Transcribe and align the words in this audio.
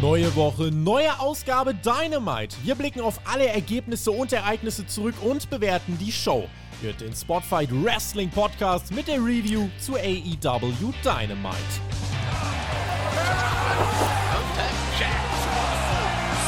Neue 0.00 0.34
Woche, 0.34 0.70
neue 0.70 1.20
Ausgabe 1.20 1.74
Dynamite. 1.74 2.56
Wir 2.62 2.74
blicken 2.74 3.02
auf 3.02 3.20
alle 3.30 3.46
Ergebnisse 3.46 4.10
und 4.10 4.32
Ereignisse 4.32 4.86
zurück 4.86 5.14
und 5.20 5.50
bewerten 5.50 5.98
die 5.98 6.10
Show. 6.10 6.48
Hört 6.80 7.02
den 7.02 7.14
Spotfight 7.14 7.68
Wrestling 7.70 8.30
Podcast 8.30 8.94
mit 8.94 9.08
der 9.08 9.18
Review 9.18 9.68
zu 9.78 9.96
AEW 9.96 10.94
Dynamite. 11.04 11.58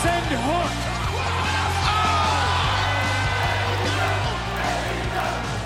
Send 0.02 0.30
Hook! 0.30 0.91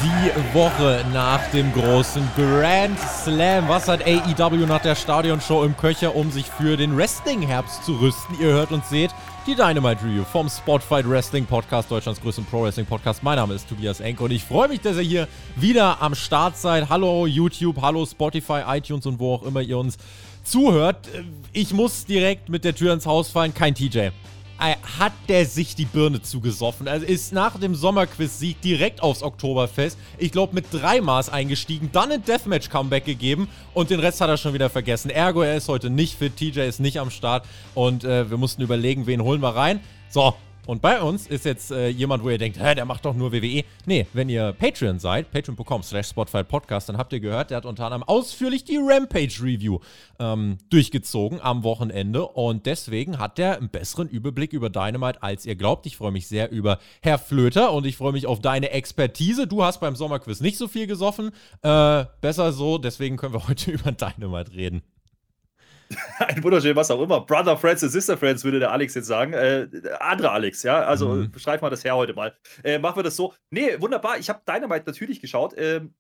Die 0.07 0.55
Woche 0.55 1.05
nach 1.13 1.51
dem 1.51 1.73
großen 1.73 2.23
Grand 2.37 2.97
Slam. 3.01 3.69
Was 3.69 3.89
hat 3.89 4.07
AEW 4.07 4.65
nach 4.65 4.81
der 4.81 4.95
Stadionshow 4.95 5.65
im 5.65 5.77
Köcher, 5.77 6.15
um 6.15 6.31
sich 6.31 6.47
für 6.47 6.77
den 6.77 6.97
Wrestling-Herbst 6.97 7.85
zu 7.85 7.97
rüsten? 7.97 8.37
Ihr 8.41 8.53
hört 8.53 8.71
und 8.71 8.87
seht 8.87 9.11
die 9.49 9.57
Dynamite 9.57 10.05
Review 10.05 10.23
vom 10.23 10.49
Spotfight 10.49 11.11
Wrestling 11.11 11.45
Podcast, 11.45 11.91
Deutschlands 11.91 12.21
größten 12.21 12.45
Pro 12.45 12.63
Wrestling 12.63 12.87
Podcast. 12.87 13.25
Mein 13.25 13.35
Name 13.35 13.55
ist 13.55 13.69
Tobias 13.69 13.99
Enke 13.99 14.23
und 14.23 14.31
ich 14.31 14.45
freue 14.45 14.69
mich, 14.69 14.81
dass 14.81 14.97
ihr 14.97 15.03
hier 15.03 15.29
wieder 15.57 16.01
am 16.01 16.15
Start 16.15 16.57
seid. 16.57 16.89
Hallo 16.89 17.27
YouTube, 17.27 17.83
hallo 17.83 18.07
Spotify, 18.07 18.63
iTunes 18.69 19.07
und 19.07 19.19
wo 19.19 19.35
auch 19.35 19.43
immer 19.43 19.61
ihr 19.61 19.77
uns 19.77 19.97
zuhört. 20.45 21.09
Ich 21.53 21.73
muss 21.75 22.05
direkt 22.05 22.49
mit 22.49 22.65
der 22.65 22.77
Tür 22.77 22.93
ins 22.93 23.07
Haus 23.07 23.31
fallen. 23.31 23.53
Kein 23.53 23.75
TJ. 23.75 24.11
Hat 24.59 25.13
der 25.29 25.45
sich 25.47 25.75
die 25.75 25.85
Birne 25.85 26.23
zugesoffen. 26.23 26.89
Also 26.89 27.07
ist 27.07 27.33
nach 27.33 27.59
dem 27.59 27.75
Sommerquiz-Sieg 27.75 28.61
direkt 28.61 29.03
aufs 29.03 29.23
Oktoberfest, 29.23 29.99
ich 30.19 30.33
glaube 30.33 30.55
mit 30.55 30.67
drei 30.73 31.01
Maß 31.01 31.29
eingestiegen, 31.29 31.91
dann 31.93 32.11
ein 32.11 32.25
Deathmatch-Comeback 32.25 33.05
gegeben 33.05 33.49
und 33.75 33.91
den 33.91 34.01
Rest 34.01 34.21
hat 34.21 34.29
er 34.29 34.37
schon 34.37 34.55
wieder 34.55 34.71
vergessen. 34.71 35.11
Ergo, 35.11 35.43
er 35.43 35.57
ist 35.57 35.69
heute 35.69 35.91
nicht 35.91 36.17
fit, 36.17 36.37
TJ 36.37 36.61
ist 36.61 36.81
nicht 36.81 36.99
am 36.99 37.11
Start 37.11 37.47
und 37.75 38.05
äh, 38.05 38.31
wir 38.31 38.39
mussten 38.39 38.63
überlegen, 38.63 39.07
wen 39.07 39.23
holen 39.23 39.43
wir 39.43 39.55
rein. 39.55 39.81
So, 40.09 40.35
und 40.67 40.83
bei 40.83 41.01
uns 41.01 41.27
ist 41.27 41.45
jetzt 41.45 41.71
äh, 41.71 41.89
jemand, 41.89 42.25
wo 42.25 42.31
ihr 42.31 42.39
denkt, 42.39 42.59
hä, 42.61 42.75
der 42.75 42.85
macht 42.85 43.05
doch 43.05 43.15
nur 43.15 43.33
WWE. 43.33 43.65
Nee, 43.87 44.07
wenn 44.13 44.29
ihr 44.29 44.53
Patreon 44.53 44.99
seid, 44.99 45.31
patreon.com 45.31 45.83
slash 45.83 46.13
Podcast, 46.13 46.89
dann 46.89 46.99
habt 46.99 47.13
ihr 47.13 47.21
gehört, 47.21 47.51
der 47.51 47.59
hat 47.59 47.67
unter 47.67 47.85
anderem 47.85 48.03
ausführlich 48.03 48.65
die 48.65 48.79
Rampage-Review 48.79 49.79
ähm, 50.19 50.59
durchgezogen 50.71 51.41
am 51.41 51.63
Wochenende. 51.63 52.27
Und 52.27 52.67
deswegen 52.67 53.19
hat 53.19 53.39
der 53.39 53.59
einen 53.59 53.69
besseren 53.69 54.09
Überblick 54.09 54.53
über 54.53 54.69
Dynamite, 54.69 55.23
als 55.23 55.47
ihr 55.47 55.55
glaubt. 55.55 55.87
Ich 55.87 55.97
freue 55.97 56.13
mich 56.13 56.27
sehr 56.27 56.51
über 56.51 56.79
Herr 57.01 57.19
Flöter 57.19 57.73
und 57.73 57.87
ich 57.87 57.97
freue 57.97 58.13
mich 58.13 58.27
auf 58.27 58.41
deine 58.41 58.71
Expertise. 58.71 59.47
Du 59.47 59.63
hast 59.63 59.81
beim 59.81 59.97
Sommerquiz 59.97 60.41
nicht 60.41 60.59
so 60.59 60.69
viel 60.69 60.87
gesoffen. 60.87 61.31
Äh, 61.63 62.05
besser 62.21 62.53
so, 62.53 62.79
deswegen 62.79 63.17
können 63.17 63.35
wir 63.35 63.49
heute 63.49 63.71
über 63.71 63.93
Dynamite 63.93 64.53
reden. 64.53 64.83
ein 66.19 66.43
wunderschön, 66.43 66.77
was 66.77 66.91
auch 66.91 67.01
immer. 67.01 67.21
Brother 67.21 67.57
Friends 67.57 67.83
und 67.83 67.91
Sister 67.91 68.17
Friends, 68.17 68.45
würde 68.45 68.59
der 68.59 68.73
Alex 68.73 68.95
jetzt 68.95 69.07
sagen. 69.07 69.33
Äh, 69.33 69.69
andere 70.01 70.31
Alex, 70.31 70.63
ja. 70.63 70.83
Also 70.83 71.09
mhm. 71.09 71.31
beschreib 71.31 71.63
mal 71.63 71.71
das 71.71 71.85
her 71.85 71.97
heute 71.97 72.15
mal. 72.15 72.37
Äh, 72.65 72.79
machen 72.79 72.97
wir 72.97 73.03
das 73.03 73.17
so. 73.17 73.35
Nee, 73.51 73.81
wunderbar. 73.81 74.19
Ich 74.19 74.29
habe 74.29 74.41
Dynamite 74.47 74.85
natürlich 74.87 75.21
geschaut. 75.21 75.55
Ähm, 75.57 75.95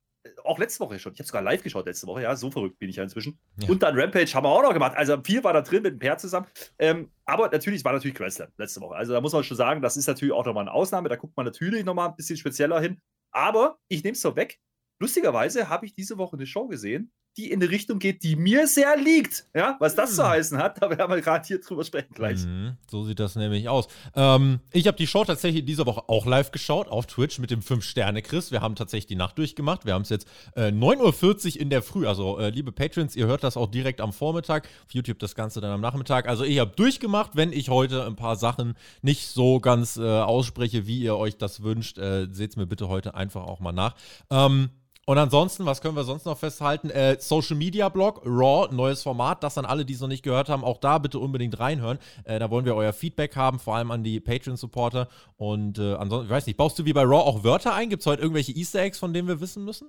auch 0.45 0.59
letzte 0.59 0.81
Woche 0.81 0.99
schon. 0.99 1.13
Ich 1.13 1.19
habe 1.21 1.27
sogar 1.27 1.43
live 1.43 1.63
geschaut 1.63 1.87
letzte 1.87 2.07
Woche, 2.07 2.23
ja. 2.23 2.35
So 2.37 2.51
verrückt 2.51 2.79
bin 2.79 2.89
ich 2.89 2.97
ja 2.97 3.03
inzwischen. 3.03 3.39
Ja. 3.61 3.69
Und 3.69 3.83
dann 3.83 3.99
Rampage 3.99 4.33
haben 4.35 4.45
wir 4.45 4.51
auch 4.51 4.63
noch 4.63 4.73
gemacht. 4.73 4.97
Also 4.97 5.21
viel 5.23 5.43
war 5.45 5.53
da 5.53 5.63
drin 5.63 5.83
mit 5.83 5.93
dem 5.95 5.99
Pair 5.99 6.19
zusammen. 6.19 6.47
Ähm, 6.79 7.11
aber 7.25 7.49
natürlich, 7.49 7.81
es 7.81 7.85
war 7.85 7.93
natürlich 7.93 8.17
Slam 8.33 8.49
letzte 8.57 8.81
Woche. 8.81 8.97
Also 8.97 9.13
da 9.13 9.21
muss 9.21 9.33
man 9.33 9.45
schon 9.45 9.57
sagen, 9.57 9.83
das 9.83 9.97
ist 9.97 10.07
natürlich 10.07 10.35
auch 10.35 10.45
nochmal 10.45 10.63
eine 10.63 10.73
Ausnahme. 10.73 11.09
Da 11.09 11.17
guckt 11.17 11.37
man 11.37 11.47
natürlich 11.47 11.85
nochmal 11.85 12.09
ein 12.09 12.17
bisschen 12.17 12.37
spezieller 12.37 12.81
hin. 12.81 13.01
Aber 13.31 13.79
ich 13.89 14.03
nehme 14.03 14.15
es 14.15 14.21
so 14.21 14.37
weg. 14.37 14.59
Lustigerweise 14.99 15.69
habe 15.69 15.87
ich 15.87 15.95
diese 15.95 16.17
Woche 16.17 16.37
eine 16.37 16.47
Show 16.47 16.69
gesehen, 16.69 17.13
die 17.37 17.51
in 17.51 17.61
eine 17.61 17.71
Richtung 17.71 17.99
geht, 17.99 18.23
die 18.23 18.35
mir 18.35 18.67
sehr 18.67 18.97
liegt. 18.97 19.45
Ja, 19.55 19.77
was 19.79 19.95
das 19.95 20.15
zu 20.15 20.23
mhm. 20.23 20.29
heißen 20.29 20.59
hat, 20.59 20.83
da 20.83 20.91
werden 20.91 21.11
wir 21.11 21.21
gerade 21.21 21.47
hier 21.47 21.61
drüber 21.61 21.85
sprechen 21.85 22.15
gleich. 22.15 22.45
Mhm, 22.45 22.77
so 22.91 23.05
sieht 23.05 23.21
das 23.21 23.37
nämlich 23.37 23.69
aus. 23.69 23.89
Ähm, 24.15 24.61
ich 24.73 24.87
habe 24.87 24.97
die 24.97 25.07
Show 25.07 25.25
tatsächlich 25.25 25.65
diese 25.65 25.87
Woche 25.87 26.09
auch 26.09 26.27
live 26.27 26.51
geschaut 26.51 26.89
auf 26.89 27.07
Twitch 27.07 27.39
mit 27.39 27.51
dem 27.51 27.61
5-Sterne-Chris. 27.61 28.53
Wir 28.53 28.63
haben 28.63 28.75
tatsächlich 28.75 29.07
die 29.07 29.17
Nacht 29.17 29.37
durchgemacht. 29.39 29.85
Wir 29.85 29.95
haben 29.95 30.03
es 30.03 30.09
jetzt 30.09 30.27
äh, 30.55 30.69
9.40 30.69 31.57
Uhr 31.57 31.61
in 31.61 31.71
der 31.71 31.83
Früh. 31.83 32.07
Also, 32.07 32.39
äh, 32.39 32.51
liebe 32.51 32.73
Patrons, 32.73 33.15
ihr 33.17 33.27
hört 33.27 33.45
das 33.45 33.57
auch 33.57 33.71
direkt 33.71 34.01
am 34.01 34.13
Vormittag. 34.13 34.69
Auf 34.87 34.95
YouTube 34.95 35.19
das 35.19 35.35
Ganze 35.35 35.61
dann 35.61 35.71
am 35.71 35.81
Nachmittag. 35.81 36.29
Also, 36.29 36.45
ich 36.45 36.59
habe 36.59 36.73
durchgemacht. 36.75 37.33
Wenn 37.35 37.53
ich 37.53 37.69
heute 37.69 38.07
ein 38.07 38.17
paar 38.17 38.37
Sachen 38.37 38.75
nicht 39.03 39.29
so 39.29 39.61
ganz 39.61 39.97
äh, 39.97 40.03
ausspreche, 40.03 40.87
wie 40.87 41.01
ihr 41.01 41.17
euch 41.17 41.37
das 41.37 41.63
wünscht, 41.63 41.99
äh, 41.99 42.29
seht 42.31 42.51
es 42.51 42.57
mir 42.57 42.67
bitte 42.67 42.89
heute 42.89 43.15
einfach 43.15 43.45
auch 43.45 43.61
mal 43.61 43.73
nach. 43.73 43.95
Ähm, 44.31 44.71
und 45.07 45.19
ansonsten, 45.19 45.65
was 45.67 45.81
können 45.81 45.95
wir 45.95 46.03
sonst 46.03 46.27
noch 46.27 46.37
festhalten? 46.37 46.91
Äh, 46.91 47.17
Social 47.21 47.57
Media 47.57 47.89
Blog, 47.89 48.23
Raw, 48.27 48.75
neues 48.75 49.05
Format. 49.05 49.45
Das 49.45 49.57
an 49.57 49.65
alle, 49.65 49.85
die 49.85 49.95
es 49.95 50.01
noch 50.01 50.09
nicht 50.09 50.25
gehört 50.25 50.49
haben, 50.49 50.65
auch 50.65 50.79
da 50.79 50.99
bitte 50.99 51.21
unbedingt 51.21 51.59
reinhören. 51.61 51.99
Äh, 52.25 52.41
da 52.41 52.51
wollen 52.51 52.65
wir 52.65 52.75
euer 52.75 52.93
Feedback 52.93 53.37
haben, 53.37 53.61
vor 53.61 53.77
allem 53.77 53.93
an 53.93 54.03
die 54.03 54.19
Patreon-Supporter. 54.19 55.09
Und 55.37 55.79
äh, 55.79 55.95
ansonsten, 55.95 56.27
ich 56.27 56.33
weiß 56.33 56.47
nicht, 56.47 56.57
baust 56.57 56.77
du 56.79 56.85
wie 56.85 56.93
bei 56.93 57.03
Raw 57.03 57.19
auch 57.19 57.45
Wörter 57.45 57.73
ein? 57.73 57.89
Gibt 57.89 58.01
es 58.01 58.07
heute 58.07 58.21
irgendwelche 58.21 58.53
Easter 58.53 58.81
Eggs, 58.81 58.99
von 58.99 59.15
denen 59.15 59.29
wir 59.29 59.41
wissen 59.41 59.65
müssen? 59.65 59.89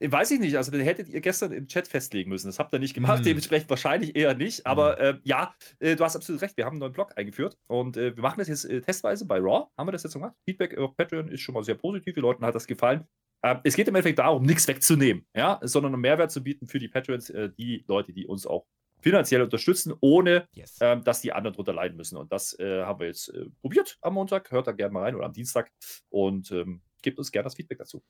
Weiß 0.00 0.30
ich 0.30 0.38
nicht, 0.38 0.56
also 0.56 0.70
den 0.70 0.82
hättet 0.82 1.08
ihr 1.08 1.20
gestern 1.20 1.50
im 1.50 1.66
Chat 1.66 1.88
festlegen 1.88 2.30
müssen. 2.30 2.46
Das 2.46 2.60
habt 2.60 2.72
ihr 2.72 2.78
nicht 2.78 2.94
gemacht, 2.94 3.18
hm. 3.18 3.24
dementsprechend 3.24 3.68
wahrscheinlich 3.68 4.14
eher 4.14 4.34
nicht. 4.34 4.64
Aber 4.64 4.96
hm. 4.96 5.16
äh, 5.16 5.20
ja, 5.24 5.54
äh, 5.80 5.96
du 5.96 6.04
hast 6.04 6.14
absolut 6.14 6.40
recht, 6.40 6.56
wir 6.56 6.66
haben 6.66 6.74
einen 6.74 6.80
neuen 6.80 6.92
Blog 6.92 7.14
eingeführt 7.16 7.58
und 7.66 7.96
äh, 7.96 8.14
wir 8.14 8.22
machen 8.22 8.38
das 8.38 8.46
jetzt 8.46 8.64
äh, 8.64 8.80
testweise 8.80 9.26
bei 9.26 9.38
Raw. 9.38 9.66
Haben 9.76 9.88
wir 9.88 9.92
das 9.92 10.04
jetzt 10.04 10.12
gemacht? 10.12 10.34
Feedback 10.44 10.78
auf 10.78 10.96
Patreon 10.96 11.28
ist 11.28 11.40
schon 11.40 11.54
mal 11.54 11.64
sehr 11.64 11.74
positiv, 11.74 12.14
den 12.14 12.22
Leuten 12.22 12.44
hat 12.44 12.54
das 12.54 12.68
gefallen. 12.68 13.08
Ähm, 13.42 13.60
es 13.64 13.76
geht 13.76 13.88
im 13.88 13.94
Endeffekt 13.94 14.18
darum, 14.18 14.42
nichts 14.42 14.66
wegzunehmen, 14.66 15.24
ja, 15.34 15.60
sondern 15.62 15.94
einen 15.94 16.02
Mehrwert 16.02 16.30
zu 16.30 16.42
bieten 16.42 16.66
für 16.66 16.78
die 16.78 16.88
Patrons, 16.88 17.30
äh, 17.30 17.50
die 17.56 17.84
Leute, 17.86 18.12
die 18.12 18.26
uns 18.26 18.46
auch 18.46 18.66
finanziell 19.00 19.42
unterstützen, 19.42 19.94
ohne 20.00 20.48
yes. 20.54 20.76
ähm, 20.80 21.04
dass 21.04 21.20
die 21.20 21.32
anderen 21.32 21.54
drunter 21.54 21.72
leiden 21.72 21.96
müssen. 21.96 22.16
Und 22.16 22.32
das 22.32 22.58
äh, 22.58 22.82
haben 22.82 23.00
wir 23.00 23.06
jetzt 23.06 23.28
äh, 23.28 23.46
probiert 23.60 23.96
am 24.00 24.14
Montag. 24.14 24.50
Hört 24.50 24.66
da 24.66 24.72
gerne 24.72 24.92
mal 24.92 25.02
rein 25.02 25.14
oder 25.14 25.26
am 25.26 25.32
Dienstag 25.32 25.70
und 26.10 26.50
ähm, 26.50 26.82
gebt 27.02 27.18
uns 27.18 27.30
gerne 27.30 27.44
das 27.44 27.54
Feedback 27.54 27.78
dazu. 27.78 28.02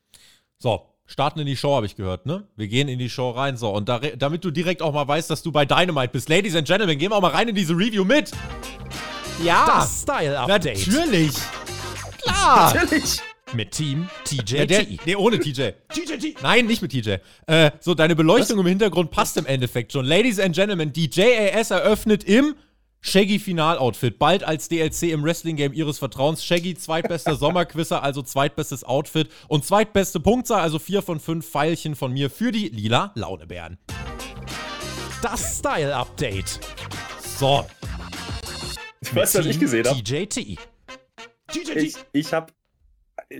So, 0.57 0.89
starten 1.05 1.39
in 1.39 1.45
die 1.45 1.55
Show, 1.55 1.75
habe 1.75 1.85
ich 1.85 1.95
gehört, 1.95 2.25
ne? 2.25 2.47
Wir 2.55 2.67
gehen 2.67 2.87
in 2.87 2.99
die 2.99 3.09
Show 3.09 3.29
rein. 3.29 3.55
So, 3.55 3.69
und 3.69 3.87
da, 3.87 3.99
damit 3.99 4.43
du 4.43 4.51
direkt 4.51 4.81
auch 4.81 4.93
mal 4.93 5.07
weißt, 5.07 5.29
dass 5.29 5.43
du 5.43 5.51
bei 5.51 5.65
Dynamite 5.65 6.11
bist, 6.11 6.27
Ladies 6.27 6.55
and 6.55 6.67
Gentlemen, 6.67 6.97
gehen 6.97 7.11
wir 7.11 7.17
auch 7.17 7.21
mal 7.21 7.31
rein 7.31 7.47
in 7.47 7.55
diese 7.55 7.73
Review 7.73 8.03
mit. 8.03 8.31
Ja, 9.43 9.65
das 9.67 10.01
Style-Update. 10.01 10.87
Natürlich. 10.87 11.35
Klar. 12.23 12.73
Natürlich. 12.73 13.21
Mit 13.53 13.71
Team 13.71 14.09
TJT. 14.25 14.51
Ja, 14.51 14.65
der, 14.65 14.85
nee, 15.05 15.15
ohne 15.15 15.39
TJ. 15.39 15.71
TJT. 15.89 16.41
Nein, 16.43 16.67
nicht 16.67 16.81
mit 16.81 16.91
TJ. 16.91 17.15
Äh, 17.47 17.71
so, 17.79 17.95
deine 17.95 18.15
Beleuchtung 18.15 18.57
Was? 18.57 18.63
im 18.63 18.67
Hintergrund 18.67 19.11
passt 19.11 19.37
im 19.37 19.45
Endeffekt 19.45 19.91
schon. 19.91 20.05
Ladies 20.05 20.39
and 20.39 20.55
Gentlemen, 20.55 20.93
die 20.93 21.09
JAS 21.11 21.71
eröffnet 21.71 22.23
im 22.23 22.55
Shaggy 23.01 23.39
Final-Outfit. 23.39 24.19
Bald 24.19 24.43
als 24.43 24.67
DLC 24.67 25.03
im 25.03 25.23
Wrestling-Game 25.23 25.73
ihres 25.73 25.97
Vertrauens. 25.99 26.43
Shaggy, 26.43 26.75
zweitbester 26.75 27.35
Sommerquisser, 27.37 28.03
also 28.03 28.21
zweitbestes 28.21 28.83
Outfit. 28.83 29.29
Und 29.47 29.65
zweitbeste 29.65 30.19
Punktzahl, 30.19 30.61
also 30.61 30.77
vier 30.77 31.01
von 31.01 31.19
fünf 31.19 31.49
Pfeilchen 31.49 31.95
von 31.95 32.11
mir 32.13 32.29
für 32.29 32.51
die 32.51 32.69
lila 32.69 33.11
Launebären. 33.15 33.77
Das 35.21 35.57
Style-Update. 35.57 36.59
So. 37.37 37.65
Du 39.01 39.15
weißt, 39.15 39.35
was 39.35 39.45
ich 39.45 39.59
gesehen 39.59 39.87
habe? 39.87 39.97
TJT. 40.03 40.59
TJT. 41.47 41.75
Ich, 41.77 41.95
ich 42.11 42.33
habe 42.33 42.53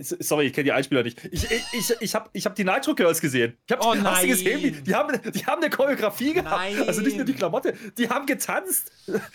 Sorry, 0.00 0.46
ich 0.46 0.52
kenne 0.52 0.64
die 0.64 0.72
Einspieler 0.72 1.02
nicht. 1.02 1.24
Ich, 1.32 1.50
ich, 1.50 1.64
ich, 1.72 1.96
ich 2.00 2.14
habe 2.14 2.30
ich 2.32 2.46
hab 2.46 2.54
die 2.54 2.64
Nitro 2.64 2.94
Girls 2.94 3.20
gesehen. 3.20 3.56
Ich 3.66 3.72
hab, 3.72 3.84
oh 3.84 3.94
nein. 3.94 4.04
Hast 4.04 4.22
du 4.22 4.28
gesehen? 4.28 4.60
Die, 4.60 4.70
die, 4.70 4.94
haben, 4.94 5.18
die 5.32 5.46
haben 5.46 5.60
eine 5.60 5.70
Choreografie 5.70 6.34
gehabt. 6.34 6.50
Nein. 6.50 6.86
Also 6.86 7.00
nicht 7.00 7.16
nur 7.16 7.24
die 7.24 7.34
Klamotte, 7.34 7.74
die 7.98 8.08
haben 8.08 8.26
getanzt. 8.26 8.92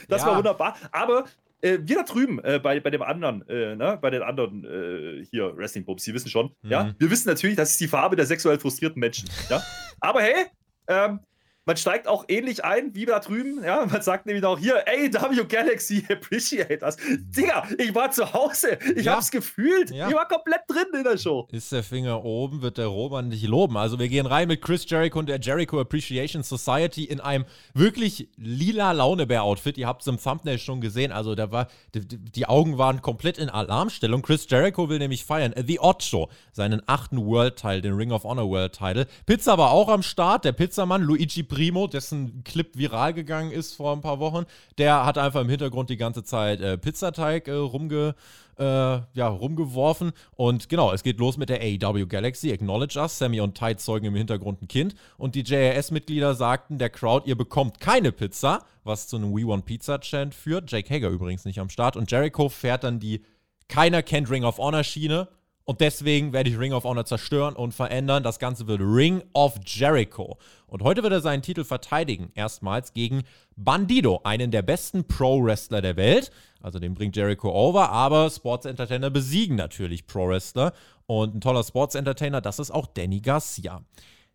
Das 0.07 0.21
ja. 0.21 0.27
war 0.27 0.37
wunderbar. 0.37 0.77
Aber 0.93 1.25
äh, 1.61 1.79
wir 1.81 1.97
da 1.97 2.03
drüben, 2.03 2.43
äh, 2.43 2.59
bei, 2.59 2.79
bei 2.79 2.89
dem 2.89 3.01
anderen, 3.01 3.47
äh, 3.49 3.75
ne, 3.75 3.97
bei 4.01 4.09
den 4.09 4.21
anderen 4.21 4.63
äh, 4.63 5.25
hier, 5.25 5.57
Wrestling 5.57 5.83
Bobs, 5.83 6.03
Sie 6.03 6.13
wissen 6.13 6.29
schon, 6.29 6.55
mhm. 6.61 6.71
ja, 6.71 6.95
wir 6.97 7.09
wissen 7.09 7.27
natürlich, 7.27 7.55
das 7.55 7.71
ist 7.71 7.81
die 7.81 7.87
Farbe 7.87 8.15
der 8.15 8.25
sexuell 8.25 8.59
frustrierten 8.59 8.99
Menschen, 8.99 9.29
ja. 9.49 9.61
Aber 9.99 10.21
hey, 10.21 10.45
ähm, 10.87 11.19
man 11.65 11.77
steigt 11.77 12.07
auch 12.07 12.25
ähnlich 12.27 12.63
ein 12.63 12.93
wie 12.93 13.05
da 13.05 13.19
drüben. 13.19 13.63
Ja, 13.63 13.85
man 13.85 14.01
sagt 14.01 14.27
nämlich 14.27 14.45
auch 14.45 14.59
hier, 14.59 14.85
AW 14.87 15.45
Galaxy 15.45 16.05
Appreciate 16.09 16.83
us. 16.83 16.97
Digga, 17.35 17.67
ich 17.77 17.93
war 17.95 18.11
zu 18.11 18.31
Hause. 18.33 18.77
Ich 18.95 19.05
ja. 19.05 19.15
hab's 19.15 19.31
gefühlt. 19.31 19.89
Ja. 19.89 20.07
Ich 20.07 20.15
war 20.15 20.27
komplett 20.27 20.61
drin 20.67 20.85
in 20.93 21.03
der 21.03 21.17
Show. 21.17 21.47
Ist 21.51 21.71
der 21.71 21.83
Finger 21.83 22.23
oben, 22.23 22.61
wird 22.61 22.77
der 22.77 22.87
Roman 22.87 23.31
dich 23.31 23.43
loben. 23.47 23.77
Also 23.77 23.97
wir 23.97 24.07
gehen 24.07 24.27
rein 24.27 24.47
mit 24.47 24.61
Chris 24.61 24.87
Jericho 24.87 25.17
und 25.17 25.27
der 25.27 25.39
Jericho 25.39 25.79
Appreciation 25.79 26.43
Society 26.43 27.05
in 27.05 27.19
einem 27.19 27.45
wirklich 27.73 28.29
lila 28.37 28.91
Launebär-Outfit. 28.91 29.77
Ihr 29.77 29.87
habt 29.87 30.01
es 30.01 30.07
im 30.07 30.19
Thumbnail 30.21 30.59
schon 30.59 30.81
gesehen. 30.81 31.11
Also 31.11 31.33
da 31.33 31.51
war, 31.51 31.67
die, 31.95 32.01
die, 32.05 32.45
Augen 32.45 32.77
waren 32.77 33.01
komplett 33.01 33.39
in 33.39 33.49
Alarmstellung. 33.49 34.21
Chris 34.21 34.45
Jericho 34.47 34.87
will 34.89 34.99
nämlich 34.99 35.25
feiern. 35.25 35.53
The 35.55 35.79
Odd 35.79 36.03
Show, 36.03 36.29
seinen 36.51 36.83
achten 36.85 37.25
World-Title, 37.25 37.81
den 37.81 37.93
Ring 37.93 38.11
of 38.11 38.23
Honor 38.23 38.47
World-Title. 38.47 39.07
Pizza 39.25 39.57
war 39.57 39.71
auch 39.71 39.89
am 39.89 40.03
Start. 40.03 40.45
Der 40.45 40.51
Pizzamann 40.51 41.01
Luigi 41.01 41.41
Primo, 41.55 41.87
dessen 41.87 42.43
Clip 42.43 42.67
viral 42.77 43.13
gegangen 43.13 43.49
ist 43.49 43.75
vor 43.75 43.93
ein 43.93 44.01
paar 44.01 44.19
Wochen, 44.19 44.43
der 44.77 45.05
hat 45.05 45.17
einfach 45.17 45.39
im 45.39 45.47
Hintergrund 45.47 45.89
die 45.89 45.95
ganze 45.95 46.25
Zeit 46.25 46.59
äh, 46.59 46.77
Pizzateig 46.77 47.47
äh, 47.47 47.53
rumge, 47.53 48.13
äh, 48.59 48.63
ja, 48.63 49.27
rumgeworfen. 49.29 50.11
Und 50.35 50.67
genau, 50.67 50.91
es 50.91 51.01
geht 51.01 51.17
los 51.17 51.37
mit 51.37 51.47
der 51.47 51.61
AEW 51.61 52.07
Galaxy. 52.07 52.51
Acknowledge 52.51 52.99
us. 52.99 53.17
Sammy 53.17 53.39
und 53.39 53.57
Tide 53.57 53.77
zeugen 53.77 54.07
im 54.07 54.15
Hintergrund 54.15 54.61
ein 54.61 54.67
Kind. 54.67 54.95
Und 55.17 55.35
die 55.35 55.45
JAS-Mitglieder 55.45 56.35
sagten 56.35 56.77
der 56.77 56.89
Crowd, 56.89 57.25
ihr 57.25 57.37
bekommt 57.37 57.79
keine 57.79 58.11
Pizza, 58.11 58.65
was 58.83 59.07
zu 59.07 59.15
einem 59.15 59.33
We 59.33 59.47
Want 59.47 59.65
Pizza 59.65 59.99
Chant 60.01 60.35
führt. 60.35 60.69
Jake 60.69 60.93
Hager 60.93 61.07
übrigens 61.07 61.45
nicht 61.45 61.59
am 61.59 61.69
Start. 61.69 61.95
Und 61.95 62.11
Jericho 62.11 62.49
fährt 62.49 62.83
dann 62.83 62.99
die 62.99 63.23
Keiner 63.69 64.03
kennt 64.03 64.29
Ring 64.29 64.43
of 64.43 64.57
Honor 64.57 64.83
Schiene 64.83 65.29
und 65.65 65.81
deswegen 65.81 66.31
werde 66.31 66.51
ich 66.51 66.59
Ring 66.59 66.73
of 66.73 66.83
Honor 66.83 67.05
zerstören 67.05 67.55
und 67.55 67.73
verändern. 67.73 68.21
Das 68.21 68.37
Ganze 68.37 68.67
wird 68.67 68.81
Ring 68.81 69.23
of 69.33 69.59
Jericho. 69.65 70.37
Und 70.67 70.83
heute 70.83 71.01
wird 71.01 71.11
er 71.11 71.21
seinen 71.21 71.41
Titel 71.41 71.63
verteidigen. 71.63 72.31
Erstmals 72.35 72.93
gegen 72.93 73.23
Bandido, 73.55 74.21
einen 74.23 74.51
der 74.51 74.61
besten 74.61 75.07
Pro-Wrestler 75.07 75.81
der 75.81 75.97
Welt. 75.97 76.29
Also 76.61 76.77
den 76.77 76.93
bringt 76.93 77.15
Jericho 77.15 77.49
over, 77.49 77.89
aber 77.89 78.29
Sports 78.29 78.67
Entertainer 78.67 79.09
besiegen 79.09 79.55
natürlich 79.55 80.05
Pro-Wrestler. 80.05 80.71
Und 81.07 81.35
ein 81.35 81.41
toller 81.41 81.63
Sports 81.63 81.95
Entertainer, 81.95 82.41
das 82.41 82.59
ist 82.59 82.69
auch 82.69 82.85
Danny 82.85 83.19
Garcia. 83.21 83.83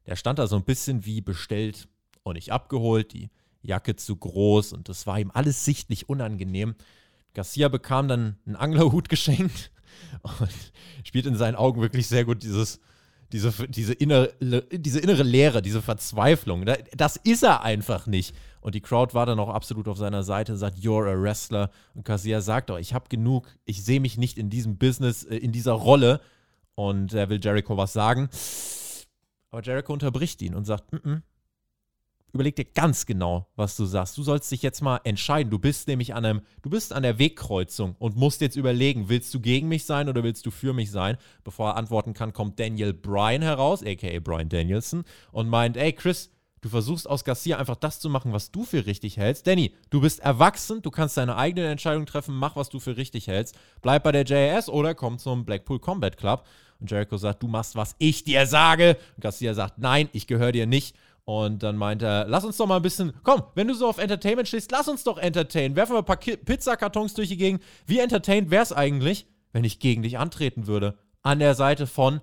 Der 0.06 0.16
stand 0.16 0.40
da 0.40 0.48
so 0.48 0.56
ein 0.56 0.64
bisschen 0.64 1.06
wie 1.06 1.20
bestellt 1.20 1.86
und 2.24 2.34
nicht 2.34 2.50
abgeholt. 2.50 3.12
Die 3.12 3.30
Jacke 3.62 3.94
zu 3.94 4.16
groß 4.16 4.72
und 4.72 4.88
das 4.88 5.06
war 5.06 5.20
ihm 5.20 5.30
alles 5.32 5.64
sichtlich 5.64 6.08
unangenehm. 6.08 6.74
Garcia 7.34 7.68
bekam 7.68 8.08
dann 8.08 8.36
einen 8.46 8.56
Anglerhut 8.56 9.08
geschenkt 9.08 9.70
und 10.22 10.50
spielt 11.04 11.26
in 11.26 11.36
seinen 11.36 11.56
Augen 11.56 11.80
wirklich 11.80 12.06
sehr 12.06 12.24
gut 12.24 12.42
dieses, 12.42 12.80
diese, 13.32 13.52
diese, 13.68 13.92
innere, 13.92 14.32
diese 14.72 15.00
innere 15.00 15.22
Leere, 15.22 15.62
diese 15.62 15.82
Verzweiflung. 15.82 16.66
Das 16.96 17.16
ist 17.16 17.42
er 17.42 17.62
einfach 17.62 18.06
nicht. 18.06 18.34
Und 18.60 18.74
die 18.74 18.80
Crowd 18.80 19.14
war 19.14 19.24
dann 19.26 19.38
auch 19.38 19.48
absolut 19.48 19.88
auf 19.88 19.96
seiner 19.96 20.22
Seite, 20.22 20.56
sagt, 20.56 20.78
you're 20.78 21.08
a 21.08 21.20
wrestler. 21.20 21.70
Und 21.94 22.04
Garcia 22.04 22.40
sagt 22.40 22.70
auch, 22.70 22.78
ich 22.78 22.92
habe 22.92 23.08
genug, 23.08 23.48
ich 23.64 23.84
sehe 23.84 24.00
mich 24.00 24.18
nicht 24.18 24.36
in 24.36 24.50
diesem 24.50 24.76
Business, 24.76 25.24
äh, 25.24 25.36
in 25.36 25.52
dieser 25.52 25.72
Rolle. 25.72 26.20
Und 26.74 27.14
er 27.14 27.28
will 27.28 27.40
Jericho 27.42 27.76
was 27.76 27.92
sagen. 27.92 28.28
Aber 29.50 29.62
Jericho 29.62 29.92
unterbricht 29.92 30.42
ihn 30.42 30.54
und 30.54 30.64
sagt, 30.64 30.92
mm 30.92 30.96
-mm, 30.96 31.22
überleg 32.32 32.56
dir 32.56 32.64
ganz 32.64 33.06
genau, 33.06 33.48
was 33.56 33.76
du 33.76 33.84
sagst. 33.84 34.16
Du 34.18 34.22
sollst 34.22 34.50
dich 34.50 34.62
jetzt 34.62 34.82
mal 34.82 35.00
entscheiden. 35.04 35.50
Du 35.50 35.58
bist 35.58 35.88
nämlich 35.88 36.14
an 36.14 36.24
einem, 36.24 36.40
du 36.62 36.70
bist 36.70 36.92
an 36.92 37.02
der 37.02 37.18
Wegkreuzung 37.18 37.96
und 37.98 38.16
musst 38.16 38.40
jetzt 38.40 38.56
überlegen, 38.56 39.08
willst 39.08 39.32
du 39.34 39.40
gegen 39.40 39.68
mich 39.68 39.84
sein 39.84 40.08
oder 40.08 40.22
willst 40.22 40.46
du 40.46 40.50
für 40.50 40.72
mich 40.72 40.90
sein? 40.90 41.16
Bevor 41.44 41.70
er 41.70 41.76
antworten 41.76 42.14
kann, 42.14 42.32
kommt 42.32 42.58
Daniel 42.58 42.92
Bryan 42.92 43.42
heraus, 43.42 43.82
aka 43.84 44.18
Bryan 44.20 44.48
Danielson, 44.48 45.04
und 45.32 45.48
meint, 45.48 45.76
ey 45.76 45.92
Chris, 45.92 46.30
du 46.60 46.68
versuchst 46.68 47.08
aus 47.08 47.24
Garcia 47.24 47.58
einfach 47.58 47.76
das 47.76 48.00
zu 48.00 48.08
machen, 48.08 48.32
was 48.32 48.50
du 48.50 48.64
für 48.64 48.86
richtig 48.86 49.16
hältst. 49.16 49.46
Danny, 49.46 49.74
du 49.90 50.00
bist 50.00 50.20
erwachsen, 50.20 50.82
du 50.82 50.90
kannst 50.90 51.16
deine 51.16 51.36
eigene 51.36 51.68
Entscheidung 51.68 52.06
treffen, 52.06 52.34
mach, 52.34 52.56
was 52.56 52.68
du 52.68 52.80
für 52.80 52.96
richtig 52.96 53.26
hältst. 53.26 53.56
Bleib 53.82 54.02
bei 54.02 54.12
der 54.12 54.24
JAS 54.24 54.68
oder 54.68 54.94
komm 54.94 55.18
zum 55.18 55.44
Blackpool 55.44 55.78
Combat 55.78 56.16
Club. 56.16 56.44
Und 56.80 56.90
Jericho 56.90 57.18
sagt, 57.18 57.42
du 57.42 57.46
machst, 57.46 57.76
was 57.76 57.94
ich 57.98 58.24
dir 58.24 58.46
sage. 58.46 58.96
Und 59.16 59.22
Garcia 59.22 59.52
sagt, 59.52 59.78
nein, 59.78 60.08
ich 60.12 60.26
gehöre 60.26 60.52
dir 60.52 60.66
nicht. 60.66 60.96
Und 61.30 61.62
dann 61.62 61.76
meint 61.76 62.02
er, 62.02 62.26
lass 62.26 62.44
uns 62.44 62.56
doch 62.56 62.66
mal 62.66 62.78
ein 62.78 62.82
bisschen, 62.82 63.12
komm, 63.22 63.44
wenn 63.54 63.68
du 63.68 63.74
so 63.74 63.86
auf 63.86 63.98
Entertainment 63.98 64.48
stehst, 64.48 64.72
lass 64.72 64.88
uns 64.88 65.04
doch 65.04 65.16
entertainen. 65.16 65.76
Werfen 65.76 65.94
wir 65.94 66.00
ein 66.00 66.04
paar 66.04 66.16
Pizzakartons 66.16 67.14
durch 67.14 67.28
die 67.28 67.36
Gegend. 67.36 67.62
Wie 67.86 68.00
entertained 68.00 68.50
wäre 68.50 68.64
es 68.64 68.72
eigentlich, 68.72 69.28
wenn 69.52 69.62
ich 69.62 69.78
gegen 69.78 70.02
dich 70.02 70.18
antreten 70.18 70.66
würde? 70.66 70.98
An 71.22 71.38
der 71.38 71.54
Seite 71.54 71.86
von 71.86 72.20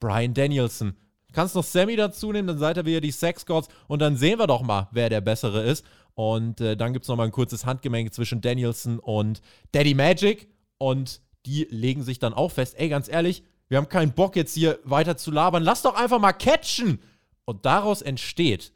Brian 0.00 0.34
Danielson. 0.34 0.96
Kannst 1.32 1.54
noch 1.54 1.62
Sammy 1.62 1.94
dazu 1.94 2.32
nehmen, 2.32 2.48
dann 2.48 2.58
seid 2.58 2.78
ihr 2.78 2.84
wieder 2.84 3.00
die 3.00 3.12
Sex 3.12 3.46
Gods 3.46 3.68
und 3.86 4.02
dann 4.02 4.16
sehen 4.16 4.40
wir 4.40 4.48
doch 4.48 4.62
mal, 4.62 4.88
wer 4.90 5.08
der 5.08 5.20
Bessere 5.20 5.62
ist. 5.62 5.86
Und 6.14 6.60
äh, 6.60 6.76
dann 6.76 6.92
gibt 6.92 7.04
es 7.04 7.08
nochmal 7.08 7.26
ein 7.26 7.32
kurzes 7.32 7.64
Handgemenge 7.64 8.10
zwischen 8.10 8.40
Danielson 8.40 8.98
und 8.98 9.40
Daddy 9.70 9.94
Magic. 9.94 10.48
Und 10.78 11.20
die 11.46 11.68
legen 11.70 12.02
sich 12.02 12.18
dann 12.18 12.34
auch 12.34 12.50
fest, 12.50 12.74
ey, 12.76 12.88
ganz 12.88 13.08
ehrlich, 13.08 13.44
wir 13.68 13.78
haben 13.78 13.88
keinen 13.88 14.14
Bock 14.14 14.34
jetzt 14.34 14.54
hier 14.54 14.80
weiter 14.82 15.16
zu 15.16 15.30
labern. 15.30 15.62
Lass 15.62 15.82
doch 15.82 15.94
einfach 15.94 16.18
mal 16.18 16.32
catchen. 16.32 16.98
Und 17.48 17.64
daraus 17.64 18.02
entsteht, 18.02 18.74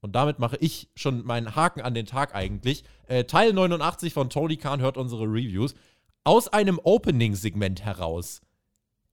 und 0.00 0.16
damit 0.16 0.40
mache 0.40 0.56
ich 0.56 0.88
schon 0.96 1.24
meinen 1.24 1.54
Haken 1.54 1.82
an 1.82 1.94
den 1.94 2.04
Tag 2.04 2.34
eigentlich, 2.34 2.82
äh, 3.06 3.22
Teil 3.22 3.52
89 3.52 4.12
von 4.12 4.28
Tony 4.28 4.56
Khan 4.56 4.80
hört 4.80 4.96
unsere 4.96 5.22
Reviews, 5.22 5.76
aus 6.24 6.48
einem 6.48 6.80
Opening-Segment 6.82 7.84
heraus 7.84 8.40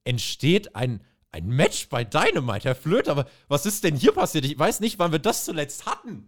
entsteht 0.06 0.75
ein, 0.75 1.04
ein 1.31 1.46
Match 1.46 1.88
bei 1.90 2.04
Dynamite, 2.04 2.69
Herr 2.69 2.74
Flöter. 2.74 3.12
Aber 3.12 3.28
was 3.48 3.68
ist 3.68 3.84
denn 3.84 3.96
hier 3.96 4.12
passiert? 4.12 4.44
Ich 4.44 4.57
weiß 4.57 4.80
nicht, 4.80 4.98
wann 4.98 5.12
wir 5.12 5.19
das 5.19 5.46
zuletzt 5.46 5.86
hatten. 5.86 6.28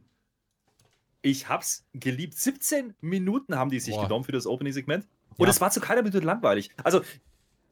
Ich 1.24 1.50
hab's 1.50 1.84
geliebt. 1.94 2.38
17 2.38 2.94
Minuten 3.02 3.56
haben 3.56 3.72
die 3.72 3.80
sich 3.80 3.96
Boah. 3.96 4.04
genommen 4.04 4.24
für 4.24 4.34
das 4.34 4.46
Opening-Segment. 4.46 5.08
Und 5.38 5.48
ja. 5.48 5.50
es 5.50 5.60
war 5.62 5.72
zu 5.72 5.80
keiner 5.82 6.04
Minute 6.04 6.20
langweilig. 6.20 6.70
Also, 6.84 7.02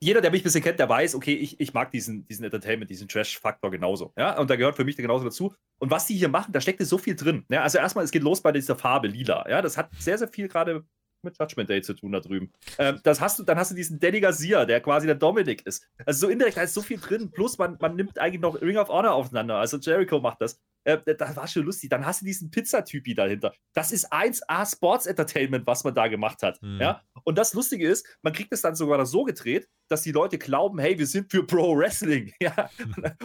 jeder, 0.06 0.22
der 0.22 0.30
mich 0.30 0.42
ein 0.42 0.44
bisschen 0.44 0.64
kennt, 0.64 0.78
der 0.78 0.88
weiß, 0.88 1.16
okay, 1.16 1.34
ich, 1.34 1.60
ich 1.60 1.74
mag 1.74 1.90
diesen, 1.90 2.28
diesen 2.28 2.46
Entertainment, 2.46 2.92
diesen 2.92 3.08
Trash-Faktor 3.08 3.72
genauso. 3.72 4.14
Ja, 4.16 4.38
und 4.40 4.50
da 4.50 4.56
gehört 4.56 4.76
für 4.76 4.86
mich 4.86 4.96
genauso 4.96 5.24
dazu. 5.24 5.56
Und 5.80 5.90
was 5.90 6.06
die 6.06 6.16
hier 6.16 6.30
machen, 6.30 6.52
da 6.52 6.62
steckt 6.62 6.82
so 6.86 7.00
viel 7.00 7.16
drin. 7.16 7.44
Ja, 7.50 7.64
also 7.64 7.80
erstmal, 7.80 8.06
es 8.06 8.12
geht 8.12 8.22
los 8.22 8.42
bei 8.42 8.52
dieser 8.52 8.76
Farbe 8.76 9.08
lila. 9.08 9.50
Ja, 9.50 9.64
das 9.64 9.78
hat 9.78 9.90
sehr, 9.98 10.20
sehr 10.20 10.28
viel 10.28 10.48
gerade 10.48 10.86
mit 11.26 11.38
Judgment 11.40 11.70
Day 11.70 11.82
zu 11.82 11.94
tun 11.94 12.12
da 12.12 12.20
drüben. 12.20 12.54
Ähm, 12.78 13.00
das 13.04 13.20
hast 13.20 13.40
du, 13.40 13.44
dann 13.44 13.58
hast 13.58 13.72
du 13.72 13.76
diesen 13.76 14.00
Danny 14.00 14.22
Garcia, 14.22 14.66
der 14.66 14.82
quasi 14.82 15.06
der 15.08 15.16
Dominic 15.16 15.66
ist. 15.66 15.88
Also 16.06 16.28
so 16.28 16.32
indirekt, 16.32 16.58
da 16.58 16.62
ist 16.62 16.74
so 16.74 16.82
viel 16.82 17.00
drin. 17.00 17.32
Plus 17.32 17.58
man, 17.58 17.78
man 17.80 17.96
nimmt 17.96 18.20
eigentlich 18.20 18.42
noch 18.42 18.62
Ring 18.62 18.78
of 18.78 18.90
Honor 18.90 19.14
aufeinander. 19.14 19.56
Also 19.56 19.78
Jericho 19.78 20.20
macht 20.20 20.42
das. 20.42 20.60
Äh, 20.86 21.16
das 21.16 21.36
war 21.36 21.48
schon 21.48 21.64
lustig. 21.64 21.90
Dann 21.90 22.06
hast 22.06 22.22
du 22.22 22.26
diesen 22.26 22.52
Pizzatypi 22.52 23.14
dahinter. 23.14 23.54
Das 23.74 23.92
ist 23.92 24.12
1A 24.14 24.72
Sports 24.72 25.06
Entertainment, 25.06 25.68
was 25.68 25.84
man 25.84 25.94
da 25.94 26.08
gemacht 26.08 26.44
hat. 26.44 26.62
Mhm. 26.62 26.80
Ja? 26.80 27.02
Und 27.24 27.38
das 27.38 27.54
Lustige 27.54 27.88
ist, 27.88 28.06
man 28.22 28.34
kriegt 28.34 28.54
es 28.54 28.62
dann 28.62 28.76
sogar 28.76 29.04
so 29.06 29.24
gedreht, 29.24 29.68
dass 29.90 30.04
die 30.04 30.12
Leute 30.12 30.38
glauben, 30.38 30.80
hey, 30.80 30.98
wir 30.98 31.08
sind 31.08 31.32
für 31.32 31.46
Pro 31.46 31.78
Wrestling. 31.78 32.32
Ja? 32.46 32.70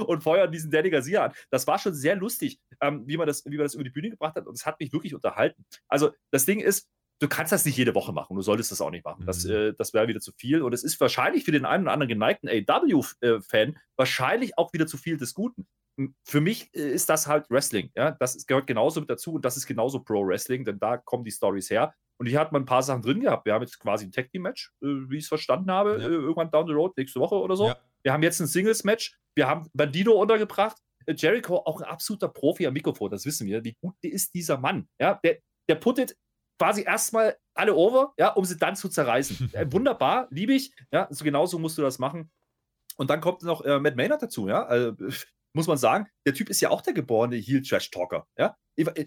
und 0.06 0.22
feuern 0.22 0.50
diesen 0.50 0.70
Danny 0.70 0.88
Garcia 0.88 1.26
an. 1.26 1.32
Das 1.50 1.66
war 1.66 1.78
schon 1.78 1.92
sehr 1.92 2.16
lustig, 2.16 2.58
ähm, 2.80 3.02
wie, 3.06 3.18
man 3.18 3.26
das, 3.26 3.44
wie 3.44 3.56
man 3.56 3.64
das 3.64 3.74
über 3.74 3.84
die 3.84 3.90
Bühne 3.90 4.10
gebracht 4.10 4.34
hat. 4.34 4.46
Und 4.46 4.54
es 4.54 4.64
hat 4.64 4.80
mich 4.80 4.92
wirklich 4.92 5.14
unterhalten. 5.14 5.64
Also 5.88 6.12
das 6.30 6.46
Ding 6.46 6.60
ist, 6.60 6.88
du 7.20 7.28
kannst 7.28 7.52
das 7.52 7.64
nicht 7.64 7.76
jede 7.76 7.94
Woche 7.94 8.12
machen. 8.12 8.34
Du 8.34 8.42
solltest 8.42 8.72
das 8.72 8.80
auch 8.80 8.90
nicht 8.90 9.04
machen. 9.04 9.24
Das, 9.26 9.44
mhm. 9.44 9.50
äh, 9.52 9.72
das 9.74 9.94
wäre 9.94 10.08
wieder 10.08 10.20
zu 10.20 10.32
viel. 10.32 10.62
Und 10.62 10.72
es 10.72 10.82
ist 10.82 11.00
wahrscheinlich 11.00 11.44
für 11.44 11.52
den 11.52 11.64
einen 11.64 11.84
oder 11.84 11.92
anderen 11.92 12.08
geneigten 12.08 12.48
AW-Fan 12.48 13.78
wahrscheinlich 13.96 14.58
auch 14.58 14.72
wieder 14.72 14.86
zu 14.86 14.96
viel 14.96 15.16
des 15.16 15.34
Guten. 15.34 15.66
Für 16.24 16.40
mich 16.40 16.74
äh, 16.74 16.90
ist 16.90 17.08
das 17.08 17.26
halt 17.26 17.48
Wrestling. 17.50 17.90
Ja? 17.94 18.12
Das 18.12 18.46
gehört 18.46 18.66
genauso 18.66 19.00
mit 19.00 19.10
dazu 19.10 19.34
und 19.34 19.44
das 19.44 19.56
ist 19.56 19.66
genauso 19.66 20.00
Pro-Wrestling, 20.00 20.64
denn 20.64 20.80
da 20.80 20.96
kommen 20.96 21.24
die 21.24 21.30
Stories 21.30 21.70
her. 21.70 21.94
Und 22.18 22.26
hier 22.26 22.40
hat 22.40 22.52
man 22.52 22.62
ein 22.62 22.66
paar 22.66 22.82
Sachen 22.82 23.02
drin 23.02 23.20
gehabt. 23.20 23.46
Wir 23.46 23.54
haben 23.54 23.62
jetzt 23.62 23.78
quasi 23.78 24.06
ein 24.06 24.12
Tag-Team-Match, 24.12 24.72
äh, 24.82 24.86
wie 25.08 25.18
ich 25.18 25.24
es 25.24 25.28
verstanden 25.28 25.70
habe, 25.70 25.98
ja. 26.00 26.08
äh, 26.08 26.10
irgendwann 26.10 26.50
down 26.50 26.66
the 26.66 26.72
road, 26.72 26.96
nächste 26.96 27.20
Woche 27.20 27.36
oder 27.36 27.56
so. 27.56 27.68
Ja. 27.68 27.78
Wir 28.02 28.12
haben 28.12 28.22
jetzt 28.22 28.40
ein 28.40 28.46
Singles-Match. 28.46 29.18
Wir 29.34 29.46
haben 29.46 29.68
Bandido 29.74 30.12
untergebracht. 30.20 30.78
Äh, 31.06 31.14
Jericho, 31.16 31.56
auch 31.56 31.82
ein 31.82 31.88
absoluter 31.88 32.28
Profi 32.28 32.66
am 32.66 32.72
Mikrofon, 32.72 33.10
das 33.10 33.26
wissen 33.26 33.46
wir. 33.46 33.62
Wie 33.64 33.76
gut 33.80 33.94
ist 34.02 34.34
dieser 34.34 34.58
Mann? 34.58 34.88
Ja, 34.98 35.20
der, 35.22 35.38
der 35.68 35.74
puttet 35.76 36.16
quasi 36.60 36.82
erstmal 36.82 37.38
alle 37.54 37.74
over, 37.74 38.12
ja, 38.18 38.28
um 38.28 38.44
sie 38.44 38.58
dann 38.58 38.76
zu 38.76 38.90
zerreißen. 38.90 39.50
wunderbar, 39.72 40.28
liebe 40.30 40.52
ich. 40.52 40.74
Ja, 40.92 41.08
so 41.10 41.24
genauso 41.24 41.58
musst 41.58 41.78
du 41.78 41.82
das 41.82 41.98
machen. 41.98 42.30
Und 42.98 43.08
dann 43.08 43.22
kommt 43.22 43.42
noch 43.42 43.64
äh, 43.64 43.80
Matt 43.80 43.96
Maynard 43.96 44.20
dazu, 44.20 44.46
ja. 44.46 44.66
Also, 44.66 44.94
muss 45.54 45.66
man 45.66 45.78
sagen, 45.78 46.06
der 46.26 46.34
Typ 46.34 46.50
ist 46.50 46.60
ja 46.60 46.68
auch 46.68 46.82
der 46.82 46.92
geborene 46.92 47.36
Heel-Trash-Talker, 47.36 48.26
ja. 48.36 48.58
Äh, 48.76 49.06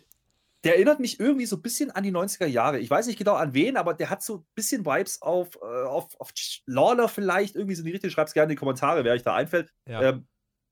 der 0.64 0.76
erinnert 0.76 1.00
mich 1.00 1.20
irgendwie 1.20 1.46
so 1.46 1.58
ein 1.58 1.62
bisschen 1.62 1.92
an 1.92 2.04
die 2.04 2.12
90er 2.12 2.48
Jahre. 2.48 2.80
Ich 2.80 2.90
weiß 2.90 3.06
nicht 3.06 3.20
genau 3.20 3.36
an 3.36 3.54
wen, 3.54 3.78
aber 3.78 3.94
der 3.94 4.10
hat 4.10 4.24
so 4.24 4.38
ein 4.38 4.46
bisschen 4.56 4.84
Vibes 4.84 5.22
auf, 5.22 5.56
äh, 5.58 5.84
auf, 5.86 6.20
auf 6.20 6.34
Lawler 6.66 7.08
vielleicht, 7.08 7.56
irgendwie 7.56 7.76
so 7.76 7.82
in 7.82 7.86
die 7.86 7.92
Richtung. 7.92 8.10
Schreibt 8.10 8.30
es 8.30 8.34
gerne 8.34 8.46
in 8.46 8.56
die 8.56 8.60
Kommentare, 8.60 9.04
wer 9.04 9.14
euch 9.14 9.22
da 9.22 9.36
einfällt. 9.36 9.72
Ja. 9.88 10.02
Ähm, 10.02 10.28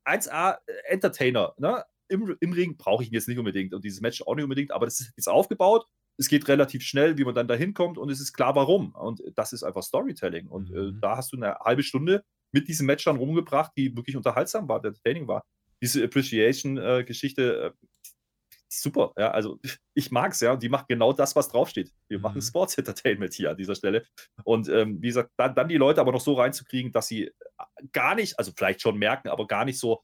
1A 0.05 0.57
äh, 0.65 0.71
Entertainer, 0.85 1.53
ne? 1.57 1.85
Im, 2.07 2.35
Im 2.39 2.53
Ring 2.53 2.75
brauche 2.75 3.03
ich 3.03 3.09
ihn 3.09 3.13
jetzt 3.13 3.27
nicht 3.27 3.37
unbedingt 3.37 3.73
und 3.73 3.85
dieses 3.85 4.01
Match 4.01 4.23
auch 4.23 4.35
nicht 4.35 4.43
unbedingt, 4.43 4.71
aber 4.71 4.85
das 4.85 4.99
ist 4.99 5.13
jetzt 5.15 5.29
aufgebaut 5.29 5.85
es 6.21 6.27
geht 6.27 6.47
relativ 6.47 6.83
schnell, 6.83 7.17
wie 7.17 7.23
man 7.23 7.33
dann 7.33 7.47
da 7.47 7.55
hinkommt 7.55 7.97
und 7.97 8.11
es 8.11 8.21
ist 8.21 8.33
klar, 8.33 8.55
warum. 8.55 8.93
Und 8.93 9.23
das 9.35 9.53
ist 9.53 9.63
einfach 9.63 9.81
Storytelling. 9.81 10.47
Und 10.47 10.69
äh, 10.69 10.73
mhm. 10.73 10.97
äh, 10.97 11.01
da 11.01 11.17
hast 11.17 11.33
du 11.33 11.37
eine 11.37 11.55
halbe 11.55 11.81
Stunde 11.81 12.23
mit 12.51 12.67
diesem 12.67 12.85
Match 12.85 13.05
dann 13.05 13.15
rumgebracht, 13.15 13.71
die 13.75 13.95
wirklich 13.95 14.15
unterhaltsam 14.15 14.69
war, 14.69 14.79
der 14.79 14.93
Training 14.93 15.27
war. 15.27 15.43
Diese 15.81 16.03
Appreciation-Geschichte, 16.03 17.73
äh, 17.73 17.87
super. 18.69 19.13
Ja, 19.17 19.31
also 19.31 19.59
ich 19.95 20.11
mag 20.11 20.33
es, 20.33 20.41
ja. 20.41 20.53
Und 20.53 20.61
die 20.61 20.69
macht 20.69 20.87
genau 20.87 21.11
das, 21.11 21.35
was 21.35 21.49
draufsteht. 21.49 21.91
Wir 22.07 22.19
mhm. 22.19 22.23
machen 22.23 22.41
Sports 22.43 22.77
Entertainment 22.77 23.33
hier 23.33 23.49
an 23.49 23.57
dieser 23.57 23.73
Stelle. 23.73 24.05
Und 24.43 24.69
ähm, 24.69 25.01
wie 25.01 25.07
gesagt, 25.07 25.31
dann, 25.37 25.55
dann 25.55 25.69
die 25.69 25.77
Leute 25.77 26.01
aber 26.01 26.11
noch 26.11 26.21
so 26.21 26.35
reinzukriegen, 26.35 26.91
dass 26.91 27.07
sie 27.07 27.29
äh, 27.29 27.33
gar 27.93 28.13
nicht, 28.13 28.37
also 28.37 28.51
vielleicht 28.55 28.81
schon 28.81 28.99
merken, 28.99 29.29
aber 29.29 29.47
gar 29.47 29.65
nicht 29.65 29.79
so 29.79 30.03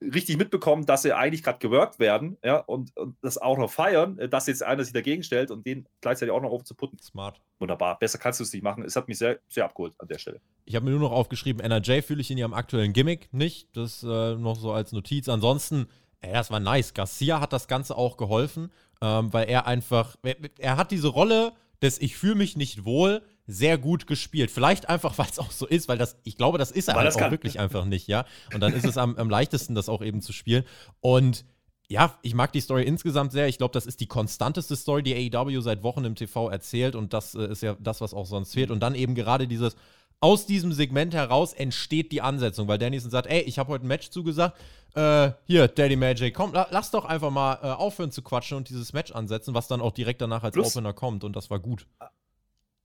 richtig 0.00 0.36
mitbekommen, 0.36 0.86
dass 0.86 1.02
sie 1.02 1.14
eigentlich 1.14 1.42
gerade 1.42 1.58
geworkt 1.58 1.98
werden, 1.98 2.38
ja, 2.44 2.56
und, 2.58 2.96
und, 2.96 3.16
das 3.20 3.38
auch 3.38 3.58
noch 3.58 3.70
feiern, 3.70 4.18
äh, 4.18 4.28
dass 4.28 4.46
jetzt 4.46 4.62
einer 4.62 4.84
sich 4.84 4.92
dagegen 4.92 5.22
stellt 5.22 5.50
und 5.50 5.66
den 5.66 5.86
gleichzeitig 6.00 6.32
auch 6.32 6.40
noch 6.40 6.50
aufzuputten. 6.50 6.98
Smart. 7.00 7.40
Wunderbar. 7.58 7.98
Besser 7.98 8.18
kannst 8.18 8.40
du 8.40 8.44
es 8.44 8.52
nicht 8.52 8.62
machen. 8.62 8.84
Es 8.84 8.96
hat 8.96 9.08
mich 9.08 9.18
sehr, 9.18 9.38
sehr 9.48 9.64
abgeholt 9.64 9.94
an 9.98 10.08
der 10.08 10.18
Stelle. 10.18 10.40
Ich 10.64 10.74
habe 10.74 10.84
mir 10.84 10.92
nur 10.92 11.00
noch 11.00 11.12
aufgeschrieben, 11.12 11.62
NRJ 11.62 12.02
fühle 12.02 12.20
ich 12.20 12.30
in 12.30 12.38
ihrem 12.38 12.54
aktuellen 12.54 12.92
Gimmick 12.92 13.32
nicht. 13.32 13.76
Das 13.76 14.02
äh, 14.02 14.34
noch 14.36 14.56
so 14.56 14.72
als 14.72 14.92
Notiz. 14.92 15.28
Ansonsten 15.28 15.86
Ey, 16.20 16.32
das 16.32 16.50
war 16.50 16.60
nice. 16.60 16.92
Garcia 16.94 17.40
hat 17.40 17.52
das 17.52 17.66
Ganze 17.66 17.96
auch 17.96 18.16
geholfen, 18.16 18.70
ähm, 19.00 19.32
weil 19.32 19.48
er 19.48 19.66
einfach, 19.66 20.16
er, 20.22 20.36
er 20.58 20.76
hat 20.76 20.90
diese 20.90 21.08
Rolle 21.08 21.52
des 21.80 22.00
Ich 22.00 22.16
fühle 22.16 22.34
mich 22.34 22.56
nicht 22.56 22.84
wohl 22.84 23.22
sehr 23.50 23.78
gut 23.78 24.06
gespielt. 24.06 24.50
Vielleicht 24.50 24.88
einfach, 24.88 25.16
weil 25.18 25.26
es 25.30 25.38
auch 25.38 25.50
so 25.50 25.66
ist, 25.66 25.88
weil 25.88 25.98
das, 25.98 26.16
ich 26.24 26.36
glaube, 26.36 26.58
das 26.58 26.70
ist 26.70 26.88
er 26.88 26.94
halt 26.94 27.14
auch 27.14 27.30
wirklich 27.30 27.58
einfach 27.60 27.84
nicht, 27.84 28.08
ja. 28.08 28.24
Und 28.54 28.60
dann 28.60 28.72
ist 28.72 28.84
es 28.84 28.96
am, 28.96 29.16
am 29.16 29.30
leichtesten, 29.30 29.74
das 29.74 29.88
auch 29.88 30.02
eben 30.02 30.22
zu 30.22 30.32
spielen. 30.32 30.64
Und 31.00 31.44
ja, 31.88 32.16
ich 32.22 32.34
mag 32.34 32.52
die 32.52 32.60
Story 32.60 32.84
insgesamt 32.84 33.32
sehr. 33.32 33.48
Ich 33.48 33.58
glaube, 33.58 33.72
das 33.72 33.84
ist 33.84 34.00
die 34.00 34.06
konstanteste 34.06 34.76
Story, 34.76 35.02
die 35.02 35.34
AEW 35.34 35.60
seit 35.60 35.82
Wochen 35.82 36.04
im 36.04 36.14
TV 36.14 36.48
erzählt. 36.48 36.94
Und 36.94 37.12
das 37.12 37.34
äh, 37.34 37.50
ist 37.50 37.62
ja 37.62 37.76
das, 37.80 38.00
was 38.00 38.14
auch 38.14 38.26
sonst 38.26 38.54
fehlt. 38.54 38.70
Und 38.70 38.80
dann 38.80 38.94
eben 38.94 39.16
gerade 39.16 39.48
dieses, 39.48 39.74
aus 40.20 40.46
diesem 40.46 40.72
Segment 40.72 41.14
heraus 41.14 41.52
entsteht 41.52 42.12
die 42.12 42.20
Ansetzung, 42.20 42.68
weil 42.68 42.78
Danielson 42.78 43.10
sagt, 43.10 43.26
ey, 43.26 43.40
ich 43.40 43.58
habe 43.58 43.72
heute 43.72 43.86
ein 43.86 43.88
Match 43.88 44.10
zugesagt. 44.10 44.56
Äh, 44.94 45.32
hier, 45.46 45.66
Daddy 45.66 45.96
Magic, 45.96 46.34
komm, 46.34 46.52
la 46.52 46.68
lass 46.70 46.90
doch 46.90 47.04
einfach 47.04 47.30
mal 47.30 47.58
äh, 47.62 47.66
aufhören 47.70 48.12
zu 48.12 48.22
quatschen 48.22 48.56
und 48.56 48.68
dieses 48.68 48.92
Match 48.92 49.12
ansetzen, 49.12 49.54
was 49.54 49.66
dann 49.66 49.80
auch 49.80 49.92
direkt 49.92 50.20
danach 50.20 50.44
als 50.44 50.54
Plus, 50.54 50.76
Opener 50.76 50.92
kommt. 50.92 51.24
Und 51.24 51.34
das 51.34 51.50
war 51.50 51.58
gut. 51.58 51.86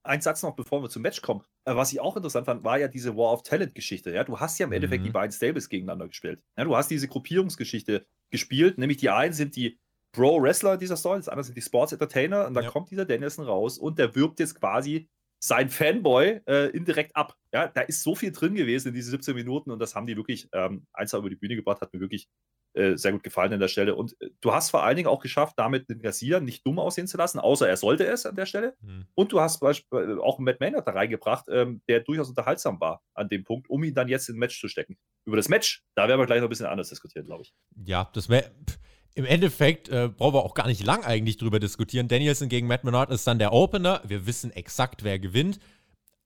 Ein 0.06 0.20
Satz 0.20 0.42
noch, 0.42 0.54
bevor 0.54 0.82
wir 0.82 0.88
zum 0.88 1.02
Match 1.02 1.22
kommen. 1.22 1.42
Äh, 1.64 1.74
was 1.76 1.92
ich 1.92 2.00
auch 2.00 2.16
interessant 2.16 2.46
fand, 2.46 2.64
war 2.64 2.78
ja 2.78 2.88
diese 2.88 3.16
War 3.16 3.32
of 3.32 3.42
Talent-Geschichte. 3.42 4.12
Ja? 4.12 4.24
Du 4.24 4.38
hast 4.38 4.58
ja 4.58 4.64
im 4.64 4.70
mhm. 4.70 4.76
Endeffekt 4.76 5.04
die 5.04 5.10
beiden 5.10 5.32
Stables 5.32 5.68
gegeneinander 5.68 6.08
gespielt. 6.08 6.42
Ja? 6.56 6.64
Du 6.64 6.76
hast 6.76 6.90
diese 6.90 7.08
Gruppierungsgeschichte 7.08 8.06
gespielt. 8.30 8.78
Nämlich 8.78 8.98
die 8.98 9.10
einen 9.10 9.32
sind 9.32 9.56
die 9.56 9.78
Pro-Wrestler 10.12 10.78
dieser 10.78 10.96
Story, 10.96 11.18
das 11.18 11.28
andere 11.28 11.44
sind 11.44 11.56
die 11.56 11.62
Sports-Entertainer. 11.62 12.46
Und 12.46 12.54
dann 12.54 12.64
ja. 12.64 12.70
kommt 12.70 12.90
dieser 12.90 13.04
Danielson 13.04 13.44
raus 13.44 13.78
und 13.78 13.98
der 13.98 14.14
wirbt 14.14 14.40
jetzt 14.40 14.58
quasi 14.58 15.10
sein 15.46 15.70
Fanboy 15.70 16.40
äh, 16.46 16.70
indirekt 16.70 17.14
ab. 17.14 17.36
Ja, 17.52 17.68
da 17.68 17.82
ist 17.82 18.02
so 18.02 18.16
viel 18.16 18.32
drin 18.32 18.54
gewesen 18.54 18.88
in 18.88 18.94
diese 18.94 19.10
17 19.10 19.34
Minuten 19.34 19.70
und 19.70 19.78
das 19.78 19.94
haben 19.94 20.06
die 20.06 20.16
wirklich 20.16 20.48
ähm, 20.52 20.86
eins 20.92 21.12
über 21.12 21.30
die 21.30 21.36
Bühne 21.36 21.54
gebracht, 21.54 21.80
hat 21.80 21.94
mir 21.94 22.00
wirklich 22.00 22.28
äh, 22.74 22.96
sehr 22.96 23.12
gut 23.12 23.22
gefallen 23.22 23.52
an 23.52 23.60
der 23.60 23.68
Stelle. 23.68 23.94
Und 23.94 24.20
äh, 24.20 24.30
du 24.40 24.52
hast 24.52 24.70
vor 24.70 24.82
allen 24.82 24.96
Dingen 24.96 25.08
auch 25.08 25.20
geschafft, 25.20 25.54
damit 25.56 25.88
den 25.88 26.02
Garcia 26.02 26.40
nicht 26.40 26.66
dumm 26.66 26.80
aussehen 26.80 27.06
zu 27.06 27.16
lassen, 27.16 27.38
außer 27.38 27.68
er 27.68 27.76
sollte 27.76 28.04
es 28.06 28.26
an 28.26 28.34
der 28.34 28.46
Stelle. 28.46 28.74
Mhm. 28.80 29.06
Und 29.14 29.30
du 29.30 29.40
hast 29.40 29.60
beispielsweise 29.60 30.20
auch 30.20 30.40
Matt 30.40 30.58
Maynard 30.58 30.86
da 30.86 30.92
reingebracht, 30.92 31.46
ähm, 31.48 31.80
der 31.88 32.00
durchaus 32.00 32.28
unterhaltsam 32.28 32.80
war 32.80 33.00
an 33.14 33.28
dem 33.28 33.44
Punkt, 33.44 33.70
um 33.70 33.84
ihn 33.84 33.94
dann 33.94 34.08
jetzt 34.08 34.28
in 34.28 34.36
ein 34.36 34.40
Match 34.40 34.60
zu 34.60 34.66
stecken. 34.66 34.98
Über 35.24 35.36
das 35.36 35.48
Match, 35.48 35.84
da 35.94 36.08
werden 36.08 36.20
wir 36.20 36.26
gleich 36.26 36.40
noch 36.40 36.48
ein 36.48 36.50
bisschen 36.50 36.66
anders 36.66 36.88
diskutieren, 36.88 37.26
glaube 37.26 37.44
ich. 37.44 37.54
Ja, 37.84 38.10
das 38.12 38.28
wäre 38.28 38.50
im 39.16 39.24
Endeffekt 39.24 39.88
äh, 39.88 40.10
brauchen 40.14 40.34
wir 40.34 40.44
auch 40.44 40.52
gar 40.52 40.66
nicht 40.66 40.84
lang 40.84 41.02
eigentlich 41.02 41.38
drüber 41.38 41.58
diskutieren. 41.58 42.06
Danielson 42.06 42.50
gegen 42.50 42.66
Matt 42.66 42.84
Menard 42.84 43.10
ist 43.10 43.26
dann 43.26 43.38
der 43.38 43.54
Opener. 43.54 44.02
Wir 44.06 44.26
wissen 44.26 44.52
exakt, 44.52 45.04
wer 45.04 45.18
gewinnt. 45.18 45.58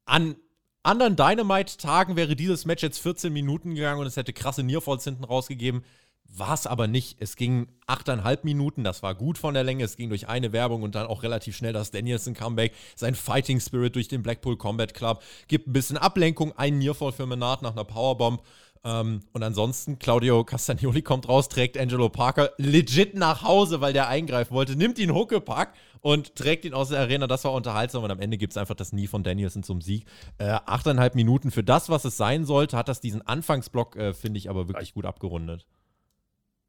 An 0.07 0.35
anderen 0.83 1.15
Dynamite-Tagen 1.15 2.17
wäre 2.17 2.35
dieses 2.35 2.65
Match 2.65 2.83
jetzt 2.83 2.99
14 2.99 3.33
Minuten 3.33 3.77
gegangen 3.77 4.01
und 4.01 4.09
es 4.09 4.17
hätte 4.17 4.33
krasse 4.33 4.65
Nearfalls 4.65 5.05
hinten 5.05 5.23
rausgegeben. 5.23 5.85
War 6.33 6.55
es 6.55 6.67
aber 6.67 6.89
nicht. 6.89 7.23
Es 7.23 7.37
ging 7.37 7.69
8,5 7.87 8.41
Minuten, 8.43 8.83
das 8.83 9.05
war 9.05 9.15
gut 9.15 9.39
von 9.39 9.55
der 9.55 9.63
Länge. 9.63 9.85
Es 9.85 9.97
ging 9.97 10.09
durch 10.09 10.27
eine 10.27 10.53
Werbung 10.53 10.83
und 10.83 10.97
dann 10.97 11.07
auch 11.07 11.23
relativ 11.23 11.57
schnell 11.57 11.73
das 11.73 11.93
Danielson-Comeback. 11.93 12.73
Sein 12.97 13.15
Fighting 13.15 13.61
Spirit 13.61 13.95
durch 13.95 14.09
den 14.09 14.25
Blackpool 14.25 14.57
Combat 14.57 14.95
Club 14.95 15.23
gibt 15.47 15.69
ein 15.69 15.73
bisschen 15.73 15.97
Ablenkung. 15.97 16.59
Ein 16.59 16.79
Nearfall 16.79 17.13
für 17.13 17.27
Menard 17.27 17.63
nach 17.63 17.73
einer 17.73 17.85
Powerbomb. 17.85 18.43
Ähm, 18.83 19.21
und 19.33 19.43
ansonsten, 19.43 19.99
Claudio 19.99 20.43
Castagnoli 20.45 21.03
kommt 21.03 21.29
raus, 21.29 21.49
trägt 21.49 21.77
Angelo 21.77 22.09
Parker 22.09 22.51
legit 22.57 23.15
nach 23.15 23.43
Hause, 23.43 23.81
weil 23.81 23.93
der 23.93 24.09
eingreifen 24.09 24.55
wollte, 24.55 24.75
nimmt 24.75 24.99
ihn 24.99 25.15
Huckepack 25.15 25.75
und 26.01 26.35
trägt 26.35 26.65
ihn 26.65 26.73
aus 26.73 26.89
der 26.89 27.01
Arena. 27.01 27.27
Das 27.27 27.45
war 27.45 27.53
unterhaltsam 27.53 28.05
und 28.05 28.11
am 28.11 28.21
Ende 28.21 28.39
gibt 28.39 28.53
es 28.53 28.57
einfach 28.57 28.75
das 28.75 28.93
Nie 28.93 29.07
von 29.07 29.23
Danielson 29.23 29.63
zum 29.63 29.83
Sieg. 29.83 30.07
Äh, 30.39 30.59
achteinhalb 30.65 31.15
Minuten 31.15 31.51
für 31.51 31.63
das, 31.63 31.91
was 31.91 32.07
es 32.07 32.17
sein 32.17 32.47
sollte, 32.47 32.77
hat 32.77 32.89
das 32.89 33.01
diesen 33.01 33.21
Anfangsblock, 33.27 33.97
äh, 33.97 34.15
finde 34.15 34.39
ich, 34.39 34.49
aber 34.49 34.69
wirklich 34.69 34.95
gut 34.95 35.05
abgerundet. 35.05 35.67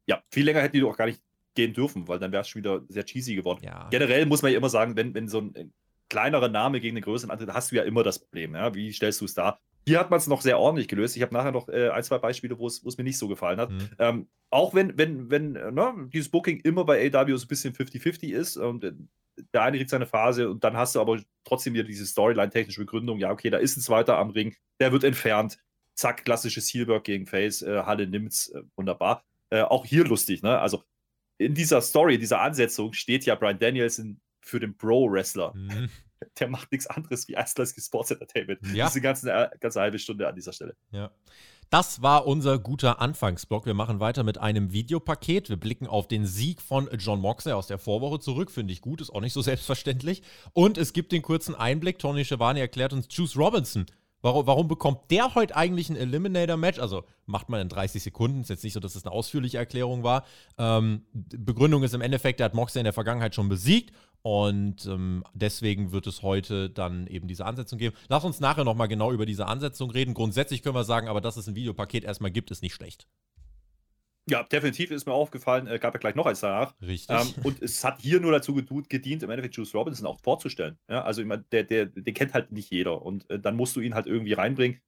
Ja, 0.06 0.22
viel 0.30 0.44
länger 0.44 0.60
hätten 0.60 0.76
die 0.76 0.80
doch 0.80 0.96
gar 0.96 1.06
nicht 1.06 1.22
gehen 1.54 1.72
dürfen, 1.72 2.08
weil 2.08 2.18
dann 2.18 2.32
wäre 2.32 2.42
es 2.42 2.48
schon 2.48 2.62
wieder 2.62 2.82
sehr 2.88 3.04
cheesy 3.04 3.34
geworden. 3.34 3.60
Ja. 3.64 3.88
Generell 3.90 4.26
muss 4.26 4.42
man 4.42 4.52
ja 4.52 4.58
immer 4.58 4.68
sagen, 4.68 4.96
wenn, 4.96 5.14
wenn 5.14 5.28
so 5.28 5.38
ein 5.38 5.72
kleinerer 6.10 6.48
Name 6.48 6.80
gegen 6.80 6.96
einen 6.96 7.04
größeren 7.04 7.30
antritt, 7.30 7.54
hast 7.54 7.72
du 7.72 7.76
ja 7.76 7.84
immer 7.84 8.02
das 8.02 8.18
Problem. 8.18 8.54
Ja? 8.54 8.74
Wie 8.74 8.92
stellst 8.92 9.20
du 9.22 9.24
es 9.24 9.34
da? 9.34 9.58
Hier 9.86 9.98
hat 9.98 10.10
man 10.10 10.18
es 10.18 10.26
noch 10.26 10.42
sehr 10.42 10.58
ordentlich 10.58 10.88
gelöst. 10.88 11.16
Ich 11.16 11.22
habe 11.22 11.34
nachher 11.34 11.52
noch 11.52 11.68
äh, 11.68 11.88
ein, 11.90 12.02
zwei 12.04 12.18
Beispiele, 12.18 12.58
wo 12.58 12.66
es 12.66 12.98
mir 12.98 13.04
nicht 13.04 13.18
so 13.18 13.28
gefallen 13.28 13.60
hat. 13.60 13.70
Mhm. 13.70 13.90
Ähm, 13.98 14.28
auch 14.50 14.74
wenn, 14.74 14.96
wenn, 14.96 15.30
wenn 15.30 15.56
äh, 15.56 15.72
ne, 15.72 16.08
dieses 16.12 16.30
Booking 16.30 16.60
immer 16.60 16.84
bei 16.84 17.12
AW 17.12 17.36
so 17.36 17.44
ein 17.44 17.48
bisschen 17.48 17.74
50-50 17.74 18.32
ist 18.32 18.56
und 18.56 18.84
äh, 18.84 18.92
der 19.52 19.62
eine 19.62 19.78
kriegt 19.78 19.90
seine 19.90 20.06
Phase 20.06 20.50
und 20.50 20.62
dann 20.62 20.76
hast 20.76 20.94
du 20.94 21.00
aber 21.00 21.20
trotzdem 21.44 21.74
wieder 21.74 21.84
diese 21.84 22.06
Storyline-technische 22.06 22.80
Begründung. 22.80 23.18
Ja, 23.18 23.30
okay, 23.30 23.50
da 23.50 23.58
ist 23.58 23.76
ein 23.76 23.80
zweiter 23.80 24.18
am 24.18 24.30
Ring, 24.30 24.54
der 24.78 24.92
wird 24.92 25.04
entfernt. 25.04 25.58
Zack, 25.94 26.24
klassisches 26.24 26.68
Heelwork 26.72 27.04
gegen 27.04 27.26
Face. 27.26 27.62
Äh, 27.62 27.82
Halle 27.84 28.06
nimmt's. 28.06 28.50
Äh, 28.50 28.62
wunderbar. 28.76 29.24
Äh, 29.50 29.62
auch 29.62 29.84
hier 29.84 30.04
lustig, 30.04 30.42
ne? 30.42 30.58
Also 30.58 30.84
in 31.38 31.54
dieser 31.54 31.80
Story, 31.80 32.18
dieser 32.18 32.40
Ansetzung 32.40 32.92
steht 32.92 33.24
ja 33.24 33.34
Brian 33.34 33.58
Danielson 33.58 34.20
für 34.40 34.60
den 34.60 34.76
Pro-Wrestler. 34.76 35.54
Mhm 35.54 35.90
der 36.38 36.48
macht 36.48 36.72
nichts 36.72 36.86
anderes 36.86 37.28
wie 37.28 37.36
Eislerski 37.36 37.80
Sports 37.80 38.10
Entertainment. 38.10 38.60
Ja. 38.74 38.86
Diese 38.86 39.00
ganze, 39.00 39.30
äh, 39.30 39.48
ganze 39.60 39.80
halbe 39.80 39.98
Stunde 39.98 40.28
an 40.28 40.34
dieser 40.34 40.52
Stelle. 40.52 40.76
Ja. 40.90 41.10
Das 41.70 42.02
war 42.02 42.26
unser 42.26 42.58
guter 42.58 43.00
Anfangsblock. 43.00 43.64
Wir 43.64 43.72
machen 43.72 43.98
weiter 43.98 44.24
mit 44.24 44.36
einem 44.36 44.72
Videopaket. 44.72 45.48
Wir 45.48 45.56
blicken 45.56 45.86
auf 45.86 46.06
den 46.06 46.26
Sieg 46.26 46.60
von 46.60 46.90
John 46.98 47.18
Moxley 47.20 47.54
aus 47.54 47.66
der 47.66 47.78
Vorwoche 47.78 48.20
zurück. 48.20 48.50
Finde 48.50 48.74
ich 48.74 48.82
gut, 48.82 49.00
ist 49.00 49.08
auch 49.08 49.22
nicht 49.22 49.32
so 49.32 49.40
selbstverständlich. 49.42 50.22
Und 50.52 50.76
es 50.76 50.92
gibt 50.92 51.12
den 51.12 51.22
kurzen 51.22 51.54
Einblick. 51.54 51.98
Tony 51.98 52.26
Schiavone 52.26 52.60
erklärt 52.60 52.92
uns 52.92 53.06
Juice 53.10 53.36
Robinson 53.36 53.86
Warum, 54.22 54.46
warum 54.46 54.68
bekommt 54.68 55.10
der 55.10 55.34
heute 55.34 55.56
eigentlich 55.56 55.90
ein 55.90 55.96
Eliminator-Match? 55.96 56.78
Also 56.78 57.02
macht 57.26 57.48
man 57.48 57.60
in 57.60 57.68
30 57.68 58.04
Sekunden. 58.04 58.42
Ist 58.42 58.50
jetzt 58.50 58.62
nicht 58.62 58.72
so, 58.72 58.78
dass 58.78 58.94
es 58.94 59.02
das 59.02 59.10
eine 59.10 59.12
ausführliche 59.12 59.58
Erklärung 59.58 60.04
war. 60.04 60.24
Ähm, 60.58 61.02
Begründung 61.12 61.82
ist 61.82 61.92
im 61.92 62.00
Endeffekt, 62.00 62.38
der 62.38 62.44
hat 62.46 62.54
Moxley 62.54 62.80
in 62.80 62.84
der 62.84 62.92
Vergangenheit 62.92 63.34
schon 63.34 63.48
besiegt 63.48 63.92
und 64.22 64.86
ähm, 64.86 65.24
deswegen 65.34 65.90
wird 65.92 66.06
es 66.06 66.22
heute 66.22 66.70
dann 66.70 67.06
eben 67.08 67.26
diese 67.26 67.44
Ansetzung 67.44 67.78
geben. 67.78 67.96
Lass 68.08 68.24
uns 68.24 68.40
nachher 68.40 68.64
nochmal 68.64 68.88
genau 68.88 69.12
über 69.12 69.26
diese 69.26 69.46
Ansetzung 69.46 69.90
reden. 69.90 70.14
Grundsätzlich 70.14 70.62
können 70.62 70.76
wir 70.76 70.84
sagen, 70.84 71.08
aber 71.08 71.20
dass 71.20 71.36
es 71.36 71.48
ein 71.48 71.56
Videopaket 71.56 72.04
erstmal 72.04 72.30
gibt, 72.30 72.50
ist 72.50 72.62
nicht 72.62 72.74
schlecht. 72.74 73.08
Ja, 74.28 74.44
definitiv 74.44 74.92
ist 74.92 75.06
mir 75.06 75.12
aufgefallen, 75.12 75.66
äh, 75.66 75.80
gab 75.80 75.94
ja 75.94 75.98
gleich 75.98 76.14
noch 76.14 76.26
eins 76.26 76.38
danach. 76.38 76.74
Richtig. 76.80 77.10
Ähm, 77.10 77.34
und 77.42 77.60
es 77.60 77.82
hat 77.82 78.00
hier 78.00 78.20
nur 78.20 78.30
dazu 78.30 78.54
gedient, 78.54 79.24
im 79.24 79.30
Endeffekt 79.30 79.56
Juice 79.56 79.74
Robinson 79.74 80.06
auch 80.06 80.20
vorzustellen. 80.20 80.78
Ja, 80.88 81.02
also 81.02 81.22
ich 81.22 81.26
mein, 81.26 81.44
der, 81.50 81.64
der, 81.64 81.86
den 81.86 82.14
kennt 82.14 82.32
halt 82.32 82.52
nicht 82.52 82.70
jeder. 82.70 83.02
Und 83.02 83.28
äh, 83.28 83.40
dann 83.40 83.56
musst 83.56 83.74
du 83.74 83.80
ihn 83.80 83.94
halt 83.94 84.06
irgendwie 84.06 84.34
reinbringen. 84.34 84.80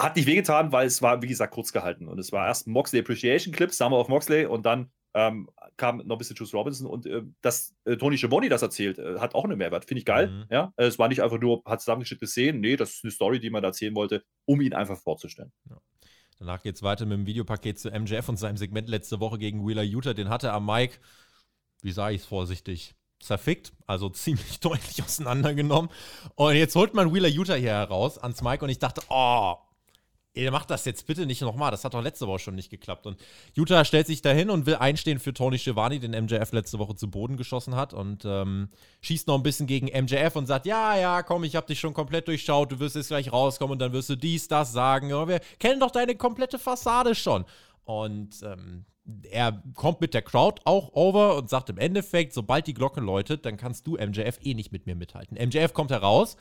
Hat 0.00 0.16
nicht 0.16 0.24
wehgetan, 0.24 0.72
weil 0.72 0.86
es 0.86 1.02
war, 1.02 1.20
wie 1.20 1.26
gesagt, 1.26 1.52
kurz 1.52 1.74
gehalten. 1.74 2.08
Und 2.08 2.18
es 2.18 2.32
war 2.32 2.46
erst 2.46 2.66
Moxley 2.66 3.00
Appreciation 3.00 3.52
Clip, 3.52 3.70
Summer 3.70 3.98
of 3.98 4.08
Moxley, 4.08 4.46
und 4.46 4.64
dann 4.64 4.90
ähm, 5.14 5.48
kam 5.76 5.98
noch 5.98 6.16
ein 6.16 6.18
bisschen 6.18 6.36
Juice 6.36 6.54
Robinson. 6.54 6.86
Und 6.86 7.06
äh, 7.06 7.22
dass 7.40 7.74
äh, 7.84 7.96
Tony 7.96 8.18
Schiavone 8.18 8.48
das 8.48 8.62
erzählt, 8.62 8.98
äh, 8.98 9.18
hat 9.18 9.34
auch 9.34 9.44
einen 9.44 9.58
Mehrwert. 9.58 9.84
Finde 9.84 10.00
ich 10.00 10.04
geil. 10.04 10.28
Mhm. 10.28 10.44
Ja? 10.50 10.72
es 10.76 10.98
war 10.98 11.08
nicht 11.08 11.22
einfach 11.22 11.38
nur, 11.38 11.62
hat 11.64 11.80
zusammengeschnittene 11.80 12.28
Szenen. 12.28 12.60
Nee, 12.60 12.76
das 12.76 12.94
ist 12.94 13.04
eine 13.04 13.10
Story, 13.10 13.40
die 13.40 13.50
man 13.50 13.62
da 13.62 13.68
erzählen 13.68 13.94
wollte, 13.94 14.24
um 14.44 14.60
ihn 14.60 14.74
einfach 14.74 14.98
vorzustellen. 14.98 15.52
Ja. 15.68 15.78
Danach 16.38 16.62
geht 16.62 16.74
es 16.74 16.82
weiter 16.82 17.06
mit 17.06 17.18
dem 17.18 17.26
Videopaket 17.26 17.78
zu 17.78 17.90
MJF 17.90 18.28
und 18.28 18.36
seinem 18.36 18.56
Segment 18.56 18.88
letzte 18.88 19.20
Woche 19.20 19.38
gegen 19.38 19.66
Wheeler 19.66 19.82
Utah. 19.82 20.12
Den 20.12 20.28
hatte 20.28 20.48
er 20.48 20.54
am 20.54 20.66
Mike, 20.66 20.98
wie 21.82 21.92
sage 21.92 22.16
ich 22.16 22.22
es 22.22 22.26
vorsichtig, 22.26 22.96
zerfickt, 23.20 23.72
also 23.86 24.08
ziemlich 24.10 24.58
deutlich 24.58 25.02
auseinandergenommen. 25.02 25.90
Und 26.34 26.54
jetzt 26.54 26.74
holt 26.74 26.94
man 26.94 27.14
Wheeler 27.14 27.28
Utah 27.28 27.54
hier 27.54 27.70
heraus 27.70 28.18
ans 28.18 28.42
Mike 28.42 28.64
und 28.64 28.70
ich 28.70 28.80
dachte, 28.80 29.02
oh, 29.08 29.54
ihr 30.34 30.50
macht 30.50 30.70
das 30.70 30.84
jetzt 30.84 31.06
bitte 31.06 31.26
nicht 31.26 31.42
nochmal. 31.42 31.70
Das 31.70 31.84
hat 31.84 31.94
doch 31.94 32.02
letzte 32.02 32.26
Woche 32.26 32.38
schon 32.38 32.54
nicht 32.54 32.70
geklappt. 32.70 33.06
Und 33.06 33.20
Utah 33.54 33.84
stellt 33.84 34.06
sich 34.06 34.22
dahin 34.22 34.50
und 34.50 34.66
will 34.66 34.76
einstehen 34.76 35.18
für 35.18 35.34
Tony 35.34 35.58
Schiavone, 35.58 36.00
den 36.00 36.12
MJF 36.24 36.52
letzte 36.52 36.78
Woche 36.78 36.94
zu 36.94 37.10
Boden 37.10 37.36
geschossen 37.36 37.76
hat. 37.76 37.92
Und 37.92 38.24
ähm, 38.24 38.68
schießt 39.02 39.26
noch 39.26 39.36
ein 39.36 39.42
bisschen 39.42 39.66
gegen 39.66 39.86
MJF 39.86 40.36
und 40.36 40.46
sagt: 40.46 40.66
Ja, 40.66 40.96
ja, 40.96 41.22
komm, 41.22 41.44
ich 41.44 41.56
hab 41.56 41.66
dich 41.66 41.80
schon 41.80 41.94
komplett 41.94 42.28
durchschaut. 42.28 42.72
Du 42.72 42.80
wirst 42.80 42.96
jetzt 42.96 43.08
gleich 43.08 43.32
rauskommen 43.32 43.72
und 43.72 43.78
dann 43.78 43.92
wirst 43.92 44.08
du 44.08 44.16
dies, 44.16 44.48
das 44.48 44.72
sagen. 44.72 45.10
Wir 45.10 45.40
kennen 45.58 45.80
doch 45.80 45.90
deine 45.90 46.14
komplette 46.16 46.58
Fassade 46.58 47.14
schon. 47.14 47.44
Und 47.84 48.42
ähm, 48.42 48.86
er 49.30 49.62
kommt 49.74 50.00
mit 50.00 50.14
der 50.14 50.22
Crowd 50.22 50.62
auch 50.64 50.92
over 50.94 51.36
und 51.36 51.50
sagt 51.50 51.68
im 51.68 51.78
Endeffekt: 51.78 52.32
Sobald 52.32 52.66
die 52.66 52.74
Glocke 52.74 53.00
läutet, 53.00 53.44
dann 53.44 53.58
kannst 53.58 53.86
du 53.86 53.96
MJF 53.96 54.38
eh 54.42 54.54
nicht 54.54 54.72
mit 54.72 54.86
mir 54.86 54.96
mithalten. 54.96 55.36
MJF 55.36 55.74
kommt 55.74 55.90
heraus 55.90 56.36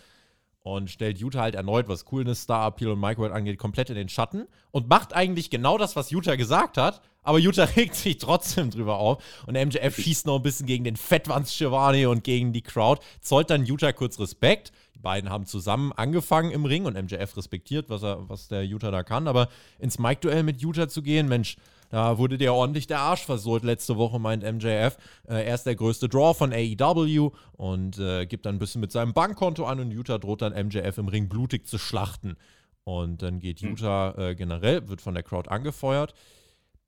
und 0.63 0.89
stellt 0.89 1.19
Utah 1.19 1.41
halt 1.41 1.55
erneut, 1.55 1.87
was 1.87 2.05
Coolness, 2.05 2.43
Star 2.43 2.67
Appeal 2.67 2.91
und 2.91 2.99
Microwave 2.99 3.33
angeht, 3.33 3.57
komplett 3.57 3.89
in 3.89 3.95
den 3.95 4.09
Schatten 4.09 4.47
und 4.71 4.87
macht 4.87 5.13
eigentlich 5.13 5.49
genau 5.49 5.77
das, 5.77 5.95
was 5.95 6.11
Utah 6.11 6.35
gesagt 6.35 6.77
hat, 6.77 7.01
aber 7.23 7.39
Utah 7.39 7.63
regt 7.75 7.95
sich 7.95 8.17
trotzdem 8.17 8.69
drüber 8.69 8.97
auf 8.97 9.23
und 9.47 9.53
MJF 9.53 9.95
schießt 9.95 10.25
noch 10.25 10.37
ein 10.37 10.43
bisschen 10.43 10.67
gegen 10.67 10.83
den 10.83 10.95
Fettwanz 10.95 11.53
Shivani 11.53 12.05
und 12.05 12.23
gegen 12.23 12.53
die 12.53 12.61
Crowd, 12.61 13.01
zollt 13.21 13.49
dann 13.49 13.65
Utah 13.65 13.91
kurz 13.91 14.19
Respekt. 14.19 14.71
Die 14.95 14.99
beiden 14.99 15.31
haben 15.31 15.45
zusammen 15.45 15.91
angefangen 15.93 16.51
im 16.51 16.65
Ring 16.65 16.85
und 16.85 16.93
MJF 16.93 17.35
respektiert, 17.35 17.89
was, 17.89 18.03
er, 18.03 18.29
was 18.29 18.47
der 18.47 18.63
Utah 18.63 18.91
da 18.91 19.01
kann, 19.01 19.27
aber 19.27 19.49
ins 19.79 19.97
Mike-Duell 19.97 20.43
mit 20.43 20.61
Utah 20.61 20.87
zu 20.87 21.01
gehen, 21.01 21.27
Mensch, 21.27 21.57
da 21.91 22.17
wurde 22.17 22.37
dir 22.37 22.53
ordentlich 22.53 22.87
der 22.87 22.99
Arsch 22.99 23.25
versohlt 23.25 23.63
letzte 23.63 23.97
Woche, 23.97 24.17
meint 24.17 24.43
MJF. 24.43 24.97
Äh, 25.27 25.45
er 25.45 25.55
ist 25.55 25.65
der 25.65 25.75
größte 25.75 26.07
Draw 26.07 26.33
von 26.33 26.53
AEW 26.53 27.31
und 27.51 27.99
äh, 27.99 28.25
gibt 28.25 28.45
dann 28.45 28.55
ein 28.55 28.59
bisschen 28.59 28.79
mit 28.79 28.93
seinem 28.93 29.13
Bankkonto 29.13 29.65
an 29.65 29.81
und 29.81 29.91
Utah 29.91 30.17
droht 30.17 30.41
dann 30.41 30.53
MJF 30.53 30.97
im 30.97 31.09
Ring 31.09 31.27
blutig 31.27 31.67
zu 31.67 31.77
schlachten. 31.77 32.37
Und 32.85 33.21
dann 33.21 33.39
geht 33.39 33.59
hm. 33.59 33.71
Utah 33.71 34.15
äh, 34.17 34.35
generell, 34.35 34.87
wird 34.87 35.01
von 35.01 35.13
der 35.13 35.23
Crowd 35.23 35.49
angefeuert. 35.49 36.13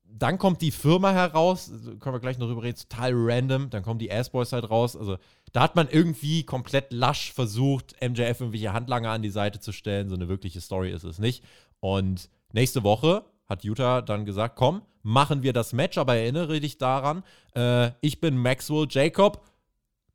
dann 0.06 0.38
kommt 0.38 0.62
die 0.62 0.70
Firma 0.70 1.12
heraus, 1.12 1.70
können 2.00 2.14
wir 2.14 2.20
gleich 2.20 2.38
noch 2.38 2.46
drüber 2.46 2.62
reden, 2.62 2.78
total 2.88 3.12
random. 3.14 3.68
Dann 3.68 3.82
kommen 3.82 3.98
die 3.98 4.10
Ass-Boys 4.10 4.52
halt 4.52 4.70
raus. 4.70 4.96
Also 4.96 5.18
da 5.52 5.60
hat 5.60 5.76
man 5.76 5.88
irgendwie 5.90 6.44
komplett 6.44 6.94
lasch 6.94 7.32
versucht, 7.32 7.94
MJF 8.00 8.40
irgendwelche 8.40 8.72
Handlanger 8.72 9.10
an 9.10 9.22
die 9.22 9.30
Seite 9.30 9.60
zu 9.60 9.72
stellen. 9.72 10.08
So 10.08 10.14
eine 10.14 10.28
wirkliche 10.28 10.62
Story 10.62 10.92
ist 10.92 11.04
es 11.04 11.18
nicht. 11.18 11.44
Und 11.80 12.30
nächste 12.52 12.84
Woche 12.84 13.24
hat 13.46 13.64
Utah 13.64 14.00
dann 14.00 14.24
gesagt, 14.24 14.56
komm, 14.56 14.82
machen 15.04 15.44
wir 15.44 15.52
das 15.52 15.72
Match, 15.72 15.96
aber 15.96 16.16
erinnere 16.16 16.58
dich 16.58 16.78
daran, 16.78 17.22
äh, 17.54 17.90
ich 18.00 18.20
bin 18.20 18.36
Maxwell 18.36 18.88
Jacob 18.90 19.44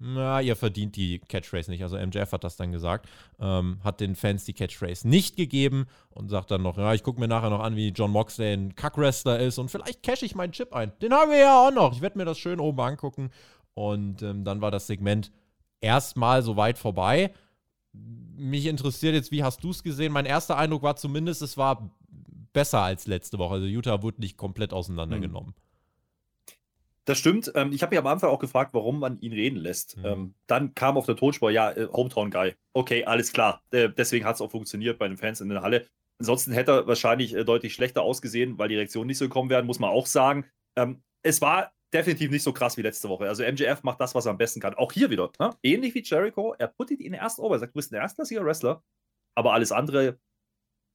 na, 0.01 0.39
ihr 0.39 0.55
verdient 0.55 0.95
die 0.95 1.19
Catchphrase 1.19 1.69
nicht. 1.69 1.83
Also 1.83 1.97
MJF 1.97 2.31
hat 2.31 2.45
das 2.45 2.55
dann 2.55 2.71
gesagt, 2.71 3.09
ähm, 3.37 3.79
hat 3.83 3.99
den 3.99 4.15
Fans 4.15 4.45
die 4.45 4.53
Catchphrase 4.53 5.05
nicht 5.07 5.35
gegeben 5.35 5.87
und 6.09 6.29
sagt 6.29 6.51
dann 6.51 6.61
noch, 6.61 6.77
ja, 6.77 6.93
ich 6.93 7.03
gucke 7.03 7.19
mir 7.19 7.27
nachher 7.27 7.49
noch 7.49 7.59
an, 7.59 7.75
wie 7.75 7.89
John 7.89 8.11
Moxley 8.11 8.53
ein 8.53 8.75
Kackwrestler 8.75 9.39
ist 9.39 9.57
und 9.57 9.69
vielleicht 9.69 10.01
cash 10.01 10.23
ich 10.23 10.35
meinen 10.35 10.53
Chip 10.53 10.73
ein. 10.73 10.93
Den 11.01 11.13
haben 11.13 11.31
wir 11.31 11.39
ja 11.39 11.67
auch 11.67 11.71
noch. 11.71 11.91
Ich 11.91 12.01
werde 12.01 12.17
mir 12.17 12.23
das 12.23 12.39
schön 12.39 12.61
oben 12.61 12.79
angucken. 12.79 13.29
Und 13.73 14.21
ähm, 14.21 14.45
dann 14.45 14.61
war 14.61 14.71
das 14.71 14.87
Segment 14.87 15.31
erstmal 15.81 16.43
so 16.43 16.55
weit 16.55 16.77
vorbei. 16.77 17.33
Mich 17.91 18.67
interessiert 18.67 19.15
jetzt, 19.15 19.31
wie 19.31 19.43
hast 19.43 19.61
du 19.65 19.71
es 19.71 19.83
gesehen? 19.83 20.13
Mein 20.13 20.25
erster 20.25 20.57
Eindruck 20.57 20.83
war 20.83 20.95
zumindest, 20.95 21.41
es 21.41 21.57
war 21.57 21.91
besser 22.53 22.81
als 22.81 23.07
letzte 23.07 23.37
Woche. 23.37 23.55
Also 23.55 23.65
Utah 23.65 24.01
wurde 24.01 24.21
nicht 24.21 24.37
komplett 24.37 24.73
auseinandergenommen. 24.73 25.55
Mhm. 25.55 25.69
Das 27.05 27.17
stimmt. 27.17 27.51
Ähm, 27.55 27.71
ich 27.71 27.81
habe 27.81 27.89
mich 27.91 27.99
am 27.99 28.05
Anfang 28.05 28.29
auch 28.29 28.37
gefragt, 28.37 28.73
warum 28.73 28.99
man 28.99 29.19
ihn 29.19 29.33
reden 29.33 29.57
lässt. 29.57 29.97
Mhm. 29.97 30.05
Ähm, 30.05 30.33
dann 30.45 30.75
kam 30.75 30.95
auf 30.95 31.07
der 31.07 31.15
Tonspur, 31.15 31.49
ja, 31.49 31.71
äh, 31.71 31.87
Hometown 31.91 32.29
Guy. 32.29 32.53
Okay, 32.73 33.03
alles 33.05 33.33
klar. 33.33 33.63
Äh, 33.71 33.89
deswegen 33.89 34.25
hat 34.25 34.35
es 34.35 34.41
auch 34.41 34.51
funktioniert 34.51 34.99
bei 34.99 35.07
den 35.07 35.17
Fans 35.17 35.41
in 35.41 35.49
der 35.49 35.63
Halle. 35.63 35.87
Ansonsten 36.19 36.51
hätte 36.51 36.71
er 36.71 36.87
wahrscheinlich 36.87 37.33
äh, 37.33 37.43
deutlich 37.43 37.73
schlechter 37.73 38.03
ausgesehen, 38.03 38.59
weil 38.59 38.69
die 38.69 38.75
Reaktionen 38.75 39.07
nicht 39.07 39.17
so 39.17 39.25
gekommen 39.25 39.49
wären, 39.49 39.65
muss 39.65 39.79
man 39.79 39.89
auch 39.89 40.05
sagen. 40.05 40.45
Ähm, 40.75 41.01
es 41.23 41.41
war 41.41 41.71
definitiv 41.93 42.29
nicht 42.29 42.43
so 42.43 42.53
krass 42.53 42.77
wie 42.77 42.81
letzte 42.81 43.09
Woche. 43.09 43.27
Also 43.27 43.43
MJF 43.43 43.81
macht 43.83 43.99
das, 43.99 44.13
was 44.13 44.27
er 44.27 44.31
am 44.31 44.37
besten 44.37 44.59
kann. 44.59 44.75
Auch 44.75 44.91
hier 44.91 45.09
wieder. 45.09 45.31
Ne? 45.39 45.55
Ähnlich 45.63 45.95
wie 45.95 46.03
Jericho. 46.03 46.53
Er 46.59 46.67
puttet 46.67 46.99
ihn 46.99 47.13
erst 47.13 47.39
over. 47.39 47.55
Er 47.55 47.59
sagt, 47.59 47.73
du 47.73 47.77
bist 47.77 47.91
ein 47.91 47.95
erstklassiger 47.95 48.45
Wrestler. 48.45 48.83
Aber 49.33 49.53
alles 49.53 49.71
andere 49.71 50.19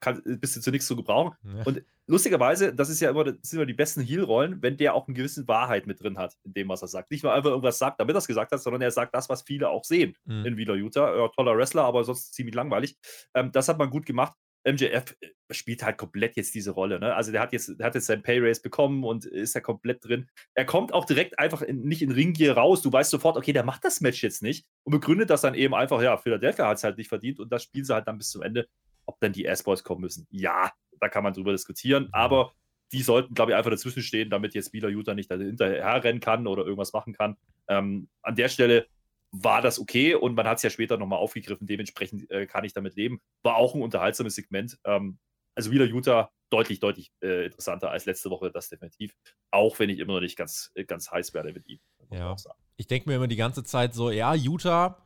kann, 0.05 0.23
bist 0.41 0.57
du 0.57 0.61
zu 0.61 0.71
nichts 0.71 0.87
zu 0.87 0.97
gebrauchen. 0.97 1.35
Ja. 1.43 1.63
Und 1.65 1.83
lustigerweise, 2.07 2.75
das 2.75 2.91
ist 2.91 3.01
ja 3.01 3.11
immer, 3.11 3.25
sind 3.25 3.55
immer 3.55 3.67
die 3.67 3.75
besten 3.75 4.03
Heel-Rollen, 4.03 4.63
wenn 4.63 4.77
der 4.77 4.95
auch 4.95 5.07
eine 5.07 5.15
gewisse 5.15 5.49
Wahrheit 5.49 5.87
mit 5.87 6.03
drin 6.03 6.19
hat, 6.19 6.37
in 6.45 6.53
dem, 6.55 6.69
was 6.69 6.83
er 6.83 6.89
sagt. 6.89 7.11
Nicht 7.11 7.25
nur 7.25 7.33
einfach 7.33 7.51
irgendwas 7.51 7.79
sagt, 7.79 8.01
damit 8.01 8.15
er 8.15 8.19
es 8.19 8.27
gesagt 8.27 8.53
hat, 8.53 8.61
sondern 8.61 8.83
er 8.83 8.91
sagt 8.91 9.15
das, 9.15 9.29
was 9.29 9.43
viele 9.43 9.71
auch 9.71 9.85
sehen 9.85 10.17
mhm. 10.25 10.45
in 10.45 10.57
Wheeler 10.57 10.75
Utah. 10.75 11.17
Ja, 11.17 11.29
toller 11.29 11.57
Wrestler, 11.57 11.85
aber 11.85 12.05
sonst 12.05 12.35
ziemlich 12.35 12.55
langweilig. 12.55 12.97
Ähm, 13.35 13.51
das 13.53 13.69
hat 13.69 13.79
man 13.79 13.91
gut 13.91 14.07
gemacht. 14.07 14.35
MJF 14.67 15.17
äh, 15.21 15.29
spielt 15.51 15.83
halt 15.83 15.99
komplett 15.99 16.37
jetzt 16.37 16.55
diese 16.55 16.71
Rolle. 16.71 16.99
Ne? 16.99 17.15
Also 17.15 17.33
der 17.33 17.41
hat 17.43 17.53
jetzt, 17.53 17.79
der 17.79 17.87
hat 17.87 17.95
jetzt 17.95 18.07
sein 18.07 18.23
Pay 18.23 18.41
Race 18.41 18.63
bekommen 18.63 19.05
und 19.05 19.27
ist 19.27 19.55
ja 19.55 19.61
komplett 19.61 20.05
drin. 20.05 20.27
Er 20.55 20.65
kommt 20.65 20.93
auch 20.93 21.05
direkt 21.05 21.39
einfach 21.39 21.63
in, 21.63 21.83
nicht 21.83 22.03
in 22.03 22.11
Ringgear 22.11 22.57
raus. 22.57 22.83
Du 22.83 22.93
weißt 22.93 23.11
sofort, 23.11 23.37
okay, 23.37 23.53
der 23.53 23.65
macht 23.65 23.85
das 23.85 24.01
Match 24.01 24.23
jetzt 24.23 24.43
nicht 24.43 24.67
und 24.85 24.93
begründet 24.93 25.31
das 25.31 25.43
dann 25.43 25.55
eben 25.55 25.75
einfach, 25.75 26.03
ja, 26.03 26.17
Philadelphia 26.17 26.67
hat 26.67 26.79
es 26.79 26.85
halt 26.85 26.97
nicht 26.99 27.09
verdient 27.09 27.41
und 27.41 27.53
das 27.53 27.65
spielen 27.65 27.85
sie 27.85 27.95
halt 27.95 28.09
dann 28.09 28.19
bis 28.19 28.31
zum 28.31 28.43
Ende. 28.43 28.67
Ob 29.07 29.21
dann 29.21 29.33
die 29.33 29.45
S-Boys 29.45 29.85
kommen 29.85 30.01
müssen, 30.01 30.27
ja, 30.31 30.73
da 31.01 31.09
kann 31.09 31.25
man 31.25 31.33
drüber 31.33 31.53
diskutieren, 31.53 32.09
aber 32.13 32.53
die 32.93 33.03
sollten, 33.03 33.35
glaube 33.35 33.53
ich, 33.53 33.57
einfach 33.57 33.71
dazwischen 33.71 34.03
stehen, 34.03 34.31
damit 34.31 34.55
jetzt 34.55 34.73
Wieler 34.73 34.89
Utah 34.89 35.15
nicht 35.15 35.33
hinterher 35.33 36.03
rennen 36.05 36.21
kann 36.21 36.47
oder 36.47 36.65
irgendwas 36.65 36.93
machen 36.93 37.13
kann. 37.13 37.37
Ähm, 37.69 38.09
an 38.23 38.37
der 38.37 38.49
Stelle 38.49 38.87
war 39.33 39.63
das 39.63 39.81
okay 39.81 40.15
und 40.15 40.35
man 40.35 40.47
hat 40.47 40.59
es 40.59 40.63
ja 40.63 40.71
später 40.71 40.97
nochmal 40.97 41.19
aufgegriffen, 41.19 41.67
dementsprechend 41.67 42.31
äh, 42.31 42.47
kann 42.47 42.65
ich 42.65 42.73
damit 42.73 42.95
leben. 42.95 43.21
War 43.43 43.57
auch 43.57 43.75
ein 43.75 43.83
unterhaltsames 43.83 44.37
Segment. 44.37 44.79
Ähm, 44.85 45.19
also 45.57 45.71
wieder 45.73 45.85
Utah 45.85 46.31
deutlich, 46.51 46.79
deutlich 46.79 47.11
äh, 47.21 47.47
interessanter 47.47 47.91
als 47.91 48.07
letzte 48.07 48.31
Woche, 48.31 48.53
das 48.53 48.69
definitiv. 48.69 49.17
Auch 49.51 49.79
wenn 49.79 49.91
ich 49.91 49.99
immer 49.99 50.15
noch 50.15 50.21
nicht 50.21 50.37
ganz, 50.37 50.71
äh, 50.75 50.85
ganz 50.85 51.11
heiß 51.11 51.35
werde 51.35 51.53
mit 51.53 51.69
ihm. 51.69 51.81
Ja. 52.11 52.37
Ich 52.77 52.87
denke 52.87 53.09
mir 53.09 53.17
immer 53.17 53.27
die 53.27 53.37
ganze 53.37 53.65
Zeit 53.65 53.95
so, 53.95 54.11
ja, 54.11 54.35
Utah 54.35 55.04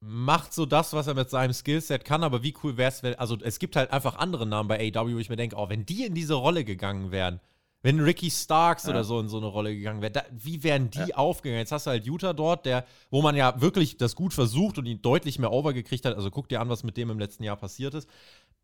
macht 0.00 0.52
so 0.52 0.64
das, 0.64 0.92
was 0.92 1.06
er 1.06 1.14
mit 1.14 1.28
seinem 1.30 1.52
Skillset 1.52 2.04
kann, 2.04 2.22
aber 2.22 2.42
wie 2.42 2.54
cool 2.62 2.76
wäre 2.76 2.88
es, 2.88 3.02
wenn, 3.02 3.16
also 3.16 3.36
es 3.42 3.58
gibt 3.58 3.74
halt 3.76 3.92
einfach 3.92 4.16
andere 4.16 4.46
Namen 4.46 4.68
bei 4.68 4.92
AW, 4.94 5.14
wo 5.14 5.18
ich 5.18 5.28
mir 5.28 5.36
denke, 5.36 5.56
oh, 5.56 5.68
wenn 5.68 5.86
die 5.86 6.04
in 6.04 6.14
diese 6.14 6.34
Rolle 6.34 6.64
gegangen 6.64 7.10
wären, 7.10 7.40
wenn 7.82 8.00
Ricky 8.00 8.30
Starks 8.30 8.84
ja. 8.84 8.90
oder 8.90 9.04
so 9.04 9.20
in 9.20 9.28
so 9.28 9.38
eine 9.38 9.46
Rolle 9.46 9.74
gegangen 9.74 10.02
wäre, 10.02 10.24
wie 10.32 10.62
wären 10.64 10.90
die 10.90 11.10
ja. 11.10 11.16
aufgegangen? 11.16 11.60
Jetzt 11.60 11.72
hast 11.72 11.86
du 11.86 11.90
halt 11.90 12.06
Utah 12.06 12.32
dort, 12.32 12.66
der, 12.66 12.84
wo 13.10 13.22
man 13.22 13.36
ja 13.36 13.60
wirklich 13.60 13.96
das 13.96 14.16
gut 14.16 14.34
versucht 14.34 14.78
und 14.78 14.86
ihn 14.86 15.00
deutlich 15.00 15.38
mehr 15.38 15.52
overgekriegt 15.52 16.04
hat. 16.04 16.16
Also 16.16 16.30
guck 16.30 16.48
dir 16.48 16.60
an, 16.60 16.68
was 16.68 16.82
mit 16.82 16.96
dem 16.96 17.10
im 17.10 17.18
letzten 17.18 17.44
Jahr 17.44 17.56
passiert 17.56 17.94
ist. 17.94 18.08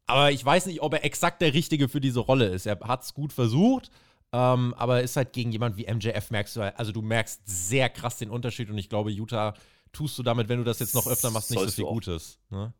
Aber 0.06 0.32
ich 0.32 0.44
weiß 0.44 0.66
nicht, 0.66 0.82
ob 0.82 0.94
er 0.94 1.04
exakt 1.04 1.40
der 1.40 1.54
Richtige 1.54 1.88
für 1.88 2.00
diese 2.00 2.20
Rolle 2.20 2.46
ist. 2.46 2.66
Er 2.66 2.80
hat 2.80 3.04
es 3.04 3.14
gut 3.14 3.32
versucht, 3.32 3.90
ähm, 4.32 4.74
aber 4.76 5.02
ist 5.02 5.16
halt 5.16 5.32
gegen 5.32 5.52
jemand 5.52 5.76
wie 5.76 5.86
MJF 5.86 6.30
merkst 6.30 6.56
du, 6.56 6.76
also 6.76 6.90
du 6.90 7.00
merkst 7.00 7.42
sehr 7.44 7.88
krass 7.88 8.18
den 8.18 8.30
Unterschied 8.30 8.68
und 8.68 8.78
ich 8.78 8.88
glaube, 8.88 9.10
Utah 9.10 9.54
tust 9.94 10.18
du 10.18 10.22
damit, 10.22 10.48
wenn 10.48 10.58
du 10.58 10.64
das 10.64 10.78
jetzt 10.80 10.94
noch 10.94 11.06
öfter 11.06 11.30
machst, 11.30 11.50
nicht 11.50 11.58
Sollst 11.58 11.76
so 11.76 11.82
viel 11.82 11.90
Gutes. 11.90 12.38
Ne? 12.50 12.74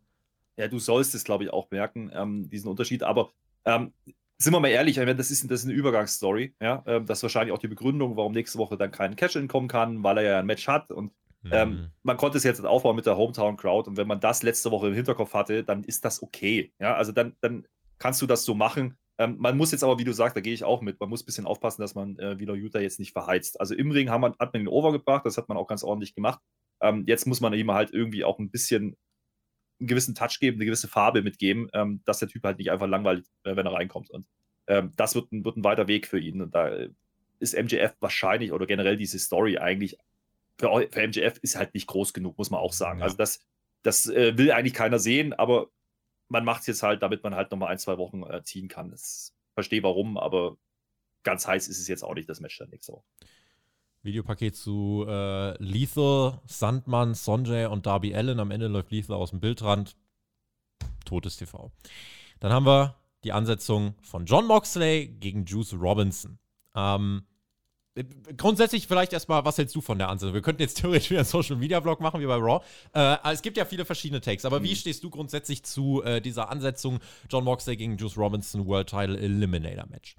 Ja, 0.56 0.68
du 0.68 0.78
sollst 0.78 1.14
es, 1.14 1.24
glaube 1.24 1.44
ich, 1.44 1.50
auch 1.50 1.70
merken, 1.70 2.10
ähm, 2.14 2.48
diesen 2.50 2.68
Unterschied. 2.68 3.02
Aber 3.02 3.32
ähm, 3.64 3.92
sind 4.38 4.52
wir 4.52 4.60
mal 4.60 4.68
ehrlich, 4.68 4.96
das 4.96 5.30
ist, 5.30 5.50
das 5.50 5.60
ist 5.60 5.66
eine 5.66 5.74
Übergangsstory. 5.74 6.54
Ja? 6.60 6.82
Ähm, 6.86 7.06
das 7.06 7.18
ist 7.18 7.22
wahrscheinlich 7.22 7.54
auch 7.54 7.58
die 7.58 7.68
Begründung, 7.68 8.16
warum 8.16 8.32
nächste 8.32 8.58
Woche 8.58 8.76
dann 8.76 8.90
kein 8.90 9.16
Cash-In 9.16 9.48
kommen 9.48 9.68
kann, 9.68 10.02
weil 10.02 10.18
er 10.18 10.24
ja 10.24 10.38
ein 10.38 10.46
Match 10.46 10.68
hat. 10.68 10.92
Und 10.92 11.12
ähm, 11.50 11.70
mhm. 11.70 11.90
man 12.02 12.16
konnte 12.16 12.38
es 12.38 12.44
jetzt 12.44 12.64
aufbauen 12.64 12.96
mit 12.96 13.06
der 13.06 13.16
Hometown-Crowd. 13.16 13.88
Und 13.88 13.96
wenn 13.96 14.08
man 14.08 14.20
das 14.20 14.42
letzte 14.42 14.70
Woche 14.70 14.88
im 14.88 14.94
Hinterkopf 14.94 15.34
hatte, 15.34 15.64
dann 15.64 15.84
ist 15.84 16.04
das 16.04 16.22
okay. 16.22 16.72
Ja? 16.78 16.94
Also 16.94 17.12
dann, 17.12 17.36
dann 17.40 17.66
kannst 17.98 18.22
du 18.22 18.26
das 18.26 18.44
so 18.44 18.54
machen. 18.54 18.96
Ähm, 19.18 19.36
man 19.38 19.56
muss 19.56 19.70
jetzt 19.72 19.84
aber, 19.84 19.98
wie 19.98 20.04
du 20.04 20.12
sagst, 20.12 20.36
da 20.36 20.40
gehe 20.40 20.54
ich 20.54 20.64
auch 20.64 20.80
mit, 20.82 20.98
man 20.98 21.08
muss 21.08 21.22
ein 21.22 21.26
bisschen 21.26 21.46
aufpassen, 21.46 21.82
dass 21.82 21.94
man 21.94 22.18
äh, 22.18 22.38
wieder 22.38 22.54
Utah 22.54 22.80
jetzt 22.80 22.98
nicht 22.98 23.12
verheizt. 23.12 23.60
Also 23.60 23.74
im 23.74 23.90
Ring 23.90 24.10
haben 24.10 24.22
man, 24.22 24.34
hat 24.38 24.52
man 24.52 24.62
ihn 24.62 24.68
overgebracht, 24.68 25.24
das 25.24 25.36
hat 25.36 25.48
man 25.48 25.56
auch 25.56 25.68
ganz 25.68 25.84
ordentlich 25.84 26.14
gemacht. 26.14 26.40
Ähm, 26.80 27.04
jetzt 27.06 27.26
muss 27.26 27.40
man 27.40 27.54
ihm 27.54 27.70
halt 27.70 27.92
irgendwie 27.92 28.24
auch 28.24 28.38
ein 28.38 28.50
bisschen 28.50 28.96
einen 29.80 29.88
gewissen 29.88 30.14
Touch 30.14 30.38
geben, 30.40 30.56
eine 30.56 30.64
gewisse 30.64 30.88
Farbe 30.88 31.22
mitgeben, 31.22 31.68
ähm, 31.74 32.02
dass 32.04 32.18
der 32.18 32.28
Typ 32.28 32.42
halt 32.44 32.58
nicht 32.58 32.70
einfach 32.70 32.88
langweilt, 32.88 33.26
äh, 33.44 33.56
wenn 33.56 33.66
er 33.66 33.72
reinkommt. 33.72 34.10
Und 34.10 34.26
ähm, 34.66 34.92
das 34.96 35.14
wird 35.14 35.30
ein, 35.32 35.44
wird 35.44 35.56
ein 35.56 35.64
weiter 35.64 35.88
Weg 35.88 36.06
für 36.06 36.18
ihn. 36.18 36.42
Und 36.42 36.54
da 36.54 36.70
ist 37.38 37.56
MJF 37.56 37.94
wahrscheinlich 38.00 38.52
oder 38.52 38.66
generell 38.66 38.96
diese 38.96 39.18
Story 39.18 39.58
eigentlich 39.58 39.96
für, 40.58 40.88
für 40.90 41.06
MJF 41.06 41.38
ist 41.42 41.56
halt 41.56 41.74
nicht 41.74 41.86
groß 41.86 42.12
genug, 42.12 42.38
muss 42.38 42.50
man 42.50 42.60
auch 42.60 42.72
sagen. 42.72 43.00
Ja. 43.00 43.04
Also 43.04 43.16
das, 43.16 43.40
das 43.82 44.06
äh, 44.06 44.36
will 44.38 44.52
eigentlich 44.52 44.74
keiner 44.74 44.98
sehen, 44.98 45.32
aber 45.32 45.68
man 46.28 46.44
macht 46.44 46.62
es 46.62 46.66
jetzt 46.66 46.82
halt, 46.82 47.02
damit 47.02 47.22
man 47.22 47.34
halt 47.34 47.50
nochmal 47.50 47.70
ein, 47.70 47.78
zwei 47.78 47.98
Wochen 47.98 48.22
äh, 48.22 48.42
ziehen 48.42 48.68
kann. 48.68 48.92
Ich 48.92 49.32
verstehe 49.54 49.82
warum, 49.82 50.16
aber 50.18 50.56
ganz 51.22 51.46
heiß 51.46 51.68
ist 51.68 51.78
es 51.78 51.88
jetzt 51.88 52.02
auch 52.02 52.14
nicht, 52.14 52.28
das 52.28 52.40
Match 52.40 52.58
dann 52.58 52.70
nächste 52.70 52.92
Woche. 52.92 53.04
Videopaket 54.02 54.54
zu 54.54 55.06
äh, 55.08 55.62
Lethal, 55.62 56.40
Sandmann, 56.46 57.14
Sonjay 57.14 57.66
und 57.66 57.86
Darby 57.86 58.14
Allen. 58.14 58.38
Am 58.38 58.50
Ende 58.50 58.68
läuft 58.68 58.90
Lethal 58.90 59.16
aus 59.16 59.30
dem 59.30 59.40
Bildrand. 59.40 59.96
Totes 61.06 61.36
TV. 61.36 61.70
Dann 62.40 62.52
haben 62.52 62.66
wir 62.66 62.96
die 63.24 63.32
Ansetzung 63.32 63.94
von 64.02 64.26
John 64.26 64.46
Moxley 64.46 65.08
gegen 65.08 65.46
Juice 65.46 65.74
Robinson. 65.74 66.38
Ähm, 66.74 67.26
grundsätzlich 68.36 68.86
vielleicht 68.86 69.12
erstmal, 69.12 69.44
was 69.44 69.58
hältst 69.58 69.74
du 69.74 69.80
von 69.80 69.98
der 69.98 70.08
Ansetzung? 70.08 70.34
Wir 70.34 70.42
könnten 70.42 70.62
jetzt 70.62 70.74
theoretisch 70.80 71.10
wieder 71.10 71.20
einen 71.20 71.28
Social 71.28 71.56
Media 71.56 71.80
Vlog 71.80 72.00
machen 72.00 72.20
wie 72.20 72.26
bei 72.26 72.36
Raw. 72.36 72.64
Äh, 72.92 73.32
es 73.32 73.42
gibt 73.42 73.56
ja 73.56 73.64
viele 73.64 73.84
verschiedene 73.84 74.20
Takes, 74.20 74.44
aber 74.44 74.60
mhm. 74.60 74.64
wie 74.64 74.76
stehst 74.76 75.04
du 75.04 75.10
grundsätzlich 75.10 75.62
zu 75.62 76.02
äh, 76.02 76.20
dieser 76.20 76.50
Ansetzung 76.50 77.00
John 77.30 77.44
Moxley 77.44 77.76
gegen 77.76 77.96
Juice 77.96 78.16
Robinson 78.16 78.66
World 78.66 78.88
Title 78.88 79.18
Eliminator 79.18 79.86
Match? 79.88 80.16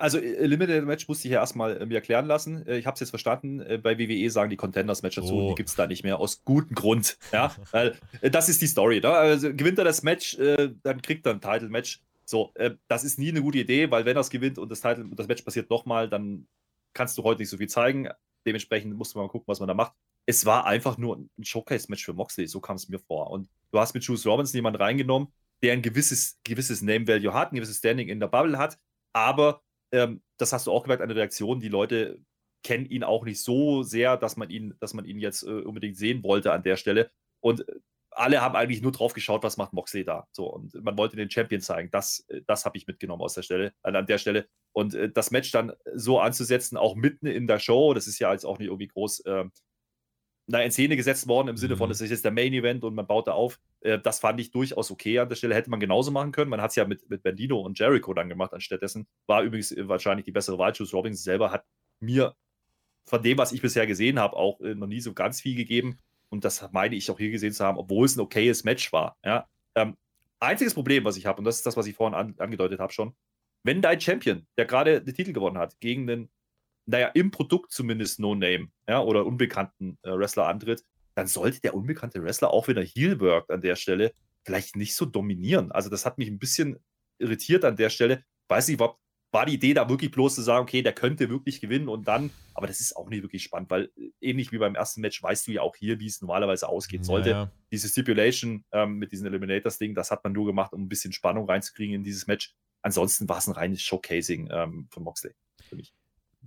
Also 0.00 0.18
äh, 0.18 0.36
Eliminated 0.36 0.86
Match 0.86 1.06
musste 1.08 1.28
ich 1.28 1.32
ja 1.32 1.40
erstmal 1.40 1.76
äh, 1.76 1.86
mir 1.86 1.96
erklären 1.96 2.26
lassen. 2.26 2.66
Äh, 2.66 2.78
ich 2.78 2.86
habe 2.86 2.94
es 2.94 3.00
jetzt 3.00 3.10
verstanden. 3.10 3.60
Äh, 3.60 3.78
bei 3.78 3.98
WWE 3.98 4.30
sagen 4.30 4.48
die 4.48 4.56
Contenders 4.56 5.02
Match 5.02 5.16
dazu, 5.16 5.34
oh. 5.34 5.48
die 5.50 5.56
gibt 5.56 5.68
es 5.68 5.74
da 5.74 5.86
nicht 5.86 6.04
mehr, 6.04 6.18
aus 6.18 6.42
gutem 6.44 6.74
Grund. 6.74 7.18
Ja, 7.32 7.54
weil 7.72 7.96
äh, 8.22 8.30
das 8.30 8.48
ist 8.48 8.62
die 8.62 8.66
Story. 8.66 9.00
Ne? 9.00 9.10
Also 9.10 9.52
gewinnt 9.52 9.78
er 9.78 9.84
das 9.84 10.02
Match, 10.02 10.38
äh, 10.38 10.70
dann 10.82 11.02
kriegt 11.02 11.26
er 11.26 11.34
ein 11.34 11.40
Title 11.40 11.68
Match. 11.68 12.00
So, 12.30 12.54
das 12.86 13.02
ist 13.02 13.18
nie 13.18 13.30
eine 13.30 13.42
gute 13.42 13.58
Idee, 13.58 13.90
weil 13.90 14.04
wenn 14.04 14.16
es 14.16 14.30
gewinnt 14.30 14.56
und 14.56 14.70
das, 14.70 14.80
Title, 14.80 15.04
das 15.16 15.26
Match 15.26 15.42
passiert 15.42 15.68
nochmal, 15.68 16.08
dann 16.08 16.46
kannst 16.94 17.18
du 17.18 17.24
heute 17.24 17.42
nicht 17.42 17.48
so 17.48 17.56
viel 17.56 17.68
zeigen. 17.68 18.08
Dementsprechend 18.46 18.94
musste 18.96 19.18
man 19.18 19.26
mal 19.26 19.32
gucken, 19.32 19.48
was 19.48 19.58
man 19.58 19.66
da 19.66 19.74
macht. 19.74 19.94
Es 20.26 20.46
war 20.46 20.64
einfach 20.64 20.96
nur 20.96 21.16
ein 21.18 21.44
Showcase-Match 21.44 22.04
für 22.04 22.12
Moxley, 22.12 22.46
so 22.46 22.60
kam 22.60 22.76
es 22.76 22.88
mir 22.88 23.00
vor. 23.00 23.32
Und 23.32 23.48
du 23.72 23.80
hast 23.80 23.94
mit 23.94 24.04
Juice 24.04 24.26
Robinson 24.26 24.58
jemanden 24.58 24.80
reingenommen, 24.80 25.32
der 25.60 25.72
ein 25.72 25.82
gewisses, 25.82 26.38
gewisses 26.44 26.82
Name-Value 26.82 27.34
hat, 27.34 27.50
ein 27.50 27.56
gewisses 27.56 27.78
Standing 27.78 28.08
in 28.08 28.20
der 28.20 28.28
Bubble 28.28 28.58
hat, 28.58 28.78
aber 29.12 29.62
ähm, 29.90 30.22
das 30.36 30.52
hast 30.52 30.68
du 30.68 30.70
auch 30.70 30.84
gemerkt, 30.84 31.02
eine 31.02 31.16
Reaktion. 31.16 31.58
Die 31.58 31.68
Leute 31.68 32.20
kennen 32.62 32.86
ihn 32.86 33.02
auch 33.02 33.24
nicht 33.24 33.42
so 33.42 33.82
sehr, 33.82 34.16
dass 34.16 34.36
man 34.36 34.50
ihn, 34.50 34.74
dass 34.78 34.94
man 34.94 35.04
ihn 35.04 35.18
jetzt 35.18 35.42
äh, 35.42 35.50
unbedingt 35.50 35.96
sehen 35.96 36.22
wollte 36.22 36.52
an 36.52 36.62
der 36.62 36.76
Stelle. 36.76 37.10
Und 37.40 37.68
äh, 37.68 37.80
alle 38.10 38.40
haben 38.40 38.56
eigentlich 38.56 38.82
nur 38.82 38.92
drauf 38.92 39.12
geschaut, 39.12 39.42
was 39.42 39.56
macht 39.56 39.72
Moxley 39.72 40.04
da. 40.04 40.26
So, 40.32 40.46
und 40.46 40.74
man 40.82 40.96
wollte 40.98 41.16
den 41.16 41.30
Champion 41.30 41.60
zeigen. 41.60 41.90
Das, 41.90 42.24
äh, 42.28 42.42
das 42.46 42.64
habe 42.64 42.76
ich 42.76 42.86
mitgenommen 42.86 43.22
aus 43.22 43.34
der 43.34 43.42
Stelle, 43.42 43.72
an 43.82 44.06
der 44.06 44.18
Stelle. 44.18 44.48
Und 44.72 44.94
äh, 44.94 45.10
das 45.10 45.30
Match 45.30 45.50
dann 45.50 45.72
so 45.94 46.20
anzusetzen, 46.20 46.76
auch 46.76 46.94
mitten 46.94 47.26
in 47.26 47.46
der 47.46 47.58
Show, 47.58 47.94
das 47.94 48.06
ist 48.06 48.18
ja 48.18 48.32
jetzt 48.32 48.44
auch 48.44 48.58
nicht 48.58 48.68
irgendwie 48.68 48.88
groß, 48.88 49.20
äh, 49.20 49.44
na, 50.46 50.62
in 50.64 50.72
Szene 50.72 50.96
gesetzt 50.96 51.28
worden, 51.28 51.48
im 51.48 51.56
Sinne 51.56 51.76
von, 51.76 51.88
Mhm. 51.88 51.92
es 51.92 52.00
ist 52.00 52.10
jetzt 52.10 52.24
der 52.24 52.32
Main 52.32 52.52
Event 52.52 52.82
und 52.82 52.94
man 52.94 53.06
baut 53.06 53.28
da 53.28 53.32
auf. 53.32 53.60
Äh, 53.82 54.00
das 54.00 54.18
fand 54.18 54.40
ich 54.40 54.50
durchaus 54.50 54.90
okay 54.90 55.18
an 55.20 55.28
der 55.28 55.36
Stelle. 55.36 55.54
Hätte 55.54 55.70
man 55.70 55.78
genauso 55.78 56.10
machen 56.10 56.32
können. 56.32 56.50
Man 56.50 56.60
hat 56.60 56.70
es 56.70 56.76
ja 56.76 56.86
mit, 56.86 57.08
mit 57.08 57.22
Bandino 57.22 57.60
und 57.60 57.78
Jericho 57.78 58.12
dann 58.14 58.28
gemacht, 58.28 58.52
anstattdessen. 58.52 59.06
War 59.26 59.42
übrigens 59.42 59.70
äh, 59.70 59.86
wahrscheinlich 59.88 60.24
die 60.24 60.32
bessere 60.32 60.58
Wahl. 60.58 60.72
Juice 60.74 60.92
Robinson 60.92 61.22
selber 61.22 61.52
hat 61.52 61.64
mir 62.00 62.34
von 63.04 63.22
dem, 63.22 63.38
was 63.38 63.52
ich 63.52 63.62
bisher 63.62 63.86
gesehen 63.86 64.18
habe, 64.18 64.36
auch 64.36 64.60
äh, 64.60 64.74
noch 64.74 64.88
nie 64.88 65.00
so 65.00 65.14
ganz 65.14 65.40
viel 65.40 65.54
gegeben. 65.56 65.98
Und 66.30 66.44
das 66.44 66.70
meine 66.72 66.94
ich 66.94 67.10
auch 67.10 67.18
hier 67.18 67.30
gesehen 67.30 67.52
zu 67.52 67.64
haben, 67.64 67.78
obwohl 67.78 68.06
es 68.06 68.16
ein 68.16 68.20
okayes 68.20 68.64
Match 68.64 68.92
war. 68.92 69.16
Ja? 69.24 69.48
Ähm, 69.74 69.96
einziges 70.38 70.74
Problem, 70.74 71.04
was 71.04 71.16
ich 71.16 71.26
habe, 71.26 71.38
und 71.38 71.44
das 71.44 71.56
ist 71.56 71.66
das, 71.66 71.76
was 71.76 71.86
ich 71.86 71.94
vorhin 71.94 72.14
an, 72.14 72.34
angedeutet 72.38 72.80
habe 72.80 72.92
schon, 72.92 73.14
wenn 73.62 73.82
dein 73.82 74.00
Champion, 74.00 74.46
der 74.56 74.64
gerade 74.64 75.02
den 75.02 75.14
Titel 75.14 75.32
gewonnen 75.32 75.58
hat, 75.58 75.78
gegen 75.80 76.06
den, 76.06 76.30
naja, 76.86 77.08
im 77.08 77.30
Produkt 77.30 77.72
zumindest 77.72 78.18
No-Name, 78.18 78.68
ja, 78.88 79.00
oder 79.02 79.26
unbekannten 79.26 79.98
äh, 80.02 80.10
Wrestler 80.10 80.46
antritt, 80.46 80.84
dann 81.14 81.26
sollte 81.26 81.60
der 81.60 81.74
unbekannte 81.74 82.22
Wrestler, 82.22 82.50
auch 82.50 82.68
wenn 82.68 82.76
er 82.76 82.84
Heel 82.84 83.20
worked 83.20 83.50
an 83.50 83.60
der 83.60 83.76
Stelle, 83.76 84.14
vielleicht 84.44 84.76
nicht 84.76 84.94
so 84.94 85.04
dominieren. 85.04 85.70
Also 85.72 85.90
das 85.90 86.06
hat 86.06 86.16
mich 86.16 86.28
ein 86.28 86.38
bisschen 86.38 86.78
irritiert 87.18 87.64
an 87.64 87.76
der 87.76 87.90
Stelle. 87.90 88.24
Weiß 88.48 88.68
nicht, 88.68 88.80
war, 88.80 88.98
war 89.32 89.46
die 89.46 89.54
Idee 89.54 89.74
da 89.74 89.88
wirklich 89.88 90.10
bloß 90.10 90.34
zu 90.34 90.42
sagen, 90.42 90.62
okay, 90.62 90.82
der 90.82 90.92
könnte 90.92 91.28
wirklich 91.28 91.60
gewinnen 91.60 91.88
und 91.88 92.08
dann, 92.08 92.30
aber 92.54 92.66
das 92.66 92.80
ist 92.80 92.96
auch 92.96 93.08
nicht 93.08 93.22
wirklich 93.22 93.42
spannend, 93.42 93.70
weil 93.70 93.90
äh, 93.96 94.10
ähnlich 94.20 94.52
wie 94.52 94.58
beim 94.58 94.74
ersten 94.74 95.00
Match 95.00 95.22
weißt 95.22 95.46
du 95.46 95.52
ja 95.52 95.62
auch 95.62 95.76
hier, 95.76 96.00
wie 96.00 96.06
es 96.06 96.20
normalerweise 96.20 96.68
ausgeht. 96.68 97.04
Sollte 97.04 97.30
Ja, 97.30 97.42
ja. 97.44 97.52
diese 97.70 97.88
Stipulation 97.88 98.64
ähm, 98.72 98.98
mit 98.98 99.12
diesen 99.12 99.26
Eliminators-Ding, 99.26 99.94
das 99.94 100.10
hat 100.10 100.24
man 100.24 100.32
nur 100.32 100.46
gemacht, 100.46 100.72
um 100.72 100.82
ein 100.82 100.88
bisschen 100.88 101.12
Spannung 101.12 101.48
reinzukriegen 101.48 101.94
in 101.94 102.04
dieses 102.04 102.26
Match. 102.26 102.54
Ansonsten 102.82 103.28
war 103.28 103.38
es 103.38 103.46
ein 103.46 103.52
reines 103.52 103.82
Showcasing 103.82 104.48
ähm, 104.50 104.88
von 104.90 105.04
Moxley 105.04 105.32
für 105.62 105.76
mich. 105.76 105.94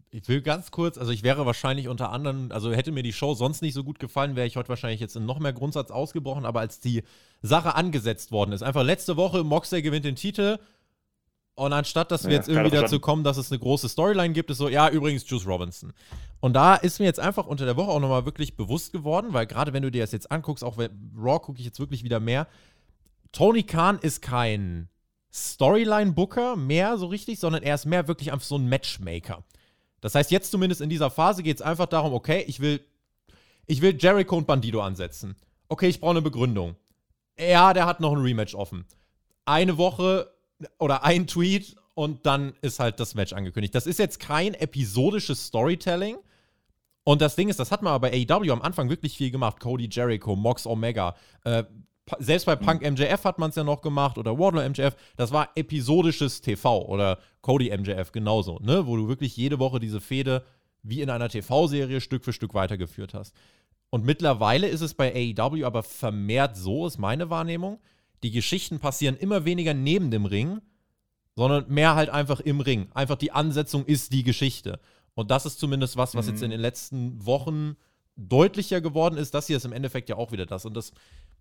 Ich 0.09 0.27
will 0.27 0.41
ganz 0.41 0.71
kurz, 0.71 0.97
also 0.97 1.11
ich 1.11 1.23
wäre 1.23 1.45
wahrscheinlich 1.45 1.87
unter 1.87 2.11
anderem, 2.11 2.51
also 2.51 2.71
hätte 2.71 2.91
mir 2.91 3.03
die 3.03 3.13
Show 3.13 3.33
sonst 3.33 3.61
nicht 3.61 3.73
so 3.73 3.83
gut 3.83 3.99
gefallen, 3.99 4.35
wäre 4.35 4.45
ich 4.45 4.57
heute 4.57 4.69
wahrscheinlich 4.69 4.99
jetzt 4.99 5.15
in 5.15 5.25
noch 5.25 5.39
mehr 5.39 5.53
Grundsatz 5.53 5.89
ausgebrochen, 5.89 6.45
aber 6.45 6.59
als 6.59 6.79
die 6.79 7.03
Sache 7.41 7.75
angesetzt 7.75 8.31
worden 8.31 8.51
ist, 8.51 8.61
einfach 8.61 8.83
letzte 8.83 9.17
Woche, 9.17 9.43
Moxley 9.43 9.81
gewinnt 9.81 10.05
den 10.05 10.15
Titel 10.15 10.59
und 11.55 11.71
anstatt, 11.71 12.11
dass 12.11 12.23
wir 12.23 12.31
Ja, 12.31 12.37
jetzt 12.37 12.49
irgendwie 12.49 12.75
dazu 12.75 12.99
kommen, 12.99 13.23
dass 13.23 13.37
es 13.37 13.51
eine 13.51 13.59
große 13.59 13.87
Storyline 13.87 14.33
gibt, 14.33 14.49
ist 14.49 14.57
so, 14.57 14.69
ja, 14.69 14.89
übrigens 14.89 15.29
Juice 15.29 15.45
Robinson. 15.45 15.93
Und 16.39 16.53
da 16.53 16.75
ist 16.75 16.99
mir 16.99 17.05
jetzt 17.05 17.19
einfach 17.19 17.45
unter 17.45 17.65
der 17.65 17.77
Woche 17.77 17.91
auch 17.91 17.99
nochmal 17.99 18.25
wirklich 18.25 18.57
bewusst 18.57 18.91
geworden, 18.91 19.33
weil 19.33 19.45
gerade 19.45 19.71
wenn 19.71 19.83
du 19.83 19.91
dir 19.91 20.01
das 20.01 20.11
jetzt 20.11 20.31
anguckst, 20.31 20.63
auch 20.63 20.77
wenn 20.77 21.11
Raw 21.15 21.39
gucke 21.39 21.59
ich 21.59 21.65
jetzt 21.65 21.79
wirklich 21.79 22.03
wieder 22.03 22.19
mehr, 22.19 22.47
Tony 23.31 23.63
Khan 23.63 23.99
ist 23.99 24.21
kein 24.21 24.89
Storyline-Booker 25.31 26.55
mehr 26.55 26.97
so 26.97 27.07
richtig, 27.07 27.39
sondern 27.39 27.63
er 27.63 27.75
ist 27.75 27.85
mehr 27.85 28.07
wirklich 28.07 28.31
einfach 28.31 28.45
so 28.45 28.57
ein 28.57 28.67
Matchmaker. 28.67 29.43
Das 30.01 30.15
heißt, 30.15 30.31
jetzt 30.31 30.51
zumindest 30.51 30.81
in 30.81 30.89
dieser 30.89 31.09
Phase 31.09 31.43
geht 31.43 31.57
es 31.57 31.61
einfach 31.61 31.85
darum, 31.85 32.13
okay, 32.13 32.43
ich 32.47 32.59
will, 32.59 32.81
ich 33.65 33.81
will 33.81 33.95
Jericho 33.97 34.37
und 34.37 34.47
Bandido 34.47 34.81
ansetzen. 34.81 35.35
Okay, 35.69 35.87
ich 35.87 35.99
brauche 35.99 36.11
eine 36.11 36.21
Begründung. 36.21 36.75
Ja, 37.39 37.73
der 37.73 37.85
hat 37.85 37.99
noch 37.99 38.11
ein 38.11 38.21
Rematch 38.21 38.53
offen. 38.53 38.85
Eine 39.45 39.77
Woche 39.77 40.31
oder 40.79 41.03
ein 41.03 41.27
Tweet 41.27 41.75
und 41.95 42.25
dann 42.25 42.53
ist 42.61 42.79
halt 42.79 42.99
das 42.99 43.15
Match 43.15 43.33
angekündigt. 43.33 43.75
Das 43.75 43.85
ist 43.85 43.99
jetzt 43.99 44.19
kein 44.19 44.53
episodisches 44.53 45.47
Storytelling. 45.47 46.17
Und 47.03 47.21
das 47.21 47.35
Ding 47.35 47.49
ist, 47.49 47.59
das 47.59 47.71
hat 47.71 47.81
man 47.81 47.93
aber 47.93 48.09
bei 48.09 48.25
AEW 48.29 48.51
am 48.51 48.61
Anfang 48.61 48.89
wirklich 48.89 49.17
viel 49.17 49.29
gemacht. 49.29 49.59
Cody 49.59 49.89
Jericho, 49.91 50.35
Mox 50.35 50.65
Omega. 50.65 51.15
Äh, 51.43 51.63
selbst 52.19 52.45
bei 52.45 52.55
Punk 52.55 52.81
MJF 52.81 53.23
hat 53.23 53.39
man 53.39 53.49
es 53.49 53.55
ja 53.55 53.63
noch 53.63 53.81
gemacht 53.81 54.17
oder 54.17 54.37
Wardlow 54.37 54.67
MJF. 54.67 54.95
Das 55.15 55.31
war 55.31 55.49
episodisches 55.55 56.41
TV 56.41 56.85
oder 56.85 57.19
Cody 57.41 57.75
MJF 57.75 58.11
genauso, 58.11 58.59
ne? 58.59 58.87
Wo 58.87 58.97
du 58.97 59.07
wirklich 59.07 59.37
jede 59.37 59.59
Woche 59.59 59.79
diese 59.79 60.01
Fehde 60.01 60.45
wie 60.81 61.01
in 61.01 61.09
einer 61.09 61.29
TV-Serie 61.29 62.01
Stück 62.01 62.25
für 62.25 62.33
Stück 62.33 62.53
weitergeführt 62.53 63.13
hast. 63.13 63.33
Und 63.89 64.05
mittlerweile 64.05 64.67
ist 64.67 64.81
es 64.81 64.93
bei 64.93 65.13
AEW 65.13 65.65
aber 65.65 65.83
vermehrt 65.83 66.57
so, 66.57 66.87
ist 66.87 66.97
meine 66.97 67.29
Wahrnehmung. 67.29 67.79
Die 68.23 68.31
Geschichten 68.31 68.79
passieren 68.79 69.15
immer 69.17 69.45
weniger 69.45 69.73
neben 69.73 70.09
dem 70.11 70.25
Ring, 70.25 70.61
sondern 71.35 71.65
mehr 71.67 71.95
halt 71.95 72.09
einfach 72.09 72.39
im 72.39 72.61
Ring. 72.61 72.87
Einfach 72.93 73.17
die 73.17 73.31
Ansetzung 73.31 73.85
ist 73.85 74.13
die 74.13 74.23
Geschichte. 74.23 74.79
Und 75.15 75.29
das 75.31 75.45
ist 75.45 75.59
zumindest 75.59 75.97
was, 75.97 76.15
was 76.15 76.25
Mhm. 76.25 76.31
jetzt 76.31 76.43
in 76.43 76.51
den 76.51 76.59
letzten 76.59 77.25
Wochen 77.25 77.75
deutlicher 78.15 78.81
geworden 78.81 79.17
ist. 79.17 79.33
Das 79.33 79.47
hier 79.47 79.57
ist 79.57 79.65
im 79.65 79.73
Endeffekt 79.73 80.09
ja 80.09 80.15
auch 80.15 80.31
wieder 80.31 80.45
das. 80.45 80.65
Und 80.65 80.75
das, 80.75 80.91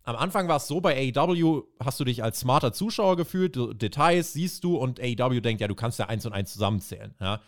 am 0.03 0.17
Anfang 0.17 0.49
war 0.49 0.57
es 0.57 0.67
so, 0.67 0.81
bei 0.81 0.97
AEW 1.15 1.63
hast 1.79 2.01
du 2.01 2.05
dich 2.05 2.23
als 2.23 2.41
smarter 2.41 2.73
Zuschauer 2.73 3.17
gefühlt, 3.17 3.57
Details 3.81 4.33
siehst 4.33 4.65
du 4.65 4.77
und 4.77 4.99
AEW 5.01 5.41
denkt, 5.41 5.61
ja, 5.61 5.69
du 5.69 5.75
kannst 5.75 5.99
ja 5.99 6.07
eins 6.09 6.27
und 6.27 6.33
eins 6.33 6.53
zusammenzählen. 6.53 7.15
Ja. 7.21 7.41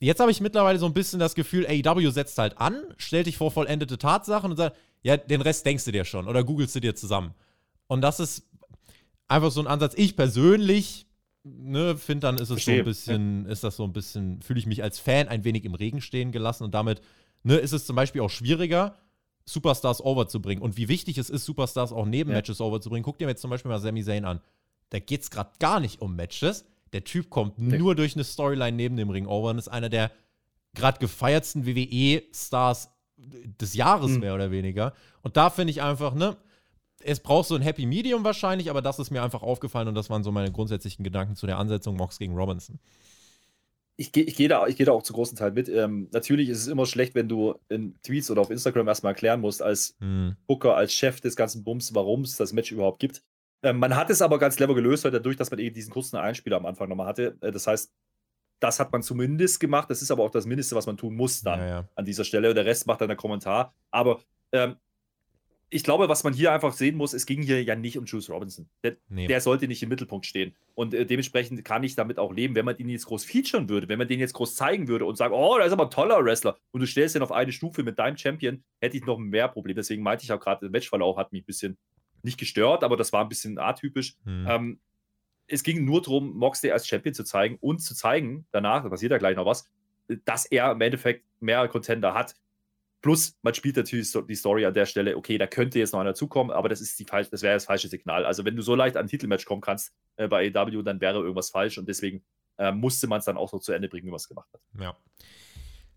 Jetzt 0.00 0.20
habe 0.20 0.30
ich 0.30 0.40
mittlerweile 0.40 0.78
so 0.78 0.86
ein 0.86 0.92
bisschen 0.92 1.20
das 1.20 1.34
Gefühl, 1.34 1.66
AEW 1.66 2.10
setzt 2.10 2.38
halt 2.38 2.58
an, 2.58 2.82
stellt 2.96 3.26
dich 3.26 3.36
vor 3.36 3.50
vollendete 3.50 3.98
Tatsachen 3.98 4.50
und 4.50 4.56
sagt, 4.56 4.76
ja, 5.02 5.16
den 5.16 5.40
Rest 5.40 5.66
denkst 5.66 5.84
du 5.84 5.92
dir 5.92 6.04
schon 6.04 6.26
oder 6.28 6.42
googelst 6.44 6.74
du 6.74 6.80
dir 6.80 6.94
zusammen. 6.94 7.34
Und 7.86 8.00
das 8.00 8.18
ist 8.18 8.48
einfach 9.34 9.50
so 9.50 9.60
ein 9.60 9.66
Ansatz. 9.66 9.94
Ich 9.96 10.16
persönlich 10.16 11.06
ne, 11.44 11.96
finde, 11.96 12.20
dann 12.26 12.34
ist 12.36 12.42
es 12.42 12.48
Verstehe. 12.48 12.76
so 12.76 12.80
ein 12.80 12.84
bisschen, 12.84 13.46
ist 13.46 13.64
das 13.64 13.76
so 13.76 13.84
ein 13.84 13.92
bisschen, 13.92 14.40
fühle 14.42 14.58
ich 14.60 14.66
mich 14.66 14.82
als 14.82 14.98
Fan 14.98 15.28
ein 15.28 15.44
wenig 15.44 15.64
im 15.64 15.74
Regen 15.74 16.00
stehen 16.00 16.32
gelassen 16.32 16.64
und 16.64 16.74
damit 16.74 17.00
ne, 17.42 17.56
ist 17.56 17.72
es 17.72 17.84
zum 17.86 17.96
Beispiel 17.96 18.20
auch 18.22 18.30
schwieriger, 18.30 18.96
Superstars 19.46 20.02
overzubringen. 20.02 20.62
Und 20.62 20.76
wie 20.78 20.88
wichtig 20.88 21.18
es 21.18 21.28
ist, 21.28 21.44
Superstars 21.44 21.92
auch 21.92 22.06
neben 22.06 22.30
Ja. 22.30 22.36
Matches 22.36 22.60
overzubringen. 22.62 23.04
Guck 23.04 23.18
dir 23.18 23.28
jetzt 23.28 23.42
zum 23.42 23.50
Beispiel 23.50 23.70
mal 23.70 23.78
Sami 23.78 24.02
Zayn 24.02 24.24
an. 24.24 24.40
Da 24.88 24.98
geht 25.00 25.20
es 25.22 25.30
gerade 25.30 25.50
gar 25.58 25.80
nicht 25.80 26.00
um 26.00 26.16
Matches. 26.16 26.64
Der 26.94 27.04
Typ 27.04 27.28
kommt 27.28 27.58
Nee. 27.58 27.76
nur 27.76 27.94
durch 27.94 28.14
eine 28.14 28.24
Storyline 28.24 28.74
neben 28.76 28.96
dem 28.96 29.10
Ring 29.10 29.26
over 29.26 29.50
und 29.50 29.58
ist 29.58 29.68
einer 29.68 29.90
der 29.90 30.10
gerade 30.74 30.98
gefeiertsten 30.98 31.66
WWE-Stars 31.66 32.88
des 33.16 33.74
Jahres, 33.74 34.12
Mhm. 34.12 34.20
mehr 34.20 34.34
oder 34.34 34.50
weniger. 34.50 34.92
Und 35.22 35.36
da 35.36 35.50
finde 35.50 35.72
ich 35.72 35.82
einfach, 35.82 36.14
ne, 36.14 36.36
es 37.04 37.20
braucht 37.20 37.48
so 37.48 37.54
ein 37.54 37.62
Happy 37.62 37.86
Medium 37.86 38.24
wahrscheinlich, 38.24 38.70
aber 38.70 38.82
das 38.82 38.98
ist 38.98 39.10
mir 39.10 39.22
einfach 39.22 39.42
aufgefallen 39.42 39.88
und 39.88 39.94
das 39.94 40.10
waren 40.10 40.22
so 40.24 40.32
meine 40.32 40.50
grundsätzlichen 40.50 41.04
Gedanken 41.04 41.36
zu 41.36 41.46
der 41.46 41.58
Ansetzung 41.58 41.96
Mox 41.96 42.18
gegen 42.18 42.34
Robinson. 42.34 42.78
Ich 43.96 44.10
gehe 44.10 44.24
ich 44.24 44.34
geh 44.34 44.48
da, 44.48 44.66
ich 44.66 44.76
geh 44.76 44.84
da 44.84 44.92
auch 44.92 45.04
zu 45.04 45.12
großen 45.12 45.36
Teil 45.38 45.52
mit. 45.52 45.68
Ähm, 45.68 46.08
natürlich 46.12 46.48
ist 46.48 46.58
es 46.58 46.66
immer 46.66 46.84
schlecht, 46.84 47.14
wenn 47.14 47.28
du 47.28 47.54
in 47.68 47.94
Tweets 48.02 48.30
oder 48.30 48.40
auf 48.40 48.50
Instagram 48.50 48.88
erstmal 48.88 49.12
erklären 49.12 49.40
musst, 49.40 49.62
als 49.62 49.94
Hm. 50.00 50.36
Booker, 50.48 50.76
als 50.76 50.92
Chef 50.92 51.20
des 51.20 51.36
ganzen 51.36 51.62
Bums, 51.62 51.94
warum 51.94 52.22
es 52.22 52.36
das 52.36 52.52
Match 52.52 52.72
überhaupt 52.72 52.98
gibt. 52.98 53.22
Ähm, 53.62 53.78
man 53.78 53.94
hat 53.94 54.10
es 54.10 54.20
aber 54.20 54.38
ganz 54.38 54.56
clever 54.56 54.74
gelöst, 54.74 55.04
halt 55.04 55.14
dadurch, 55.14 55.36
dass 55.36 55.50
man 55.50 55.60
eben 55.60 55.74
diesen 55.74 55.92
kurzen 55.92 56.16
Einspieler 56.16 56.56
am 56.56 56.66
Anfang 56.66 56.88
nochmal 56.88 57.06
hatte. 57.06 57.36
Äh, 57.40 57.52
das 57.52 57.66
heißt, 57.68 57.92
das 58.58 58.80
hat 58.80 58.92
man 58.92 59.02
zumindest 59.02 59.60
gemacht. 59.60 59.88
Das 59.90 60.02
ist 60.02 60.10
aber 60.10 60.24
auch 60.24 60.30
das 60.30 60.44
Mindeste, 60.46 60.74
was 60.74 60.86
man 60.86 60.96
tun 60.96 61.14
muss 61.14 61.42
dann 61.42 61.60
Ja, 61.60 61.66
ja. 61.66 61.88
an 61.94 62.04
dieser 62.04 62.24
Stelle. 62.24 62.52
Der 62.52 62.64
Rest 62.64 62.86
macht 62.86 63.00
dann 63.00 63.08
der 63.08 63.16
Kommentar. 63.16 63.74
Aber 63.90 64.20
ähm, 64.52 64.76
ich 65.74 65.82
glaube, 65.82 66.08
was 66.08 66.22
man 66.22 66.32
hier 66.32 66.52
einfach 66.52 66.72
sehen 66.72 66.96
muss, 66.96 67.14
es 67.14 67.26
ging 67.26 67.42
hier 67.42 67.60
ja 67.60 67.74
nicht 67.74 67.98
um 67.98 68.04
Juice 68.04 68.30
Robinson. 68.30 68.68
Der, 68.84 68.96
Nee. 69.08 69.26
der 69.26 69.40
sollte 69.40 69.66
nicht 69.66 69.82
im 69.82 69.88
Mittelpunkt 69.88 70.24
stehen. 70.24 70.54
Und 70.76 70.94
äh, 70.94 71.04
dementsprechend 71.04 71.64
kann 71.64 71.82
ich 71.82 71.96
damit 71.96 72.20
auch 72.20 72.32
leben, 72.32 72.54
wenn 72.54 72.64
man 72.64 72.78
ihn 72.78 72.88
jetzt 72.88 73.06
groß 73.06 73.24
featuren 73.24 73.68
würde, 73.68 73.88
wenn 73.88 73.98
man 73.98 74.06
den 74.06 74.20
jetzt 74.20 74.34
groß 74.34 74.54
zeigen 74.54 74.86
würde 74.86 75.04
und 75.04 75.16
sagen, 75.16 75.34
oh, 75.34 75.58
da 75.58 75.64
ist 75.64 75.72
aber 75.72 75.86
ein 75.86 75.90
toller 75.90 76.24
Wrestler 76.24 76.56
und 76.70 76.80
du 76.80 76.86
stellst 76.86 77.16
ihn 77.16 77.22
auf 77.22 77.32
eine 77.32 77.50
Stufe 77.50 77.82
mit 77.82 77.98
deinem 77.98 78.16
Champion, 78.16 78.62
hätte 78.80 78.96
ich 78.96 79.04
noch 79.04 79.18
mehr 79.18 79.48
Probleme. 79.48 79.74
Deswegen 79.74 80.04
meinte 80.04 80.22
ich 80.22 80.32
auch 80.32 80.38
gerade, 80.38 80.60
der 80.60 80.70
Matchverlauf 80.70 81.16
hat 81.16 81.32
mich 81.32 81.42
ein 81.42 81.46
bisschen 81.46 81.76
nicht 82.22 82.38
gestört, 82.38 82.84
aber 82.84 82.96
das 82.96 83.12
war 83.12 83.22
ein 83.22 83.28
bisschen 83.28 83.58
atypisch. 83.58 84.14
Hm. 84.24 84.46
Ähm, 84.48 84.80
es 85.48 85.64
ging 85.64 85.84
nur 85.84 86.02
darum, 86.02 86.36
Moxley 86.36 86.70
als 86.70 86.86
Champion 86.86 87.14
zu 87.14 87.24
zeigen 87.24 87.58
und 87.60 87.80
zu 87.80 87.96
zeigen, 87.96 88.46
danach, 88.52 88.84
da 88.84 88.90
passiert 88.90 89.10
ja 89.10 89.18
gleich 89.18 89.36
noch 89.36 89.44
was, 89.44 89.68
dass 90.24 90.46
er 90.46 90.70
im 90.70 90.80
Endeffekt 90.80 91.24
mehr 91.40 91.66
Contender 91.66 92.14
hat. 92.14 92.36
Plus, 93.04 93.36
man 93.42 93.52
spielt 93.52 93.76
natürlich 93.76 94.10
die 94.26 94.34
Story 94.34 94.64
an 94.64 94.72
der 94.72 94.86
Stelle, 94.86 95.14
okay, 95.18 95.36
da 95.36 95.46
könnte 95.46 95.78
jetzt 95.78 95.92
noch 95.92 96.00
einer 96.00 96.14
zukommen, 96.14 96.50
aber 96.50 96.70
das 96.70 96.80
das 96.80 97.42
wäre 97.42 97.52
das 97.52 97.66
falsche 97.66 97.88
Signal. 97.88 98.24
Also, 98.24 98.46
wenn 98.46 98.56
du 98.56 98.62
so 98.62 98.74
leicht 98.74 98.96
an 98.96 99.04
ein 99.04 99.08
Titelmatch 99.08 99.44
kommen 99.44 99.60
kannst 99.60 99.92
äh, 100.16 100.26
bei 100.26 100.50
AEW, 100.50 100.80
dann 100.80 101.02
wäre 101.02 101.18
irgendwas 101.18 101.50
falsch 101.50 101.76
und 101.76 101.86
deswegen 101.86 102.24
äh, 102.56 102.72
musste 102.72 103.06
man 103.06 103.18
es 103.18 103.26
dann 103.26 103.36
auch 103.36 103.50
so 103.50 103.58
zu 103.58 103.72
Ende 103.72 103.90
bringen, 103.90 104.06
wie 104.06 104.10
man 104.10 104.16
es 104.16 104.26
gemacht 104.26 104.48
hat. 104.54 104.62
Ja. 104.80 104.96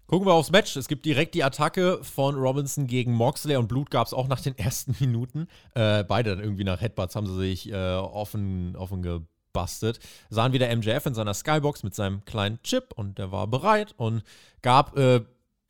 Gucken 0.07 0.27
wir 0.27 0.33
aufs 0.33 0.51
Match. 0.51 0.75
Es 0.75 0.89
gibt 0.89 1.05
direkt 1.05 1.33
die 1.33 1.45
Attacke 1.45 2.03
von 2.03 2.35
Robinson 2.35 2.87
gegen 2.87 3.13
Moxley 3.13 3.55
und 3.55 3.69
Blut 3.69 3.89
gab 3.89 4.05
es 4.05 4.13
auch 4.13 4.27
nach 4.27 4.41
den 4.41 4.57
ersten 4.57 4.93
Minuten. 4.99 5.47
Äh, 5.75 6.03
beide 6.03 6.31
dann 6.31 6.41
irgendwie 6.41 6.65
nach 6.65 6.81
Headbutts 6.81 7.15
haben 7.15 7.27
sie 7.27 7.37
sich 7.37 7.71
äh, 7.71 7.95
offen, 7.95 8.75
offen 8.75 9.01
gebastelt. 9.01 9.99
Sahen 10.29 10.51
wieder 10.51 10.75
MJF 10.75 11.05
in 11.05 11.13
seiner 11.13 11.33
Skybox 11.33 11.83
mit 11.83 11.95
seinem 11.95 12.25
kleinen 12.25 12.61
Chip 12.63 12.91
und 12.97 13.17
der 13.17 13.31
war 13.31 13.47
bereit 13.47 13.93
und 13.95 14.23
gab 14.61 14.97
äh, 14.97 15.21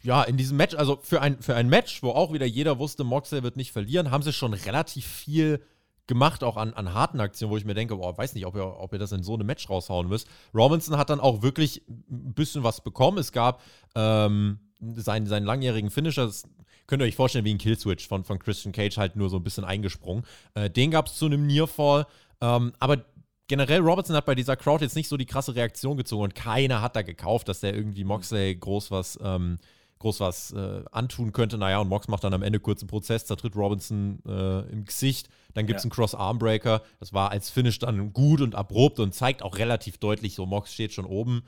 ja 0.03 0.23
in 0.23 0.37
diesem 0.37 0.57
Match, 0.57 0.75
also 0.75 0.99
für 1.01 1.21
ein, 1.21 1.41
für 1.41 1.55
ein 1.55 1.69
Match, 1.69 2.03
wo 2.03 2.11
auch 2.11 2.33
wieder 2.33 2.45
jeder 2.45 2.79
wusste, 2.79 3.03
Moxley 3.03 3.43
wird 3.43 3.57
nicht 3.57 3.71
verlieren, 3.71 4.11
haben 4.11 4.23
sie 4.23 4.33
schon 4.33 4.53
relativ 4.53 5.05
viel 5.05 5.61
gemacht, 6.07 6.43
auch 6.43 6.57
an, 6.57 6.73
an 6.73 6.93
harten 6.93 7.19
Aktionen, 7.19 7.51
wo 7.51 7.57
ich 7.57 7.65
mir 7.65 7.73
denke, 7.73 7.97
boah, 7.97 8.17
weiß 8.17 8.33
nicht, 8.33 8.45
ob 8.45 8.55
ihr, 8.55 8.65
ob 8.65 8.93
ihr 8.93 8.99
das 8.99 9.11
in 9.11 9.23
so 9.23 9.33
einem 9.33 9.45
Match 9.45 9.69
raushauen 9.69 10.07
müsst. 10.07 10.27
Robinson 10.53 10.97
hat 10.97 11.09
dann 11.09 11.19
auch 11.19 11.41
wirklich 11.41 11.83
ein 11.89 12.33
bisschen 12.33 12.63
was 12.63 12.81
bekommen. 12.81 13.17
Es 13.17 13.33
gab 13.33 13.61
ähm, 13.93 14.59
seinen, 14.79 15.27
seinen 15.27 15.45
langjährigen 15.45 15.89
Finisher, 15.89 16.25
das 16.25 16.43
könnt 16.87 17.01
ihr 17.01 17.05
euch 17.05 17.17
vorstellen, 17.17 17.43
wie 17.43 17.53
ein 17.53 17.57
Killswitch 17.57 18.07
von, 18.07 18.23
von 18.23 18.39
Christian 18.39 18.71
Cage, 18.71 18.97
halt 18.97 19.17
nur 19.17 19.29
so 19.29 19.35
ein 19.37 19.43
bisschen 19.43 19.65
eingesprungen. 19.65 20.23
Äh, 20.53 20.69
den 20.69 20.91
gab 20.91 21.07
es 21.07 21.15
zu 21.15 21.25
einem 21.25 21.45
Nearfall. 21.45 22.07
Ähm, 22.39 22.71
aber 22.79 23.03
generell, 23.47 23.81
Robertson 23.81 24.15
hat 24.15 24.25
bei 24.25 24.35
dieser 24.35 24.55
Crowd 24.55 24.83
jetzt 24.83 24.95
nicht 24.95 25.09
so 25.09 25.17
die 25.17 25.25
krasse 25.25 25.55
Reaktion 25.55 25.97
gezogen 25.97 26.23
und 26.23 26.35
keiner 26.35 26.81
hat 26.81 26.95
da 26.95 27.01
gekauft, 27.01 27.49
dass 27.49 27.59
der 27.59 27.75
irgendwie 27.75 28.05
Moxley 28.05 28.55
groß 28.55 28.91
was 28.91 29.19
ähm, 29.21 29.57
groß 29.99 30.19
was 30.19 30.51
äh, 30.51 30.83
antun 30.91 31.31
könnte. 31.31 31.57
Naja, 31.57 31.79
und 31.79 31.89
Mox 31.89 32.07
macht 32.07 32.23
dann 32.23 32.33
am 32.33 32.43
Ende 32.43 32.59
kurzen 32.59 32.87
Prozess, 32.87 33.25
zertritt 33.25 33.55
Robinson 33.55 34.19
äh, 34.25 34.61
im 34.69 34.85
Gesicht. 34.85 35.29
Dann 35.53 35.65
gibt 35.65 35.77
es 35.77 35.83
ja. 35.83 35.87
einen 35.87 35.91
Cross-Armbreaker. 35.91 36.81
Das 36.99 37.13
war 37.13 37.31
als 37.31 37.49
Finish 37.49 37.79
dann 37.79 38.13
gut 38.13 38.41
und 38.41 38.55
abrupt 38.55 38.99
und 38.99 39.13
zeigt 39.13 39.41
auch 39.41 39.57
relativ 39.57 39.97
deutlich, 39.97 40.35
so 40.35 40.45
Mox 40.45 40.73
steht 40.73 40.93
schon 40.93 41.05
oben. 41.05 41.43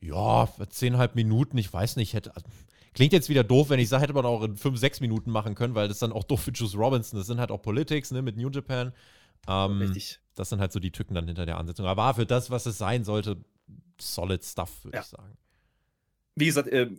Ja, 0.00 0.48
zehnhalb 0.70 1.14
Minuten, 1.14 1.58
ich 1.58 1.70
weiß 1.72 1.96
nicht, 1.96 2.14
hätte. 2.14 2.32
Klingt 2.94 3.12
jetzt 3.12 3.28
wieder 3.28 3.44
doof, 3.44 3.68
wenn 3.68 3.78
ich 3.78 3.88
sage, 3.88 4.04
hätte 4.04 4.14
man 4.14 4.24
auch 4.24 4.42
in 4.42 4.56
fünf, 4.56 4.78
sechs 4.78 5.00
Minuten 5.00 5.30
machen 5.30 5.54
können, 5.54 5.74
weil 5.74 5.88
das 5.88 5.98
dann 5.98 6.12
auch 6.12 6.24
doof 6.24 6.40
für 6.40 6.50
Juice 6.52 6.74
Robinson. 6.74 7.18
Das 7.18 7.26
sind 7.26 7.38
halt 7.38 7.50
auch 7.50 7.62
Politics, 7.62 8.10
ne, 8.10 8.22
mit 8.22 8.36
New 8.36 8.50
Japan. 8.50 8.92
Ähm, 9.46 9.78
Richtig. 9.78 10.18
Das 10.34 10.48
sind 10.48 10.60
halt 10.60 10.72
so 10.72 10.80
die 10.80 10.90
Tücken 10.90 11.14
dann 11.14 11.26
hinter 11.26 11.46
der 11.46 11.58
Ansetzung. 11.58 11.86
Aber 11.86 12.02
war 12.02 12.14
für 12.14 12.26
das, 12.26 12.50
was 12.50 12.66
es 12.66 12.78
sein 12.78 13.04
sollte, 13.04 13.36
solid 14.00 14.42
Stuff, 14.44 14.84
würde 14.84 14.96
ja. 14.96 15.02
ich 15.02 15.08
sagen. 15.08 15.36
Wie 16.34 16.46
gesagt, 16.46 16.68
äh, 16.68 16.90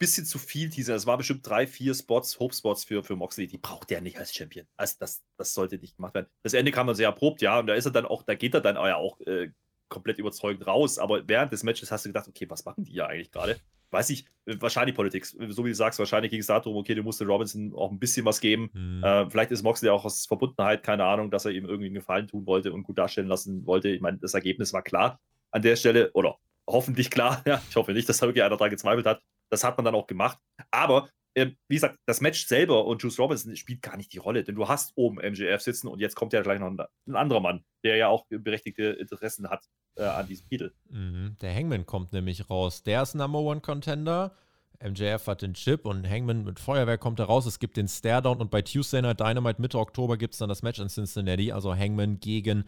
bisschen 0.00 0.24
zu 0.24 0.38
viel 0.38 0.70
Teaser. 0.70 0.96
Es 0.96 1.06
war 1.06 1.18
bestimmt 1.18 1.46
drei, 1.46 1.66
vier 1.66 1.94
Spots, 1.94 2.40
Hope-Spots 2.40 2.84
für, 2.84 3.04
für 3.04 3.16
Moxley. 3.16 3.46
Die 3.46 3.58
braucht 3.58 3.92
er 3.92 4.00
nicht 4.00 4.18
als 4.18 4.34
Champion. 4.34 4.66
Also 4.76 4.96
das, 4.98 5.22
das 5.36 5.54
sollte 5.54 5.78
nicht 5.78 5.96
gemacht 5.96 6.14
werden. 6.14 6.26
Das 6.42 6.54
Ende 6.54 6.72
kam 6.72 6.86
dann 6.86 6.96
sehr 6.96 7.06
erprobt, 7.06 7.42
ja. 7.42 7.60
Und 7.60 7.66
da 7.66 7.74
ist 7.74 7.84
er 7.84 7.92
dann 7.92 8.06
auch, 8.06 8.22
da 8.22 8.34
geht 8.34 8.54
er 8.54 8.62
dann 8.62 8.76
ja 8.76 8.96
auch 8.96 9.20
äh, 9.20 9.50
komplett 9.88 10.18
überzeugend 10.18 10.66
raus. 10.66 10.98
Aber 10.98 11.28
während 11.28 11.52
des 11.52 11.62
Matches 11.62 11.92
hast 11.92 12.06
du 12.06 12.08
gedacht, 12.08 12.26
okay, 12.26 12.48
was 12.48 12.64
machen 12.64 12.84
die 12.84 12.94
ja 12.94 13.06
eigentlich 13.06 13.30
gerade? 13.30 13.60
Weiß 13.90 14.08
ich, 14.08 14.24
wahrscheinlich 14.46 14.96
Politik. 14.96 15.26
So 15.26 15.64
wie 15.64 15.68
du 15.68 15.74
sagst, 15.74 15.98
wahrscheinlich 15.98 16.30
ging 16.30 16.40
es 16.40 16.46
darum, 16.46 16.76
okay, 16.76 16.94
du 16.94 17.02
musst 17.02 17.20
Robinson 17.20 17.74
auch 17.74 17.90
ein 17.90 17.98
bisschen 17.98 18.24
was 18.24 18.40
geben. 18.40 18.70
Mhm. 18.72 19.04
Äh, 19.04 19.28
vielleicht 19.28 19.50
ist 19.50 19.62
Moxley 19.62 19.90
auch 19.90 20.06
aus 20.06 20.24
Verbundenheit, 20.24 20.82
keine 20.82 21.04
Ahnung, 21.04 21.30
dass 21.30 21.44
er 21.44 21.50
ihm 21.50 21.66
irgendwie 21.66 21.86
einen 21.86 21.96
Gefallen 21.96 22.26
tun 22.26 22.46
wollte 22.46 22.72
und 22.72 22.84
gut 22.84 22.96
darstellen 22.96 23.28
lassen 23.28 23.66
wollte. 23.66 23.90
Ich 23.90 24.00
meine, 24.00 24.16
das 24.18 24.32
Ergebnis 24.32 24.72
war 24.72 24.82
klar 24.82 25.20
an 25.50 25.60
der 25.60 25.76
Stelle, 25.76 26.10
oder 26.12 26.38
hoffentlich 26.66 27.10
klar. 27.10 27.42
Ja, 27.46 27.60
ich 27.68 27.76
hoffe 27.76 27.92
nicht, 27.92 28.08
dass 28.08 28.18
da 28.18 28.26
wirklich 28.26 28.44
einer 28.44 28.56
daran 28.56 28.70
gezweifelt 28.70 29.04
hat. 29.06 29.20
Das 29.50 29.64
hat 29.64 29.76
man 29.76 29.84
dann 29.84 29.94
auch 29.94 30.06
gemacht. 30.06 30.38
Aber 30.70 31.08
äh, 31.34 31.50
wie 31.68 31.74
gesagt, 31.74 31.98
das 32.06 32.20
Match 32.20 32.46
selber 32.46 32.86
und 32.86 33.02
Juice 33.02 33.18
Robinson 33.18 33.54
spielt 33.56 33.82
gar 33.82 33.96
nicht 33.96 34.12
die 34.12 34.18
Rolle, 34.18 34.42
denn 34.44 34.54
du 34.54 34.68
hast 34.68 34.92
oben 34.96 35.16
MJF 35.16 35.60
sitzen 35.60 35.88
und 35.88 36.00
jetzt 36.00 36.16
kommt 36.16 36.32
ja 36.32 36.42
gleich 36.42 36.58
noch 36.58 36.68
ein, 36.68 36.80
ein 37.06 37.16
anderer 37.16 37.40
Mann, 37.40 37.64
der 37.84 37.96
ja 37.96 38.08
auch 38.08 38.26
berechtigte 38.28 38.84
Interessen 38.84 39.48
hat 39.48 39.68
äh, 39.96 40.02
an 40.02 40.26
diesem 40.26 40.48
Titel. 40.48 40.72
Mhm, 40.88 41.36
der 41.40 41.54
Hangman 41.54 41.86
kommt 41.86 42.12
nämlich 42.12 42.50
raus. 42.50 42.82
Der 42.82 43.02
ist 43.02 43.14
Number 43.14 43.40
One 43.40 43.60
Contender. 43.60 44.34
MJF 44.82 45.26
hat 45.26 45.42
den 45.42 45.54
Chip 45.54 45.84
und 45.84 46.08
Hangman 46.08 46.42
mit 46.42 46.58
Feuerwerk 46.58 47.00
kommt 47.00 47.18
da 47.18 47.24
raus. 47.24 47.44
Es 47.44 47.58
gibt 47.58 47.76
den 47.76 47.86
Staredown 47.86 48.38
und 48.40 48.50
bei 48.50 48.62
Tuesday 48.62 49.02
Night 49.02 49.20
Dynamite 49.20 49.60
Mitte 49.60 49.78
Oktober 49.78 50.16
gibt 50.16 50.32
es 50.32 50.38
dann 50.38 50.48
das 50.48 50.62
Match 50.62 50.80
in 50.80 50.88
Cincinnati, 50.88 51.52
also 51.52 51.76
Hangman 51.76 52.18
gegen 52.18 52.64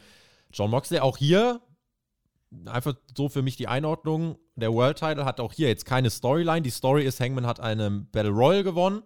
John 0.53 0.71
Moxley. 0.71 1.01
Auch 1.01 1.17
hier 1.17 1.63
einfach 2.67 2.95
so 3.17 3.29
für 3.29 3.43
mich 3.43 3.57
die 3.57 3.69
Einordnung. 3.69 4.37
Der 4.57 4.73
World 4.73 4.99
Title 4.99 5.25
hat 5.25 5.41
auch 5.41 5.53
hier 5.53 5.69
jetzt 5.69 5.85
keine 5.85 6.11
Storyline. 6.11 6.63
Die 6.63 6.71
Story 6.71 7.05
ist, 7.05 7.21
Hangman 7.21 7.47
hat 7.47 7.61
eine 7.61 7.91
Battle 7.91 8.31
Royal 8.31 8.63
gewonnen 8.63 9.03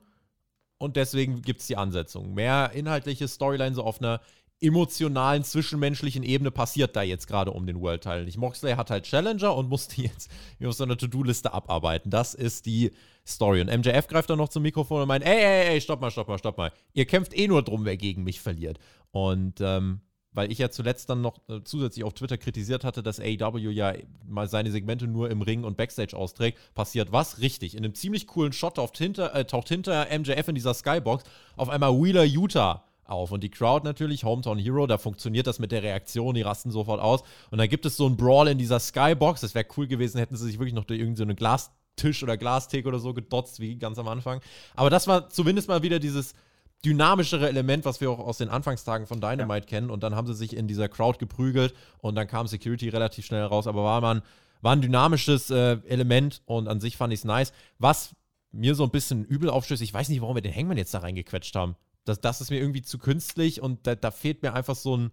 und 0.79 0.97
deswegen 0.97 1.43
gibt 1.43 1.61
es 1.61 1.67
die 1.67 1.77
Ansetzung. 1.77 2.35
Mehr 2.35 2.73
inhaltliche 2.75 3.29
Storyline 3.29 3.75
so 3.75 3.85
auf 3.85 4.01
einer 4.01 4.21
emotionalen, 4.61 5.45
zwischenmenschlichen 5.45 6.23
Ebene 6.23 6.51
passiert 6.51 6.97
da 6.97 7.03
jetzt 7.03 7.27
gerade 7.27 7.51
um 7.51 7.67
den 7.67 7.81
World 7.81 8.03
Title 8.03 8.25
nicht. 8.25 8.39
Moxley 8.39 8.73
hat 8.73 8.91
halt 8.91 9.05
Challenger 9.05 9.55
und 9.55 9.69
musste 9.69 10.01
jetzt 10.01 10.31
auf 10.65 10.75
so 10.75 10.85
einer 10.85 10.97
To-Do-Liste 10.97 11.53
abarbeiten. 11.53 12.11
Das 12.11 12.35
ist 12.35 12.67
die 12.67 12.91
Story. 13.27 13.61
Und 13.61 13.67
MJF 13.67 14.07
greift 14.07 14.31
dann 14.31 14.39
noch 14.39 14.49
zum 14.49 14.63
Mikrofon 14.63 15.03
und 15.03 15.09
meint, 15.09 15.25
ey, 15.25 15.37
ey, 15.37 15.75
ey, 15.75 15.81
stopp 15.81 16.01
mal, 16.01 16.11
stopp 16.11 16.29
mal, 16.29 16.39
stopp 16.39 16.57
mal. 16.57 16.73
Ihr 16.95 17.05
kämpft 17.05 17.37
eh 17.37 17.49
nur 17.49 17.63
drum, 17.63 17.85
wer 17.85 17.97
gegen 17.97 18.25
mich 18.25 18.41
verliert. 18.41 18.79
Und 19.11 19.61
ähm, 19.61 20.01
weil 20.37 20.53
ich 20.53 20.59
ja 20.59 20.71
zuletzt 20.71 21.09
dann 21.09 21.23
noch 21.23 21.39
äh, 21.49 21.63
zusätzlich 21.65 22.05
auf 22.05 22.13
Twitter 22.13 22.37
kritisiert 22.37 22.85
hatte, 22.85 23.03
dass 23.03 23.19
AEW 23.19 23.71
ja 23.71 23.95
mal 24.29 24.49
seine 24.49 24.71
Segmente 24.71 25.07
nur 25.07 25.31
im 25.31 25.41
Ring 25.41 25.65
und 25.65 25.79
Backstage 25.79 26.15
austrägt, 26.15 26.59
passiert 26.75 27.11
was? 27.11 27.41
Richtig. 27.41 27.75
In 27.75 27.85
einem 27.85 27.95
ziemlich 27.95 28.27
coolen 28.27 28.53
Shot 28.53 28.77
taucht 28.77 28.99
hinter, 28.99 29.35
äh, 29.35 29.47
taucht 29.47 29.69
hinter 29.69 30.07
MJF 30.17 30.49
in 30.49 30.55
dieser 30.55 30.75
Skybox 30.75 31.25
auf 31.57 31.71
einmal 31.71 31.93
Wheeler 31.93 32.25
Utah 32.25 32.85
auf. 33.05 33.33
Und 33.33 33.43
die 33.43 33.51
Crowd 33.51 33.85
natürlich, 33.85 34.25
Hometown 34.25 34.59
Hero, 34.59 34.87
da 34.87 34.99
funktioniert 34.99 35.47
das 35.47 35.59
mit 35.59 35.73
der 35.73 35.83
Reaktion, 35.83 36.35
die 36.35 36.43
rasten 36.43 36.71
sofort 36.71 37.01
aus. 37.01 37.23
Und 37.51 37.57
dann 37.57 37.69
gibt 37.69 37.87
es 37.87 37.97
so 37.97 38.05
einen 38.05 38.19
Brawl 38.19 38.49
in 38.49 38.59
dieser 38.59 38.79
Skybox. 38.79 39.41
Das 39.41 39.55
wäre 39.55 39.67
cool 39.79 39.87
gewesen, 39.87 40.19
hätten 40.19 40.37
sie 40.37 40.45
sich 40.45 40.59
wirklich 40.59 40.75
noch 40.75 40.85
durch 40.85 41.01
irgendeine 41.01 41.33
so 41.33 41.37
Glastisch 41.37 42.23
oder 42.23 42.37
Glastheke 42.37 42.87
oder 42.87 42.99
so 42.99 43.15
gedotzt, 43.15 43.59
wie 43.59 43.77
ganz 43.77 43.99
am 43.99 44.09
Anfang. 44.09 44.43
Aber 44.75 44.91
das 44.91 45.07
war 45.07 45.31
zumindest 45.31 45.69
mal 45.69 45.83
wieder 45.83 45.99
dieses 45.99 46.35
dynamischere 46.85 47.49
Element, 47.49 47.85
was 47.85 48.01
wir 48.01 48.11
auch 48.11 48.19
aus 48.19 48.39
den 48.39 48.49
Anfangstagen 48.49 49.07
von 49.07 49.21
Dynamite 49.21 49.67
ja. 49.67 49.69
kennen. 49.69 49.91
Und 49.91 50.03
dann 50.03 50.15
haben 50.15 50.27
sie 50.27 50.35
sich 50.35 50.57
in 50.57 50.69
dieser 50.69 50.89
Crowd 50.89 51.19
geprügelt 51.19 51.75
und 51.99 52.15
dann 52.15 52.27
kam 52.27 52.47
Security 52.47 52.89
relativ 52.89 53.27
schnell 53.27 53.45
raus. 53.45 53.67
Aber 53.67 53.83
war 53.83 54.01
man 54.01 54.23
war 54.63 54.73
ein 54.73 54.81
dynamisches 54.81 55.51
äh, 55.51 55.79
Element 55.87 56.43
und 56.47 56.69
an 56.69 56.81
sich 56.81 56.97
fand 56.97 57.13
ich 57.13 57.21
es 57.21 57.25
nice. 57.25 57.53
Was 57.79 58.15
mir 58.53 58.75
so 58.75 58.85
ein 58.85 58.91
bisschen 58.91 59.25
übel 59.25 59.51
aufstößt, 59.51 59.83
ich 59.83 59.93
weiß 59.93 60.09
nicht, 60.09 60.23
warum 60.23 60.35
wir 60.35 60.43
den 60.43 60.55
Hangman 60.55 60.79
jetzt 60.79 60.95
da 60.95 60.99
reingequetscht 60.99 61.55
haben. 61.55 61.77
Das, 62.05 62.21
das 62.21 62.41
ist 62.41 62.51
mir 62.51 62.59
irgendwie 62.59 62.83
zu 62.83 62.99
künstlich 62.99 63.61
und 63.61 63.87
da, 63.87 63.95
da 63.95 64.11
fehlt 64.11 64.43
mir 64.43 64.55
einfach 64.55 64.77
so 64.77 64.97
ein, 64.97 65.11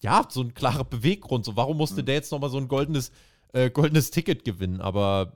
ja, 0.00 0.26
so 0.28 0.42
ein 0.42 0.54
klarer 0.54 0.84
Beweggrund. 0.84 1.44
So, 1.44 1.56
warum 1.56 1.76
musste 1.76 2.02
mhm. 2.02 2.06
der 2.06 2.16
jetzt 2.16 2.32
nochmal 2.32 2.50
so 2.50 2.58
ein 2.58 2.68
goldenes, 2.68 3.12
äh, 3.52 3.70
goldenes 3.70 4.10
Ticket 4.10 4.44
gewinnen? 4.44 4.80
Aber 4.80 5.34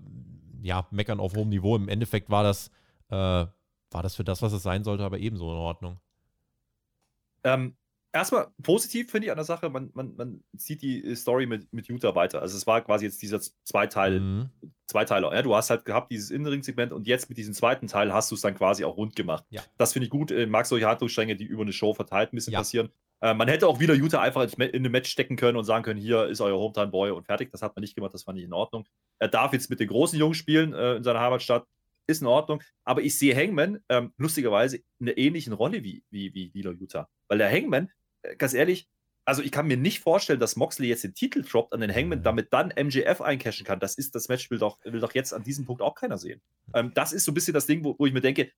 ja, 0.63 0.87
meckern 0.91 1.21
auf 1.21 1.35
hohem 1.35 1.51
Niveau. 1.51 1.77
Im 1.77 1.89
Endeffekt 1.89 2.31
war 2.31 2.43
das 2.43 2.71
äh, 3.11 3.47
war 3.91 4.03
das 4.03 4.17
für 4.17 4.25
das, 4.25 4.43
was 4.43 4.53
es 4.53 4.63
sein 4.63 4.85
sollte, 4.85 5.05
aber 5.05 5.19
ebenso 5.19 5.51
in 5.51 5.59
Ordnung. 5.59 6.01
Ähm, 7.45 7.77
erstmal 8.13 8.49
positiv 8.63 9.11
finde 9.11 9.27
ich 9.27 9.31
an 9.31 9.37
der 9.37 9.45
Sache, 9.45 9.71
man, 9.71 9.91
man, 9.95 10.15
man 10.17 10.45
zieht 10.57 10.83
die 10.83 11.15
Story 11.15 11.47
mit, 11.47 11.73
mit 11.73 11.89
Utah 11.89 12.15
weiter. 12.15 12.43
Also 12.43 12.57
es 12.57 12.67
war 12.67 12.81
quasi 12.83 13.07
jetzt 13.07 13.23
dieser 13.23 13.41
Zweiteil, 13.41 14.21
mhm. 14.21 14.51
Zweiteiler. 14.87 15.33
Ja, 15.35 15.43
du 15.43 15.55
hast 15.55 15.71
halt 15.71 15.85
gehabt 15.85 16.11
dieses 16.11 16.31
Innenring-Segment 16.31 16.93
und 16.93 17.07
jetzt 17.07 17.29
mit 17.29 17.39
diesem 17.39 17.55
zweiten 17.55 17.87
Teil 17.87 18.13
hast 18.13 18.31
du 18.31 18.35
es 18.35 18.41
dann 18.41 18.55
quasi 18.55 18.85
auch 18.85 18.97
rund 18.97 19.17
gemacht. 19.17 19.45
Ja. 19.51 19.63
Das 19.77 19.93
finde 19.93 20.07
ich 20.07 20.11
gut. 20.11 20.31
Ich 20.31 20.49
mag 20.49 20.67
solche 20.67 20.87
Handlungsstränge, 20.87 21.37
die 21.37 21.45
über 21.45 21.63
eine 21.63 21.73
Show 21.73 21.95
verteilt 21.95 22.33
ein 22.33 22.37
bisschen 22.37 22.53
ja. 22.53 22.61
passieren. 22.61 22.91
Äh, 23.21 23.35
man 23.35 23.49
hätte 23.49 23.69
auch 23.69 23.81
wieder 23.81 23.95
Utah 23.95 24.21
einfach 24.21 24.51
in 24.59 24.87
ein 24.87 24.93
Match 24.93 25.11
stecken 25.11 25.37
können 25.37 25.57
und 25.57 25.65
sagen 25.65 25.85
können, 25.85 26.01
hier 26.01 26.27
ist 26.27 26.41
euer 26.41 26.59
Hometown-Boy 26.59 27.11
und 27.11 27.25
fertig. 27.25 27.51
Das 27.51 27.63
hat 27.63 27.77
man 27.77 27.83
nicht 27.83 27.95
gemacht, 27.95 28.15
das 28.15 28.25
fand 28.25 28.39
ich 28.39 28.45
in 28.45 28.53
Ordnung. 28.53 28.87
Er 29.19 29.29
darf 29.29 29.53
jetzt 29.53 29.71
mit 29.71 29.81
den 29.81 29.89
großen 29.89 30.19
Jungs 30.19 30.37
spielen 30.37 30.73
äh, 30.73 30.97
in 30.97 31.05
seiner 31.05 31.21
Heimatstadt 31.21 31.67
ist 32.07 32.23
in 32.23 32.27
Ordnung. 32.27 32.63
Aber 32.85 33.03
ich 33.03 33.19
sehe 33.19 33.37
Hangman 33.37 33.81
ähm, 33.89 34.13
lustigerweise 34.17 34.79
in 34.99 35.09
einer 35.09 35.19
ähnlichen 35.19 35.53
Rolle 35.53 35.83
wie, 35.85 36.05
wie, 36.11 36.35
wie 36.35 36.53
Wheeler 36.55 36.73
Utah. 36.73 37.09
Weil 37.29 37.39
der 37.39 37.51
Hangman, 37.51 37.91
äh, 38.23 38.37
ganz 38.37 38.55
ehrlich, 38.55 38.89
also 39.25 39.43
ich 39.43 39.53
kann 39.53 39.69
mir 39.69 39.77
nicht 39.77 40.01
vorstellen, 40.01 40.41
dass 40.41 40.57
Moxley 40.57 40.89
jetzt 40.89 41.05
den 41.05 41.15
Titel 41.15 41.43
droppt 41.43 41.73
an 41.73 41.81
den 41.81 41.95
Hangman, 41.95 42.23
damit 42.23 42.53
dann 42.53 42.73
MJF 42.77 43.21
eincashen 43.21 43.65
kann. 43.65 43.79
Das 43.79 43.95
ist 43.97 44.15
das 44.15 44.29
Match, 44.29 44.51
will 44.51 44.59
doch, 44.59 44.79
will 44.85 45.01
doch 45.01 45.15
jetzt 45.15 45.33
an 45.33 45.45
diesem 45.45 45.67
Punkt 45.67 45.83
auch 45.83 45.95
keiner 45.95 46.19
sehen. 46.19 46.41
Ähm, 46.75 46.93
das 46.95 47.13
ist 47.13 47.25
so 47.25 47.31
ein 47.31 47.35
bisschen 47.35 47.55
das 47.55 47.67
Ding, 47.67 47.85
wo, 47.85 47.95
wo 47.99 48.07
ich 48.07 48.13
mir 48.13 48.23
denke, 48.23 48.51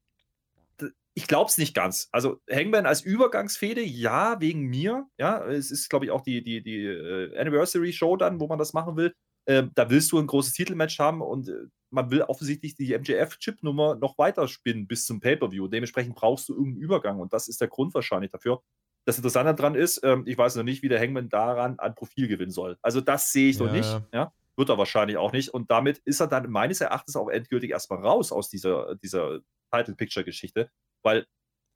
ich 1.15 1.27
glaube 1.27 1.51
es 1.51 1.59
nicht 1.59 1.75
ganz. 1.75 2.09
Also 2.13 2.41
Hangman 2.51 2.87
als 2.87 3.03
Übergangsfehde, 3.03 3.83
ja, 3.83 4.41
wegen 4.41 4.63
mir. 4.63 5.07
Ja, 5.19 5.45
es 5.47 5.71
ist, 5.71 5.91
glaube 5.91 6.07
ich, 6.07 6.11
auch 6.11 6.23
die, 6.23 6.43
die, 6.43 6.63
die 6.63 6.85
äh, 6.85 7.39
Anniversary 7.39 7.93
Show 7.93 8.17
dann, 8.17 8.41
wo 8.41 8.47
man 8.47 8.59
das 8.59 8.73
machen 8.73 8.97
will. 8.97 9.15
Äh, 9.45 9.65
da 9.75 9.91
willst 9.91 10.13
du 10.13 10.19
ein 10.19 10.27
großes 10.27 10.55
Titelmatch 10.55 10.99
haben 10.99 11.21
und 11.21 11.49
äh, 11.49 11.67
man 11.93 12.11
will 12.11 12.23
offensichtlich 12.23 12.75
die 12.75 12.97
MJF-Chip-Nummer 12.97 13.97
noch 13.97 14.19
weiter 14.19 14.49
spinnen 14.49 14.87
bis 14.87 15.07
zum 15.07 15.21
Pay-Per-View. 15.21 15.69
Dementsprechend 15.69 16.15
brauchst 16.15 16.49
du 16.49 16.55
irgendeinen 16.55 16.83
Übergang 16.83 17.21
und 17.21 17.33
das 17.33 17.49
ist 17.49 17.61
der 17.61 17.69
Grund 17.69 17.95
wahrscheinlich 17.95 18.31
dafür. 18.31 18.63
Das 19.05 19.17
Interessante 19.17 19.55
daran 19.55 19.75
ist, 19.75 20.01
ähm, 20.05 20.25
ich 20.27 20.39
weiß 20.39 20.57
noch 20.57 20.63
nicht, 20.63 20.83
wie 20.83 20.89
der 20.89 21.01
Hangman 21.01 21.29
daran 21.29 21.79
an 21.79 21.95
Profil 21.95 22.29
gewinnen 22.29 22.51
soll. 22.51 22.79
Also 22.83 23.01
das 23.01 23.33
sehe 23.33 23.51
ich 23.51 23.59
ja. 23.59 23.67
noch 23.67 23.73
nicht. 23.73 24.01
Ja? 24.13 24.33
Wird 24.57 24.69
er 24.69 24.79
wahrscheinlich 24.79 25.17
auch 25.17 25.33
nicht. 25.33 25.51
Und 25.51 25.71
damit 25.71 25.99
ist 26.05 26.21
er 26.21 26.29
dann 26.29 26.51
meines 26.51 26.81
Erachtens 26.81 27.17
auch 27.17 27.29
endgültig 27.29 27.71
erstmal 27.71 28.01
raus 28.01 28.33
aus 28.33 28.49
dieser, 28.49 28.95
dieser 28.97 29.41
Title-Picture-Geschichte, 29.73 30.71
weil 31.03 31.27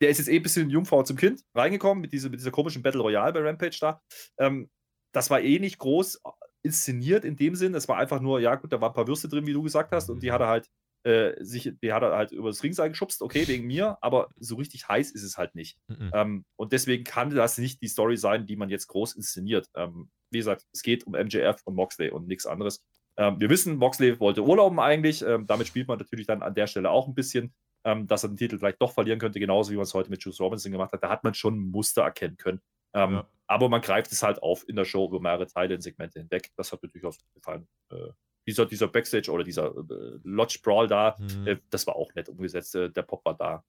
der 0.00 0.10
ist 0.10 0.18
jetzt 0.18 0.28
eh 0.28 0.36
ein 0.36 0.42
bisschen 0.42 0.70
Jungfrau 0.70 1.02
zum 1.02 1.16
Kind 1.16 1.42
reingekommen 1.54 2.00
mit, 2.00 2.12
diese, 2.12 2.30
mit 2.30 2.38
dieser 2.38 2.50
komischen 2.50 2.82
Battle 2.82 3.00
Royale 3.00 3.32
bei 3.32 3.40
Rampage 3.40 3.78
da. 3.80 4.02
Ähm, 4.38 4.70
das 5.12 5.30
war 5.30 5.40
eh 5.40 5.58
nicht 5.58 5.78
groß 5.78 6.20
inszeniert 6.66 7.24
in 7.24 7.36
dem 7.36 7.54
Sinn. 7.54 7.74
Es 7.74 7.88
war 7.88 7.96
einfach 7.98 8.20
nur, 8.20 8.40
ja 8.40 8.54
gut, 8.56 8.72
da 8.72 8.80
waren 8.80 8.90
ein 8.90 8.94
paar 8.94 9.08
Würste 9.08 9.28
drin, 9.28 9.46
wie 9.46 9.52
du 9.52 9.62
gesagt 9.62 9.92
hast, 9.92 10.10
und 10.10 10.22
die 10.22 10.32
hat 10.32 10.40
er 10.40 10.48
halt 10.48 10.68
äh, 11.04 11.42
sich, 11.42 11.72
die 11.80 11.92
hat 11.92 12.02
er 12.02 12.16
halt 12.16 12.32
über 12.32 12.48
das 12.48 12.62
Ringseil 12.62 12.90
geschubst, 12.90 13.22
okay, 13.22 13.46
wegen 13.46 13.66
mir, 13.66 13.96
aber 14.00 14.28
so 14.38 14.56
richtig 14.56 14.88
heiß 14.88 15.12
ist 15.12 15.22
es 15.22 15.38
halt 15.38 15.54
nicht. 15.54 15.78
Mhm. 15.86 16.10
Ähm, 16.12 16.44
und 16.56 16.72
deswegen 16.72 17.04
kann 17.04 17.30
das 17.30 17.58
nicht 17.58 17.80
die 17.80 17.88
Story 17.88 18.16
sein, 18.16 18.46
die 18.46 18.56
man 18.56 18.70
jetzt 18.70 18.88
groß 18.88 19.14
inszeniert. 19.14 19.68
Ähm, 19.76 20.10
wie 20.30 20.38
gesagt, 20.38 20.66
es 20.72 20.82
geht 20.82 21.06
um 21.06 21.12
MJF 21.12 21.62
und 21.64 21.76
Moxley 21.76 22.10
und 22.10 22.26
nichts 22.26 22.44
anderes. 22.44 22.82
Ähm, 23.16 23.38
wir 23.38 23.48
wissen, 23.48 23.76
Moxley 23.76 24.18
wollte 24.18 24.42
Urlauben 24.42 24.80
eigentlich. 24.80 25.22
Ähm, 25.22 25.46
damit 25.46 25.68
spielt 25.68 25.86
man 25.86 25.98
natürlich 25.98 26.26
dann 26.26 26.42
an 26.42 26.54
der 26.54 26.66
Stelle 26.66 26.90
auch 26.90 27.06
ein 27.06 27.14
bisschen, 27.14 27.54
ähm, 27.84 28.08
dass 28.08 28.24
er 28.24 28.30
den 28.30 28.36
Titel 28.36 28.58
vielleicht 28.58 28.82
doch 28.82 28.92
verlieren 28.92 29.20
könnte, 29.20 29.38
genauso 29.38 29.70
wie 29.70 29.76
man 29.76 29.84
es 29.84 29.94
heute 29.94 30.10
mit 30.10 30.24
Juice 30.24 30.40
Robinson 30.40 30.72
gemacht 30.72 30.92
hat. 30.92 31.04
Da 31.04 31.08
hat 31.08 31.22
man 31.22 31.34
schon 31.34 31.54
ein 31.54 31.70
Muster 31.70 32.02
erkennen 32.02 32.36
können. 32.36 32.60
Ähm, 32.96 33.12
ja. 33.12 33.28
Aber 33.46 33.68
man 33.68 33.80
greift 33.80 34.10
es 34.10 34.22
halt 34.22 34.42
auf 34.42 34.68
in 34.68 34.74
der 34.74 34.84
Show 34.84 35.06
über 35.06 35.20
mehrere 35.20 35.46
Teile 35.46 35.74
in 35.74 35.80
Segmente 35.80 36.18
hinweg. 36.18 36.50
Das 36.56 36.72
hat 36.72 36.82
mir 36.82 36.88
durchaus 36.88 37.18
gefallen. 37.34 37.68
Äh, 37.90 38.08
dieser, 38.46 38.66
dieser 38.66 38.88
Backstage 38.88 39.30
oder 39.30 39.44
dieser 39.44 39.66
äh, 39.66 40.18
Lodge 40.24 40.58
Brawl 40.62 40.88
da, 40.88 41.16
mhm. 41.18 41.46
äh, 41.46 41.56
das 41.70 41.86
war 41.86 41.96
auch 41.96 42.12
nett 42.14 42.28
umgesetzt. 42.28 42.74
Äh, 42.74 42.90
der 42.90 43.02
Pop 43.02 43.24
war 43.24 43.34
da. 43.34 43.64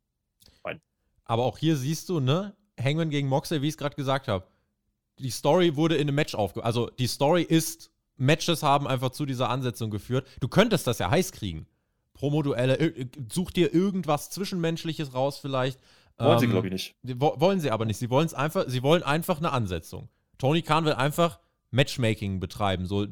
Fein. 0.61 0.81
Aber 1.25 1.43
auch 1.43 1.57
hier 1.57 1.75
siehst 1.75 2.09
du, 2.09 2.19
ne? 2.19 2.55
Hangman 2.79 3.09
gegen 3.09 3.27
Moxley, 3.27 3.61
wie 3.61 3.67
ich 3.67 3.73
es 3.73 3.77
gerade 3.77 3.95
gesagt 3.95 4.27
habe. 4.27 4.47
Die 5.19 5.31
Story 5.31 5.75
wurde 5.75 5.95
in 5.95 6.01
einem 6.01 6.15
Match 6.15 6.35
aufge... 6.35 6.63
Also 6.63 6.89
die 6.91 7.07
Story 7.07 7.41
ist, 7.41 7.91
Matches 8.17 8.63
haben 8.63 8.87
einfach 8.87 9.09
zu 9.09 9.25
dieser 9.25 9.49
Ansetzung 9.49 9.89
geführt. 9.89 10.27
Du 10.39 10.47
könntest 10.47 10.85
das 10.87 10.99
ja 10.99 11.09
heiß 11.09 11.31
kriegen. 11.31 11.67
Promoduelle, 12.13 13.09
such 13.31 13.51
dir 13.51 13.73
irgendwas 13.73 14.29
Zwischenmenschliches 14.29 15.13
raus 15.13 15.37
vielleicht. 15.37 15.79
Wollen 16.17 16.33
ähm, 16.33 16.39
sie, 16.39 16.47
glaube 16.47 16.67
ich, 16.67 16.73
nicht. 16.73 16.95
Wollen 17.19 17.59
sie 17.59 17.71
aber 17.71 17.85
nicht. 17.85 17.97
Sie 17.97 18.09
einfach, 18.35 18.65
sie 18.67 18.83
wollen 18.83 19.03
einfach 19.03 19.37
eine 19.37 19.51
Ansetzung. 19.51 20.09
Tony 20.37 20.61
Khan 20.61 20.85
will 20.85 20.93
einfach 20.93 21.39
Matchmaking 21.71 22.39
betreiben. 22.39 22.85
So 22.85 23.07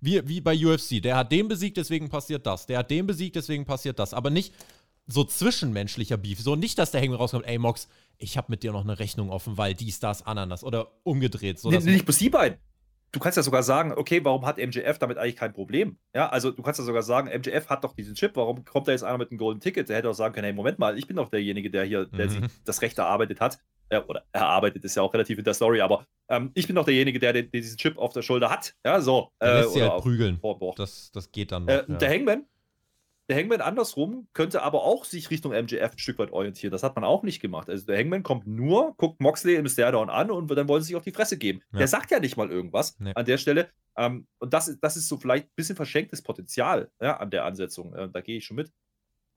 wie, 0.00 0.26
wie 0.26 0.40
bei 0.40 0.56
UFC. 0.56 1.02
Der 1.02 1.16
hat 1.16 1.32
den 1.32 1.48
besiegt, 1.48 1.76
deswegen 1.76 2.08
passiert 2.08 2.46
das. 2.46 2.66
Der 2.66 2.78
hat 2.78 2.90
den 2.90 3.06
besiegt, 3.06 3.36
deswegen 3.36 3.64
passiert 3.64 3.98
das. 3.98 4.14
Aber 4.14 4.30
nicht 4.30 4.54
so 5.06 5.24
zwischenmenschlicher 5.24 6.16
Beef. 6.16 6.40
So 6.40 6.56
nicht, 6.56 6.78
dass 6.78 6.90
der 6.90 7.00
Hangman 7.00 7.18
rauskommt, 7.18 7.46
ey 7.46 7.58
Mox, 7.58 7.88
ich 8.18 8.36
habe 8.36 8.46
mit 8.50 8.62
dir 8.62 8.72
noch 8.72 8.84
eine 8.84 8.98
Rechnung 8.98 9.30
offen, 9.30 9.58
weil 9.58 9.74
dies, 9.74 10.00
das, 10.00 10.26
Ananas. 10.26 10.64
Oder 10.64 10.88
umgedreht. 11.02 11.58
So, 11.58 11.70
nee, 11.70 11.78
nicht 11.78 12.06
bis 12.06 12.18
die 12.18 12.30
beiden. 12.30 12.58
Du 13.12 13.20
kannst 13.20 13.36
ja 13.36 13.42
sogar 13.42 13.62
sagen, 13.62 13.92
okay, 13.92 14.24
warum 14.24 14.44
hat 14.44 14.58
MJF 14.58 14.98
damit 14.98 15.16
eigentlich 15.16 15.36
kein 15.36 15.52
Problem? 15.52 15.98
Ja, 16.14 16.28
also 16.28 16.50
du 16.50 16.62
kannst 16.62 16.78
ja 16.78 16.84
sogar 16.84 17.02
sagen, 17.02 17.28
MJF 17.28 17.68
hat 17.68 17.84
doch 17.84 17.94
diesen 17.94 18.14
Chip, 18.14 18.32
warum 18.34 18.64
kommt 18.64 18.88
da 18.88 18.92
jetzt 18.92 19.04
einer 19.04 19.18
mit 19.18 19.30
einem 19.30 19.38
Golden 19.38 19.60
Ticket? 19.60 19.88
Der 19.88 19.96
hätte 19.96 20.10
auch 20.10 20.14
sagen 20.14 20.34
können, 20.34 20.44
hey, 20.44 20.52
Moment 20.52 20.78
mal, 20.78 20.98
ich 20.98 21.06
bin 21.06 21.16
doch 21.16 21.28
derjenige, 21.28 21.70
der 21.70 21.84
hier, 21.84 22.06
der 22.06 22.26
mhm. 22.26 22.30
sich 22.30 22.40
das 22.64 22.82
Recht 22.82 22.98
erarbeitet 22.98 23.40
hat 23.40 23.58
äh, 23.88 24.00
oder 24.00 24.24
erarbeitet 24.32 24.84
ist 24.84 24.96
ja 24.96 25.02
auch 25.02 25.12
relativ 25.12 25.38
in 25.38 25.44
der 25.44 25.54
Story, 25.54 25.80
aber 25.80 26.06
ähm, 26.28 26.50
ich 26.54 26.66
bin 26.66 26.76
doch 26.76 26.84
derjenige, 26.84 27.18
der, 27.18 27.32
der, 27.32 27.42
diesen 27.42 27.76
Chip 27.78 27.98
auf 27.98 28.12
der 28.12 28.22
Schulter 28.22 28.50
hat. 28.50 28.74
Ja, 28.84 29.00
so. 29.00 29.30
Äh, 29.38 29.60
lässt 29.60 29.80
halt 29.80 30.02
prügeln. 30.02 30.40
Das, 30.76 31.10
das 31.12 31.30
geht 31.30 31.52
dann 31.52 31.68
äh, 31.68 31.76
noch, 31.76 31.88
äh, 31.88 31.92
ja. 31.92 31.98
Der 31.98 32.10
Hangman, 32.10 32.44
der 33.28 33.36
Hangman 33.36 33.60
andersrum 33.60 34.28
könnte 34.32 34.62
aber 34.62 34.84
auch 34.84 35.04
sich 35.04 35.30
Richtung 35.30 35.52
MJF 35.52 35.92
ein 35.92 35.98
Stück 35.98 36.18
weit 36.18 36.32
orientieren. 36.32 36.70
Das 36.70 36.82
hat 36.82 36.94
man 36.94 37.04
auch 37.04 37.22
nicht 37.22 37.40
gemacht. 37.40 37.68
Also 37.68 37.86
der 37.86 37.98
Hangman 37.98 38.22
kommt 38.22 38.46
nur, 38.46 38.94
guckt 38.96 39.20
Moxley 39.20 39.56
im 39.56 39.68
Stairdown 39.68 40.10
an 40.10 40.30
und 40.30 40.48
dann 40.50 40.68
wollen 40.68 40.82
sie 40.82 40.88
sich 40.88 40.96
auf 40.96 41.02
die 41.02 41.12
Fresse 41.12 41.36
geben. 41.36 41.60
Ja. 41.72 41.78
Der 41.78 41.88
sagt 41.88 42.10
ja 42.10 42.20
nicht 42.20 42.36
mal 42.36 42.50
irgendwas 42.50 42.98
nee. 43.00 43.12
an 43.14 43.24
der 43.24 43.38
Stelle. 43.38 43.68
Ähm, 43.96 44.26
und 44.38 44.52
das, 44.52 44.78
das 44.80 44.96
ist 44.96 45.08
so 45.08 45.16
vielleicht 45.16 45.46
ein 45.46 45.54
bisschen 45.56 45.76
verschenktes 45.76 46.22
Potenzial 46.22 46.90
ja, 47.00 47.16
an 47.16 47.30
der 47.30 47.44
Ansetzung. 47.44 47.94
Äh, 47.94 48.08
da 48.10 48.20
gehe 48.20 48.38
ich 48.38 48.44
schon 48.44 48.56
mit. 48.56 48.72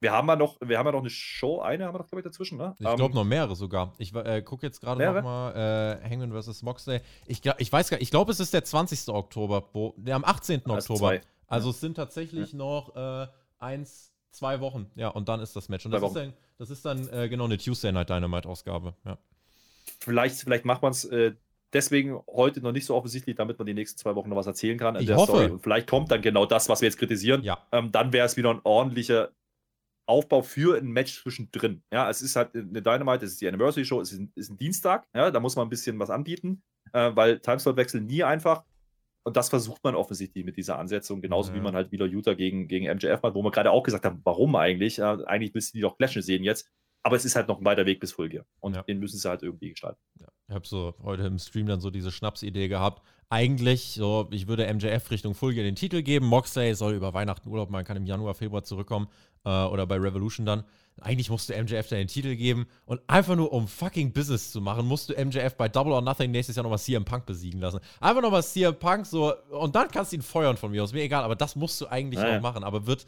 Wir 0.02 0.12
haben 0.14 0.28
ja 0.28 0.36
noch, 0.36 0.58
wir 0.62 0.78
haben 0.78 0.86
ja 0.86 0.92
noch 0.94 1.02
eine 1.02 1.10
Show, 1.10 1.60
eine 1.60 1.86
haben 1.86 1.94
wir 1.94 2.00
noch, 2.00 2.08
glaube 2.08 2.22
ich, 2.22 2.24
dazwischen, 2.24 2.58
ne? 2.58 2.74
Ich 2.80 2.86
glaube 2.86 3.04
um, 3.04 3.12
noch 3.12 3.26
mehrere 3.26 3.56
sogar. 3.56 3.96
Ich 3.98 4.16
äh, 4.16 4.42
gucke 4.44 4.66
jetzt 4.66 4.80
gerade 4.80 5.04
nochmal 5.04 6.00
äh, 6.02 6.10
Hangman 6.10 6.32
vs. 6.42 6.62
Moxley. 6.62 7.02
Ich, 7.26 7.42
ich 7.58 7.72
weiß 7.72 7.90
gar 7.90 7.98
nicht, 7.98 8.04
ich 8.04 8.12
glaube, 8.12 8.32
es 8.32 8.40
ist 8.40 8.54
der 8.54 8.64
20. 8.64 9.10
Oktober, 9.10 9.68
wo, 9.74 9.94
der 9.98 10.16
am 10.16 10.24
18. 10.24 10.62
Also 10.66 10.94
Oktober. 10.94 11.00
Zwei. 11.00 11.22
Also 11.48 11.72
es 11.72 11.82
sind 11.82 11.96
tatsächlich 11.96 12.52
ja. 12.52 12.58
noch 12.58 12.96
äh, 12.96 13.28
eins, 13.60 14.14
zwei 14.32 14.60
Wochen. 14.60 14.90
Ja, 14.96 15.10
und 15.10 15.30
dann 15.30 15.40
ist 15.40 15.56
das 15.56 15.70
Match. 15.70 15.86
Und 15.86 15.92
das 15.92 16.04
ist 16.04 16.14
dann, 16.14 16.34
das 16.58 16.70
ist 16.70 16.86
dann 16.86 17.08
äh, 17.10 17.30
genau 17.30 17.46
eine 17.46 17.58
Tuesday 17.58 17.92
Night 17.92 18.10
Dynamite-Ausgabe. 18.10 18.96
Ja. 19.06 19.18
Vielleicht, 20.00 20.38
vielleicht 20.38 20.66
macht 20.66 20.82
man 20.82 20.92
es 20.92 21.06
äh, 21.06 21.34
deswegen 21.74 22.20
heute 22.28 22.62
noch 22.62 22.72
nicht 22.72 22.86
so 22.86 22.96
offensichtlich, 22.96 23.36
damit 23.36 23.58
man 23.58 23.66
die 23.66 23.74
nächsten 23.74 23.98
zwei 23.98 24.16
Wochen 24.16 24.30
noch 24.30 24.38
was 24.38 24.48
erzählen 24.48 24.78
kann 24.78 24.96
ich 24.96 25.12
hoffe. 25.12 25.32
Story. 25.32 25.52
Und 25.52 25.62
vielleicht 25.62 25.88
kommt 25.90 26.12
dann 26.12 26.22
genau 26.22 26.46
das, 26.46 26.70
was 26.70 26.82
wir 26.82 26.88
jetzt 26.88 26.98
kritisieren. 26.98 27.44
Ja. 27.44 27.60
Ähm, 27.72 27.92
dann 27.92 28.14
wäre 28.14 28.26
es 28.26 28.38
wieder 28.38 28.50
ein 28.50 28.62
ordentlicher 28.64 29.30
Aufbau 30.06 30.42
für 30.42 30.78
ein 30.78 30.88
Match 30.88 31.22
zwischendrin. 31.22 31.84
Ja, 31.94 32.10
es 32.10 32.22
ist 32.22 32.36
halt 32.36 32.56
eine 32.56 32.82
Dynamite, 32.82 33.26
es 33.26 33.34
ist 33.34 33.42
die 33.42 33.48
Anniversary 33.48 33.86
Show, 33.86 34.02
es 34.02 34.12
ist 34.12 34.20
ein, 34.20 34.32
ist 34.36 34.50
ein 34.50 34.58
Dienstag, 34.58 35.08
ja, 35.14 35.30
da 35.30 35.40
muss 35.40 35.56
man 35.56 35.68
ein 35.68 35.70
bisschen 35.70 36.00
was 36.00 36.10
anbieten, 36.10 36.64
äh, 36.94 37.12
weil 37.14 37.40
Timeslot-Wechsel 37.40 38.02
nie 38.02 38.24
einfach. 38.24 38.64
Und 39.24 39.38
das 39.38 39.50
versucht 39.50 39.84
man 39.84 39.96
offensichtlich 39.96 40.46
mit 40.46 40.58
dieser 40.58 40.80
Ansetzung, 40.80 41.22
genauso 41.22 41.52
ja. 41.52 41.58
wie 41.58 41.62
man 41.62 41.76
halt 41.76 41.92
wieder 41.92 42.06
Utah 42.06 42.34
gegen, 42.34 42.68
gegen 42.68 42.86
MJF 42.86 43.22
macht, 43.22 43.36
wo 43.36 43.44
wir 43.44 43.52
gerade 43.52 43.72
auch 43.72 43.84
gesagt 43.84 44.06
haben, 44.06 44.22
warum 44.24 44.56
eigentlich? 44.56 44.98
Ja, 44.98 45.20
eigentlich 45.26 45.54
müssen 45.54 45.78
die 45.78 45.82
doch 45.82 45.98
clashen 45.98 46.22
sehen 46.22 46.44
jetzt. 46.44 46.70
Aber 47.02 47.16
es 47.16 47.24
ist 47.24 47.36
halt 47.36 47.48
noch 47.48 47.60
ein 47.60 47.66
weiter 47.66 47.86
Weg 47.86 48.00
bis 48.00 48.12
Full 48.12 48.30
Gear. 48.30 48.46
Und 48.60 48.76
ja. 48.76 48.84
den 48.84 49.00
müssen 49.00 49.18
sie 49.18 49.30
halt 49.30 49.42
irgendwie 49.42 49.70
gestalten. 49.70 50.00
Ja. 50.20 50.28
Ich 50.48 50.56
habe 50.56 50.68
so 50.68 50.96
heute 51.02 51.24
im 51.24 51.40
Stream 51.40 51.66
dann 51.66 51.80
so 51.80 51.92
diese 51.92 52.12
Schnapsidee 52.12 52.68
gehabt. 52.68 53.02
Eigentlich, 53.30 53.94
so, 53.94 54.28
ich 54.32 54.48
würde 54.48 54.72
MJF 54.74 55.10
Richtung 55.12 55.34
Full 55.34 55.54
Gear 55.54 55.64
den 55.64 55.76
Titel 55.76 56.02
geben. 56.02 56.26
Moxley 56.26 56.74
soll 56.74 56.94
über 56.94 57.14
Weihnachten 57.14 57.48
Urlaub 57.48 57.70
machen, 57.70 57.86
kann 57.86 57.96
im 57.96 58.06
Januar, 58.06 58.34
Februar 58.34 58.64
zurückkommen. 58.64 59.08
Äh, 59.46 59.50
oder 59.50 59.88
bei 59.88 59.98
Revolution 59.98 60.46
dann. 60.46 60.64
Eigentlich 61.02 61.30
musst 61.30 61.50
du 61.50 61.54
MJF 61.54 61.88
dann 61.88 62.00
den 62.00 62.08
Titel 62.08 62.36
geben. 62.36 62.68
Und 62.86 63.02
einfach 63.08 63.36
nur 63.36 63.52
um 63.52 63.68
fucking 63.68 64.12
Business 64.14 64.52
zu 64.52 64.62
machen, 64.62 64.86
musst 64.86 65.10
du 65.10 65.14
MJF 65.14 65.56
bei 65.56 65.70
Double 65.70 65.94
or 65.94 66.02
Nothing 66.02 66.32
nächstes 66.32 66.56
Jahr 66.56 66.64
nochmal 66.64 66.80
CM 66.80 67.06
Punk 67.06 67.26
besiegen 67.26 67.60
lassen. 67.60 67.80
Einfach 68.00 68.22
nochmal 68.22 68.44
CM 68.44 68.76
Punk 68.76 69.06
so. 69.06 69.34
Und 69.50 69.76
dann 69.76 69.90
kannst 69.90 70.12
du 70.12 70.18
ihn 70.18 70.22
feuern 70.22 70.58
von 70.58 70.72
mir 70.72 70.84
aus. 70.84 70.94
Mir 70.94 71.04
egal, 71.04 71.24
aber 71.24 71.36
das 71.36 71.56
musst 71.56 71.80
du 71.82 71.88
eigentlich 71.88 72.20
naja. 72.20 72.38
auch 72.38 72.42
machen. 72.42 72.64
Aber 72.64 72.88
wird 72.88 73.06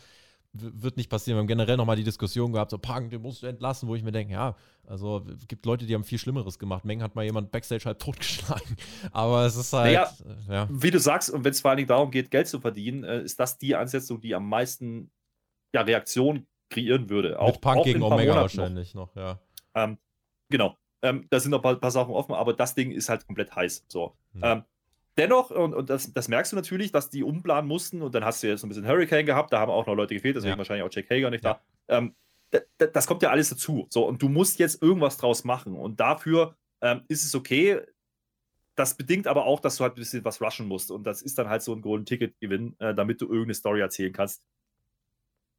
wird 0.53 0.97
nicht 0.97 1.09
passieren. 1.09 1.37
Wir 1.37 1.41
haben 1.41 1.47
generell 1.47 1.77
nochmal 1.77 1.95
die 1.95 2.03
Diskussion 2.03 2.51
gehabt, 2.51 2.71
so 2.71 2.77
Punk, 2.77 3.11
den 3.11 3.21
musst 3.21 3.41
du 3.41 3.47
entlassen, 3.47 3.87
wo 3.87 3.95
ich 3.95 4.03
mir 4.03 4.11
denke, 4.11 4.33
ja, 4.33 4.55
also 4.85 5.25
es 5.37 5.47
gibt 5.47 5.65
Leute, 5.65 5.85
die 5.85 5.93
haben 5.93 6.03
viel 6.03 6.17
Schlimmeres 6.17 6.59
gemacht. 6.59 6.83
Meng 6.83 7.01
hat 7.01 7.15
mal 7.15 7.23
jemand 7.23 7.51
Backstage 7.51 7.85
halt 7.85 7.99
totgeschlagen. 7.99 8.75
Aber 9.11 9.45
es 9.45 9.55
ist 9.55 9.71
halt. 9.71 9.93
Naja, 9.93 10.11
ja. 10.49 10.67
Wie 10.69 10.91
du 10.91 10.99
sagst, 10.99 11.29
und 11.29 11.43
wenn 11.45 11.51
es 11.51 11.61
vor 11.61 11.71
allen 11.71 11.77
Dingen 11.77 11.87
darum 11.87 12.11
geht, 12.11 12.31
Geld 12.31 12.47
zu 12.47 12.59
verdienen, 12.59 13.03
äh, 13.03 13.21
ist 13.21 13.39
das 13.39 13.57
die 13.57 13.75
Ansetzung, 13.75 14.19
die 14.19 14.35
am 14.35 14.47
meisten 14.49 15.11
ja, 15.73 15.81
Reaktion 15.81 16.45
kreieren 16.71 17.09
würde. 17.09 17.39
Auch, 17.39 17.51
Mit 17.51 17.61
Punk 17.61 17.77
auch 17.77 17.85
gegen 17.85 18.01
Omega 18.01 18.35
wahrscheinlich 18.35 18.95
noch, 18.95 19.13
noch 19.13 19.21
ja. 19.21 19.39
Ähm, 19.75 19.97
genau. 20.49 20.77
Ähm, 21.03 21.27
da 21.29 21.39
sind 21.39 21.51
noch 21.51 21.59
ein 21.59 21.63
paar, 21.63 21.75
paar, 21.75 21.91
Sachen 21.91 22.13
offen, 22.13 22.33
aber 22.33 22.53
das 22.53 22.73
Ding 22.75 22.91
ist 22.91 23.09
halt 23.09 23.25
komplett 23.25 23.55
heiß. 23.55 23.85
So. 23.87 24.15
Hm. 24.33 24.41
Ähm, 24.43 24.63
dennoch, 25.17 25.51
und, 25.51 25.73
und 25.73 25.89
das, 25.89 26.13
das, 26.13 26.27
merkst 26.27 26.51
du 26.51 26.55
natürlich, 26.55 26.91
dass 26.91 27.09
die 27.09 27.23
umplanen 27.23 27.67
mussten 27.67 28.01
und 28.01 28.13
dann 28.15 28.23
hast 28.23 28.41
du 28.41 28.47
jetzt 28.47 28.63
ein 28.63 28.69
bisschen 28.69 28.87
Hurricane 28.87 29.25
gehabt, 29.25 29.51
da 29.51 29.59
haben 29.59 29.71
auch 29.71 29.85
noch 29.85 29.95
Leute 29.95 30.13
gefehlt, 30.13 30.35
deswegen 30.35 30.53
ja. 30.53 30.57
wahrscheinlich 30.57 30.85
auch 30.85 30.93
Jack 30.93 31.09
Hager 31.09 31.29
nicht 31.29 31.43
ja. 31.43 31.59
da. 31.87 31.97
Ähm, 31.97 32.15
das 32.77 33.07
kommt 33.07 33.23
ja 33.23 33.29
alles 33.29 33.49
dazu. 33.49 33.87
So, 33.89 34.05
und 34.05 34.21
du 34.21 34.27
musst 34.27 34.59
jetzt 34.59 34.81
irgendwas 34.81 35.17
draus 35.17 35.45
machen. 35.45 35.73
Und 35.73 35.99
dafür 36.01 36.55
ähm, 36.81 37.01
ist 37.07 37.23
es 37.23 37.33
okay. 37.33 37.79
Das 38.75 38.95
bedingt 38.95 39.25
aber 39.25 39.45
auch, 39.45 39.61
dass 39.61 39.77
du 39.77 39.83
halt 39.83 39.93
ein 39.93 40.01
bisschen 40.01 40.25
was 40.25 40.41
rushen 40.41 40.67
musst. 40.67 40.91
Und 40.91 41.05
das 41.05 41.21
ist 41.21 41.37
dann 41.37 41.47
halt 41.47 41.61
so 41.61 41.73
ein 41.73 41.81
Golden 41.81 42.05
Ticket-Gewinn, 42.05 42.75
äh, 42.79 42.93
damit 42.93 43.21
du 43.21 43.25
irgendeine 43.25 43.53
Story 43.53 43.79
erzählen 43.79 44.11
kannst 44.11 44.43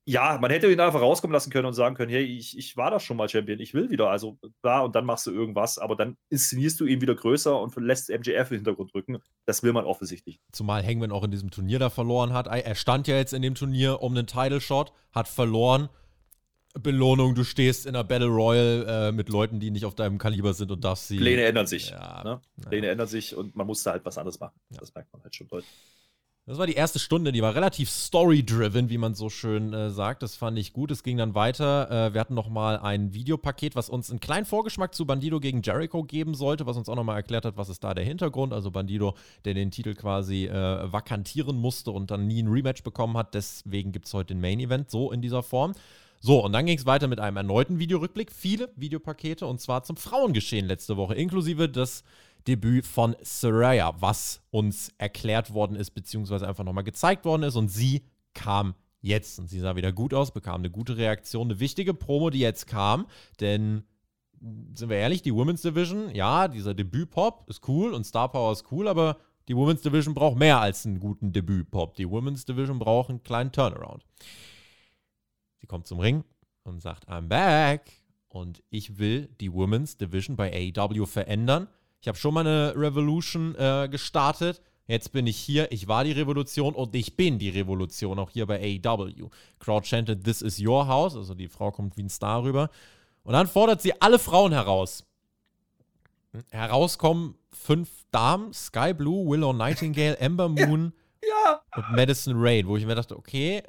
ja, 0.05 0.39
man 0.41 0.51
hätte 0.51 0.71
ihn 0.71 0.81
einfach 0.81 1.01
rauskommen 1.01 1.33
lassen 1.33 1.51
können 1.51 1.67
und 1.67 1.75
sagen 1.75 1.95
können, 1.95 2.11
hey, 2.11 2.25
ich, 2.25 2.59
ich 2.59 2.77
war 2.77 2.91
doch 2.91 3.01
schon 3.01 3.17
mal 3.17 3.29
Champion, 3.29 3.61
ich 3.61 3.73
will 3.73 3.91
wieder, 3.91 4.11
also 4.11 4.37
da 4.61 4.81
und 4.81 4.97
dann 4.97 5.05
machst 5.05 5.27
du 5.27 5.31
irgendwas, 5.31 5.79
aber 5.79 5.95
dann 5.95 6.17
inszenierst 6.29 6.81
du 6.81 6.87
ihn 6.87 7.01
wieder 7.01 7.15
größer 7.15 7.59
und 7.61 7.75
lässt 7.77 8.09
MJF 8.11 8.51
im 8.51 8.57
Hintergrund 8.57 8.93
rücken. 8.95 9.19
Das 9.47 9.63
will 9.63 9.73
man 9.73 9.85
offensichtlich. 9.85 10.41
Zumal 10.51 10.85
Hangman 10.85 11.13
auch 11.13 11.23
in 11.23 11.31
diesem 11.31 11.51
Turnier 11.51 11.79
da 11.79 11.89
verloren 11.89 12.33
hat. 12.33 12.49
Er 12.49 12.75
stand 12.75 13.07
ja 13.07 13.17
jetzt 13.17 13.33
in 13.33 13.43
dem 13.43 13.55
Turnier 13.55 14.03
um 14.03 14.13
einen 14.13 14.27
Title 14.27 14.61
Shot, 14.61 14.93
hat 15.13 15.29
verloren. 15.29 15.89
Belohnung, 16.75 17.35
du 17.35 17.45
stehst 17.45 17.85
in 17.85 17.95
einer 17.95 18.03
Battle 18.03 18.29
Royal 18.29 18.87
äh, 18.89 19.13
mit 19.13 19.29
Leuten, 19.29 19.61
die 19.61 19.71
nicht 19.71 19.85
auf 19.85 19.95
deinem 19.95 20.17
Kaliber 20.17 20.55
sind 20.55 20.71
und 20.71 20.83
darfst 20.83 21.09
sie. 21.09 21.19
Pläne 21.19 21.45
ändern 21.45 21.67
sich. 21.67 21.91
Ja, 21.91 22.25
ne? 22.25 22.41
Pläne 22.67 22.87
ja. 22.87 22.93
ändern 22.93 23.09
sich 23.09 23.37
und 23.37 23.55
man 23.55 23.67
muss 23.67 23.83
da 23.83 23.93
halt 23.93 24.05
was 24.07 24.17
anderes 24.17 24.41
machen. 24.41 24.59
Ja. 24.71 24.79
Das 24.81 24.95
merkt 24.95 25.13
man 25.13 25.23
halt 25.23 25.37
schon 25.37 25.49
deutlich. 25.49 25.71
Das 26.45 26.59
war 26.59 26.67
die 26.67 26.75
erste 26.75 26.99
Stunde, 26.99 27.31
die 27.31 27.41
war 27.41 27.55
relativ 27.55 27.89
story-driven, 27.89 28.91
wie 28.91 28.99
man 28.99 29.15
so 29.15 29.31
schön 29.31 29.73
äh, 29.73 29.91
sagt. 29.91 30.25
Das 30.25 30.35
fand 30.35 30.59
ich 30.59 30.73
gut. 30.73 30.91
Es 30.91 31.05
ging 31.05 31.17
dann 31.17 31.37
weiter. 31.37 31.89
Äh, 31.89 32.15
wir 32.15 32.21
hatten 32.21 32.35
nochmal 32.35 32.81
ein 32.81 33.15
Videopaket, 33.15 33.77
was 33.77 33.89
uns 33.89 34.11
einen 34.11 34.19
kleinen 34.19 34.45
Vorgeschmack 34.45 34.93
zu 34.93 35.07
Bandido 35.07 35.39
gegen 35.39 35.63
Jericho 35.63 36.03
geben 36.03 36.35
sollte, 36.35 36.67
was 36.67 36.77
uns 36.77 36.89
auch 36.89 36.97
nochmal 36.97 37.15
erklärt 37.15 37.45
hat, 37.45 37.57
was 37.57 37.69
ist 37.69 37.85
da 37.85 37.95
der 37.95 38.05
Hintergrund. 38.05 38.53
Also 38.53 38.73
Bandido, 38.73 39.15
der 39.45 39.55
den 39.55 39.71
Titel 39.71 39.95
quasi 39.95 40.47
äh, 40.47 40.93
vakantieren 40.93 41.57
musste 41.57 41.93
und 41.93 42.11
dann 42.11 42.27
nie 42.27 42.43
ein 42.43 42.49
Rematch 42.49 42.83
bekommen 42.83 43.17
hat. 43.17 43.35
Deswegen 43.35 43.93
gibt 43.93 44.07
es 44.07 44.15
heute 44.15 44.35
den 44.35 44.41
Main-Event 44.41 44.91
so 44.91 45.13
in 45.13 45.23
dieser 45.23 45.45
Form. 45.45 45.75
So, 46.19 46.45
und 46.45 46.53
dann 46.53 46.67
ging 46.67 46.79
es 46.79 46.87
weiter 46.87 47.07
mit 47.07 47.21
einem 47.21 47.37
erneuten 47.37 47.79
Videorückblick. 47.79 48.33
Viele 48.33 48.69
Videopakete 48.75 49.47
und 49.47 49.61
zwar 49.61 49.85
zum 49.85 49.97
Frauengeschehen 49.97 50.67
letzte 50.67 50.97
Woche, 50.97 51.15
inklusive 51.15 51.69
des 51.69 52.03
Debüt 52.47 52.87
von 52.87 53.17
Soraya, 53.23 53.95
was 54.01 54.41
uns 54.51 54.93
erklärt 54.99 55.53
worden 55.53 55.77
ist, 55.77 55.91
beziehungsweise 55.91 56.49
einfach 56.49 56.65
nochmal 56.65 56.85
gezeigt 56.85 57.25
worden 57.25 57.43
ist. 57.45 57.57
Und 57.57 57.69
sie 57.69 58.03
kam 58.35 58.75
jetzt 59.01 59.39
und 59.39 59.49
sie 59.49 59.61
sah 59.61 59.77
wieder 59.77 59.93
gut 59.93 60.15
aus, 60.15 60.33
bekam 60.33 60.61
eine 60.61 60.71
gute 60.71 60.97
Reaktion, 60.97 61.49
eine 61.49 61.61
wichtige 61.61 61.95
Promo, 61.95 62.31
die 62.31 62.39
jetzt 62.39 62.67
kam, 62.67 63.07
denn 63.41 63.85
sind 64.75 64.89
wir 64.89 64.97
ehrlich, 64.97 65.23
die 65.23 65.35
Women's 65.35 65.63
Division, 65.63 66.13
ja, 66.15 66.49
dieser 66.49 66.75
Debüt-Pop 66.75 67.49
ist 67.49 67.69
cool 67.69 67.95
und 67.95 68.05
Star 68.05 68.29
Power 68.31 68.53
ist 68.53 68.71
cool, 68.73 68.89
aber 68.89 69.19
die 69.49 69.57
Women's 69.57 69.83
Division 69.83 70.15
braucht 70.15 70.37
mehr 70.37 70.61
als 70.61 70.85
einen 70.87 71.01
guten 71.01 71.33
Debüt-Pop. 71.33 71.95
Die 71.95 72.09
Women's 72.09 72.45
Division 72.45 72.79
braucht 72.79 73.11
einen 73.11 73.23
kleinen 73.23 73.53
Turnaround. 73.53 74.05
Sie 75.59 75.67
kommt 75.67 75.87
zum 75.87 76.01
Ring 76.01 76.25
und 76.65 76.81
sagt, 76.81 77.09
I'm 77.09 77.29
back. 77.29 77.93
Und 78.29 78.63
ich 78.71 78.99
will 78.99 79.29
die 79.41 79.53
Women's 79.53 79.97
Division 79.97 80.37
bei 80.37 80.73
AEW 80.77 81.07
verändern. 81.07 81.69
Ich 82.03 82.09
habe 82.09 82.19
schon 82.19 82.35
mal 82.35 82.41
eine 82.41 82.75
Revolution 82.77 83.55
äh, 83.55 83.89
gestartet. 83.89 84.61
Jetzt 84.89 85.13
bin 85.13 85.29
ich 85.29 85.37
hier, 85.37 85.71
ich 85.71 85.87
war 85.87 86.03
die 86.03 86.11
Revolution 86.11 86.75
und 86.75 86.97
ich 86.97 87.17
bin 87.17 87.39
die 87.39 87.49
Revolution, 87.49 88.19
auch 88.19 88.31
hier 88.31 88.45
bei 88.45 88.61
AEW. 88.85 89.31
Crowd 89.61 89.87
chanted, 89.87 90.25
This 90.25 90.43
is 90.43 90.61
your 90.61 90.89
house, 90.89 91.15
also 91.15 91.35
die 91.35 91.47
Frau 91.47 91.71
kommt 91.71 91.97
wie 91.97 92.03
ein 92.03 92.09
Star 92.09 92.43
rüber. 92.43 92.71
Und 93.23 93.35
dann 93.35 93.47
fordert 93.47 93.81
sie 93.81 94.03
alle 94.03 94.19
Frauen 94.19 94.51
heraus. 94.51 95.05
Herauskommen 96.51 97.37
fünf 97.53 97.89
Damen, 98.11 98.53
Sky 98.53 98.93
Blue, 98.93 99.31
Willow 99.31 99.53
Nightingale, 99.53 100.19
Ember 100.19 100.49
Moon 100.49 100.93
ja. 101.23 101.61
und 101.77 101.93
Madison 101.93 102.35
Rain, 102.37 102.67
wo 102.67 102.77
ich 102.77 102.85
mir 102.85 102.97
dachte, 102.97 103.17
okay, 103.17 103.63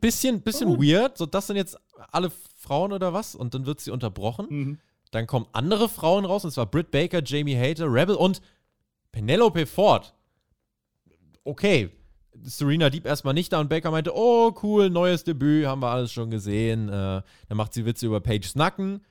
bisschen, 0.00 0.40
bisschen 0.40 0.68
oh. 0.68 0.82
weird, 0.82 1.16
so 1.16 1.26
das 1.26 1.46
sind 1.46 1.56
jetzt 1.56 1.78
alle 2.10 2.32
Frauen 2.56 2.92
oder 2.92 3.12
was? 3.12 3.36
Und 3.36 3.54
dann 3.54 3.66
wird 3.66 3.80
sie 3.80 3.92
unterbrochen. 3.92 4.46
Mhm. 4.50 4.78
Dann 5.10 5.26
kommen 5.26 5.46
andere 5.52 5.88
Frauen 5.88 6.24
raus, 6.24 6.44
und 6.44 6.50
zwar 6.50 6.66
Britt 6.66 6.90
Baker, 6.90 7.22
Jamie 7.24 7.56
Hater, 7.56 7.92
Rebel 7.92 8.14
und 8.14 8.40
Penelope 9.12 9.66
Ford. 9.66 10.14
Okay, 11.44 11.90
Serena 12.42 12.90
Deep 12.90 13.06
erstmal 13.06 13.34
nicht 13.34 13.52
da 13.52 13.60
und 13.60 13.68
Baker 13.68 13.90
meinte, 13.90 14.12
oh 14.14 14.54
cool, 14.62 14.90
neues 14.90 15.24
Debüt, 15.24 15.66
haben 15.66 15.82
wir 15.82 15.90
alles 15.90 16.12
schon 16.12 16.30
gesehen. 16.30 16.88
Äh, 16.88 17.22
dann 17.48 17.56
macht 17.56 17.74
sie 17.74 17.84
Witze 17.84 18.06
über 18.06 18.20
Paige 18.20 18.46
Snacken. 18.46 19.04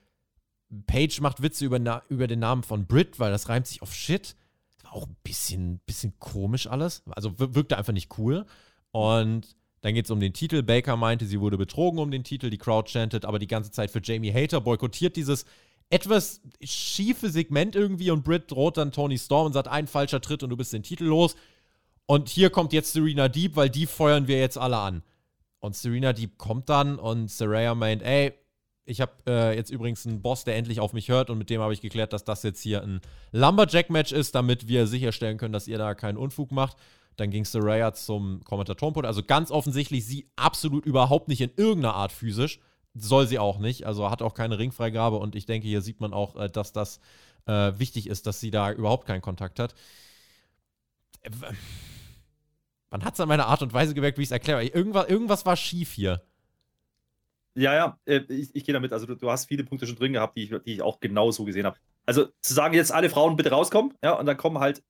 Paige 0.85 1.19
macht 1.21 1.41
Witze 1.41 1.65
über, 1.65 2.03
über 2.09 2.27
den 2.27 2.39
Namen 2.39 2.63
von 2.63 2.85
Brit, 2.87 3.19
weil 3.19 3.31
das 3.31 3.49
reimt 3.49 3.67
sich 3.67 3.81
auf 3.81 3.93
Shit. 3.93 4.35
Das 4.75 4.85
war 4.85 4.93
auch 4.93 5.07
ein 5.07 5.15
bisschen, 5.23 5.79
bisschen 5.85 6.19
komisch 6.19 6.67
alles. 6.67 7.03
Also 7.07 7.33
wirkte 7.37 7.77
einfach 7.77 7.93
nicht 7.93 8.17
cool. 8.17 8.45
Und 8.91 9.55
dann 9.81 9.93
geht 9.93 10.05
es 10.05 10.11
um 10.11 10.19
den 10.19 10.33
Titel. 10.33 10.63
Baker 10.63 10.97
meinte, 10.97 11.25
sie 11.25 11.39
wurde 11.39 11.57
betrogen 11.57 11.99
um 11.99 12.11
den 12.11 12.23
Titel. 12.23 12.49
Die 12.49 12.57
Crowd 12.57 12.89
chantet 12.89 13.25
aber 13.25 13.39
die 13.39 13.47
ganze 13.47 13.71
Zeit 13.71 13.91
für 13.91 14.01
Jamie 14.03 14.33
Hater, 14.33 14.61
boykottiert 14.61 15.15
dieses 15.15 15.45
etwas 15.89 16.41
schiefe 16.61 17.29
Segment 17.29 17.75
irgendwie 17.75 18.11
und 18.11 18.23
Britt 18.23 18.51
droht 18.51 18.77
dann 18.77 18.91
Tony 18.91 19.17
Storm 19.17 19.47
und 19.47 19.53
sagt, 19.53 19.67
ein 19.67 19.87
falscher 19.87 20.21
Tritt 20.21 20.43
und 20.43 20.49
du 20.49 20.57
bist 20.57 20.73
den 20.73 20.83
Titel 20.83 21.05
los. 21.05 21.35
Und 22.05 22.29
hier 22.29 22.49
kommt 22.49 22.73
jetzt 22.73 22.93
Serena 22.93 23.27
Deep, 23.27 23.55
weil 23.55 23.69
die 23.69 23.85
feuern 23.85 24.27
wir 24.27 24.39
jetzt 24.39 24.57
alle 24.57 24.77
an. 24.77 25.03
Und 25.59 25.75
Serena 25.75 26.13
Deep 26.13 26.37
kommt 26.37 26.69
dann 26.69 26.99
und 26.99 27.29
Saraya 27.29 27.75
meint, 27.75 28.01
ey, 28.01 28.33
ich 28.85 29.01
habe 29.01 29.11
äh, 29.27 29.55
jetzt 29.55 29.69
übrigens 29.69 30.05
einen 30.05 30.21
Boss, 30.21 30.45
der 30.45 30.55
endlich 30.55 30.79
auf 30.79 30.93
mich 30.93 31.09
hört 31.09 31.29
und 31.29 31.37
mit 31.37 31.49
dem 31.49 31.59
habe 31.59 31.73
ich 31.73 31.81
geklärt, 31.81 32.13
dass 32.13 32.23
das 32.23 32.43
jetzt 32.43 32.61
hier 32.61 32.81
ein 32.81 33.01
Lumberjack-Match 33.33 34.13
ist, 34.13 34.33
damit 34.35 34.69
wir 34.69 34.87
sicherstellen 34.87 35.37
können, 35.37 35.51
dass 35.51 35.67
ihr 35.67 35.77
da 35.77 35.93
keinen 35.93 36.17
Unfug 36.17 36.51
macht. 36.51 36.77
Dann 37.17 37.31
ging 37.31 37.43
Saraya 37.43 37.93
zum 37.93 38.43
Kommentatorenpult. 38.45 39.05
Also 39.05 39.23
ganz 39.23 39.51
offensichtlich 39.51 40.05
sie 40.05 40.29
absolut 40.37 40.85
überhaupt 40.85 41.27
nicht 41.27 41.41
in 41.41 41.51
irgendeiner 41.57 41.95
Art 41.95 42.13
physisch. 42.13 42.59
Soll 42.97 43.27
sie 43.27 43.39
auch 43.39 43.59
nicht. 43.59 43.85
Also 43.85 44.09
hat 44.09 44.21
auch 44.21 44.33
keine 44.33 44.57
Ringfreigabe 44.57 45.17
und 45.17 45.35
ich 45.35 45.45
denke, 45.45 45.67
hier 45.67 45.81
sieht 45.81 45.99
man 45.99 46.13
auch, 46.13 46.35
äh, 46.35 46.49
dass 46.49 46.73
das 46.73 46.99
äh, 47.45 47.71
wichtig 47.77 48.07
ist, 48.07 48.27
dass 48.27 48.39
sie 48.39 48.51
da 48.51 48.71
überhaupt 48.71 49.07
keinen 49.07 49.21
Kontakt 49.21 49.59
hat. 49.59 49.75
Äh, 51.21 51.29
man 52.89 53.03
hat 53.03 53.15
es 53.15 53.19
an 53.19 53.27
meiner 53.27 53.47
Art 53.47 53.61
und 53.61 53.73
Weise 53.73 53.93
gemerkt, 53.93 54.17
wie 54.17 54.23
ich 54.23 54.29
es 54.29 54.31
erkläre. 54.31 54.63
Irgendwas, 54.65 55.07
irgendwas 55.09 55.45
war 55.45 55.55
schief 55.55 55.91
hier. 55.91 56.23
Ja, 57.55 57.73
ja, 57.73 57.99
äh, 58.05 58.21
ich, 58.29 58.55
ich 58.55 58.63
gehe 58.63 58.73
damit. 58.73 58.93
Also, 58.93 59.07
du, 59.07 59.15
du, 59.15 59.29
hast 59.31 59.45
viele 59.45 59.63
Punkte 59.63 59.87
schon 59.87 59.95
drin 59.95 60.13
gehabt, 60.13 60.37
die 60.37 60.43
ich, 60.43 60.49
die 60.63 60.73
ich 60.73 60.81
auch 60.81 60.99
genau 60.99 61.31
so 61.31 61.43
gesehen 61.43 61.65
habe. 61.65 61.77
Also, 62.05 62.27
zu 62.41 62.53
sagen, 62.53 62.75
jetzt 62.75 62.91
alle 62.91 63.09
Frauen 63.09 63.35
bitte 63.35 63.49
rauskommen, 63.49 63.93
ja, 64.03 64.13
und 64.13 64.27
dann 64.27 64.37
kommen 64.37 64.59
halt 64.59 64.83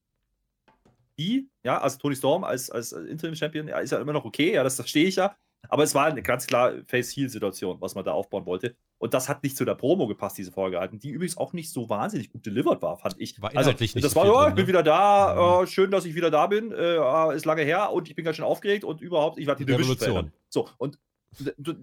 die, 1.18 1.48
ja, 1.64 1.80
also 1.80 1.98
Tony 1.98 2.14
Storm 2.14 2.44
als, 2.44 2.70
als 2.70 2.92
Interim-Champion, 2.92 3.68
ja, 3.68 3.78
ist 3.78 3.90
ja 3.90 3.98
immer 3.98 4.12
noch 4.12 4.24
okay, 4.24 4.54
ja, 4.54 4.62
das 4.62 4.76
verstehe 4.76 5.06
ich 5.06 5.16
ja. 5.16 5.34
Aber 5.68 5.82
es 5.82 5.94
war 5.94 6.06
eine 6.06 6.22
ganz 6.22 6.46
klar 6.46 6.72
Face-Heal-Situation, 6.86 7.80
was 7.80 7.94
man 7.94 8.04
da 8.04 8.12
aufbauen 8.12 8.46
wollte. 8.46 8.76
Und 8.98 9.14
das 9.14 9.28
hat 9.28 9.42
nicht 9.42 9.56
zu 9.56 9.64
der 9.64 9.74
Promo 9.74 10.06
gepasst, 10.06 10.38
diese 10.38 10.50
Folge 10.50 10.76
gehalten, 10.76 10.98
die 10.98 11.10
übrigens 11.10 11.36
auch 11.36 11.52
nicht 11.52 11.70
so 11.70 11.88
wahnsinnig 11.88 12.30
gut 12.30 12.44
delivered 12.46 12.82
war, 12.82 12.96
fand 12.96 13.16
ich. 13.18 13.40
War 13.40 13.54
also, 13.56 13.72
nicht 13.72 14.02
das 14.02 14.16
war, 14.16 14.26
ja, 14.26 14.32
drin, 14.32 14.48
ich 14.50 14.54
bin 14.54 14.64
ne? 14.64 14.68
wieder 14.68 14.82
da, 14.82 15.34
mhm. 15.34 15.64
äh, 15.64 15.66
schön, 15.66 15.90
dass 15.90 16.04
ich 16.04 16.14
wieder 16.14 16.30
da 16.30 16.46
bin, 16.46 16.72
äh, 16.72 17.36
ist 17.36 17.44
lange 17.44 17.62
her 17.62 17.92
und 17.92 18.08
ich 18.08 18.14
bin 18.14 18.24
ganz 18.24 18.36
schön 18.36 18.44
aufgeregt 18.44 18.84
und 18.84 19.00
überhaupt, 19.00 19.38
ich 19.38 19.46
werde 19.46 19.64
die 19.64 19.70
Revolution. 19.70 20.32
So, 20.48 20.68
und 20.78 20.98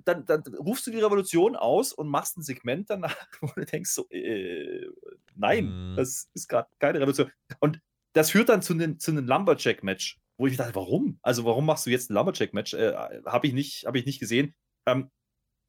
dann, 0.05 0.25
dann, 0.25 0.43
rufst 0.59 0.87
du 0.87 0.91
die 0.91 0.99
Revolution 0.99 1.55
aus 1.55 1.93
und 1.93 2.07
machst 2.07 2.37
ein 2.37 2.41
Segment 2.41 2.89
danach, 2.89 3.15
wo 3.41 3.47
du 3.55 3.65
denkst 3.65 3.91
so, 3.91 4.07
äh, 4.09 4.87
nein, 5.35 5.91
mhm. 5.91 5.95
das 5.95 6.29
ist 6.33 6.49
gerade 6.49 6.67
keine 6.79 6.99
Revolution. 6.99 7.31
Und 7.59 7.79
das 8.13 8.31
führt 8.31 8.49
dann 8.49 8.61
zu 8.61 8.73
einem 8.73 8.99
zu 8.99 9.11
Lumberjack-Match, 9.11 10.19
wo 10.37 10.47
ich 10.47 10.57
dachte, 10.57 10.75
warum? 10.75 11.19
Also 11.21 11.45
warum 11.45 11.65
machst 11.65 11.85
du 11.85 11.89
jetzt 11.89 12.09
ein 12.09 12.13
Lumberjack-Match? 12.15 12.73
Äh, 12.73 12.93
Habe 13.25 13.47
ich, 13.47 13.53
nicht, 13.53 13.85
hab 13.85 13.95
ich 13.95 14.05
nicht 14.05 14.19
gesehen. 14.19 14.53
Ähm, 14.87 15.09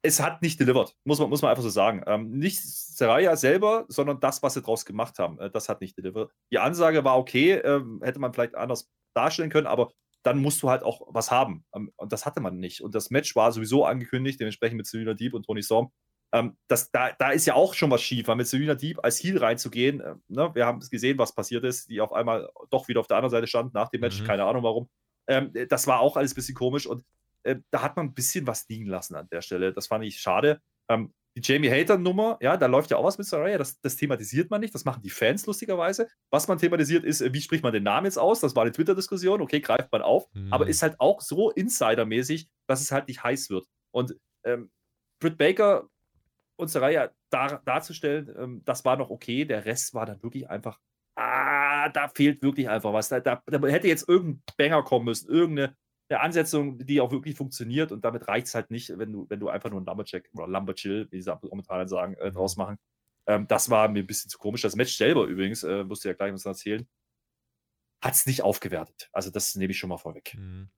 es 0.03 0.19
hat 0.21 0.41
nicht 0.41 0.59
delivered, 0.59 0.95
muss 1.05 1.19
man, 1.19 1.29
muss 1.29 1.41
man 1.41 1.49
einfach 1.51 1.63
so 1.63 1.69
sagen. 1.69 2.03
Ähm, 2.05 2.29
nicht 2.31 2.61
Seraya 2.61 3.35
selber, 3.35 3.85
sondern 3.87 4.19
das, 4.19 4.43
was 4.43 4.53
sie 4.53 4.61
draus 4.61 4.85
gemacht 4.85 5.19
haben, 5.19 5.39
äh, 5.39 5.49
das 5.49 5.69
hat 5.69 5.81
nicht 5.81 5.97
delivered. 5.97 6.31
Die 6.51 6.59
Ansage 6.59 7.03
war 7.03 7.17
okay, 7.17 7.53
äh, 7.53 7.81
hätte 8.01 8.19
man 8.19 8.33
vielleicht 8.33 8.55
anders 8.55 8.89
darstellen 9.15 9.49
können, 9.49 9.67
aber 9.67 9.91
dann 10.23 10.39
musst 10.39 10.61
du 10.61 10.69
halt 10.69 10.83
auch 10.83 11.01
was 11.07 11.31
haben. 11.31 11.65
Ähm, 11.73 11.91
und 11.95 12.13
das 12.13 12.25
hatte 12.25 12.41
man 12.41 12.57
nicht. 12.57 12.81
Und 12.81 12.95
das 12.95 13.09
Match 13.09 13.35
war 13.35 13.51
sowieso 13.51 13.85
angekündigt, 13.85 14.39
dementsprechend 14.39 14.77
mit 14.77 14.87
Selina 14.87 15.13
Deep 15.13 15.33
und 15.33 15.43
Tony 15.45 15.63
Storm. 15.63 15.91
Ähm, 16.33 16.57
das, 16.67 16.91
da, 16.91 17.11
da 17.17 17.31
ist 17.31 17.45
ja 17.45 17.53
auch 17.53 17.73
schon 17.73 17.89
was 17.89 18.01
schief, 18.01 18.27
weil 18.27 18.35
mit 18.35 18.47
Selina 18.47 18.75
Deep 18.75 18.99
als 19.03 19.23
Heal 19.23 19.37
reinzugehen, 19.37 20.01
äh, 20.01 20.15
ne, 20.27 20.51
wir 20.53 20.65
haben 20.65 20.79
gesehen, 20.79 21.17
was 21.17 21.33
passiert 21.33 21.63
ist, 21.63 21.89
die 21.89 22.01
auf 22.01 22.11
einmal 22.11 22.49
doch 22.69 22.87
wieder 22.87 22.99
auf 22.99 23.07
der 23.07 23.17
anderen 23.17 23.31
Seite 23.31 23.47
stand 23.47 23.73
nach 23.73 23.89
dem 23.89 24.01
Match, 24.01 24.21
mhm. 24.21 24.25
keine 24.25 24.43
Ahnung 24.43 24.63
warum. 24.63 24.89
Ähm, 25.27 25.51
das 25.69 25.87
war 25.87 25.99
auch 25.99 26.17
alles 26.17 26.33
ein 26.33 26.35
bisschen 26.35 26.55
komisch 26.55 26.85
und 26.85 27.03
äh, 27.43 27.55
da 27.71 27.81
hat 27.81 27.95
man 27.95 28.07
ein 28.07 28.13
bisschen 28.13 28.45
was 28.45 28.67
liegen 28.67 28.87
lassen 28.87 29.15
an 29.15 29.29
der 29.31 29.41
Stelle. 29.41 29.73
Das 29.73 29.87
fand 29.87 30.03
ich 30.03 30.19
schade. 30.19 30.61
Ähm, 30.89 31.13
die 31.37 31.41
Jamie 31.43 31.69
Hater-Nummer, 31.69 32.39
ja, 32.41 32.57
da 32.57 32.65
läuft 32.65 32.89
ja 32.89 32.97
auch 32.97 33.03
was 33.03 33.19
mit 33.19 33.27
Saraya, 33.27 33.59
das, 33.59 33.79
das, 33.79 33.95
thematisiert 33.95 34.49
man 34.49 34.59
nicht, 34.59 34.73
das 34.73 34.85
machen 34.85 35.03
die 35.03 35.11
Fans 35.11 35.45
lustigerweise. 35.45 36.07
Was 36.31 36.47
man 36.47 36.57
thematisiert 36.57 37.05
ist, 37.05 37.21
äh, 37.21 37.31
wie 37.31 37.41
spricht 37.41 37.63
man 37.63 37.73
den 37.73 37.83
Namen 37.83 38.05
jetzt 38.05 38.17
aus? 38.17 38.39
Das 38.39 38.55
war 38.55 38.63
eine 38.63 38.71
Twitter-Diskussion, 38.71 39.41
okay, 39.41 39.61
greift 39.61 39.91
man 39.91 40.01
auf, 40.01 40.27
mhm. 40.33 40.51
aber 40.51 40.67
ist 40.67 40.81
halt 40.81 40.99
auch 40.99 41.21
so 41.21 41.51
Insider-mäßig, 41.51 42.49
dass 42.65 42.81
es 42.81 42.91
halt 42.91 43.07
nicht 43.07 43.23
heiß 43.23 43.49
wird. 43.49 43.67
Und 43.91 44.15
ähm, 44.43 44.71
Britt 45.19 45.37
Baker 45.37 45.87
und 46.57 46.69
Saraya 46.69 47.11
dar 47.29 47.61
darzustellen, 47.65 48.33
ähm, 48.37 48.61
das 48.65 48.85
war 48.85 48.97
noch 48.97 49.09
okay, 49.09 49.45
der 49.45 49.65
Rest 49.65 49.93
war 49.93 50.05
dann 50.05 50.21
wirklich 50.23 50.49
einfach, 50.49 50.79
ah, 51.15 51.89
da 51.89 52.09
fehlt 52.09 52.41
wirklich 52.41 52.69
einfach 52.69 52.93
was. 52.93 53.09
Da, 53.09 53.19
da, 53.19 53.41
da 53.45 53.67
hätte 53.67 53.87
jetzt 53.87 54.09
irgendein 54.09 54.43
Banger 54.57 54.83
kommen 54.83 55.05
müssen, 55.05 55.29
irgendeine 55.29 55.75
eine 56.09 56.21
Ansetzung, 56.21 56.77
die 56.85 57.01
auch 57.01 57.11
wirklich 57.11 57.35
funktioniert 57.35 57.91
und 57.91 58.05
damit 58.05 58.27
reicht 58.27 58.47
es 58.47 58.55
halt 58.55 58.71
nicht, 58.71 58.97
wenn 58.97 59.11
du, 59.11 59.25
wenn 59.29 59.39
du 59.39 59.49
einfach 59.49 59.69
nur 59.69 59.79
einen 59.79 59.85
Lumberjack 59.85 60.29
oder 60.33 60.47
Lumberchill, 60.47 61.07
wie 61.11 61.21
sie 61.21 61.37
momentan 61.41 61.87
sagen, 61.87 62.15
äh, 62.15 62.31
draus 62.31 62.55
mhm. 62.55 62.63
machen. 62.63 62.77
Ähm, 63.27 63.47
das 63.47 63.69
war 63.69 63.89
mir 63.89 63.99
ein 63.99 64.07
bisschen 64.07 64.29
zu 64.29 64.37
komisch. 64.37 64.61
Das 64.61 64.75
Match 64.75 64.95
selber 64.95 65.25
übrigens, 65.25 65.63
äh, 65.63 65.83
musst 65.83 66.05
du 66.05 66.09
ja 66.09 66.15
gleich 66.15 66.33
was 66.33 66.45
erzählen, 66.45 66.87
hat 68.01 68.13
es 68.13 68.25
nicht 68.25 68.41
aufgewertet. 68.41 69.09
Also 69.11 69.31
das 69.31 69.55
nehme 69.55 69.71
ich 69.71 69.77
schon 69.77 69.89
mal 69.89 69.97
vorweg. 69.97 70.35
Mhm. 70.37 70.69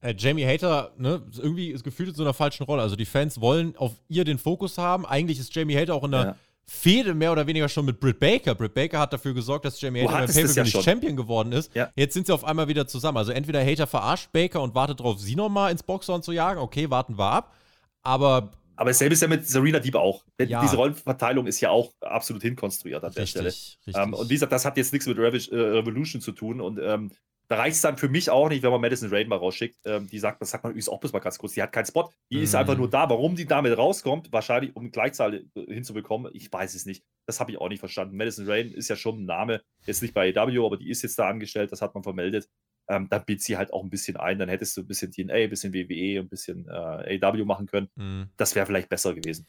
Äh, 0.00 0.14
Jamie 0.16 0.46
Hater, 0.46 0.92
ne, 0.96 1.22
irgendwie 1.36 1.70
ist 1.70 1.82
gefühlt 1.82 2.10
in 2.10 2.14
so 2.14 2.22
einer 2.22 2.34
falschen 2.34 2.64
Rolle. 2.64 2.82
Also 2.82 2.96
die 2.96 3.06
Fans 3.06 3.40
wollen 3.40 3.76
auf 3.76 3.92
ihr 4.08 4.24
den 4.24 4.38
Fokus 4.38 4.78
haben. 4.78 5.04
Eigentlich 5.04 5.38
ist 5.40 5.54
Jamie 5.54 5.76
Hater 5.76 5.94
auch 5.94 6.04
in 6.04 6.12
der 6.12 6.20
ja. 6.20 6.36
Fehde 6.66 7.14
mehr 7.14 7.32
oder 7.32 7.46
weniger 7.46 7.68
schon 7.68 7.86
mit 7.86 7.98
Britt 7.98 8.20
Baker. 8.20 8.54
Britt 8.54 8.74
Baker 8.74 9.00
hat 9.00 9.12
dafür 9.12 9.34
gesorgt, 9.34 9.64
dass 9.64 9.80
Jamie 9.80 10.02
Hater 10.02 10.26
beim 10.26 10.26
pay 10.26 10.46
ja 10.46 10.62
nicht 10.62 10.82
Champion 10.82 11.16
geworden 11.16 11.52
ist. 11.52 11.74
Ja. 11.74 11.90
Jetzt 11.96 12.14
sind 12.14 12.26
sie 12.26 12.32
auf 12.32 12.44
einmal 12.44 12.68
wieder 12.68 12.86
zusammen. 12.86 13.18
Also 13.18 13.32
entweder 13.32 13.64
Hater 13.64 13.86
verarscht 13.86 14.30
Baker 14.32 14.62
und 14.62 14.74
wartet 14.74 15.00
darauf, 15.00 15.18
sie 15.18 15.34
nochmal 15.34 15.72
ins 15.72 15.82
Boxhorn 15.82 16.22
zu 16.22 16.32
jagen. 16.32 16.60
Okay, 16.60 16.90
warten 16.90 17.18
wir 17.18 17.30
ab. 17.30 17.54
Aber 18.02 18.50
aber 18.78 18.90
dasselbe 18.90 19.14
ist 19.14 19.22
ja 19.22 19.26
mit 19.26 19.44
Serena 19.44 19.80
Deep 19.80 19.96
auch. 19.96 20.22
Ja. 20.40 20.62
Diese 20.62 20.76
Rollenverteilung 20.76 21.48
ist 21.48 21.60
ja 21.60 21.70
auch 21.70 21.92
absolut 22.00 22.42
hinkonstruiert 22.42 23.02
an 23.02 23.10
der 23.10 23.24
richtig, 23.24 23.30
Stelle. 23.30 23.48
Richtig. 23.48 23.96
Ähm, 23.96 24.14
und 24.14 24.30
wie 24.30 24.34
gesagt, 24.34 24.52
das 24.52 24.64
hat 24.64 24.76
jetzt 24.76 24.92
nichts 24.92 25.08
mit 25.08 25.18
äh, 25.18 25.56
Revolution 25.56 26.22
zu 26.22 26.30
tun. 26.30 26.60
Und 26.60 26.78
ähm, 26.80 27.10
da 27.48 27.56
reicht 27.56 27.76
es 27.76 27.82
dann 27.82 27.96
für 27.96 28.10
mich 28.10 28.28
auch 28.28 28.50
nicht, 28.50 28.62
wenn 28.62 28.70
man 28.70 28.80
Madison 28.80 29.08
Rain 29.08 29.26
mal 29.26 29.36
rausschickt. 29.36 29.78
Ähm, 29.86 30.06
die 30.06 30.18
sagt, 30.18 30.42
das 30.42 30.50
sagt 30.50 30.64
man 30.64 30.72
übrigens 30.72 30.88
auch 30.90 31.00
bloß 31.00 31.12
mal 31.12 31.18
ganz 31.20 31.38
kurz, 31.38 31.54
die 31.54 31.62
hat 31.62 31.72
keinen 31.72 31.86
Spot. 31.86 32.10
Die 32.30 32.36
mhm. 32.36 32.42
ist 32.42 32.54
einfach 32.54 32.76
nur 32.76 32.90
da. 32.90 33.08
Warum 33.08 33.36
die 33.36 33.46
damit 33.46 33.76
rauskommt, 33.76 34.30
wahrscheinlich 34.32 34.76
um 34.76 34.90
Gleichzahl 34.90 35.34
äh, 35.34 35.72
hinzubekommen, 35.72 36.30
ich 36.34 36.52
weiß 36.52 36.74
es 36.74 36.84
nicht. 36.84 37.04
Das 37.26 37.40
habe 37.40 37.50
ich 37.50 37.58
auch 37.58 37.70
nicht 37.70 37.80
verstanden. 37.80 38.16
Madison 38.16 38.46
Rain 38.46 38.70
ist 38.70 38.88
ja 38.88 38.96
schon 38.96 39.22
ein 39.22 39.24
Name, 39.24 39.62
jetzt 39.86 40.02
nicht 40.02 40.12
bei 40.12 40.36
AW, 40.36 40.66
aber 40.66 40.76
die 40.76 40.90
ist 40.90 41.02
jetzt 41.02 41.18
da 41.18 41.28
angestellt, 41.28 41.72
das 41.72 41.80
hat 41.80 41.94
man 41.94 42.02
vermeldet. 42.02 42.48
Ähm, 42.86 43.08
dann 43.08 43.24
bietet 43.24 43.42
sie 43.42 43.56
halt 43.56 43.72
auch 43.72 43.82
ein 43.82 43.90
bisschen 43.90 44.16
ein. 44.18 44.38
Dann 44.38 44.48
hättest 44.50 44.76
du 44.76 44.82
ein 44.82 44.86
bisschen 44.86 45.10
TNA, 45.10 45.34
ein 45.34 45.50
bisschen 45.50 45.72
WWE, 45.72 46.20
ein 46.20 46.28
bisschen 46.28 46.66
äh, 46.68 47.18
AW 47.22 47.44
machen 47.44 47.66
können. 47.66 47.88
Mhm. 47.96 48.28
Das 48.36 48.54
wäre 48.54 48.66
vielleicht 48.66 48.90
besser 48.90 49.14
gewesen. 49.14 49.46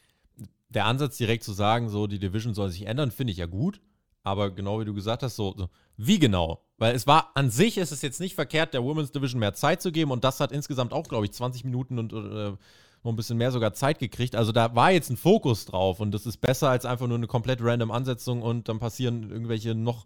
Der 0.70 0.86
Ansatz, 0.86 1.18
direkt 1.18 1.44
zu 1.44 1.52
sagen, 1.52 1.90
so 1.90 2.08
die 2.08 2.20
Division 2.20 2.54
soll 2.54 2.70
sich 2.70 2.86
ändern, 2.86 3.12
finde 3.12 3.32
ich 3.32 3.38
ja 3.38 3.46
gut. 3.46 3.82
Aber 4.30 4.52
genau 4.52 4.80
wie 4.80 4.86
du 4.86 4.94
gesagt 4.94 5.24
hast, 5.24 5.36
so, 5.36 5.56
so, 5.58 5.70
wie 5.98 6.20
genau? 6.20 6.62
Weil 6.78 6.96
es 6.96 7.08
war 7.08 7.32
an 7.34 7.50
sich 7.50 7.78
ist 7.78 7.92
es 7.92 8.02
jetzt 8.02 8.20
nicht 8.20 8.36
verkehrt, 8.36 8.74
der 8.74 8.84
Women's 8.84 9.12
Division 9.12 9.40
mehr 9.40 9.54
Zeit 9.54 9.82
zu 9.82 9.92
geben 9.92 10.12
und 10.12 10.24
das 10.24 10.40
hat 10.40 10.52
insgesamt 10.52 10.94
auch, 10.94 11.08
glaube 11.08 11.26
ich, 11.26 11.32
20 11.32 11.66
Minuten 11.66 12.00
und 12.00 12.14
äh, 12.14 12.52
noch 13.04 13.14
ein 13.14 13.16
bisschen 13.16 13.38
mehr 13.38 13.52
sogar 13.52 13.74
Zeit 13.74 14.00
gekriegt. 14.00 14.36
Also 14.36 14.52
da 14.52 14.76
war 14.76 14.92
jetzt 14.92 15.10
ein 15.10 15.18
Fokus 15.18 15.66
drauf 15.66 16.00
und 16.00 16.12
das 16.12 16.26
ist 16.26 16.38
besser 16.38 16.70
als 16.70 16.86
einfach 16.86 17.08
nur 17.08 17.18
eine 17.18 17.28
komplett 17.28 17.60
random 17.62 17.92
Ansetzung 17.92 18.42
und 18.42 18.70
dann 18.70 18.80
passieren 18.80 19.32
irgendwelche 19.32 19.74
noch 19.74 20.06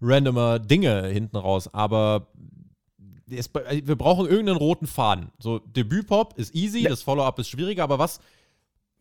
randomer 0.00 0.58
Dinge 0.58 1.06
hinten 1.06 1.36
raus. 1.36 1.72
Aber 1.72 2.28
es, 3.30 3.50
wir 3.52 3.96
brauchen 3.96 4.26
irgendeinen 4.26 4.58
roten 4.58 4.86
Faden. 4.86 5.30
So, 5.38 5.58
Debütpop 5.60 6.38
ist 6.38 6.54
easy, 6.54 6.80
ja. 6.80 6.90
das 6.90 7.02
Follow-up 7.02 7.38
ist 7.38 7.48
schwieriger, 7.48 7.84
aber 7.84 7.98
was, 7.98 8.20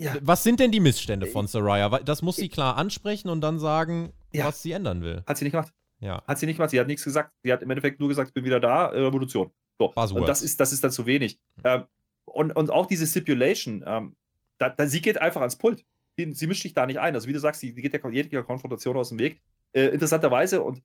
ja. 0.02 0.16
was 0.22 0.44
sind 0.44 0.60
denn 0.60 0.72
die 0.72 0.80
Missstände 0.80 1.28
von 1.28 1.48
Saraya? 1.48 1.90
Das 2.00 2.22
muss 2.22 2.36
sie 2.36 2.50
klar 2.50 2.78
ansprechen 2.78 3.30
und 3.30 3.42
dann 3.42 3.60
sagen, 3.60 4.14
ja. 4.32 4.46
was 4.46 4.62
sie 4.62 4.72
ändern 4.72 5.02
will. 5.02 5.24
Hat 5.28 5.38
sie 5.38 5.46
nicht 5.46 5.54
gemacht. 5.54 5.74
Ja. 6.00 6.24
Hat 6.28 6.40
sie 6.40 6.46
nicht 6.46 6.58
gemacht. 6.58 6.72
Sie 6.72 6.80
hat 6.80 6.88
nichts 6.88 7.04
gesagt. 7.04 7.32
Sie 7.44 7.54
hat 7.54 7.62
im 7.62 7.70
Endeffekt 7.70 8.00
nur 8.00 8.10
gesagt, 8.10 8.30
ich 8.30 8.34
bin 8.34 8.44
wieder 8.44 8.60
da, 8.60 8.88
äh, 8.88 9.00
Revolution. 9.00 9.52
So. 9.78 9.94
Und 9.96 10.28
das 10.28 10.42
ist, 10.42 10.60
das 10.60 10.74
ist 10.74 10.84
dann 10.84 10.92
zu 10.92 11.06
wenig. 11.06 11.40
Mhm. 11.58 11.62
Ähm, 11.64 11.84
und, 12.26 12.56
und 12.56 12.70
auch 12.70 12.86
diese 12.86 13.06
Stipulation, 13.08 13.84
ähm, 13.86 14.16
da, 14.58 14.70
da, 14.70 14.88
sie 14.88 15.02
geht 15.02 15.20
einfach 15.20 15.42
ans 15.42 15.58
Pult. 15.58 15.84
Sie, 16.18 16.32
sie, 16.34 16.48
mischt 16.48 16.64
sich 16.64 16.74
da 16.74 16.86
nicht 16.86 17.00
ein. 17.00 17.16
Also 17.16 17.28
wie 17.28 17.34
du 17.34 17.40
sagst, 17.40 17.62
sie 17.62 17.74
geht 17.74 17.94
der 17.94 18.02
jeder 18.12 18.44
Konfrontation 18.44 18.98
aus 18.98 19.10
dem 19.10 19.20
Weg. 19.20 19.42
Äh, 19.74 19.88
interessanterweise 19.88 20.62
und 20.62 20.82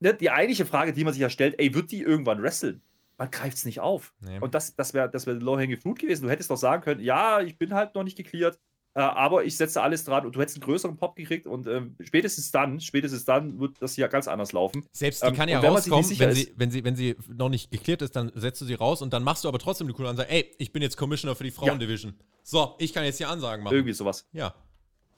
ne, 0.00 0.14
die 0.14 0.30
eigentliche 0.30 0.66
Frage, 0.66 0.92
die 0.92 1.04
man 1.04 1.12
sich 1.12 1.20
ja 1.20 1.30
stellt, 1.30 1.58
ey, 1.58 1.74
wird 1.74 1.90
die 1.90 2.02
irgendwann 2.02 2.42
wresteln? 2.42 2.82
Man 3.18 3.30
greift 3.30 3.56
es 3.56 3.64
nicht 3.64 3.80
auf. 3.80 4.12
Nee. 4.20 4.38
Und 4.40 4.54
das, 4.54 4.74
das 4.76 4.92
wäre 4.94 5.10
das 5.10 5.26
wär 5.26 5.34
Low-Hanging 5.34 5.80
Fruit 5.80 5.98
gewesen. 5.98 6.24
Du 6.24 6.30
hättest 6.30 6.50
doch 6.50 6.56
sagen 6.56 6.82
können, 6.82 7.00
ja, 7.00 7.40
ich 7.40 7.58
bin 7.58 7.72
halt 7.72 7.94
noch 7.94 8.04
nicht 8.04 8.16
geklärt, 8.16 8.58
Äh, 8.96 9.00
aber 9.00 9.44
ich 9.44 9.58
setze 9.58 9.82
alles 9.82 10.04
dran 10.04 10.24
und 10.24 10.34
du 10.34 10.40
hättest 10.40 10.56
einen 10.56 10.64
größeren 10.64 10.96
Pop 10.96 11.16
gekriegt 11.16 11.46
und 11.46 11.66
äh, 11.66 11.82
spätestens 12.00 12.50
dann, 12.50 12.80
spätestens 12.80 13.26
dann 13.26 13.60
wird 13.60 13.76
das 13.80 13.94
hier 13.94 14.08
ganz 14.08 14.26
anders 14.26 14.52
laufen. 14.52 14.86
Selbst 14.90 15.22
die 15.22 15.26
ähm, 15.26 15.34
kann 15.34 15.50
ja 15.50 15.60
rauskommen, 15.60 16.08
wenn 16.18 16.34
sie, 16.34 16.54
wenn, 16.56 16.70
sie, 16.70 16.82
wenn 16.82 16.96
sie 16.96 17.14
noch 17.28 17.50
nicht 17.50 17.70
geklärt 17.70 18.00
ist, 18.00 18.16
dann 18.16 18.32
setzt 18.34 18.58
du 18.62 18.64
sie 18.64 18.72
raus 18.72 19.02
und 19.02 19.12
dann 19.12 19.22
machst 19.22 19.44
du 19.44 19.48
aber 19.48 19.58
trotzdem 19.58 19.86
eine 19.86 19.92
coole 19.92 20.08
Ansage, 20.08 20.30
ey, 20.30 20.50
ich 20.56 20.72
bin 20.72 20.80
jetzt 20.80 20.96
Commissioner 20.96 21.34
für 21.36 21.44
die 21.44 21.50
Frauendivision. 21.50 22.14
Ja. 22.18 22.24
So, 22.42 22.74
ich 22.78 22.94
kann 22.94 23.04
jetzt 23.04 23.18
hier 23.18 23.28
Ansagen 23.28 23.64
machen. 23.64 23.74
Irgendwie 23.74 23.92
sowas. 23.92 24.26
Ja. 24.32 24.54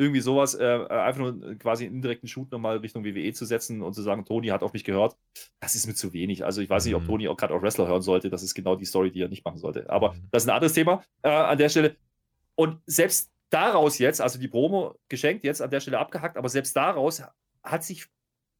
Irgendwie 0.00 0.20
sowas, 0.20 0.54
äh, 0.54 0.86
einfach 0.88 1.20
nur 1.20 1.56
quasi 1.58 1.84
einen 1.84 1.96
indirekten 1.96 2.28
Shoot 2.28 2.52
nochmal 2.52 2.78
Richtung 2.78 3.04
WWE 3.04 3.32
zu 3.32 3.44
setzen 3.44 3.82
und 3.82 3.94
zu 3.94 4.02
sagen, 4.02 4.24
Toni 4.24 4.48
hat 4.48 4.62
auf 4.62 4.72
mich 4.72 4.84
gehört. 4.84 5.16
Das 5.60 5.74
ist 5.74 5.86
mir 5.88 5.94
zu 5.94 6.12
wenig. 6.12 6.44
Also 6.44 6.60
ich 6.60 6.70
weiß 6.70 6.84
nicht, 6.84 6.94
ob 6.94 7.02
mhm. 7.02 7.06
Toni 7.08 7.28
auch 7.28 7.36
gerade 7.36 7.52
auf 7.52 7.62
Wrestler 7.62 7.88
hören 7.88 8.02
sollte. 8.02 8.30
Das 8.30 8.42
ist 8.42 8.54
genau 8.54 8.76
die 8.76 8.84
Story, 8.84 9.10
die 9.10 9.22
er 9.22 9.28
nicht 9.28 9.44
machen 9.44 9.58
sollte. 9.58 9.90
Aber 9.90 10.14
mhm. 10.14 10.28
das 10.30 10.44
ist 10.44 10.48
ein 10.48 10.54
anderes 10.54 10.72
Thema 10.72 11.02
äh, 11.22 11.28
an 11.28 11.58
der 11.58 11.68
Stelle. 11.68 11.96
Und 12.54 12.78
selbst 12.86 13.30
daraus 13.50 13.98
jetzt, 13.98 14.20
also 14.20 14.38
die 14.38 14.48
Promo 14.48 14.94
geschenkt, 15.08 15.44
jetzt 15.44 15.62
an 15.62 15.70
der 15.70 15.80
Stelle 15.80 15.98
abgehackt, 15.98 16.36
aber 16.36 16.48
selbst 16.48 16.76
daraus 16.76 17.22
hat 17.62 17.84
sich, 17.84 18.06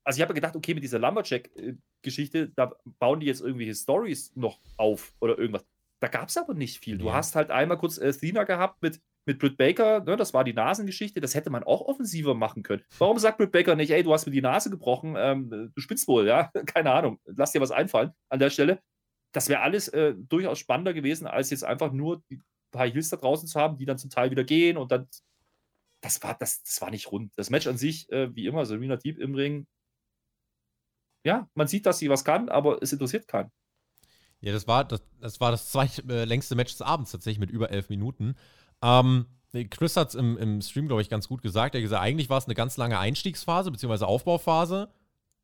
also 0.05 0.19
ich 0.19 0.23
habe 0.23 0.35
gedacht, 0.35 0.57
okay, 0.57 0.75
mit 0.75 0.83
dieser 0.83 0.99
Lumberjack-Geschichte, 0.99 2.49
da 2.49 2.73
bauen 2.99 3.21
die 3.21 3.27
jetzt 3.27 3.41
irgendwelche 3.41 3.75
Stories 3.75 4.33
noch 4.35 4.61
auf 4.77 5.15
oder 5.21 5.39
irgendwas. 5.39 5.65
Da 6.01 6.09
gab 6.09 6.29
es 6.29 6.37
aber 6.37 6.55
nicht 6.55 6.83
viel. 6.83 6.99
Du 6.99 7.07
ja. 7.07 7.15
hast 7.15 7.35
halt 7.35 7.51
einmal 7.51 7.79
kurz 7.79 7.99
äh, 7.99 8.13
Thina 8.13 8.45
gehabt 8.45 8.81
mit, 8.83 9.01
mit 9.29 9.39
Britt 9.39 9.57
Baker, 9.59 10.01
ne, 10.01 10.17
das 10.17 10.35
war 10.35 10.43
die 10.43 10.55
Nasengeschichte, 10.55 11.21
das 11.21 11.35
hätte 11.35 11.51
man 11.51 11.63
auch 11.63 11.83
offensiver 11.83 12.35
machen 12.35 12.63
können. 12.63 12.83
Warum 12.99 13.19
sagt 13.19 13.39
Britt 13.39 13.53
Baker 13.53 13.77
nicht, 13.77 13.91
ey, 13.91 14.03
du 14.03 14.13
hast 14.13 14.27
mir 14.27 14.33
die 14.33 14.41
Nase 14.41 14.71
gebrochen, 14.71 15.15
ähm, 15.17 15.71
du 15.75 15.81
spinnst 15.81 16.09
wohl, 16.09 16.27
ja? 16.27 16.51
Keine 16.67 16.93
Ahnung, 16.93 17.21
lass 17.27 17.53
dir 17.53 17.61
was 17.61 17.71
einfallen 17.71 18.13
an 18.31 18.41
der 18.41 18.51
Stelle. 18.51 18.81
Das 19.33 19.51
wäre 19.51 19.61
alles 19.61 19.89
äh, 19.89 20.15
durchaus 20.17 20.59
spannender 20.59 20.95
gewesen, 20.95 21.27
als 21.27 21.51
jetzt 21.51 21.63
einfach 21.63 21.93
nur 21.93 22.23
die, 22.31 22.41
paar 22.71 22.89
Heels 22.89 23.11
da 23.11 23.17
draußen 23.17 23.47
zu 23.47 23.61
haben, 23.61 23.77
die 23.77 23.85
dann 23.85 23.99
zum 23.99 24.11
Teil 24.11 24.31
wieder 24.31 24.45
gehen 24.45 24.77
und 24.77 24.93
dann. 24.93 25.09
Das 26.01 26.23
war, 26.23 26.37
das, 26.39 26.63
das 26.63 26.81
war 26.81 26.91
nicht 26.91 27.11
rund. 27.11 27.33
Das 27.37 27.51
Match 27.51 27.67
an 27.67 27.77
sich, 27.77 28.09
äh, 28.13 28.33
wie 28.33 28.47
immer, 28.47 28.65
Serena 28.65 28.97
Deep 28.97 29.19
im 29.19 29.35
Ring. 29.35 29.67
Ja, 31.25 31.51
man 31.55 31.67
sieht, 31.67 31.87
dass 31.87 31.99
sie 31.99 32.09
was 32.09 32.25
kann, 32.25 32.49
aber 32.49 32.81
es 32.81 32.93
interessiert 32.93 33.27
keinen. 33.27 33.51
Ja, 34.41 34.53
das 34.53 34.69
war 34.69 34.85
das, 34.85 35.03
das, 35.21 35.41
war 35.41 35.51
das 35.51 35.73
zweitlängste 35.73 36.55
Match 36.55 36.73
des 36.73 36.83
Abends 36.83 37.11
tatsächlich 37.11 37.41
mit 37.41 37.51
über 37.51 37.71
elf 37.71 37.89
Minuten. 37.89 38.37
Ähm, 38.83 39.27
Chris 39.71 39.97
hat 39.97 40.11
es 40.11 40.15
im, 40.15 40.37
im 40.37 40.61
Stream, 40.61 40.89
glaube 40.89 41.03
ich, 41.03 41.09
ganz 41.09 41.29
gut 41.29 41.43
gesagt. 41.43 41.75
Er 41.75 41.81
hat 41.81 41.85
gesagt, 41.85 42.03
eigentlich 42.03 42.29
war 42.29 42.39
es 42.39 42.45
eine 42.45 42.55
ganz 42.55 42.77
lange 42.77 42.99
Einstiegsphase 42.99 43.71
bzw. 43.71 44.05
Aufbauphase 44.05 44.89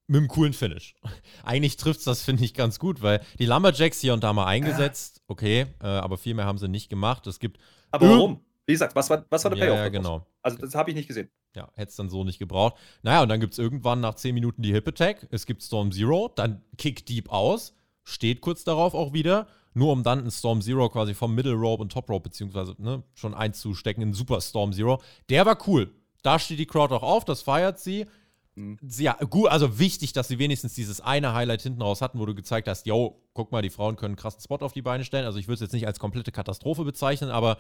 mit 0.07 0.19
einem 0.19 0.29
coolen 0.29 0.53
Finish. 0.53 0.95
Eigentlich 1.45 1.77
trifft 1.77 2.01
es 2.01 2.05
das, 2.05 2.23
finde 2.23 2.45
ich, 2.45 2.55
ganz 2.55 2.79
gut, 2.79 3.03
weil 3.03 3.21
die 3.39 3.47
Lumberjacks 3.47 4.01
hier 4.01 4.13
und 4.13 4.23
da 4.23 4.33
mal 4.33 4.47
eingesetzt, 4.47 5.23
okay, 5.29 5.67
äh, 5.83 5.87
aber 5.87 6.19
viel 6.19 6.35
mehr 6.35 6.45
haben 6.45 6.59
sie 6.59 6.69
nicht 6.69 6.91
gemacht. 6.91 7.27
Es 7.27 7.39
gibt. 7.39 7.59
Aber 7.91 8.09
warum? 8.09 8.41
Wie 8.67 8.73
gesagt, 8.73 8.95
was 8.95 9.11
war, 9.11 9.25
was 9.29 9.45
war 9.45 9.51
der 9.51 9.59
Payoff? 9.59 9.77
Ja, 9.77 9.89
genau. 9.89 10.27
Also, 10.43 10.59
das 10.59 10.75
habe 10.75 10.91
ich 10.91 10.97
nicht 10.97 11.09
gesehen. 11.09 11.29
Ja, 11.55 11.69
hätte 11.75 11.91
es 11.91 11.97
dann 11.97 12.09
so 12.09 12.25
nicht 12.25 12.39
gebraucht. 12.39 12.77
Naja, 13.03 13.23
und 13.23 13.29
dann 13.29 13.41
gibt 13.41 13.53
es 13.53 13.59
irgendwann 13.59 14.01
nach 14.01 14.15
10 14.15 14.35
Minuten 14.35 14.63
die 14.63 14.73
Hip 14.73 14.89
Attack. 14.89 15.27
Es 15.31 15.47
gibt 15.47 15.63
Storm 15.63 15.93
Zero, 15.93 16.33
dann 16.35 16.63
Kick 16.79 17.05
Deep 17.07 17.31
aus, 17.31 17.75
steht 18.03 18.41
kurz 18.41 18.65
darauf 18.65 18.95
auch 18.95 19.13
wieder, 19.13 19.47
nur 19.75 19.93
um 19.93 20.03
dann 20.03 20.21
einen 20.21 20.31
Storm 20.31 20.63
Zero 20.63 20.89
quasi 20.89 21.15
vom 21.15 21.35
Middle 21.35 21.55
Rope 21.55 21.83
und 21.83 21.93
Top 21.93 22.09
Rope, 22.09 22.29
beziehungsweise 22.29 22.75
ne, 22.79 23.03
schon 23.15 23.35
einzustecken 23.35 24.03
in 24.03 24.13
Super 24.13 24.41
Storm 24.41 24.73
Zero. 24.73 25.01
Der 25.29 25.45
war 25.45 25.59
cool. 25.67 25.93
Da 26.23 26.39
steht 26.39 26.59
die 26.59 26.67
Crowd 26.67 26.95
auch 26.95 27.03
auf, 27.03 27.25
das 27.25 27.43
feiert 27.43 27.79
sie. 27.79 28.07
Mhm. 28.55 28.79
Ja, 28.99 29.15
gut, 29.15 29.51
also 29.51 29.79
wichtig, 29.79 30.13
dass 30.13 30.29
sie 30.29 30.39
wenigstens 30.39 30.75
dieses 30.75 31.01
eine 31.01 31.35
Highlight 31.35 31.63
hinten 31.63 31.83
raus 31.83 32.01
hatten, 32.01 32.19
wo 32.19 32.27
du 32.27 32.35
gezeigt 32.35 32.69
hast, 32.69 32.87
yo, 32.87 33.21
guck 33.35 33.53
mal, 33.53 33.63
die 33.63 33.71
Frauen 33.71 33.97
können 33.97 34.13
einen 34.13 34.17
krassen 34.17 34.41
Spot 34.41 34.57
auf 34.57 34.73
die 34.73 34.83
Beine 34.83 35.05
stellen. 35.05 35.27
Also 35.27 35.39
ich 35.39 35.49
würde 35.49 35.55
es 35.55 35.61
jetzt 35.61 35.73
nicht 35.73 35.87
als 35.87 35.99
komplette 35.99 36.33
Katastrophe 36.33 36.85
bezeichnen, 36.85 37.31
aber 37.31 37.59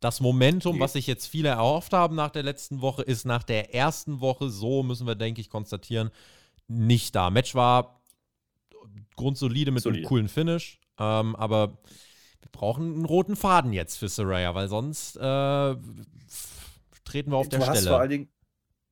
das 0.00 0.20
Momentum, 0.20 0.78
was 0.78 0.92
sich 0.92 1.06
jetzt 1.06 1.26
viele 1.26 1.48
erhofft 1.48 1.92
haben 1.92 2.16
nach 2.16 2.30
der 2.30 2.42
letzten 2.42 2.80
Woche, 2.80 3.02
ist 3.02 3.24
nach 3.24 3.42
der 3.42 3.74
ersten 3.74 4.20
Woche, 4.20 4.50
so 4.50 4.82
müssen 4.82 5.06
wir, 5.06 5.14
denke 5.14 5.40
ich, 5.40 5.48
konstatieren, 5.48 6.10
nicht 6.68 7.14
da. 7.14 7.30
Match 7.30 7.54
war 7.54 8.02
grundsolide 9.16 9.70
mit 9.70 9.82
Solide. 9.82 10.00
einem 10.00 10.08
coolen 10.08 10.28
Finish, 10.28 10.80
ähm, 10.98 11.36
aber 11.36 11.78
wir 12.40 12.50
brauchen 12.52 12.94
einen 12.94 13.04
roten 13.04 13.36
Faden 13.36 13.72
jetzt 13.72 13.96
für 13.96 14.08
Saraya, 14.08 14.54
weil 14.54 14.68
sonst 14.68 15.16
äh, 15.16 15.76
treten 17.04 17.30
wir 17.30 17.36
auf 17.36 17.48
du 17.48 17.58
der 17.58 17.66
hast 17.66 17.78
Stelle. 17.78 17.90
Vor 17.90 18.00
allen 18.00 18.10
Dingen 18.10 18.28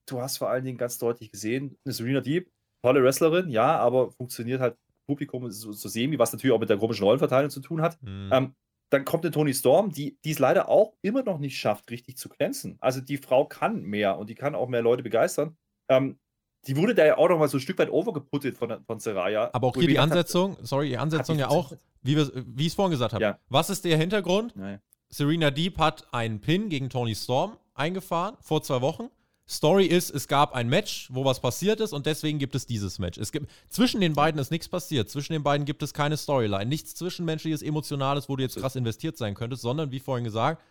du 0.06 0.20
hast 0.20 0.38
vor 0.38 0.50
allen 0.50 0.64
Dingen 0.64 0.78
ganz 0.78 0.98
deutlich 0.98 1.30
gesehen, 1.30 1.78
eine 1.84 1.92
Serena 1.92 2.20
Deep, 2.20 2.50
tolle 2.82 3.02
Wrestlerin, 3.02 3.48
ja, 3.48 3.78
aber 3.78 4.10
funktioniert 4.10 4.60
halt 4.60 4.76
Publikum 5.06 5.50
so, 5.50 5.72
so 5.72 5.88
semi, 5.88 6.18
was 6.18 6.32
natürlich 6.32 6.54
auch 6.54 6.60
mit 6.60 6.70
der 6.70 6.78
komischen 6.78 7.04
Rollenverteilung 7.04 7.50
zu 7.50 7.60
tun 7.60 7.82
hat. 7.82 8.00
Mhm. 8.02 8.30
Ähm, 8.32 8.54
dann 8.90 9.04
kommt 9.04 9.24
eine 9.24 9.32
Tony 9.32 9.52
Storm, 9.52 9.90
die 9.90 10.18
es 10.24 10.38
leider 10.38 10.68
auch 10.68 10.94
immer 11.02 11.22
noch 11.22 11.38
nicht 11.38 11.58
schafft, 11.58 11.90
richtig 11.90 12.16
zu 12.16 12.28
glänzen. 12.28 12.76
Also 12.80 13.00
die 13.00 13.16
Frau 13.16 13.46
kann 13.46 13.82
mehr 13.82 14.18
und 14.18 14.30
die 14.30 14.34
kann 14.34 14.54
auch 14.54 14.68
mehr 14.68 14.82
Leute 14.82 15.02
begeistern. 15.02 15.56
Ähm, 15.88 16.18
die 16.66 16.76
wurde 16.76 16.94
da 16.94 17.04
ja 17.04 17.18
auch 17.18 17.28
noch 17.28 17.38
mal 17.38 17.48
so 17.48 17.58
ein 17.58 17.60
Stück 17.60 17.78
weit 17.78 17.90
overgeputtet 17.90 18.56
von, 18.56 18.82
von 18.84 18.98
Seraya. 18.98 19.50
Aber 19.52 19.68
auch 19.68 19.74
hier 19.74 19.88
die 19.88 19.98
Ansetzung, 19.98 20.56
hab, 20.56 20.66
sorry, 20.66 20.88
die 20.88 20.98
Ansetzung 20.98 21.38
ja 21.38 21.48
auch, 21.48 21.72
wie, 22.02 22.16
wie 22.16 22.62
ich 22.62 22.68
es 22.68 22.74
vorhin 22.74 22.90
gesagt 22.90 23.12
habe. 23.12 23.22
Ja. 23.22 23.38
Was 23.48 23.70
ist 23.70 23.84
der 23.84 23.96
Hintergrund? 23.96 24.54
Nein. 24.56 24.80
Serena 25.08 25.50
Deep 25.50 25.78
hat 25.78 26.12
einen 26.12 26.40
Pin 26.40 26.68
gegen 26.68 26.90
Tony 26.90 27.14
Storm 27.14 27.56
eingefahren 27.74 28.36
vor 28.40 28.62
zwei 28.62 28.80
Wochen. 28.80 29.10
Story 29.46 29.84
ist, 29.84 30.10
es 30.10 30.26
gab 30.26 30.54
ein 30.54 30.70
Match, 30.70 31.08
wo 31.12 31.24
was 31.24 31.40
passiert 31.40 31.80
ist 31.80 31.92
und 31.92 32.06
deswegen 32.06 32.38
gibt 32.38 32.54
es 32.54 32.66
dieses 32.66 32.98
Match. 32.98 33.18
Es 33.18 33.30
gibt, 33.30 33.50
zwischen 33.68 34.00
den 34.00 34.14
beiden 34.14 34.40
ist 34.40 34.50
nichts 34.50 34.68
passiert. 34.68 35.10
Zwischen 35.10 35.34
den 35.34 35.42
beiden 35.42 35.66
gibt 35.66 35.82
es 35.82 35.92
keine 35.92 36.16
Storyline. 36.16 36.64
Nichts 36.64 36.94
Zwischenmenschliches, 36.94 37.60
Emotionales, 37.60 38.28
wo 38.28 38.36
du 38.36 38.42
jetzt 38.42 38.56
krass 38.56 38.74
investiert 38.74 39.18
sein 39.18 39.34
könntest, 39.34 39.62
sondern, 39.62 39.92
wie 39.92 40.00
vorhin 40.00 40.24
gesagt, 40.24 40.62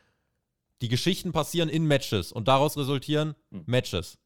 die 0.82 0.90
Geschichten 0.90 1.32
passieren 1.32 1.70
in 1.70 1.86
Matches 1.86 2.32
und 2.32 2.48
daraus 2.48 2.76
resultieren 2.76 3.36
hm. 3.52 3.64
Matches. 3.68 4.18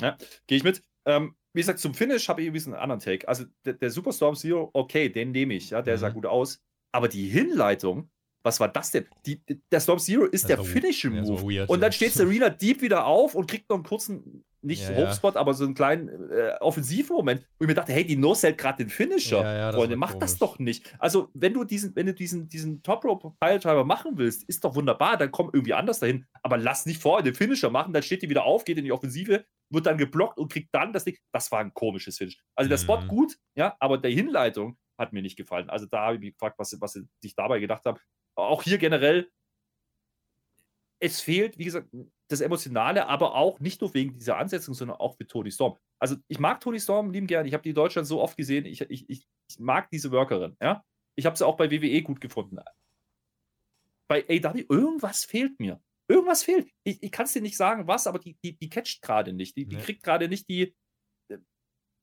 Ja, 0.00 0.16
gehe 0.46 0.58
ich 0.58 0.64
mit. 0.64 0.82
Ähm, 1.04 1.34
wie 1.52 1.60
gesagt, 1.60 1.80
zum 1.80 1.94
Finish 1.94 2.28
habe 2.28 2.42
ich 2.42 2.48
ein 2.48 2.52
bisschen 2.52 2.74
einen 2.74 2.82
anderen 2.82 3.00
Take. 3.00 3.28
Also 3.28 3.44
der, 3.64 3.74
der 3.74 3.90
Superstorm 3.90 4.34
Zero, 4.34 4.70
okay, 4.72 5.08
den 5.08 5.32
nehme 5.32 5.54
ich, 5.54 5.70
ja, 5.70 5.82
der 5.82 5.96
mhm. 5.96 6.00
sah 6.00 6.08
gut 6.10 6.26
aus. 6.26 6.60
Aber 6.92 7.08
die 7.08 7.28
Hinleitung, 7.28 8.10
was 8.42 8.60
war 8.60 8.68
das 8.68 8.90
denn? 8.90 9.06
Die, 9.26 9.42
der 9.70 9.80
Storm 9.80 9.98
Zero 9.98 10.24
ist 10.24 10.48
der 10.48 10.62
Finishing-Move. 10.62 11.52
Ja, 11.52 11.66
so 11.66 11.72
und 11.72 11.80
dann 11.80 11.92
steht 11.92 12.12
Serena 12.12 12.48
Deep 12.48 12.82
wieder 12.82 13.06
auf 13.06 13.34
und 13.34 13.48
kriegt 13.48 13.68
noch 13.68 13.76
einen 13.76 13.84
kurzen, 13.84 14.44
nicht 14.62 14.88
ja, 14.88 14.96
Hope-Spot, 14.96 15.32
ja. 15.32 15.40
aber 15.40 15.54
so 15.54 15.64
einen 15.64 15.74
kleinen 15.74 16.30
äh, 16.30 16.54
offensiven 16.60 17.16
Moment, 17.16 17.46
wo 17.58 17.64
ich 17.64 17.68
mir 17.68 17.74
dachte, 17.74 17.92
hey, 17.92 18.04
die 18.04 18.16
no 18.16 18.34
hält 18.34 18.58
gerade 18.58 18.84
den 18.84 18.90
Finisher. 18.90 19.42
Ja, 19.42 19.72
Freunde, 19.72 19.96
mach 19.96 20.12
komisch. 20.12 20.20
das 20.20 20.38
doch 20.38 20.58
nicht. 20.58 20.94
Also, 20.98 21.30
wenn 21.34 21.52
du 21.52 21.64
diesen, 21.64 21.94
wenn 21.96 22.06
du 22.06 22.14
diesen, 22.14 22.48
diesen 22.48 22.82
Top-Rope-Pile-Driver 22.82 23.84
machen 23.84 24.12
willst, 24.16 24.48
ist 24.48 24.64
doch 24.64 24.74
wunderbar, 24.74 25.16
dann 25.16 25.30
komm 25.30 25.50
irgendwie 25.52 25.74
anders 25.74 26.00
dahin. 26.00 26.26
Aber 26.42 26.56
lass 26.56 26.86
nicht 26.86 27.02
vorher 27.02 27.22
den 27.22 27.34
Finisher 27.34 27.70
machen, 27.70 27.92
dann 27.92 28.02
steht 28.02 28.22
die 28.22 28.30
wieder 28.30 28.44
auf, 28.44 28.64
geht 28.64 28.78
in 28.78 28.84
die 28.84 28.92
Offensive, 28.92 29.44
wird 29.70 29.86
dann 29.86 29.98
geblockt 29.98 30.38
und 30.38 30.50
kriegt 30.52 30.74
dann 30.74 30.92
das 30.92 31.04
Ding. 31.04 31.16
Das 31.32 31.50
war 31.52 31.60
ein 31.60 31.74
komisches 31.74 32.18
Finish. 32.18 32.38
Also, 32.54 32.68
der 32.68 32.78
Spot 32.78 33.00
mhm. 33.00 33.08
gut, 33.08 33.38
ja, 33.56 33.76
aber 33.80 33.98
der 33.98 34.10
Hinleitung 34.10 34.78
hat 34.98 35.12
mir 35.12 35.22
nicht 35.22 35.36
gefallen. 35.36 35.68
Also 35.70 35.86
da 35.86 36.06
habe 36.06 36.14
ich 36.16 36.20
mich 36.20 36.32
gefragt, 36.34 36.58
was, 36.58 36.76
was 36.80 36.92
sie 36.92 37.08
sich 37.20 37.34
dabei 37.34 37.58
gedacht 37.58 37.84
haben 37.86 37.98
auch 38.34 38.62
hier 38.62 38.78
generell, 38.78 39.30
es 41.02 41.20
fehlt, 41.20 41.58
wie 41.58 41.64
gesagt, 41.64 41.88
das 42.28 42.40
Emotionale, 42.40 43.08
aber 43.08 43.34
auch 43.34 43.58
nicht 43.58 43.80
nur 43.80 43.92
wegen 43.92 44.14
dieser 44.14 44.38
Ansetzung, 44.38 44.72
sondern 44.72 44.98
auch 44.98 45.16
für 45.16 45.26
Tony 45.26 45.50
Storm. 45.50 45.76
Also 45.98 46.16
ich 46.28 46.38
mag 46.38 46.60
Tony 46.60 46.78
Storm 46.78 47.10
lieben 47.10 47.26
gern. 47.26 47.44
Ich 47.44 47.54
habe 47.54 47.62
die 47.62 47.70
in 47.70 47.74
Deutschland 47.74 48.06
so 48.06 48.22
oft 48.22 48.36
gesehen. 48.36 48.64
Ich, 48.66 48.80
ich, 48.82 49.10
ich, 49.10 49.26
ich 49.48 49.58
mag 49.58 49.90
diese 49.90 50.12
Workerin. 50.12 50.56
Ja? 50.62 50.84
Ich 51.16 51.26
habe 51.26 51.36
sie 51.36 51.44
auch 51.44 51.56
bei 51.56 51.70
WWE 51.72 52.02
gut 52.02 52.20
gefunden. 52.20 52.58
Bei 54.06 54.24
AW, 54.28 54.64
irgendwas 54.68 55.24
fehlt 55.24 55.58
mir. 55.58 55.80
Irgendwas 56.06 56.44
fehlt. 56.44 56.70
Ich, 56.84 57.02
ich 57.02 57.10
kann 57.10 57.26
es 57.26 57.32
dir 57.32 57.42
nicht 57.42 57.56
sagen, 57.56 57.88
was, 57.88 58.06
aber 58.06 58.20
die, 58.20 58.36
die, 58.44 58.56
die 58.56 58.70
catcht 58.70 59.02
gerade 59.02 59.32
nicht. 59.32 59.56
Die, 59.56 59.66
die 59.66 59.76
nee. 59.76 59.82
kriegt 59.82 60.04
gerade 60.04 60.28
nicht 60.28 60.48
die, 60.48 60.72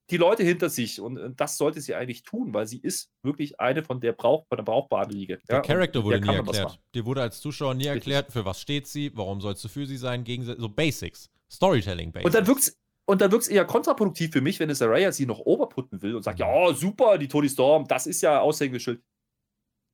die 0.09 0.17
Leute 0.17 0.43
hinter 0.43 0.69
sich 0.69 0.99
und 0.99 1.35
das 1.39 1.57
sollte 1.57 1.81
sie 1.81 1.95
eigentlich 1.95 2.23
tun, 2.23 2.53
weil 2.53 2.67
sie 2.67 2.79
ist 2.79 3.11
wirklich 3.23 3.59
eine 3.59 3.83
von 3.83 4.01
der, 4.01 4.13
Brauch, 4.13 4.45
von 4.47 4.57
der 4.57 4.63
brauchbaren 4.63 5.09
Liga. 5.09 5.37
Der 5.47 5.57
ja, 5.57 5.61
Charakter 5.61 6.03
wurde 6.03 6.21
nie 6.21 6.33
erklärt. 6.33 6.79
Dir 6.95 7.05
wurde 7.05 7.21
als 7.21 7.39
Zuschauer 7.41 7.73
nie 7.75 7.85
erklärt, 7.85 8.31
für 8.31 8.45
was 8.45 8.59
steht 8.61 8.87
sie, 8.87 9.11
warum 9.15 9.41
sollst 9.41 9.63
du 9.63 9.67
für 9.67 9.85
sie 9.85 9.97
sein, 9.97 10.23
gegen 10.23 10.43
so 10.43 10.69
Basics, 10.69 11.29
Storytelling 11.51 12.11
Basics. 12.11 12.25
Und 12.25 12.35
dann 12.35 12.47
wirkt 12.47 12.73
und 13.09 13.21
dann 13.21 13.31
wirkt 13.31 13.45
es 13.45 13.49
eher 13.49 13.65
kontraproduktiv 13.65 14.31
für 14.31 14.41
mich, 14.41 14.59
wenn 14.59 14.69
es 14.69 14.83
Araya 14.83 15.11
sie 15.11 15.25
noch 15.25 15.39
oberputten 15.39 15.99
will 16.03 16.13
und 16.13 16.21
sagt, 16.21 16.37
mhm. 16.37 16.45
ja, 16.45 16.73
super, 16.73 17.17
die 17.17 17.27
Tony 17.27 17.49
Storm, 17.49 17.87
das 17.87 18.05
ist 18.05 18.21
ja 18.21 18.39
Aushängeschild. 18.39 19.01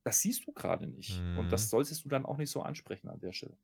Das 0.04 0.20
siehst 0.20 0.46
du 0.46 0.52
gerade 0.52 0.86
nicht. 0.86 1.18
Mhm. 1.18 1.38
Und 1.38 1.50
das 1.50 1.70
solltest 1.70 2.04
du 2.04 2.10
dann 2.10 2.26
auch 2.26 2.36
nicht 2.36 2.50
so 2.50 2.60
ansprechen 2.60 3.08
an 3.08 3.18
der 3.18 3.32
Stelle. 3.32 3.56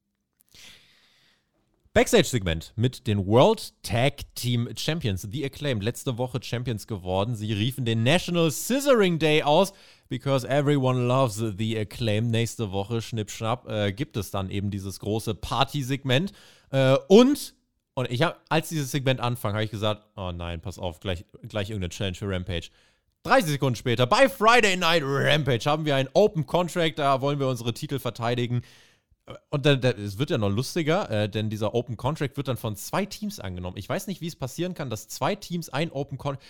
Backstage-Segment 1.95 2.73
mit 2.75 3.07
den 3.07 3.27
World 3.27 3.75
Tag 3.83 4.23
Team 4.35 4.67
Champions, 4.79 5.29
The 5.31 5.45
Acclaimed, 5.45 5.83
letzte 5.83 6.17
Woche 6.17 6.43
Champions 6.43 6.87
geworden. 6.87 7.37
Sie 7.37 7.53
riefen 7.53 7.85
den 7.85 8.03
National 8.03 8.51
Scissoring 8.51 9.19
Day 9.19 9.43
aus, 9.43 9.75
because 10.09 10.49
everyone 10.49 11.07
loves 11.07 11.37
The 11.59 11.79
Acclaimed. 11.79 12.31
Nächste 12.31 12.73
Woche, 12.73 13.03
schnipp-schnapp, 13.03 13.69
äh, 13.69 13.93
gibt 13.93 14.17
es 14.17 14.31
dann 14.31 14.49
eben 14.49 14.71
dieses 14.71 15.01
große 15.01 15.35
Party-Segment. 15.35 16.33
Äh, 16.71 16.97
und, 17.09 17.55
und 17.93 18.11
ich 18.11 18.23
habe, 18.23 18.37
als 18.49 18.71
dieses 18.71 18.91
Segment 18.91 19.21
anfang, 19.21 19.53
habe 19.53 19.65
ich 19.65 19.71
gesagt, 19.71 20.03
oh 20.17 20.33
nein, 20.33 20.63
pass 20.63 20.79
auf, 20.79 20.99
gleich, 20.99 21.27
gleich 21.47 21.69
irgendeine 21.69 21.91
Challenge 21.91 22.17
für 22.17 22.31
Rampage. 22.31 22.71
30 23.25 23.51
Sekunden 23.51 23.77
später, 23.77 24.07
bei 24.07 24.31
Friday 24.31 24.79
Night 24.79 25.03
Rampage, 25.05 25.67
haben 25.67 25.85
wir 25.85 25.95
einen 25.95 26.09
Open 26.15 26.47
Contract, 26.47 26.99
da 26.99 27.21
wollen 27.21 27.39
wir 27.39 27.49
unsere 27.49 27.75
Titel 27.75 27.99
verteidigen 27.99 28.63
Und 29.51 29.67
dann, 29.67 29.81
es 29.83 30.19
wird 30.19 30.31
ja 30.31 30.39
noch 30.39 30.51
lustiger, 30.51 31.09
äh, 31.11 31.29
denn 31.29 31.49
dieser 31.49 31.75
Open 31.75 31.97
Contract 31.97 32.37
wird 32.37 32.49
dann 32.49 32.57
von 32.57 32.75
zwei 32.75 33.07
Teams 33.07 33.39
angenommen. 33.39 33.77
Ich 33.77 33.89
weiß 33.89 34.09
nicht, 34.09 34.21
wie 34.21 34.27
es 34.27 34.35
passieren 34.35 34.75
kann, 34.75 34.91
dass 34.91 35.09
zwei 35.09 35.37
Teams 35.37 35.69
ein 35.69 35.93
Open 35.93 36.19
Contract. 36.19 36.45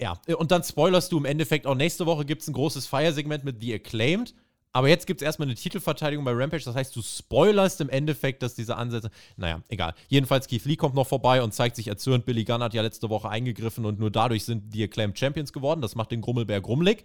Ja, 0.00 0.20
und 0.36 0.50
dann 0.50 0.62
spoilerst 0.62 1.10
du 1.10 1.18
im 1.18 1.24
Endeffekt 1.24 1.66
auch 1.66 1.74
nächste 1.74 2.06
Woche 2.06 2.24
gibt 2.24 2.42
es 2.42 2.48
ein 2.48 2.52
großes 2.52 2.86
Fire-Segment 2.86 3.44
mit 3.44 3.60
The 3.60 3.74
Acclaimed. 3.74 4.34
Aber 4.72 4.88
jetzt 4.88 5.06
gibt 5.06 5.22
es 5.22 5.24
erstmal 5.24 5.48
eine 5.48 5.54
Titelverteidigung 5.54 6.24
bei 6.24 6.32
Rampage. 6.32 6.64
Das 6.64 6.74
heißt, 6.74 6.94
du 6.94 7.02
spoilerst 7.02 7.80
im 7.80 7.88
Endeffekt, 7.88 8.42
dass 8.42 8.54
diese 8.54 8.76
Ansätze. 8.76 9.10
Naja, 9.36 9.62
egal. 9.68 9.94
Jedenfalls, 10.08 10.46
Keith 10.46 10.64
Lee 10.66 10.76
kommt 10.76 10.94
noch 10.94 11.06
vorbei 11.06 11.42
und 11.42 11.54
zeigt 11.54 11.74
sich 11.76 11.88
erzürnt. 11.88 12.26
Billy 12.26 12.44
Gunn 12.44 12.62
hat 12.62 12.74
ja 12.74 12.82
letzte 12.82 13.08
Woche 13.08 13.28
eingegriffen 13.28 13.86
und 13.86 13.98
nur 13.98 14.10
dadurch 14.10 14.44
sind 14.44 14.74
die 14.74 14.84
Acclaimed 14.84 15.18
Champions 15.18 15.52
geworden. 15.52 15.80
Das 15.80 15.94
macht 15.94 16.10
den 16.10 16.20
Grummelbär 16.20 16.60
grummelig. 16.60 17.04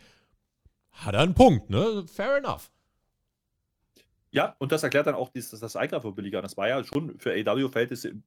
Hat 0.92 1.16
er 1.16 1.22
einen 1.22 1.34
Punkt, 1.34 1.70
ne? 1.70 2.06
Fair 2.06 2.38
enough. 2.38 2.70
Ja, 4.34 4.56
und 4.58 4.72
das 4.72 4.82
erklärt 4.82 5.06
dann 5.06 5.14
auch 5.14 5.30
dieses, 5.30 5.60
das 5.60 5.76
Eingreifen 5.76 6.02
von 6.02 6.16
Billy 6.16 6.32
Gunn. 6.32 6.42
Das 6.42 6.58
war 6.58 6.68
ja 6.68 6.84
schon 6.84 7.20
für 7.20 7.32
AW-Verhältnisse 7.32 8.10
im 8.10 8.24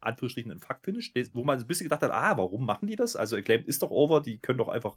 Anführungsstrichen 0.00 0.50
ein 0.50 0.58
Fuck-Finish, 0.58 1.12
wo 1.34 1.44
man 1.44 1.58
ein 1.58 1.66
bisschen 1.66 1.84
gedacht 1.84 2.02
hat, 2.02 2.10
ah, 2.10 2.36
warum 2.38 2.64
machen 2.64 2.88
die 2.88 2.96
das? 2.96 3.14
Also 3.14 3.36
Acclaimed 3.36 3.66
ist 3.68 3.82
doch 3.82 3.90
over, 3.90 4.22
die 4.22 4.38
können 4.38 4.58
doch 4.58 4.68
einfach 4.68 4.96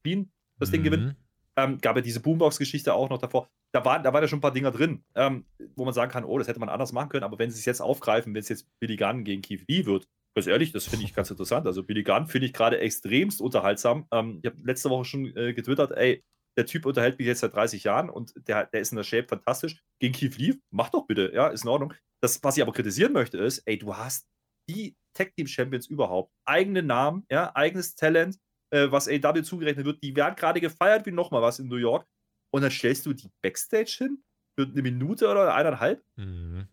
spielen, 0.00 0.32
das 0.58 0.70
mhm. 0.70 0.72
Ding 0.72 0.82
gewinnen. 0.82 1.16
Ähm, 1.56 1.78
gab 1.78 1.94
ja 1.94 2.02
diese 2.02 2.20
Boombox-Geschichte 2.20 2.92
auch 2.92 3.08
noch 3.08 3.18
davor. 3.18 3.48
Da 3.72 3.84
waren 3.84 4.02
da 4.02 4.12
war 4.12 4.20
ja 4.20 4.26
schon 4.26 4.38
ein 4.38 4.42
paar 4.42 4.52
Dinger 4.52 4.72
drin, 4.72 5.04
ähm, 5.14 5.44
wo 5.76 5.84
man 5.84 5.94
sagen 5.94 6.10
kann, 6.10 6.24
oh, 6.24 6.38
das 6.38 6.48
hätte 6.48 6.58
man 6.58 6.68
anders 6.68 6.92
machen 6.92 7.08
können, 7.08 7.24
aber 7.24 7.38
wenn 7.38 7.50
sie 7.50 7.60
es 7.60 7.64
jetzt 7.64 7.80
aufgreifen, 7.80 8.34
wenn 8.34 8.40
es 8.40 8.48
jetzt 8.48 8.66
Billy 8.80 8.96
Gunn 8.96 9.22
gegen 9.22 9.42
Keith 9.42 9.64
Lee 9.68 9.86
wird, 9.86 10.08
ganz 10.34 10.48
ehrlich, 10.48 10.72
das 10.72 10.86
finde 10.86 11.04
ich 11.04 11.14
ganz 11.14 11.30
interessant. 11.30 11.66
Also 11.66 11.84
Billy 11.84 12.02
Gunn 12.02 12.26
finde 12.26 12.46
ich 12.46 12.52
gerade 12.52 12.80
extremst 12.80 13.40
unterhaltsam. 13.40 14.06
Ähm, 14.10 14.40
ich 14.42 14.50
habe 14.50 14.60
letzte 14.64 14.90
Woche 14.90 15.04
schon 15.04 15.36
äh, 15.36 15.52
getwittert, 15.54 15.92
ey, 15.92 16.24
der 16.56 16.66
Typ 16.66 16.86
unterhält 16.86 17.18
mich 17.18 17.26
jetzt 17.26 17.40
seit 17.40 17.54
30 17.54 17.84
Jahren 17.84 18.10
und 18.10 18.32
der, 18.48 18.66
der 18.66 18.80
ist 18.80 18.92
in 18.92 18.96
der 18.96 19.04
Shape 19.04 19.28
fantastisch. 19.28 19.82
Gegen 19.98 20.14
Keith 20.14 20.36
Lee, 20.38 20.54
mach 20.70 20.90
doch 20.90 21.06
bitte, 21.06 21.30
ja, 21.34 21.48
ist 21.48 21.64
in 21.64 21.68
Ordnung. 21.68 21.94
Das, 22.20 22.42
was 22.42 22.56
ich 22.56 22.62
aber 22.62 22.72
kritisieren 22.72 23.12
möchte, 23.12 23.38
ist, 23.38 23.62
ey, 23.66 23.78
du 23.78 23.96
hast 23.96 24.26
die 24.68 24.96
Tech 25.14 25.32
Team 25.36 25.46
Champions 25.46 25.86
überhaupt, 25.86 26.32
eigene 26.44 26.82
Namen, 26.82 27.24
ja, 27.30 27.54
eigenes 27.54 27.94
Talent, 27.94 28.38
äh, 28.70 28.90
was 28.90 29.08
AW 29.08 29.42
zugerechnet 29.42 29.86
wird, 29.86 30.02
die 30.02 30.14
werden 30.14 30.36
gerade 30.36 30.60
gefeiert 30.60 31.06
wie 31.06 31.12
nochmal 31.12 31.42
was 31.42 31.58
in 31.58 31.68
New 31.68 31.76
York. 31.76 32.06
Und 32.52 32.62
dann 32.62 32.70
stellst 32.70 33.06
du 33.06 33.12
die 33.12 33.30
Backstage 33.42 33.96
hin 33.98 34.22
für 34.56 34.66
eine 34.66 34.82
Minute 34.82 35.28
oder 35.28 35.54
eineinhalb. 35.54 36.02
Mhm. 36.16 36.66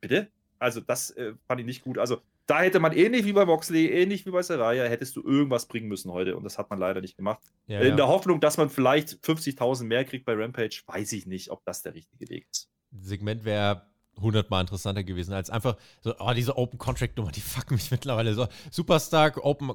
Bitte? 0.00 0.30
Also, 0.64 0.80
das 0.80 1.10
äh, 1.10 1.34
fand 1.46 1.60
ich 1.60 1.66
nicht 1.66 1.84
gut. 1.84 1.98
Also, 1.98 2.20
da 2.46 2.60
hätte 2.60 2.80
man 2.80 2.92
ähnlich 2.92 3.24
wie 3.24 3.32
bei 3.32 3.44
Moxley, 3.44 3.86
ähnlich 3.88 4.26
wie 4.26 4.30
bei 4.30 4.42
Saraya, 4.42 4.84
hättest 4.84 5.14
du 5.16 5.22
irgendwas 5.22 5.66
bringen 5.66 5.88
müssen 5.88 6.10
heute. 6.10 6.36
Und 6.36 6.44
das 6.44 6.58
hat 6.58 6.70
man 6.70 6.78
leider 6.78 7.00
nicht 7.00 7.16
gemacht. 7.16 7.40
Ja, 7.66 7.80
in 7.80 7.90
ja. 7.90 7.96
der 7.96 8.08
Hoffnung, 8.08 8.40
dass 8.40 8.56
man 8.56 8.70
vielleicht 8.70 9.10
50.000 9.24 9.84
mehr 9.84 10.04
kriegt 10.04 10.24
bei 10.24 10.34
Rampage, 10.34 10.82
weiß 10.86 11.12
ich 11.12 11.26
nicht, 11.26 11.50
ob 11.50 11.64
das 11.64 11.82
der 11.82 11.94
richtige 11.94 12.28
Weg 12.30 12.46
ist. 12.50 12.68
Segment 12.92 13.44
wäre 13.44 13.82
hundertmal 14.20 14.60
interessanter 14.60 15.02
gewesen 15.02 15.32
als 15.32 15.50
einfach 15.50 15.76
so, 16.00 16.14
oh, 16.18 16.32
diese 16.34 16.56
Open 16.56 16.78
Contract 16.78 17.16
Nummer, 17.16 17.32
die 17.32 17.40
fucken 17.40 17.74
mich 17.74 17.90
mittlerweile 17.90 18.34
so. 18.34 18.46
Superstar, 18.70 19.32
Open, 19.44 19.72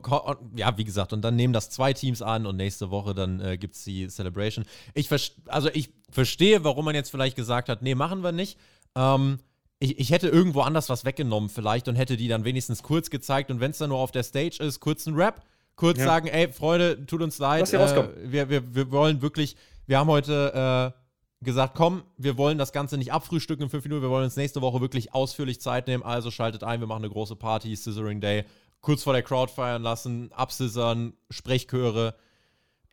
ja, 0.55 0.77
wie 0.77 0.85
gesagt, 0.85 1.13
und 1.13 1.21
dann 1.21 1.35
nehmen 1.35 1.53
das 1.53 1.69
zwei 1.69 1.93
Teams 1.93 2.21
an 2.21 2.45
und 2.45 2.55
nächste 2.55 2.89
Woche 2.89 3.13
dann 3.13 3.39
äh, 3.41 3.57
gibt 3.57 3.75
es 3.75 3.83
die 3.83 4.07
Celebration. 4.07 4.65
Ich 4.93 5.09
also 5.47 5.69
ich 5.73 5.93
verstehe, 6.09 6.63
warum 6.63 6.85
man 6.85 6.95
jetzt 6.95 7.09
vielleicht 7.09 7.35
gesagt 7.35 7.69
hat, 7.69 7.81
nee, 7.81 7.95
machen 7.95 8.23
wir 8.23 8.31
nicht. 8.31 8.57
Ähm, 8.95 9.39
ich, 9.79 9.97
ich 9.97 10.11
hätte 10.11 10.27
irgendwo 10.27 10.61
anders 10.61 10.89
was 10.89 11.05
weggenommen 11.05 11.49
vielleicht 11.49 11.87
und 11.87 11.95
hätte 11.95 12.17
die 12.17 12.27
dann 12.27 12.43
wenigstens 12.43 12.83
kurz 12.83 13.09
gezeigt 13.09 13.49
und 13.49 13.59
wenn 13.59 13.71
es 13.71 13.77
dann 13.77 13.89
nur 13.89 13.99
auf 13.99 14.11
der 14.11 14.23
Stage 14.23 14.57
ist, 14.59 14.79
kurz 14.79 15.05
ein 15.05 15.15
Rap, 15.15 15.43
kurz 15.75 15.99
ja. 15.99 16.05
sagen, 16.05 16.27
ey, 16.27 16.51
Freunde, 16.51 17.05
tut 17.05 17.21
uns 17.21 17.37
leid, 17.39 17.71
äh, 17.73 18.09
wir, 18.23 18.49
wir, 18.49 18.75
wir 18.75 18.91
wollen 18.91 19.21
wirklich, 19.21 19.55
wir 19.87 19.97
haben 19.97 20.09
heute 20.09 20.93
äh, 20.93 21.45
gesagt, 21.45 21.75
komm, 21.75 22.03
wir 22.17 22.37
wollen 22.37 22.57
das 22.57 22.73
Ganze 22.73 22.97
nicht 22.97 23.13
abfrühstücken 23.13 23.63
in 23.63 23.69
fünf 23.69 23.85
Minuten, 23.85 24.01
wir 24.01 24.09
wollen 24.09 24.25
uns 24.25 24.35
nächste 24.35 24.61
Woche 24.61 24.81
wirklich 24.81 25.13
ausführlich 25.13 25.61
Zeit 25.61 25.87
nehmen, 25.87 26.03
also 26.03 26.29
schaltet 26.29 26.63
ein, 26.63 26.81
wir 26.81 26.87
machen 26.87 27.03
eine 27.03 27.13
große 27.13 27.37
Party, 27.37 27.73
Scissoring 27.75 28.19
Day, 28.19 28.43
kurz 28.81 29.03
vor 29.03 29.13
der 29.13 29.23
Crowd 29.23 29.51
feiern 29.51 29.81
lassen, 29.81 30.31
abscissern, 30.33 31.13
Sprechchöre. 31.29 32.15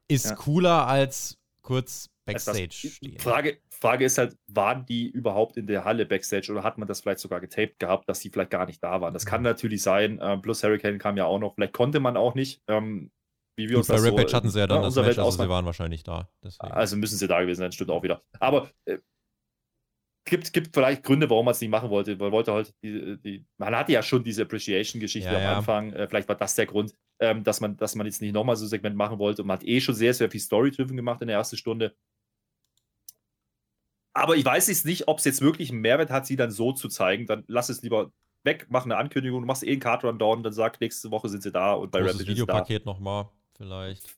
Ist 0.08 0.26
ja. 0.26 0.34
cooler 0.36 0.86
als 0.86 1.38
kurz 1.62 2.10
Backstage 2.26 2.72
stehen. 2.72 3.18
Frage, 3.18 3.58
Frage 3.70 4.04
ist 4.04 4.18
halt, 4.18 4.36
waren 4.48 4.84
die 4.84 5.08
überhaupt 5.08 5.56
in 5.56 5.66
der 5.66 5.84
Halle 5.84 6.06
Backstage 6.06 6.50
oder 6.50 6.62
hat 6.62 6.76
man 6.76 6.88
das 6.88 7.00
vielleicht 7.00 7.20
sogar 7.20 7.40
getaped 7.40 7.78
gehabt, 7.78 8.08
dass 8.08 8.20
die 8.20 8.30
vielleicht 8.30 8.50
gar 8.50 8.66
nicht 8.66 8.82
da 8.82 9.00
waren? 9.00 9.14
Das 9.14 9.24
kann 9.24 9.40
mhm. 9.40 9.46
natürlich 9.46 9.82
sein. 9.82 10.18
Äh, 10.18 10.38
plus 10.38 10.62
Hurricane 10.62 10.98
kam 10.98 11.16
ja 11.16 11.24
auch 11.24 11.38
noch. 11.38 11.54
Vielleicht 11.54 11.72
konnte 11.72 12.00
man 12.00 12.16
auch 12.16 12.34
nicht. 12.34 12.62
Ähm, 12.68 13.10
wie 13.56 13.70
wir 13.70 13.78
uns 13.78 13.88
bei 13.88 13.96
Rampage 13.96 14.28
so, 14.28 14.36
hatten 14.36 14.50
sie 14.50 14.58
ja 14.58 14.66
dann 14.66 14.82
das 14.82 14.96
Match, 14.96 15.18
also 15.18 15.30
sie 15.30 15.48
waren 15.48 15.64
wahrscheinlich 15.64 16.02
da. 16.02 16.28
Deswegen. 16.44 16.72
Also 16.72 16.96
müssen 16.96 17.16
sie 17.16 17.26
da 17.26 17.40
gewesen 17.40 17.60
sein, 17.60 17.72
stimmt 17.72 17.90
auch 17.90 18.02
wieder. 18.02 18.22
Aber 18.38 18.70
äh, 18.84 18.98
gibt, 20.26 20.52
gibt 20.52 20.74
vielleicht 20.74 21.02
Gründe, 21.02 21.30
warum 21.30 21.46
man 21.46 21.52
es 21.52 21.60
nicht 21.60 21.70
machen 21.70 21.88
wollte. 21.88 22.16
Man 22.16 22.32
wollte 22.32 22.52
halt 22.52 22.74
die, 22.82 23.16
die 23.18 23.46
man 23.56 23.74
hatte 23.74 23.92
ja 23.92 24.02
schon 24.02 24.22
diese 24.24 24.42
Appreciation-Geschichte 24.42 25.30
ja, 25.30 25.36
am 25.36 25.42
ja. 25.42 25.56
Anfang. 25.56 25.92
Äh, 25.92 26.06
vielleicht 26.06 26.28
war 26.28 26.36
das 26.36 26.54
der 26.54 26.66
Grund, 26.66 26.92
ähm, 27.20 27.44
dass, 27.44 27.60
man, 27.60 27.76
dass 27.76 27.94
man 27.94 28.06
jetzt 28.06 28.20
nicht 28.20 28.34
nochmal 28.34 28.56
so 28.56 28.66
ein 28.66 28.68
Segment 28.68 28.96
machen 28.96 29.18
wollte. 29.18 29.42
Und 29.42 29.48
man 29.48 29.58
hat 29.58 29.66
eh 29.66 29.80
schon 29.80 29.94
sehr, 29.94 30.12
sehr 30.12 30.30
viel 30.30 30.40
Story-Driven 30.40 30.96
gemacht 30.96 31.22
in 31.22 31.28
der 31.28 31.38
ersten 31.38 31.56
Stunde. 31.56 31.94
Aber 34.16 34.34
ich 34.34 34.46
weiß 34.46 34.68
jetzt 34.68 34.86
nicht, 34.86 35.08
ob 35.08 35.18
es 35.18 35.26
jetzt 35.26 35.42
wirklich 35.42 35.70
einen 35.70 35.82
Mehrwert 35.82 36.10
hat, 36.10 36.26
sie 36.26 36.36
dann 36.36 36.50
so 36.50 36.72
zu 36.72 36.88
zeigen. 36.88 37.26
Dann 37.26 37.44
lass 37.48 37.68
es 37.68 37.82
lieber 37.82 38.12
weg, 38.44 38.66
mach 38.70 38.86
eine 38.86 38.96
Ankündigung, 38.96 39.42
du 39.42 39.46
machst 39.46 39.62
eh 39.62 39.72
einen 39.72 39.80
Card 39.80 40.04
Rundown, 40.04 40.42
dann 40.42 40.54
sag, 40.54 40.80
nächste 40.80 41.10
Woche 41.10 41.28
sind 41.28 41.42
sie 41.42 41.52
da 41.52 41.74
und 41.74 41.90
bei 41.90 42.00
Rapid 42.00 42.26
Videopaket 42.26 42.86
nochmal 42.86 43.28
vielleicht. 43.58 44.16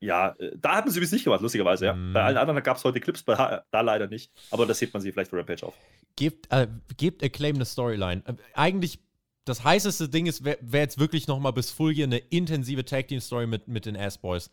Ja, 0.00 0.34
äh, 0.38 0.52
da 0.56 0.76
haben 0.76 0.90
sie 0.90 1.00
es 1.00 1.12
nicht 1.12 1.24
gemacht, 1.24 1.42
lustigerweise, 1.42 1.86
ja. 1.86 1.94
Mm. 1.94 2.12
Bei 2.12 2.22
allen 2.22 2.36
anderen 2.36 2.62
gab 2.62 2.76
es 2.76 2.84
heute 2.84 3.00
Clips, 3.00 3.24
da, 3.24 3.64
da, 3.70 3.80
leider 3.80 4.06
nicht. 4.06 4.30
Aber 4.50 4.66
das 4.66 4.80
hebt 4.80 4.92
man 4.92 5.02
sich 5.02 5.12
vielleicht 5.12 5.30
für 5.30 5.38
Rampage 5.38 5.66
auf. 5.66 5.74
Gebt, 6.16 6.50
äh, 6.50 6.66
gebt 6.96 7.22
Acclaim 7.22 7.56
eine 7.56 7.64
Storyline. 7.64 8.22
Äh, 8.26 8.34
eigentlich, 8.54 9.00
das 9.44 9.64
heißeste 9.64 10.08
Ding 10.08 10.26
ist, 10.26 10.44
wäre 10.44 10.58
wär 10.60 10.80
jetzt 10.80 10.98
wirklich 10.98 11.26
nochmal 11.26 11.52
bis 11.52 11.70
Full 11.70 11.92
Year 11.92 12.06
eine 12.06 12.18
intensive 12.18 12.84
Tag 12.84 13.08
Team 13.08 13.20
Story 13.20 13.46
mit, 13.46 13.66
mit 13.68 13.86
den 13.86 13.96
Ass 13.96 14.18
Boys. 14.18 14.50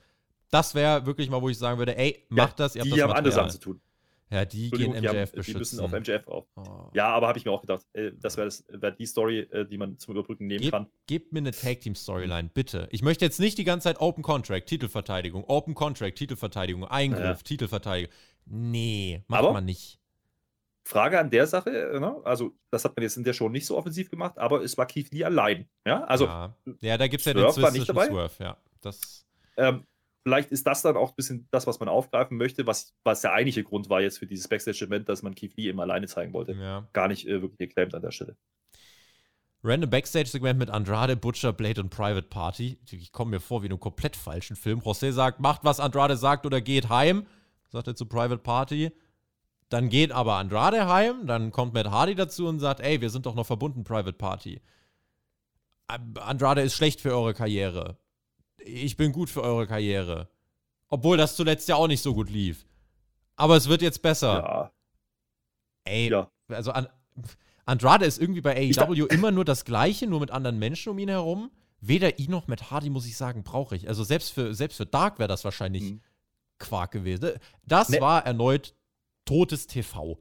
Das 0.49 0.74
wäre 0.76 1.06
wirklich 1.06 1.30
mal, 1.30 1.41
wo 1.41 1.49
ich 1.49 1.58
sagen 1.58 1.78
würde, 1.80 1.97
ey, 1.97 2.26
macht 2.30 2.60
ja, 2.60 2.66
das, 2.66 2.76
ihr 2.76 2.82
habt 2.82 2.88
die 2.88 2.97
das 2.97 3.02
haben 3.02 3.14
andere 3.14 3.34
Sachen 3.34 3.52
zu 3.52 3.60
tun. 3.60 3.82
Ja, 4.32 4.46
die 4.46 4.70
gehen 4.70 4.92
MJF 4.92 5.02
die 5.02 5.08
haben, 5.08 5.18
beschützen. 5.18 5.54
Die 5.54 5.58
müssen 5.58 5.80
auf 5.82 5.92
MJF 5.92 6.28
auf. 6.28 6.48
Oh. 6.56 6.90
Ja, 6.94 7.10
aber 7.10 7.28
habe 7.28 7.38
ich 7.38 7.44
mir 7.44 7.52
auch 7.52 7.60
gedacht, 7.60 7.86
äh, 7.92 8.12
das 8.16 8.38
wäre 8.38 8.50
wär 8.70 8.92
die 8.92 9.06
Story, 9.06 9.40
äh, 9.40 9.66
die 9.66 9.78
man 9.78 9.98
zum 9.98 10.14
Überbrücken 10.16 10.48
nehmen 10.48 10.62
Geb, 10.62 10.72
kann. 10.72 10.88
Gebt 11.06 11.34
mir 11.34 11.40
eine 11.40 11.52
Tag 11.52 11.82
Team 11.82 11.96
Storyline, 11.96 12.50
bitte. 12.54 12.88
Ich 12.92 13.02
möchte 13.02 13.26
jetzt 13.26 13.42
nicht 13.42 13.58
die 13.58 13.66
ganze 13.66 13.86
Zeit 13.86 14.00
Open 14.00 14.24
Contract, 14.24 14.68
Titelverteidigung, 14.68 15.44
Open 15.44 15.76
Contract, 15.76 16.18
Titelverteidigung, 16.18 16.86
Eingriff, 16.86 17.22
ja. 17.22 17.44
Titelverteidigung. 17.44 18.14
Nee, 18.46 19.24
macht 19.28 19.40
aber 19.40 19.54
man 19.54 19.66
nicht. 19.66 20.00
Frage 20.86 21.20
an 21.20 21.30
der 21.30 21.46
Sache, 21.46 21.70
äh, 21.70 22.00
ne? 22.00 22.22
also 22.24 22.54
das 22.70 22.86
hat 22.86 22.96
man 22.96 23.04
jetzt 23.04 23.18
in 23.18 23.26
der 23.26 23.34
Show 23.34 23.50
nicht 23.50 23.66
so 23.66 23.78
offensiv 23.78 24.10
gemacht, 24.10 24.38
aber 24.38 24.64
es 24.64 24.78
war 24.78 24.86
Keith 24.86 25.12
Lee 25.12 25.26
allein. 25.26 25.68
Ja, 25.86 26.06
also 26.06 26.26
ja, 26.26 26.56
ja 26.80 26.98
da 26.98 27.08
gibt 27.08 27.20
es 27.20 27.26
ja 27.26 27.34
den 27.34 27.52
Swiss 27.52 27.86
Swerve, 27.86 28.32
ja. 28.40 28.58
Das 28.80 29.26
ähm, 29.58 29.86
vielleicht 30.24 30.52
ist 30.52 30.68
das 30.68 30.82
dann 30.82 30.98
auch 30.98 31.10
ein 31.10 31.16
bisschen 31.16 31.48
das, 31.52 31.68
was 31.68 31.80
man 31.80 31.90
aufgreifen 31.90 32.38
möchte, 32.38 32.68
was, 32.68 32.94
was 33.04 33.22
der 33.22 33.34
eigentliche 33.34 33.64
Grund 33.64 33.90
war 33.90 34.02
jetzt 34.02 34.20
für 34.20 34.28
dieses 34.28 34.48
Backstage-Event, 34.48 35.10
dass 35.10 35.24
man 35.24 35.36
Keith 35.36 35.56
Lee 35.58 35.70
eben 35.70 35.80
alleine 35.80 36.08
zeigen 36.08 36.34
wollte. 36.34 36.54
Ja. 36.54 36.88
Gar 36.94 37.08
nicht 37.08 37.28
äh, 37.28 37.42
wirklich 37.42 37.58
geclaimed 37.58 37.96
an 37.96 38.02
der 38.02 38.12
Stelle. 38.12 38.36
Random 39.64 39.90
Backstage-Segment 39.90 40.58
mit 40.58 40.70
Andrade, 40.70 41.16
Butcher, 41.16 41.54
Blade 41.54 41.82
und 41.82 41.90
Private 41.90 42.28
Party. 42.28 42.80
Ich 42.90 43.12
komme 43.12 43.32
mir 43.32 43.40
vor 43.40 43.62
wie 43.62 43.68
in 43.68 43.72
einem 43.72 43.80
komplett 43.80 44.16
falschen 44.16 44.56
Film. 44.56 44.80
José 44.80 45.12
sagt, 45.12 45.40
macht, 45.40 45.64
was 45.64 45.80
Andrade 45.80 46.18
sagt 46.18 46.46
oder 46.46 46.62
geht 46.62 46.90
heim. 46.90 47.28
Sagt 47.70 47.88
er 47.88 47.96
zu 47.96 48.06
Private 48.06 48.40
Party. 48.40 48.92
Dann 49.70 49.90
geht 49.90 50.12
aber 50.12 50.36
Andrade 50.36 50.88
heim. 50.88 51.28
Dann 51.28 51.52
kommt 51.52 51.74
Matt 51.74 51.92
Hardy 51.92 52.16
dazu 52.16 52.48
und 52.48 52.60
sagt, 52.60 52.80
ey, 52.80 53.02
wir 53.02 53.10
sind 53.10 53.28
doch 53.28 53.36
noch 53.36 53.46
verbunden, 53.46 53.84
Private 53.84 54.14
Party. 54.14 54.62
Andrade 55.88 56.62
ist 56.62 56.74
schlecht 56.74 57.00
für 57.00 57.12
eure 57.12 57.34
Karriere 57.34 57.98
ich 58.66 58.97
bin 58.97 59.12
gut 59.12 59.30
für 59.30 59.41
eure 59.41 59.68
Karriere. 59.68 60.30
Obwohl 60.89 61.18
das 61.18 61.36
zuletzt 61.36 61.68
ja 61.70 61.76
auch 61.76 61.88
nicht 61.88 62.01
so 62.01 62.14
gut 62.14 62.30
lief. 62.30 62.66
Aber 63.36 63.55
es 63.55 63.70
wird 63.70 63.82
jetzt 63.82 64.01
besser. 64.01 64.34
Ja. 64.34 64.72
Ey, 65.86 66.09
ja. 66.09 66.30
also 66.49 66.72
an, 66.72 66.88
Andrade 67.66 68.05
ist 68.05 68.20
irgendwie 68.20 68.41
bei 68.41 68.55
AEW 68.55 69.05
immer 69.05 69.32
nur 69.32 69.45
das 69.45 69.66
Gleiche, 69.66 70.07
nur 70.07 70.20
mit 70.20 70.32
anderen 70.32 70.59
Menschen 70.59 70.89
um 70.89 70.99
ihn 70.99 71.09
herum. 71.09 71.51
Weder 71.80 72.20
ihn 72.20 72.30
noch 72.30 72.47
Matt 72.47 72.70
Hardy, 72.70 72.89
muss 72.89 73.07
ich 73.07 73.18
sagen, 73.18 73.43
brauche 73.43 73.76
ich. 73.76 73.88
Also 73.88 74.03
selbst 74.03 74.32
für, 74.34 74.53
selbst 74.53 74.78
für 74.78 74.86
Dark 74.86 75.18
wäre 75.18 75.28
das 75.28 75.43
wahrscheinlich 75.43 75.84
mhm. 75.84 76.01
Quark 76.59 76.91
gewesen. 76.91 77.32
Das 77.66 77.89
ne. 77.89 77.99
war 78.01 78.26
erneut 78.26 78.76
totes 79.26 79.66
TV. 79.66 80.20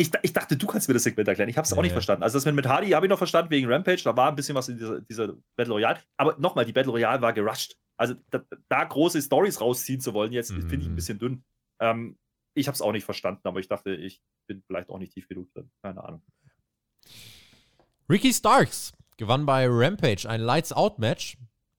Ich, 0.00 0.10
ich, 0.22 0.32
dachte, 0.32 0.56
du 0.56 0.66
kannst 0.66 0.88
mir 0.88 0.94
das 0.94 1.02
Segment 1.02 1.28
erklären. 1.28 1.50
Ich 1.50 1.58
habe 1.58 1.66
es 1.66 1.70
ja, 1.70 1.76
auch 1.76 1.82
nicht 1.82 1.92
verstanden. 1.92 2.22
Also, 2.22 2.40
das 2.40 2.50
mit 2.50 2.66
Hardy 2.66 2.88
habe 2.90 3.04
ich 3.04 3.10
noch 3.10 3.18
verstanden 3.18 3.50
wegen 3.50 3.70
Rampage. 3.70 4.00
Da 4.02 4.16
war 4.16 4.30
ein 4.30 4.34
bisschen 4.34 4.54
was 4.54 4.70
in 4.70 4.78
dieser, 4.78 5.02
dieser 5.02 5.34
Battle 5.56 5.74
Royale. 5.74 5.98
Aber 6.16 6.36
nochmal, 6.38 6.64
die 6.64 6.72
Battle 6.72 6.90
Royale 6.90 7.20
war 7.20 7.34
gerusht. 7.34 7.76
Also, 7.98 8.14
da, 8.30 8.40
da 8.70 8.84
große 8.84 9.20
Stories 9.20 9.60
rausziehen 9.60 10.00
zu 10.00 10.14
wollen, 10.14 10.32
jetzt 10.32 10.52
mhm. 10.52 10.62
finde 10.62 10.76
ich 10.76 10.86
ein 10.86 10.92
mhm. 10.92 10.96
bisschen 10.96 11.18
dünn. 11.18 11.44
Ähm, 11.80 12.18
ich 12.54 12.66
habe 12.66 12.74
es 12.74 12.80
auch 12.80 12.92
nicht 12.92 13.04
verstanden, 13.04 13.42
aber 13.44 13.60
ich 13.60 13.68
dachte, 13.68 13.94
ich 13.94 14.22
bin 14.46 14.62
vielleicht 14.66 14.88
auch 14.88 14.98
nicht 14.98 15.12
tief 15.12 15.28
genug 15.28 15.52
drin. 15.52 15.70
Keine 15.82 16.02
Ahnung. 16.02 16.22
Ricky 18.08 18.32
Starks 18.32 18.92
gewann 19.18 19.44
bei 19.44 19.66
Rampage 19.68 20.26
ein 20.26 20.40
Lights-Out-Match. 20.40 21.36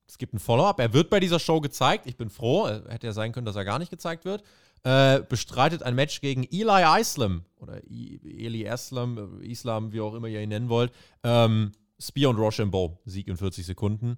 Es 0.08 0.20
gibt 0.20 0.36
ein 0.36 0.40
Follow-up. 0.40 0.80
Er 0.80 0.94
wird 0.94 1.10
bei 1.10 1.20
dieser 1.20 1.40
Show 1.40 1.60
gezeigt. 1.60 2.06
Ich 2.06 2.18
bin 2.18 2.30
froh. 2.30 2.68
Hätte 2.68 3.08
ja 3.08 3.14
sein 3.14 3.32
können, 3.32 3.48
dass 3.48 3.56
er 3.56 3.66
gar 3.66 3.80
nicht 3.80 3.90
gezeigt 3.90 4.26
wird. 4.26 4.44
Äh, 4.84 5.22
bestreitet 5.22 5.84
ein 5.84 5.96
Match 5.96 6.22
gegen 6.22 6.44
Eli 6.44 7.00
Islam 7.00 7.46
oder 7.60 7.84
I 7.90 8.20
Eli 8.46 8.64
Islam, 8.64 9.42
Islam, 9.42 9.92
wie 9.92 10.02
auch 10.02 10.14
immer 10.14 10.28
ihr 10.28 10.42
ihn 10.42 10.50
nennen 10.50 10.70
wollt. 10.70 10.92
Ähm, 11.24 11.72
Spear 12.00 12.32
und 12.32 12.38
Rochambeau, 12.38 13.00
Sieg 13.06 13.28
in 13.28 13.38
40 13.38 13.66
Sekunden. 13.66 14.18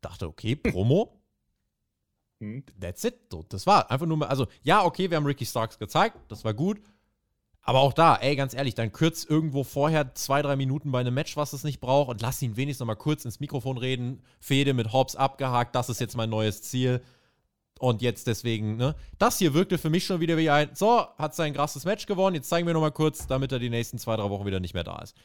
Dachte, 0.00 0.26
okay, 0.26 0.56
Promo. 0.56 1.20
Hm. 2.40 2.64
That's 2.80 3.04
it. 3.04 3.14
So, 3.30 3.44
das 3.48 3.66
war 3.66 3.90
einfach 3.90 4.06
nur 4.06 4.16
mal, 4.16 4.26
also 4.26 4.46
ja, 4.62 4.84
okay, 4.84 5.10
wir 5.10 5.16
haben 5.16 5.26
Ricky 5.26 5.46
Starks 5.46 5.78
gezeigt, 5.78 6.16
das 6.28 6.44
war 6.44 6.54
gut. 6.54 6.80
Aber 7.62 7.80
auch 7.80 7.92
da, 7.92 8.16
ey, 8.16 8.34
ganz 8.34 8.54
ehrlich, 8.54 8.74
dann 8.74 8.92
kürz 8.92 9.24
irgendwo 9.24 9.62
vorher 9.62 10.14
zwei, 10.14 10.40
drei 10.40 10.56
Minuten 10.56 10.90
bei 10.90 11.00
einem 11.00 11.12
Match, 11.12 11.36
was 11.36 11.52
es 11.52 11.64
nicht 11.64 11.80
braucht, 11.80 12.08
und 12.08 12.22
lass 12.22 12.40
ihn 12.40 12.56
wenigstens 12.56 12.80
noch 12.80 12.86
mal 12.86 12.94
kurz 12.94 13.26
ins 13.26 13.40
Mikrofon 13.40 13.76
reden. 13.76 14.22
Fede 14.40 14.72
mit 14.72 14.92
Hobbs 14.92 15.16
abgehakt, 15.16 15.74
das 15.74 15.90
ist 15.90 16.00
jetzt 16.00 16.16
mein 16.16 16.30
neues 16.30 16.62
Ziel. 16.62 17.02
Und 17.78 18.02
jetzt 18.02 18.26
deswegen, 18.26 18.76
ne? 18.76 18.94
Das 19.18 19.38
hier 19.38 19.54
wirkte 19.54 19.78
für 19.78 19.90
mich 19.90 20.04
schon 20.04 20.20
wieder 20.20 20.36
wie 20.36 20.50
ein, 20.50 20.70
so, 20.74 21.06
hat 21.16 21.34
sein 21.34 21.54
krasses 21.54 21.84
Match 21.84 22.06
gewonnen, 22.06 22.36
jetzt 22.36 22.48
zeigen 22.48 22.66
wir 22.66 22.74
noch 22.74 22.80
mal 22.80 22.90
kurz, 22.90 23.26
damit 23.26 23.52
er 23.52 23.58
die 23.58 23.70
nächsten 23.70 23.98
zwei, 23.98 24.16
drei 24.16 24.28
Wochen 24.30 24.46
wieder 24.46 24.60
nicht 24.60 24.74
mehr 24.74 24.84
da 24.84 24.98
ist. 25.00 25.16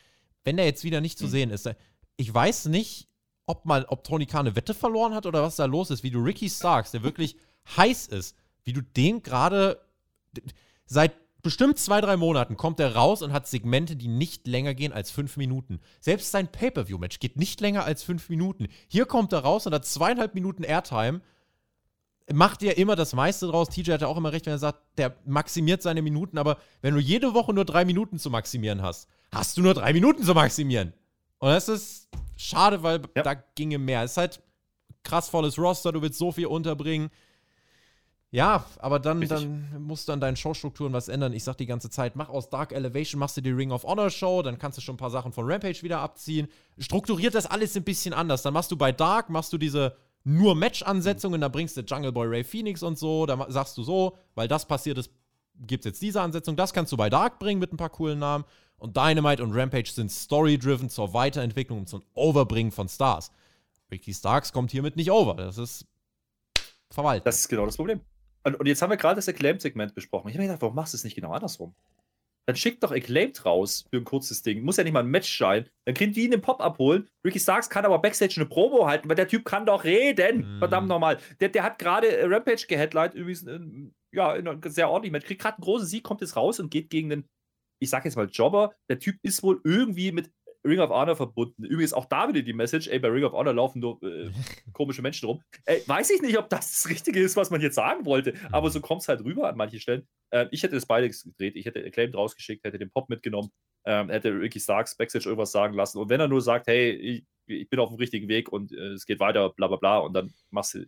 Wenn 0.43 0.57
der 0.57 0.65
jetzt 0.65 0.83
wieder 0.83 1.01
nicht 1.01 1.17
zu 1.17 1.25
mhm. 1.25 1.29
sehen 1.29 1.49
ist, 1.49 1.69
ich 2.15 2.33
weiß 2.33 2.65
nicht, 2.65 3.07
ob 3.45 3.65
mal, 3.65 3.85
ob 3.89 4.03
Tony 4.03 4.25
Khan 4.25 4.47
eine 4.47 4.55
Wette 4.55 4.73
verloren 4.73 5.13
hat 5.13 5.25
oder 5.25 5.41
was 5.41 5.55
da 5.55 5.65
los 5.65 5.89
ist, 5.89 6.03
wie 6.03 6.11
du 6.11 6.23
Ricky 6.23 6.49
Starks, 6.49 6.91
der 6.91 7.03
wirklich 7.03 7.37
heiß 7.77 8.07
ist, 8.07 8.35
wie 8.63 8.73
du 8.73 8.81
den 8.81 9.23
gerade 9.23 9.81
seit 10.85 11.13
bestimmt 11.41 11.77
zwei, 11.77 12.01
drei 12.01 12.17
Monaten 12.17 12.55
kommt 12.55 12.79
er 12.79 12.95
raus 12.95 13.21
und 13.21 13.33
hat 13.33 13.47
Segmente, 13.47 13.95
die 13.95 14.07
nicht 14.07 14.47
länger 14.47 14.73
gehen 14.73 14.93
als 14.93 15.11
fünf 15.11 15.37
Minuten. 15.37 15.81
Selbst 15.99 16.31
sein 16.31 16.49
Pay-Per-View-Match 16.51 17.19
geht 17.19 17.35
nicht 17.37 17.59
länger 17.59 17.83
als 17.83 18.01
fünf 18.01 18.29
Minuten. 18.29 18.67
Hier 18.87 19.05
kommt 19.05 19.33
er 19.33 19.39
raus 19.39 19.67
und 19.67 19.73
hat 19.73 19.85
zweieinhalb 19.85 20.33
Minuten 20.33 20.63
Airtime 20.63 21.21
macht 22.31 22.61
ja 22.61 22.71
immer 22.73 22.95
das 22.95 23.13
meiste 23.13 23.47
draus. 23.47 23.69
TJ 23.69 23.91
hat 23.91 24.01
ja 24.01 24.07
auch 24.07 24.17
immer 24.17 24.31
recht, 24.31 24.45
wenn 24.45 24.53
er 24.53 24.59
sagt, 24.59 24.79
der 24.97 25.15
maximiert 25.25 25.81
seine 25.81 26.01
Minuten, 26.01 26.37
aber 26.37 26.57
wenn 26.81 26.93
du 26.93 26.99
jede 26.99 27.33
Woche 27.33 27.53
nur 27.53 27.65
drei 27.65 27.85
Minuten 27.85 28.19
zu 28.19 28.29
maximieren 28.29 28.81
hast, 28.81 29.09
hast 29.31 29.57
du 29.57 29.61
nur 29.61 29.73
drei 29.73 29.93
Minuten 29.93 30.23
zu 30.23 30.33
maximieren. 30.33 30.93
Und 31.39 31.49
das 31.49 31.67
ist 31.67 32.07
schade, 32.37 32.83
weil 32.83 33.01
ja. 33.15 33.23
da 33.23 33.33
ginge 33.33 33.77
mehr. 33.77 34.03
Es 34.03 34.11
ist 34.11 34.17
halt 34.17 34.41
krass 35.03 35.29
volles 35.29 35.57
Roster, 35.57 35.91
du 35.91 36.01
willst 36.01 36.17
so 36.17 36.31
viel 36.31 36.45
unterbringen. 36.45 37.09
Ja, 38.31 38.65
aber 38.79 38.97
dann, 38.97 39.21
dann 39.27 39.67
musst 39.79 40.07
du 40.07 40.11
an 40.11 40.19
deinen 40.19 40.35
Showstrukturen 40.35 40.91
was 40.91 41.07
ändern. 41.07 41.33
Ich 41.33 41.43
sag 41.43 41.55
die 41.57 41.67
ganze 41.67 41.91
Zeit, 41.91 42.15
mach 42.15 42.29
aus 42.29 42.49
Dark 42.49 42.71
Elevation, 42.71 43.19
machst 43.19 43.37
du 43.37 43.41
die 43.41 43.51
Ring 43.51 43.71
of 43.71 43.83
Honor 43.83 44.09
Show, 44.09 44.41
dann 44.41 44.57
kannst 44.57 44.79
du 44.79 44.81
schon 44.81 44.95
ein 44.95 44.97
paar 44.97 45.11
Sachen 45.11 45.31
von 45.33 45.45
Rampage 45.45 45.83
wieder 45.83 45.99
abziehen. 45.99 46.47
Strukturiert 46.79 47.35
das 47.35 47.45
alles 47.45 47.77
ein 47.77 47.83
bisschen 47.83 48.11
anders. 48.11 48.41
Dann 48.41 48.53
machst 48.53 48.71
du 48.71 48.75
bei 48.75 48.91
Dark, 48.91 49.29
machst 49.29 49.53
du 49.53 49.59
diese 49.59 49.95
nur 50.23 50.55
Match-Ansetzungen, 50.55 51.41
da 51.41 51.49
bringst 51.49 51.75
du 51.77 51.81
Jungle 51.81 52.11
Boy 52.11 52.27
Ray 52.27 52.43
Phoenix 52.43 52.83
und 52.83 52.97
so, 52.97 53.25
da 53.25 53.45
sagst 53.49 53.77
du 53.77 53.83
so, 53.83 54.17
weil 54.35 54.47
das 54.47 54.65
passiert 54.65 54.97
ist, 54.97 55.11
gibt 55.55 55.85
es 55.85 55.89
jetzt 55.89 56.01
diese 56.01 56.21
Ansetzung. 56.21 56.55
Das 56.55 56.73
kannst 56.73 56.91
du 56.91 56.97
bei 56.97 57.09
Dark 57.09 57.39
bringen 57.39 57.59
mit 57.59 57.73
ein 57.73 57.77
paar 57.77 57.89
coolen 57.89 58.19
Namen. 58.19 58.45
Und 58.77 58.97
Dynamite 58.97 59.43
und 59.43 59.53
Rampage 59.53 59.91
sind 59.91 60.11
story-driven 60.11 60.89
zur 60.89 61.13
Weiterentwicklung 61.13 61.79
und 61.79 61.89
zum 61.89 62.03
Overbringen 62.15 62.71
von 62.71 62.89
Stars. 62.89 63.31
Ricky 63.91 64.13
Starks 64.13 64.51
kommt 64.51 64.71
hiermit 64.71 64.95
nicht 64.95 65.11
over. 65.11 65.35
Das 65.35 65.57
ist 65.57 65.85
verwaltet. 66.89 67.25
Das 67.25 67.39
ist 67.39 67.47
genau 67.47 67.65
das 67.65 67.77
Problem. 67.77 68.01
Und 68.43 68.65
jetzt 68.65 68.81
haben 68.81 68.89
wir 68.89 68.97
gerade 68.97 69.15
das 69.15 69.29
Acclaim-Segment 69.29 69.95
besprochen. 69.95 70.27
Ich 70.27 70.35
habe 70.35 70.41
mir 70.41 70.47
gedacht, 70.47 70.61
warum 70.61 70.75
machst 70.75 70.93
du 70.93 70.97
es 70.97 71.03
nicht 71.03 71.15
genau 71.15 71.31
andersrum? 71.31 71.73
Dann 72.45 72.57
schickt 72.57 72.83
doch 72.83 72.91
Acclaimed 72.91 73.45
raus 73.45 73.85
für 73.89 73.97
ein 73.97 74.03
kurzes 74.03 74.41
Ding. 74.41 74.63
Muss 74.63 74.77
ja 74.77 74.83
nicht 74.83 74.93
mal 74.93 74.99
ein 74.99 75.07
Match 75.07 75.37
sein. 75.37 75.69
Dann 75.85 75.95
können 75.95 76.11
die 76.11 76.25
ihn 76.25 76.31
den 76.31 76.41
Pop 76.41 76.61
abholen. 76.61 77.07
Ricky 77.25 77.39
Starks 77.39 77.69
kann 77.69 77.85
aber 77.85 77.99
Backstage 77.99 78.33
eine 78.37 78.45
Promo 78.47 78.85
halten, 78.85 79.07
weil 79.07 79.15
der 79.15 79.27
Typ 79.27 79.45
kann 79.45 79.65
doch 79.65 79.85
reden. 79.85 80.57
Mm. 80.57 80.59
Verdammt 80.59 80.89
nochmal. 80.89 81.19
Der, 81.39 81.49
der 81.49 81.63
hat 81.63 81.79
gerade 81.79 82.07
äh, 82.07 82.25
Rampage 82.25 82.65
geheadlined, 82.67 83.13
übrigens 83.13 83.43
in, 83.43 83.93
ja, 84.13 84.35
in 84.35 84.47
einem 84.47 84.61
sehr 84.65 84.89
ordentlichen 84.89 85.13
Match. 85.13 85.25
Kriegt 85.25 85.41
gerade 85.41 85.57
einen 85.57 85.63
großen 85.63 85.87
Sieg, 85.87 86.03
kommt 86.03 86.21
jetzt 86.21 86.35
raus 86.35 86.59
und 86.59 86.69
geht 86.69 86.89
gegen 86.89 87.09
den, 87.09 87.29
ich 87.79 87.89
sag 87.89 88.03
jetzt 88.03 88.17
mal, 88.17 88.29
Jobber. 88.29 88.75
Der 88.89 88.99
Typ 88.99 89.17
ist 89.23 89.41
wohl 89.41 89.61
irgendwie 89.63 90.11
mit 90.11 90.29
Ring 90.65 90.79
of 90.79 90.89
Honor 90.89 91.15
verbunden. 91.15 91.63
Übrigens 91.63 91.93
auch 91.93 92.05
da 92.05 92.27
wieder 92.27 92.41
die 92.41 92.53
Message, 92.53 92.87
ey, 92.87 92.99
bei 92.99 93.09
Ring 93.09 93.23
of 93.23 93.33
Honor 93.33 93.53
laufen 93.53 93.79
nur 93.79 94.01
äh, 94.03 94.31
komische 94.73 95.01
Menschen 95.01 95.27
rum. 95.27 95.41
Ey, 95.65 95.83
weiß 95.85 96.09
ich 96.11 96.21
nicht, 96.21 96.37
ob 96.37 96.49
das 96.49 96.71
das 96.71 96.89
Richtige 96.89 97.19
ist, 97.19 97.35
was 97.35 97.49
man 97.49 97.61
jetzt 97.61 97.75
sagen 97.75 98.05
wollte, 98.05 98.33
aber 98.51 98.69
so 98.69 98.79
kommt 98.81 99.01
es 99.01 99.07
halt 99.07 99.23
rüber 99.23 99.49
an 99.49 99.57
manchen 99.57 99.79
Stellen. 99.79 100.07
Ähm, 100.31 100.47
ich 100.51 100.63
hätte 100.63 100.75
das 100.75 100.85
beides 100.85 101.23
gedreht. 101.23 101.55
Ich 101.55 101.65
hätte 101.65 101.83
Acclaimed 101.85 102.15
rausgeschickt, 102.15 102.63
hätte 102.63 102.79
den 102.79 102.91
Pop 102.91 103.09
mitgenommen, 103.09 103.51
ähm, 103.85 104.09
hätte 104.09 104.29
Ricky 104.29 104.59
Starks 104.59 104.95
Backstage 104.95 105.25
irgendwas 105.25 105.51
sagen 105.51 105.73
lassen. 105.73 105.97
Und 105.97 106.09
wenn 106.09 106.19
er 106.19 106.27
nur 106.27 106.41
sagt, 106.41 106.67
hey, 106.67 106.91
ich, 106.91 107.25
ich 107.45 107.69
bin 107.69 107.79
auf 107.79 107.89
dem 107.89 107.97
richtigen 107.97 108.27
Weg 108.27 108.51
und 108.51 108.71
äh, 108.71 108.93
es 108.93 109.05
geht 109.05 109.19
weiter, 109.19 109.49
bla 109.49 109.67
bla 109.67 109.77
bla, 109.77 109.97
und 109.99 110.13
dann 110.13 110.33
machst 110.49 110.75
du 110.75 110.85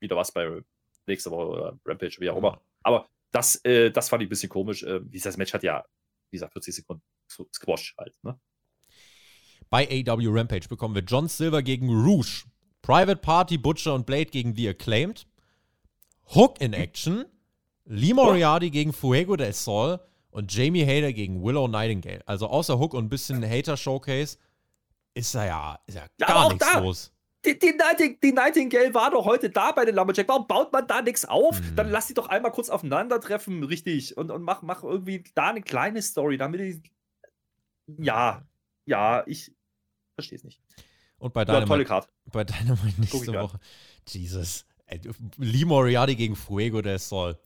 wieder 0.00 0.16
was 0.16 0.32
bei 0.32 0.62
nächster 1.06 1.30
Woche 1.30 1.48
oder 1.48 1.78
Rampage, 1.84 2.16
wie 2.18 2.30
auch 2.30 2.36
immer. 2.36 2.60
Aber 2.82 3.08
das, 3.30 3.56
äh, 3.64 3.90
das 3.90 4.08
fand 4.08 4.22
ich 4.22 4.26
ein 4.26 4.30
bisschen 4.30 4.48
komisch. 4.48 4.82
Äh, 4.82 5.00
dieses 5.02 5.36
Match 5.36 5.52
hat 5.52 5.62
ja, 5.62 5.84
wie 6.30 6.36
gesagt, 6.36 6.52
40 6.52 6.74
Sekunden 6.74 7.02
Squash 7.28 7.94
halt, 7.98 8.14
ne? 8.22 8.38
Bei 9.70 9.86
AW 9.86 10.28
Rampage 10.28 10.68
bekommen 10.68 10.94
wir 10.94 11.02
John 11.02 11.28
Silver 11.28 11.62
gegen 11.62 11.88
Rouge, 11.88 12.44
Private 12.82 13.16
Party, 13.16 13.58
Butcher 13.58 13.94
und 13.94 14.06
Blade 14.06 14.26
gegen 14.26 14.54
The 14.54 14.70
Acclaimed, 14.70 15.26
Hook 16.34 16.60
in 16.60 16.72
Action, 16.72 17.24
Lee 17.84 18.14
Moriarty 18.14 18.70
gegen 18.70 18.92
Fuego 18.92 19.36
del 19.36 19.52
Sol 19.52 20.00
und 20.30 20.52
Jamie 20.52 20.84
Hader 20.84 21.12
gegen 21.12 21.42
Willow 21.42 21.68
Nightingale. 21.68 22.22
Also 22.26 22.48
außer 22.48 22.78
Hook 22.78 22.94
und 22.94 23.06
ein 23.06 23.08
bisschen 23.08 23.44
Hater-Showcase 23.44 24.38
ist 25.14 25.34
da 25.34 25.46
ja, 25.46 25.78
ist 25.86 25.96
ja 25.96 26.06
gar 26.18 26.44
ja, 26.44 26.48
nichts 26.48 26.72
da. 26.72 26.78
los. 26.78 27.12
Die, 27.44 27.58
die, 27.58 27.72
Nighting, 27.72 28.18
die, 28.20 28.32
Nightingale 28.32 28.92
war 28.94 29.10
doch 29.10 29.24
heute 29.24 29.48
da 29.48 29.72
bei 29.72 29.84
den 29.84 29.94
Lumberjack. 29.94 30.28
Warum 30.28 30.46
baut 30.46 30.72
man 30.72 30.86
da 30.86 31.02
nichts 31.02 31.24
auf? 31.24 31.60
Mhm. 31.60 31.76
Dann 31.76 31.90
lass 31.90 32.08
die 32.08 32.14
doch 32.14 32.28
einmal 32.28 32.50
kurz 32.50 32.68
aufeinandertreffen, 32.68 33.62
richtig. 33.62 34.16
Und, 34.16 34.30
und 34.30 34.42
mach, 34.42 34.62
mach 34.62 34.82
irgendwie 34.82 35.22
da 35.34 35.50
eine 35.50 35.62
kleine 35.62 36.02
Story, 36.02 36.36
damit 36.36 36.60
die. 36.60 36.82
Ja, 37.98 38.42
ja, 38.86 39.22
ich, 39.26 39.54
verstehe 40.18 40.36
es 40.38 40.44
nicht. 40.44 40.60
Und 41.18 41.32
bei 41.32 41.44
Dynamite, 41.44 41.64
ja, 41.64 41.68
tolle 41.68 41.84
Karte. 41.84 42.08
Bei 42.32 42.44
Dynamite 42.44 43.00
nächste 43.00 43.32
Woche. 43.32 43.60
Jesus. 44.08 44.64
Ey, 44.86 45.00
Lee 45.36 45.64
Moriarty 45.64 46.16
gegen 46.16 46.34
Fuego 46.34 46.82
del 46.82 46.98
Sol. 46.98 47.38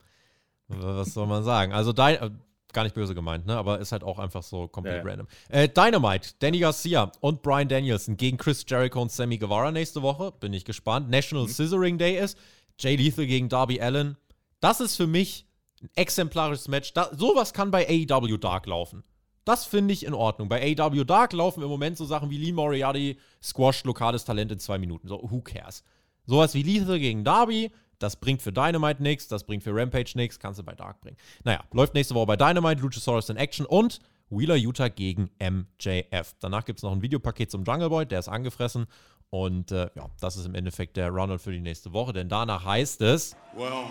Was 0.68 1.12
soll 1.12 1.26
man 1.26 1.44
sagen? 1.44 1.72
Also, 1.72 1.92
Dy 1.92 2.14
äh, 2.14 2.30
gar 2.72 2.84
nicht 2.84 2.94
böse 2.94 3.14
gemeint, 3.14 3.44
ne? 3.46 3.56
Aber 3.56 3.78
ist 3.78 3.92
halt 3.92 4.04
auch 4.04 4.18
einfach 4.18 4.42
so 4.42 4.68
komplett 4.68 5.04
ja. 5.04 5.10
random. 5.10 5.26
Äh, 5.50 5.68
Dynamite, 5.68 6.30
Danny 6.38 6.60
Garcia 6.60 7.12
und 7.20 7.42
Brian 7.42 7.68
Danielson 7.68 8.16
gegen 8.16 8.38
Chris 8.38 8.64
Jericho 8.66 9.02
und 9.02 9.12
Sammy 9.12 9.36
Guevara 9.36 9.70
nächste 9.70 10.00
Woche. 10.00 10.32
Bin 10.40 10.54
ich 10.54 10.64
gespannt. 10.64 11.10
National 11.10 11.44
mhm. 11.44 11.50
Scissoring 11.50 11.98
Day 11.98 12.18
ist. 12.18 12.38
Jay 12.78 12.96
Lethal 12.96 13.26
gegen 13.26 13.50
Darby 13.50 13.80
Allen. 13.80 14.16
Das 14.60 14.80
ist 14.80 14.96
für 14.96 15.06
mich 15.06 15.46
ein 15.82 15.90
exemplarisches 15.94 16.68
Match. 16.68 16.94
Da, 16.94 17.10
sowas 17.14 17.52
kann 17.52 17.70
bei 17.70 17.86
AEW 17.86 18.38
Dark 18.38 18.66
laufen. 18.66 19.04
Das 19.44 19.64
finde 19.64 19.92
ich 19.92 20.06
in 20.06 20.14
Ordnung. 20.14 20.48
Bei 20.48 20.76
AW 20.78 21.04
Dark 21.04 21.32
laufen 21.32 21.62
im 21.62 21.68
Moment 21.68 21.96
so 21.96 22.04
Sachen 22.04 22.30
wie 22.30 22.38
Lee 22.38 22.52
Moriarty, 22.52 23.18
Squash, 23.42 23.84
lokales 23.84 24.24
Talent 24.24 24.52
in 24.52 24.58
zwei 24.58 24.78
Minuten. 24.78 25.08
So, 25.08 25.20
who 25.22 25.40
cares? 25.40 25.82
Sowas 26.26 26.54
wie 26.54 26.62
Lethal 26.62 27.00
gegen 27.00 27.24
Darby, 27.24 27.72
das 27.98 28.16
bringt 28.16 28.42
für 28.42 28.52
Dynamite 28.52 29.02
nichts, 29.02 29.26
das 29.26 29.44
bringt 29.44 29.64
für 29.64 29.74
Rampage 29.74 30.12
nichts, 30.14 30.38
kannst 30.38 30.60
du 30.60 30.64
bei 30.64 30.74
Dark 30.74 31.00
bringen. 31.00 31.16
Naja, 31.42 31.64
läuft 31.72 31.94
nächste 31.94 32.14
Woche 32.14 32.26
bei 32.26 32.36
Dynamite, 32.36 32.80
Luchasaurus 32.80 33.28
in 33.28 33.36
Action 33.36 33.66
und 33.66 33.98
Wheeler 34.30 34.56
Utah 34.56 34.88
gegen 34.88 35.30
MJF. 35.40 36.34
Danach 36.40 36.64
gibt 36.64 36.78
es 36.78 36.82
noch 36.84 36.92
ein 36.92 37.02
Videopaket 37.02 37.50
zum 37.50 37.64
Jungle 37.64 37.90
Boy, 37.90 38.06
der 38.06 38.20
ist 38.20 38.28
angefressen. 38.28 38.86
Und 39.30 39.72
äh, 39.72 39.88
ja, 39.94 40.10
das 40.20 40.36
ist 40.36 40.46
im 40.46 40.54
Endeffekt 40.54 40.96
der 40.96 41.08
Roundup 41.08 41.40
für 41.40 41.52
die 41.52 41.60
nächste 41.60 41.92
Woche, 41.92 42.12
denn 42.12 42.28
danach 42.28 42.64
heißt 42.64 43.00
es. 43.02 43.34
Well. 43.56 43.86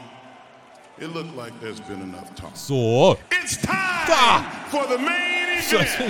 Like 1.36 1.54
so. 2.54 3.18
Da. 4.08 4.46
So, 4.72 4.78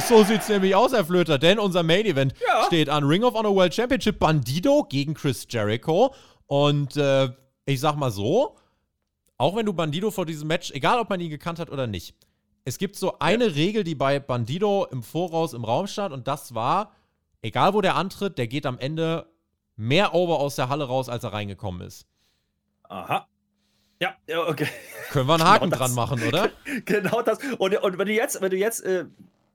so 0.07 0.23
sieht 0.23 0.41
es 0.41 0.49
nämlich 0.49 0.75
aus, 0.75 0.93
Herr 0.93 1.05
Flöter, 1.05 1.37
denn 1.37 1.59
unser 1.59 1.83
Main 1.83 2.05
Event 2.05 2.33
ja. 2.45 2.65
steht 2.65 2.89
an 2.89 3.03
Ring 3.03 3.23
of 3.23 3.33
Honor 3.33 3.55
World 3.55 3.73
Championship 3.73 4.19
Bandido 4.19 4.85
gegen 4.89 5.13
Chris 5.13 5.47
Jericho. 5.49 6.13
Und 6.47 6.97
äh, 6.97 7.29
ich 7.65 7.79
sag 7.79 7.95
mal 7.95 8.11
so, 8.11 8.55
auch 9.37 9.55
wenn 9.55 9.65
du 9.65 9.73
Bandido 9.73 10.11
vor 10.11 10.25
diesem 10.25 10.47
Match, 10.47 10.71
egal 10.71 10.99
ob 10.99 11.09
man 11.09 11.19
ihn 11.19 11.29
gekannt 11.29 11.59
hat 11.59 11.69
oder 11.69 11.87
nicht, 11.87 12.15
es 12.63 12.77
gibt 12.77 12.95
so 12.95 13.19
eine 13.19 13.47
ja. 13.47 13.53
Regel, 13.53 13.83
die 13.83 13.95
bei 13.95 14.19
Bandido 14.19 14.85
im 14.91 15.03
Voraus 15.03 15.53
im 15.53 15.63
Raum 15.63 15.87
stand, 15.87 16.13
und 16.13 16.27
das 16.27 16.53
war, 16.53 16.91
egal 17.41 17.73
wo 17.73 17.81
der 17.81 17.95
antritt, 17.95 18.37
der 18.37 18.47
geht 18.47 18.65
am 18.65 18.77
Ende 18.77 19.27
mehr 19.75 20.13
over 20.13 20.39
aus 20.39 20.55
der 20.55 20.69
Halle 20.69 20.85
raus, 20.85 21.09
als 21.09 21.23
er 21.23 21.33
reingekommen 21.33 21.81
ist. 21.81 22.05
Aha. 22.83 23.27
Ja, 23.99 24.15
okay. 24.47 24.67
Können 25.11 25.27
wir 25.27 25.35
einen 25.35 25.43
Haken 25.43 25.69
genau 25.69 25.77
dran 25.77 25.93
machen, 25.93 26.23
oder? 26.23 26.49
genau 26.85 27.21
das. 27.21 27.37
Und, 27.59 27.75
und 27.77 27.97
wenn 27.99 28.07
du 28.07 28.13
jetzt, 28.13 28.41
wenn 28.41 28.49
du 28.49 28.57
jetzt 28.57 28.83
äh, 28.83 29.05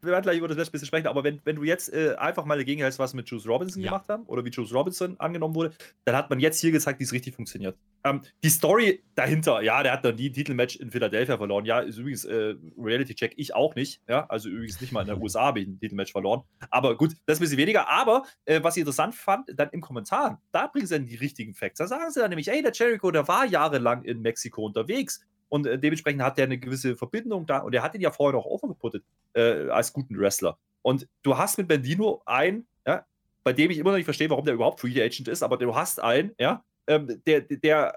wir 0.07 0.13
werden 0.13 0.23
gleich 0.23 0.39
über 0.39 0.49
das 0.49 0.57
Match 0.57 0.69
ein 0.69 0.73
bisschen 0.73 0.87
sprechen, 0.87 1.07
aber 1.07 1.25
wenn, 1.25 1.41
wenn 1.45 1.57
du 1.57 1.65
jetzt 1.65 1.93
äh, 1.93 2.15
einfach 2.17 2.45
mal 2.45 2.57
dagegen 2.57 2.81
hältst, 2.81 2.99
was 2.99 3.15
mit 3.15 3.29
Juice 3.29 3.47
Robinson 3.47 3.83
ja. 3.83 3.91
gemacht 3.91 4.09
haben 4.09 4.25
oder 4.25 4.45
wie 4.45 4.51
Juice 4.51 4.73
Robinson 4.73 5.19
angenommen 5.19 5.55
wurde, 5.55 5.73
dann 6.05 6.17
hat 6.17 6.31
man 6.31 6.41
jetzt 6.41 6.61
hier 6.61 6.73
gezeigt, 6.73 7.01
wie 7.01 7.05
es 7.05 7.13
richtig 7.13 7.35
funktioniert. 7.35 7.77
Ähm, 8.05 8.23
die 8.43 8.51
Story 8.51 9.03
dahinter, 9.15 9.63
ja, 9.63 9.83
der 9.83 9.93
hat 9.93 10.05
dann 10.05 10.15
nie 10.15 10.29
ein 10.29 10.33
Titelmatch 10.33 10.77
in 10.77 10.91
Philadelphia 10.91 11.37
verloren. 11.37 11.65
Ja, 11.65 11.81
ist 11.81 11.99
übrigens 11.99 12.25
äh, 12.25 12.55
Reality-Check, 12.79 13.35
ich 13.37 13.55
auch 13.55 13.75
nicht. 13.75 14.01
Ja, 14.09 14.27
also 14.27 14.49
übrigens 14.49 14.81
nicht 14.81 14.93
mal 14.93 15.03
in 15.03 15.09
den 15.09 15.19
USA 15.23 15.47
habe 15.47 15.61
ich 15.61 15.67
ein 15.67 15.79
Titelmatch 15.79 16.13
verloren. 16.13 16.43
Aber 16.71 16.97
gut, 16.97 17.13
das 17.27 17.37
ist 17.37 17.41
ein 17.41 17.45
bisschen 17.45 17.59
weniger. 17.59 17.89
Aber 17.89 18.25
äh, 18.45 18.63
was 18.63 18.77
ich 18.77 18.81
interessant 18.81 19.15
fand, 19.15 19.51
dann 19.57 19.71
im 19.73 19.81
Kommentar, 19.81 20.41
da 20.53 20.69
bringen 20.69 20.87
sie 20.87 20.95
dann 20.95 21.07
die 21.07 21.17
richtigen 21.17 21.55
Facts. 21.55 21.79
Da 21.79 21.87
sagen 21.87 22.11
sie 22.11 22.21
dann 22.21 22.31
nämlich, 22.31 22.49
ey, 22.49 22.63
der 22.63 22.73
Jericho, 22.73 23.11
der 23.11 23.27
war 23.29 23.45
jahrelang 23.45 24.03
in 24.05 24.21
Mexiko 24.21 24.65
unterwegs 24.65 25.21
und 25.49 25.67
äh, 25.67 25.79
dementsprechend 25.79 26.23
hat 26.23 26.39
der 26.39 26.45
eine 26.45 26.59
gewisse 26.59 26.97
Verbindung 26.97 27.47
da 27.47 27.59
und 27.59 27.75
er 27.75 27.83
hat 27.83 27.95
ihn 27.95 28.01
ja 28.01 28.11
vorher 28.11 28.39
noch 28.39 28.47
overgeputtet 28.47 29.05
äh, 29.35 29.69
als 29.69 29.93
guten 29.93 30.19
Wrestler. 30.19 30.59
Und 30.83 31.09
du 31.23 31.37
hast 31.37 31.59
mit 31.59 31.69
Bendino 31.69 32.23
einen, 32.27 32.67
ja, 32.87 33.07
bei 33.45 33.53
dem 33.53 33.71
ich 33.71 33.79
immer 33.79 33.91
noch 33.91 33.97
nicht 33.97 34.05
verstehe, 34.05 34.31
warum 34.31 34.45
der 34.45 34.55
überhaupt 34.55 34.81
Free 34.81 35.03
Agent 35.03 35.29
ist, 35.29 35.43
aber 35.43 35.57
du 35.57 35.75
hast 35.75 36.03
einen, 36.03 36.33
ja, 36.39 36.65
ähm, 36.87 37.23
der, 37.27 37.41
der 37.41 37.97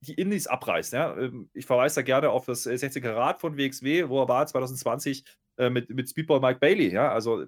die 0.00 0.14
Indies 0.14 0.46
abreißt. 0.46 0.92
Ja? 0.92 1.16
Ähm, 1.16 1.50
ich 1.52 1.66
verweise 1.66 1.96
da 1.96 2.02
gerne 2.02 2.30
auf 2.30 2.46
das 2.46 2.64
16 2.64 3.02
äh, 3.02 3.34
von 3.38 3.56
WXW, 3.56 4.08
wo 4.08 4.22
er 4.22 4.28
war 4.28 4.46
2020 4.46 5.24
äh, 5.56 5.70
mit, 5.70 5.90
mit 5.90 6.08
Speedball 6.08 6.40
Mike 6.40 6.60
Bailey. 6.60 6.92
Ja? 6.92 7.10
Also 7.10 7.46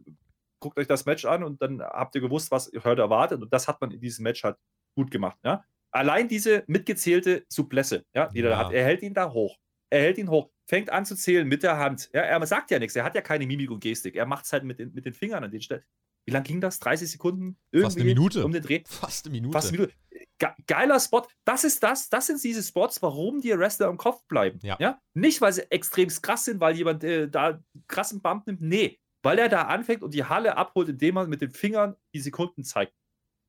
guckt 0.59 0.79
euch 0.79 0.87
das 0.87 1.07
Match 1.07 1.25
an 1.25 1.43
und 1.45 1.63
dann 1.63 1.81
habt 1.81 2.15
ihr 2.15 2.21
gewusst, 2.21 2.51
was 2.51 2.69
ihr 2.73 2.83
heute 2.85 3.03
erwartet. 3.03 3.41
Und 3.43 3.53
das 3.53 3.69
hat 3.69 3.81
man 3.81 3.91
in 3.91 4.01
diesem 4.01 4.25
Match 4.25 4.45
halt 4.45 4.57
gut 4.95 5.11
gemacht. 5.11 5.39
Ja? 5.45 5.65
Allein 5.93 6.29
diese 6.29 6.65
mitgezählte 6.67 7.45
Sublesse, 7.49 8.05
ja, 8.15 8.29
die 8.29 8.41
ja. 8.41 8.51
er 8.51 8.59
hat, 8.59 8.73
er 8.73 8.85
hält 8.85 9.03
ihn 9.03 9.15
da 9.15 9.33
hoch. 9.33 9.59
Er 9.91 10.03
hält 10.03 10.19
ihn 10.19 10.31
hoch, 10.31 10.51
fängt 10.69 10.91
an 10.91 11.05
zu 11.05 11.17
zählen 11.17 11.49
mit 11.49 11.65
der 11.65 11.79
Hand. 11.79 12.11
Ja, 12.13 12.21
er 12.21 12.47
sagt 12.47 12.71
ja 12.71 12.79
nichts, 12.79 12.95
er 12.95 13.05
hat 13.05 13.15
ja 13.15 13.23
keine 13.23 13.47
Mimik 13.47 13.71
und 13.71 13.81
Gestik. 13.81 14.15
Er 14.15 14.27
macht 14.27 14.45
es 14.45 14.53
halt 14.53 14.63
mit 14.65 14.79
den, 14.79 14.93
mit 14.95 15.05
den 15.05 15.13
Fingern 15.13 15.43
an 15.43 15.51
den 15.51 15.61
Stellen. 15.61 15.83
Wie 16.27 16.33
lange 16.33 16.45
ging 16.45 16.61
das? 16.61 16.79
30 16.79 17.11
Sekunden? 17.11 17.59
Irgendwie 17.73 17.85
Fast 17.85 17.97
eine 17.97 18.05
Minute. 18.05 18.45
Um 18.45 18.53
den 18.53 18.63
Dreh? 18.63 18.83
Fast 18.87 19.27
eine 19.27 19.33
Minute. 19.33 19.53
Fast 19.53 19.69
eine 19.69 19.79
Minute. 19.79 19.95
Ge 20.39 20.49
geiler 20.67 21.01
Spot. 21.01 21.27
Das 21.45 21.65
ist 21.65 21.83
das, 21.83 22.09
das 22.09 22.27
sind 22.27 22.43
diese 22.45 22.63
Spots, 22.63 23.03
warum 23.03 23.41
die 23.41 23.57
Wrestler 23.59 23.89
im 23.89 23.97
Kopf 23.97 24.23
bleiben. 24.29 24.59
Ja. 24.63 24.77
ja? 24.79 25.01
Nicht, 25.15 25.41
weil 25.41 25.53
sie 25.53 25.71
extrem 25.71 26.09
krass 26.09 26.45
sind, 26.45 26.61
weil 26.61 26.77
jemand 26.77 27.03
äh, 27.05 27.29
da 27.29 27.61
krassen 27.89 28.21
Bump 28.21 28.47
nimmt. 28.47 28.61
Nee, 28.61 29.01
weil 29.23 29.39
er 29.39 29.49
da 29.49 29.63
anfängt 29.63 30.03
und 30.03 30.15
die 30.15 30.25
Halle 30.25 30.57
abholt, 30.57 30.89
indem 30.89 31.17
er 31.17 31.27
mit 31.27 31.41
den 31.41 31.51
Fingern 31.51 31.97
die 32.15 32.21
Sekunden 32.21 32.65
zeigt. 32.65 32.95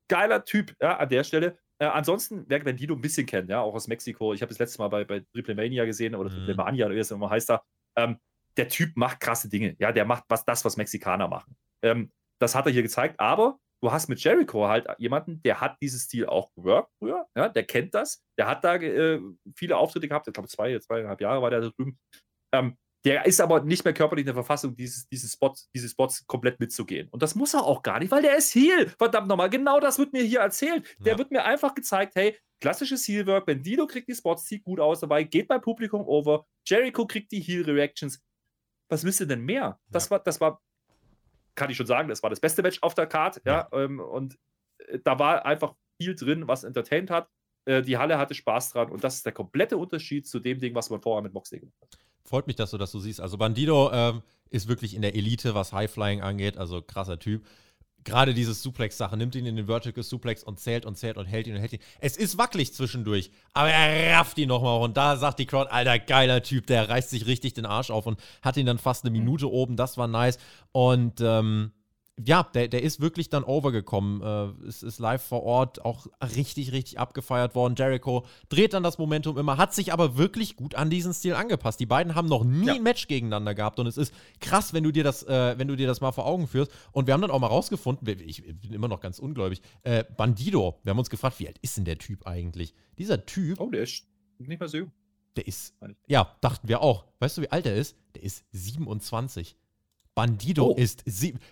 Geiler 0.08 0.44
Typ, 0.44 0.74
ja, 0.80 0.96
an 0.98 1.08
der 1.08 1.24
Stelle. 1.24 1.58
Äh, 1.82 1.86
ansonsten, 1.86 2.44
wer 2.46 2.60
Bandido 2.60 2.94
ein 2.94 3.00
bisschen 3.00 3.26
kennt, 3.26 3.50
ja, 3.50 3.60
auch 3.60 3.74
aus 3.74 3.88
Mexiko, 3.88 4.34
ich 4.34 4.40
habe 4.40 4.50
das 4.50 4.60
letzte 4.60 4.78
Mal 4.78 4.86
bei, 4.86 5.04
bei 5.04 5.24
Triple 5.32 5.56
Mania 5.56 5.84
gesehen 5.84 6.14
oder 6.14 6.30
mhm. 6.30 6.34
Triple 6.34 6.54
Mania, 6.54 6.86
oder 6.86 6.94
wie 6.94 7.00
es 7.00 7.10
immer 7.10 7.28
heißt 7.28 7.48
da. 7.48 7.64
Ähm, 7.98 8.18
der 8.56 8.68
Typ 8.68 8.96
macht 8.96 9.18
krasse 9.18 9.48
Dinge. 9.48 9.74
Ja, 9.80 9.90
der 9.90 10.04
macht 10.04 10.22
was, 10.28 10.44
das, 10.44 10.64
was 10.64 10.76
Mexikaner 10.76 11.26
machen. 11.26 11.56
Ähm, 11.82 12.12
das 12.40 12.54
hat 12.54 12.66
er 12.66 12.72
hier 12.72 12.82
gezeigt, 12.82 13.18
aber 13.18 13.58
du 13.82 13.90
hast 13.90 14.08
mit 14.08 14.22
Jericho 14.22 14.68
halt 14.68 14.86
jemanden, 14.98 15.42
der 15.42 15.60
hat 15.60 15.76
dieses 15.82 16.02
Stil 16.02 16.26
auch 16.26 16.52
geworkt 16.54 16.92
früher, 17.00 17.26
ja, 17.36 17.48
der 17.48 17.64
kennt 17.64 17.94
das, 17.94 18.22
der 18.38 18.46
hat 18.46 18.62
da 18.62 18.76
äh, 18.76 19.20
viele 19.56 19.76
Auftritte 19.76 20.06
gehabt, 20.06 20.28
ich 20.28 20.34
glaube 20.34 20.48
zwei, 20.48 20.78
zweieinhalb 20.78 21.20
Jahre 21.20 21.42
war 21.42 21.50
der 21.50 21.62
da 21.62 21.70
drüben. 21.70 21.98
Ähm, 22.54 22.76
der 23.04 23.26
ist 23.26 23.40
aber 23.40 23.62
nicht 23.62 23.84
mehr 23.84 23.94
körperlich 23.94 24.22
in 24.22 24.26
der 24.26 24.34
Verfassung, 24.34 24.76
dieses, 24.76 25.08
dieses 25.08 25.32
Spot, 25.32 25.54
diese 25.74 25.88
Spots 25.88 26.26
komplett 26.26 26.60
mitzugehen. 26.60 27.08
Und 27.10 27.22
das 27.22 27.34
muss 27.34 27.54
er 27.54 27.64
auch 27.64 27.82
gar 27.82 27.98
nicht, 27.98 28.10
weil 28.10 28.22
der 28.22 28.36
ist 28.36 28.54
Heal. 28.54 28.88
Verdammt 28.98 29.28
nochmal, 29.28 29.50
genau 29.50 29.80
das 29.80 29.98
wird 29.98 30.12
mir 30.12 30.22
hier 30.22 30.40
erzählt. 30.40 30.86
Ja. 30.98 31.04
Der 31.04 31.18
wird 31.18 31.30
mir 31.30 31.44
einfach 31.44 31.74
gezeigt, 31.74 32.14
hey, 32.14 32.38
klassisches 32.60 33.06
Heal-Work, 33.08 33.46
Bendito 33.46 33.86
kriegt 33.86 34.08
die 34.08 34.14
Spots, 34.14 34.46
sieht 34.46 34.62
gut 34.62 34.78
aus 34.78 35.00
dabei, 35.00 35.24
geht 35.24 35.48
beim 35.48 35.60
Publikum 35.60 36.02
over, 36.02 36.46
Jericho 36.66 37.06
kriegt 37.06 37.32
die 37.32 37.40
Heal-Reactions. 37.40 38.22
Was 38.88 39.04
wisst 39.04 39.20
ihr 39.20 39.26
denn 39.26 39.40
mehr? 39.40 39.80
Das, 39.88 40.04
ja. 40.04 40.10
war, 40.12 40.18
das 40.20 40.40
war 40.40 40.60
kann 41.54 41.70
ich 41.70 41.76
schon 41.76 41.86
sagen, 41.86 42.08
das 42.08 42.22
war 42.22 42.30
das 42.30 42.40
beste 42.40 42.62
Match 42.62 42.78
auf 42.82 42.94
der 42.94 43.06
Card. 43.06 43.40
Ja, 43.44 43.68
ja 43.72 43.78
ähm, 43.78 44.00
und 44.00 44.38
äh, 44.78 44.98
da 45.02 45.18
war 45.18 45.44
einfach 45.44 45.74
viel 46.00 46.14
drin, 46.14 46.48
was 46.48 46.64
entertained 46.64 47.10
hat. 47.10 47.28
Äh, 47.64 47.82
die 47.82 47.98
Halle 47.98 48.18
hatte 48.18 48.34
Spaß 48.34 48.70
dran 48.70 48.90
und 48.90 49.04
das 49.04 49.16
ist 49.16 49.26
der 49.26 49.32
komplette 49.32 49.76
Unterschied 49.76 50.26
zu 50.26 50.40
dem 50.40 50.58
Ding, 50.58 50.74
was 50.74 50.90
man 50.90 51.00
vorher 51.00 51.22
mit 51.22 51.32
Moxley 51.32 51.60
gemacht 51.60 51.76
hat. 51.80 51.98
Freut 52.24 52.46
mich, 52.46 52.56
dass 52.56 52.70
du 52.70 52.78
das 52.78 52.92
so 52.92 53.00
siehst. 53.00 53.20
Also 53.20 53.38
Bandido 53.38 53.90
ähm, 53.92 54.22
ist 54.50 54.68
wirklich 54.68 54.94
in 54.94 55.02
der 55.02 55.14
Elite, 55.14 55.54
was 55.54 55.72
Highflying 55.72 56.22
angeht, 56.22 56.56
also 56.56 56.82
krasser 56.82 57.18
Typ 57.18 57.44
gerade 58.04 58.34
dieses 58.34 58.62
Suplex-Sache, 58.62 59.16
nimmt 59.16 59.34
ihn 59.34 59.46
in 59.46 59.56
den 59.56 59.66
Vertical 59.66 60.02
Suplex 60.02 60.42
und 60.42 60.58
zählt 60.58 60.86
und 60.86 60.96
zählt 60.96 61.16
und 61.16 61.26
hält 61.26 61.46
ihn 61.46 61.54
und 61.54 61.60
hält 61.60 61.72
ihn. 61.72 61.80
Es 62.00 62.16
ist 62.16 62.38
wackelig 62.38 62.74
zwischendurch, 62.74 63.30
aber 63.52 63.70
er 63.70 64.18
rafft 64.18 64.38
ihn 64.38 64.48
nochmal 64.48 64.80
und 64.80 64.96
da 64.96 65.16
sagt 65.16 65.38
die 65.38 65.46
Crowd, 65.46 65.70
alter, 65.70 65.98
geiler 65.98 66.42
Typ, 66.42 66.66
der 66.66 66.88
reißt 66.88 67.10
sich 67.10 67.26
richtig 67.26 67.54
den 67.54 67.66
Arsch 67.66 67.90
auf 67.90 68.06
und 68.06 68.20
hat 68.42 68.56
ihn 68.56 68.66
dann 68.66 68.78
fast 68.78 69.04
eine 69.04 69.12
Minute 69.12 69.50
oben, 69.50 69.76
das 69.76 69.96
war 69.96 70.08
nice. 70.08 70.38
Und 70.72 71.20
ähm, 71.20 71.72
ja, 72.18 72.42
der, 72.42 72.68
der 72.68 72.82
ist 72.82 73.00
wirklich 73.00 73.30
dann 73.30 73.42
overgekommen. 73.42 74.22
Äh, 74.22 74.66
es 74.66 74.82
ist 74.82 74.98
live 74.98 75.22
vor 75.22 75.42
Ort 75.44 75.84
auch 75.84 76.06
richtig, 76.36 76.72
richtig 76.72 76.98
abgefeiert 76.98 77.54
worden. 77.54 77.74
Jericho 77.76 78.26
dreht 78.48 78.74
dann 78.74 78.82
das 78.82 78.98
Momentum 78.98 79.38
immer, 79.38 79.56
hat 79.56 79.74
sich 79.74 79.92
aber 79.92 80.16
wirklich 80.18 80.56
gut 80.56 80.74
an 80.74 80.90
diesen 80.90 81.14
Stil 81.14 81.34
angepasst. 81.34 81.80
Die 81.80 81.86
beiden 81.86 82.14
haben 82.14 82.28
noch 82.28 82.44
nie 82.44 82.66
ja. 82.66 82.74
ein 82.74 82.82
Match 82.82 83.08
gegeneinander 83.08 83.54
gehabt 83.54 83.78
und 83.78 83.86
es 83.86 83.96
ist 83.96 84.12
krass, 84.40 84.74
wenn 84.74 84.84
du 84.84 84.92
dir 84.92 85.04
das, 85.04 85.22
äh, 85.22 85.58
wenn 85.58 85.68
du 85.68 85.76
dir 85.76 85.86
das 85.86 86.00
mal 86.00 86.12
vor 86.12 86.26
Augen 86.26 86.46
führst. 86.46 86.70
Und 86.92 87.06
wir 87.06 87.14
haben 87.14 87.22
dann 87.22 87.30
auch 87.30 87.40
mal 87.40 87.46
rausgefunden, 87.46 88.06
ich 88.20 88.42
bin 88.44 88.72
immer 88.72 88.88
noch 88.88 89.00
ganz 89.00 89.18
ungläubig, 89.18 89.62
äh, 89.82 90.04
Bandido, 90.16 90.78
wir 90.82 90.90
haben 90.90 90.98
uns 90.98 91.10
gefragt, 91.10 91.40
wie 91.40 91.48
alt 91.48 91.58
ist 91.62 91.76
denn 91.78 91.84
der 91.84 91.98
Typ 91.98 92.26
eigentlich? 92.26 92.74
Dieser 92.98 93.24
Typ. 93.24 93.58
Oh, 93.58 93.70
der 93.70 93.84
ist 93.84 94.06
nicht 94.38 94.60
mehr 94.60 94.68
so 94.68 94.78
jung. 94.78 94.92
Der 95.36 95.46
ist, 95.46 95.74
ja, 96.06 96.36
dachten 96.42 96.68
wir 96.68 96.82
auch. 96.82 97.06
Weißt 97.20 97.38
du, 97.38 97.42
wie 97.42 97.50
alt 97.50 97.64
er 97.64 97.74
ist? 97.74 97.96
Der 98.14 98.22
ist 98.22 98.44
27. 98.52 99.56
Bandido 100.14 100.72
oh. 100.72 100.74
ist, 100.74 101.04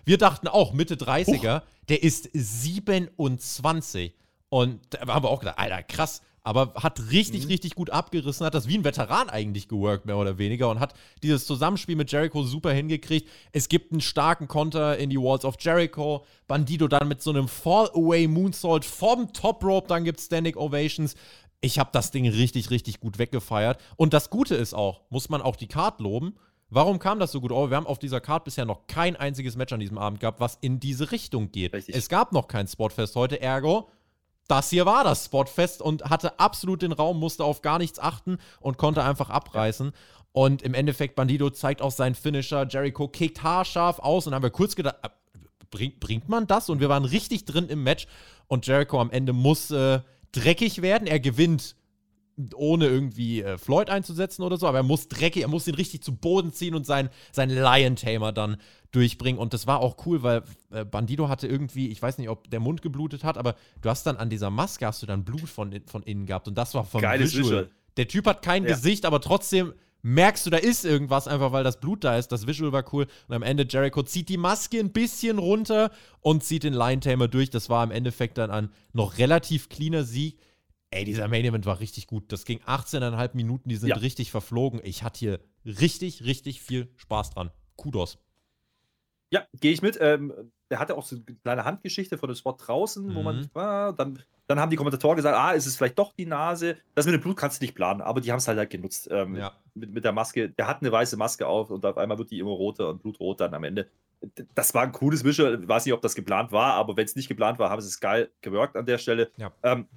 wir 0.05 0.17
dachten 0.17 0.47
auch 0.47 0.73
Mitte 0.73 0.95
30er, 0.95 1.61
oh. 1.61 1.65
der 1.89 2.03
ist 2.03 2.29
27. 2.33 4.13
Und 4.49 4.79
da 4.89 5.07
haben 5.07 5.23
wir 5.23 5.29
auch 5.29 5.39
gedacht, 5.39 5.57
Alter, 5.57 5.83
krass. 5.83 6.21
Aber 6.43 6.73
hat 6.75 7.11
richtig, 7.11 7.43
mhm. 7.43 7.49
richtig 7.49 7.75
gut 7.75 7.91
abgerissen, 7.91 8.45
hat 8.45 8.55
das 8.55 8.67
wie 8.67 8.75
ein 8.75 8.83
Veteran 8.83 9.29
eigentlich 9.29 9.67
geworkt, 9.67 10.07
mehr 10.07 10.17
oder 10.17 10.39
weniger, 10.39 10.69
und 10.71 10.79
hat 10.79 10.95
dieses 11.21 11.45
Zusammenspiel 11.45 11.95
mit 11.95 12.11
Jericho 12.11 12.43
super 12.43 12.71
hingekriegt. 12.71 13.29
Es 13.51 13.69
gibt 13.69 13.91
einen 13.91 14.01
starken 14.01 14.47
Konter 14.47 14.97
in 14.97 15.11
die 15.11 15.19
Walls 15.19 15.45
of 15.45 15.57
Jericho. 15.59 16.25
Bandido 16.47 16.87
dann 16.87 17.07
mit 17.07 17.21
so 17.21 17.29
einem 17.29 17.47
Fall-Away-Moonsault 17.47 18.85
vom 18.85 19.31
Top 19.33 19.63
Rope, 19.63 19.87
dann 19.87 20.03
gibt 20.03 20.19
es 20.19 20.25
Standing 20.25 20.55
Ovations. 20.55 21.13
Ich 21.61 21.77
habe 21.77 21.91
das 21.93 22.09
Ding 22.09 22.27
richtig, 22.27 22.71
richtig 22.71 22.99
gut 22.99 23.19
weggefeiert. 23.19 23.79
Und 23.95 24.13
das 24.13 24.31
Gute 24.31 24.55
ist 24.55 24.73
auch, 24.73 25.01
muss 25.11 25.29
man 25.29 25.43
auch 25.43 25.55
die 25.55 25.67
Card 25.67 25.99
loben, 25.99 26.33
Warum 26.73 26.99
kam 26.99 27.19
das 27.19 27.33
so 27.33 27.41
gut 27.41 27.51
over? 27.51 27.69
Wir 27.69 27.75
haben 27.75 27.85
auf 27.85 27.99
dieser 27.99 28.21
Card 28.21 28.45
bisher 28.45 28.63
noch 28.63 28.87
kein 28.87 29.17
einziges 29.17 29.57
Match 29.57 29.73
an 29.73 29.81
diesem 29.81 29.97
Abend 29.97 30.21
gehabt, 30.21 30.39
was 30.39 30.57
in 30.61 30.79
diese 30.79 31.11
Richtung 31.11 31.51
geht. 31.51 31.73
Richtig. 31.73 31.93
Es 31.93 32.07
gab 32.07 32.31
noch 32.31 32.47
kein 32.47 32.65
Spotfest 32.65 33.13
heute, 33.17 33.41
ergo, 33.41 33.89
das 34.47 34.69
hier 34.69 34.85
war 34.85 35.03
das 35.03 35.25
Spotfest 35.25 35.81
und 35.81 36.05
hatte 36.05 36.39
absolut 36.39 36.81
den 36.81 36.93
Raum, 36.93 37.19
musste 37.19 37.43
auf 37.43 37.61
gar 37.61 37.77
nichts 37.77 37.99
achten 37.99 38.37
und 38.61 38.77
konnte 38.77 39.03
einfach 39.03 39.29
abreißen. 39.29 39.91
Und 40.31 40.61
im 40.61 40.73
Endeffekt, 40.73 41.15
Bandido 41.15 41.49
zeigt 41.49 41.81
auch 41.81 41.91
seinen 41.91 42.15
Finisher. 42.15 42.65
Jericho 42.69 43.09
kickt 43.09 43.43
haarscharf 43.43 43.99
aus 43.99 44.27
und 44.27 44.33
haben 44.33 44.43
wir 44.43 44.49
kurz 44.49 44.77
gedacht, 44.77 44.95
äh, 45.03 45.09
bringt, 45.69 45.99
bringt 45.99 46.29
man 46.29 46.47
das? 46.47 46.69
Und 46.69 46.79
wir 46.79 46.87
waren 46.87 47.03
richtig 47.03 47.43
drin 47.43 47.67
im 47.67 47.83
Match. 47.83 48.07
Und 48.47 48.65
Jericho 48.65 49.01
am 49.01 49.11
Ende 49.11 49.33
muss 49.33 49.71
äh, 49.71 49.99
dreckig 50.31 50.81
werden. 50.81 51.05
Er 51.05 51.19
gewinnt 51.19 51.75
ohne 52.55 52.87
irgendwie 52.87 53.41
äh, 53.41 53.57
Floyd 53.57 53.89
einzusetzen 53.89 54.43
oder 54.43 54.57
so, 54.57 54.67
aber 54.67 54.79
er 54.79 54.83
muss 54.83 55.07
dreckig, 55.07 55.43
er 55.43 55.47
muss 55.47 55.67
ihn 55.67 55.75
richtig 55.75 56.03
zu 56.03 56.15
Boden 56.15 56.53
ziehen 56.53 56.75
und 56.75 56.85
seinen 56.85 57.09
sein 57.31 57.49
Lion 57.49 57.95
Tamer 57.95 58.31
dann 58.31 58.57
durchbringen. 58.91 59.39
Und 59.39 59.53
das 59.53 59.67
war 59.67 59.79
auch 59.79 60.05
cool, 60.05 60.23
weil 60.23 60.43
äh, 60.71 60.85
Bandido 60.85 61.29
hatte 61.29 61.47
irgendwie, 61.47 61.89
ich 61.89 62.01
weiß 62.01 62.17
nicht, 62.17 62.29
ob 62.29 62.49
der 62.49 62.59
Mund 62.59 62.81
geblutet 62.81 63.23
hat, 63.23 63.37
aber 63.37 63.55
du 63.81 63.89
hast 63.89 64.05
dann 64.05 64.17
an 64.17 64.29
dieser 64.29 64.49
Maske 64.49 64.85
hast 64.85 65.01
du 65.01 65.05
dann 65.05 65.23
Blut 65.23 65.49
von, 65.49 65.73
von 65.85 66.03
innen 66.03 66.25
gehabt 66.25 66.47
und 66.47 66.57
das 66.57 66.73
war 66.73 66.85
vom 66.85 67.01
Geiles 67.01 67.31
Visual. 67.31 67.45
Visual. 67.45 67.69
Der 67.97 68.07
Typ 68.07 68.25
hat 68.25 68.41
kein 68.41 68.63
ja. 68.63 68.69
Gesicht, 68.69 69.05
aber 69.05 69.21
trotzdem 69.21 69.73
merkst 70.03 70.45
du, 70.45 70.49
da 70.49 70.57
ist 70.57 70.85
irgendwas, 70.85 71.27
einfach 71.27 71.51
weil 71.51 71.63
das 71.63 71.79
Blut 71.79 72.03
da 72.03 72.17
ist. 72.17 72.31
Das 72.31 72.47
Visual 72.47 72.71
war 72.71 72.83
cool. 72.93 73.07
Und 73.27 73.35
am 73.35 73.43
Ende 73.43 73.65
Jericho 73.69 74.03
zieht 74.03 74.29
die 74.29 74.37
Maske 74.37 74.79
ein 74.79 74.91
bisschen 74.91 75.37
runter 75.37 75.91
und 76.21 76.43
zieht 76.43 76.63
den 76.63 76.73
Lion 76.73 77.01
Tamer 77.01 77.27
durch. 77.27 77.49
Das 77.49 77.69
war 77.69 77.83
im 77.83 77.91
Endeffekt 77.91 78.37
dann 78.37 78.51
ein 78.51 78.69
noch 78.93 79.17
relativ 79.17 79.69
cleaner 79.69 80.03
Sieg. 80.03 80.37
Ey, 80.93 81.05
dieser 81.05 81.29
Main 81.29 81.45
Event 81.45 81.65
war 81.65 81.79
richtig 81.79 82.05
gut. 82.07 82.31
Das 82.33 82.43
ging 82.43 82.59
18,5 82.59 83.31
Minuten, 83.33 83.69
die 83.69 83.77
sind 83.77 83.89
ja. 83.89 83.95
richtig 83.95 84.29
verflogen. 84.29 84.81
Ich 84.83 85.03
hatte 85.03 85.19
hier 85.19 85.39
richtig, 85.65 86.25
richtig 86.25 86.61
viel 86.61 86.91
Spaß 86.97 87.31
dran. 87.31 87.49
Kudos. 87.77 88.19
Ja, 89.29 89.45
gehe 89.61 89.71
ich 89.71 89.81
mit. 89.81 89.97
Ähm, 90.01 90.33
der 90.69 90.79
hatte 90.79 90.97
auch 90.97 91.05
so 91.05 91.15
eine 91.15 91.37
kleine 91.37 91.63
Handgeschichte 91.63 92.17
von 92.17 92.27
dem 92.27 92.35
Spot 92.35 92.51
draußen, 92.51 93.07
mhm. 93.07 93.15
wo 93.15 93.23
man, 93.23 93.49
ah, 93.53 93.93
dann, 93.93 94.19
dann 94.47 94.59
haben 94.59 94.69
die 94.69 94.75
Kommentatoren 94.75 95.15
gesagt, 95.15 95.37
ah, 95.37 95.51
ist 95.51 95.65
es 95.65 95.77
vielleicht 95.77 95.97
doch 95.97 96.11
die 96.11 96.25
Nase. 96.25 96.75
Das 96.93 97.05
mit 97.05 97.15
dem 97.15 97.21
Blut 97.21 97.37
kannst 97.37 97.61
du 97.61 97.63
nicht 97.63 97.73
planen, 97.73 98.01
aber 98.01 98.19
die 98.19 98.29
haben 98.29 98.39
es 98.39 98.47
halt, 98.49 98.57
halt 98.57 98.69
genutzt. 98.69 99.07
Ähm, 99.09 99.37
ja. 99.37 99.53
mit, 99.73 99.93
mit 99.93 100.03
der 100.03 100.11
Maske. 100.11 100.49
Der 100.49 100.67
hat 100.67 100.81
eine 100.81 100.91
weiße 100.91 101.15
Maske 101.15 101.47
auf 101.47 101.71
und 101.71 101.85
auf 101.85 101.97
einmal 101.97 102.17
wird 102.17 102.31
die 102.31 102.39
immer 102.39 102.51
roter 102.51 102.89
und 102.89 103.01
blutrot 103.01 103.39
dann 103.39 103.53
am 103.53 103.63
Ende. 103.63 103.87
Das 104.53 104.73
war 104.73 104.83
ein 104.83 104.91
cooles 104.91 105.23
Visual. 105.23 105.61
Ich 105.61 105.67
weiß 105.67 105.85
nicht, 105.85 105.93
ob 105.93 106.01
das 106.01 106.15
geplant 106.15 106.51
war, 106.51 106.73
aber 106.73 106.97
wenn 106.97 107.05
es 107.05 107.15
nicht 107.15 107.29
geplant 107.29 107.59
war, 107.59 107.69
haben 107.69 107.81
sie 107.81 107.87
es 107.87 108.01
geil 108.01 108.29
gewirkt 108.41 108.75
an 108.75 108.85
der 108.85 108.97
Stelle. 108.97 109.31
Ja. 109.37 109.53
Ähm, 109.63 109.87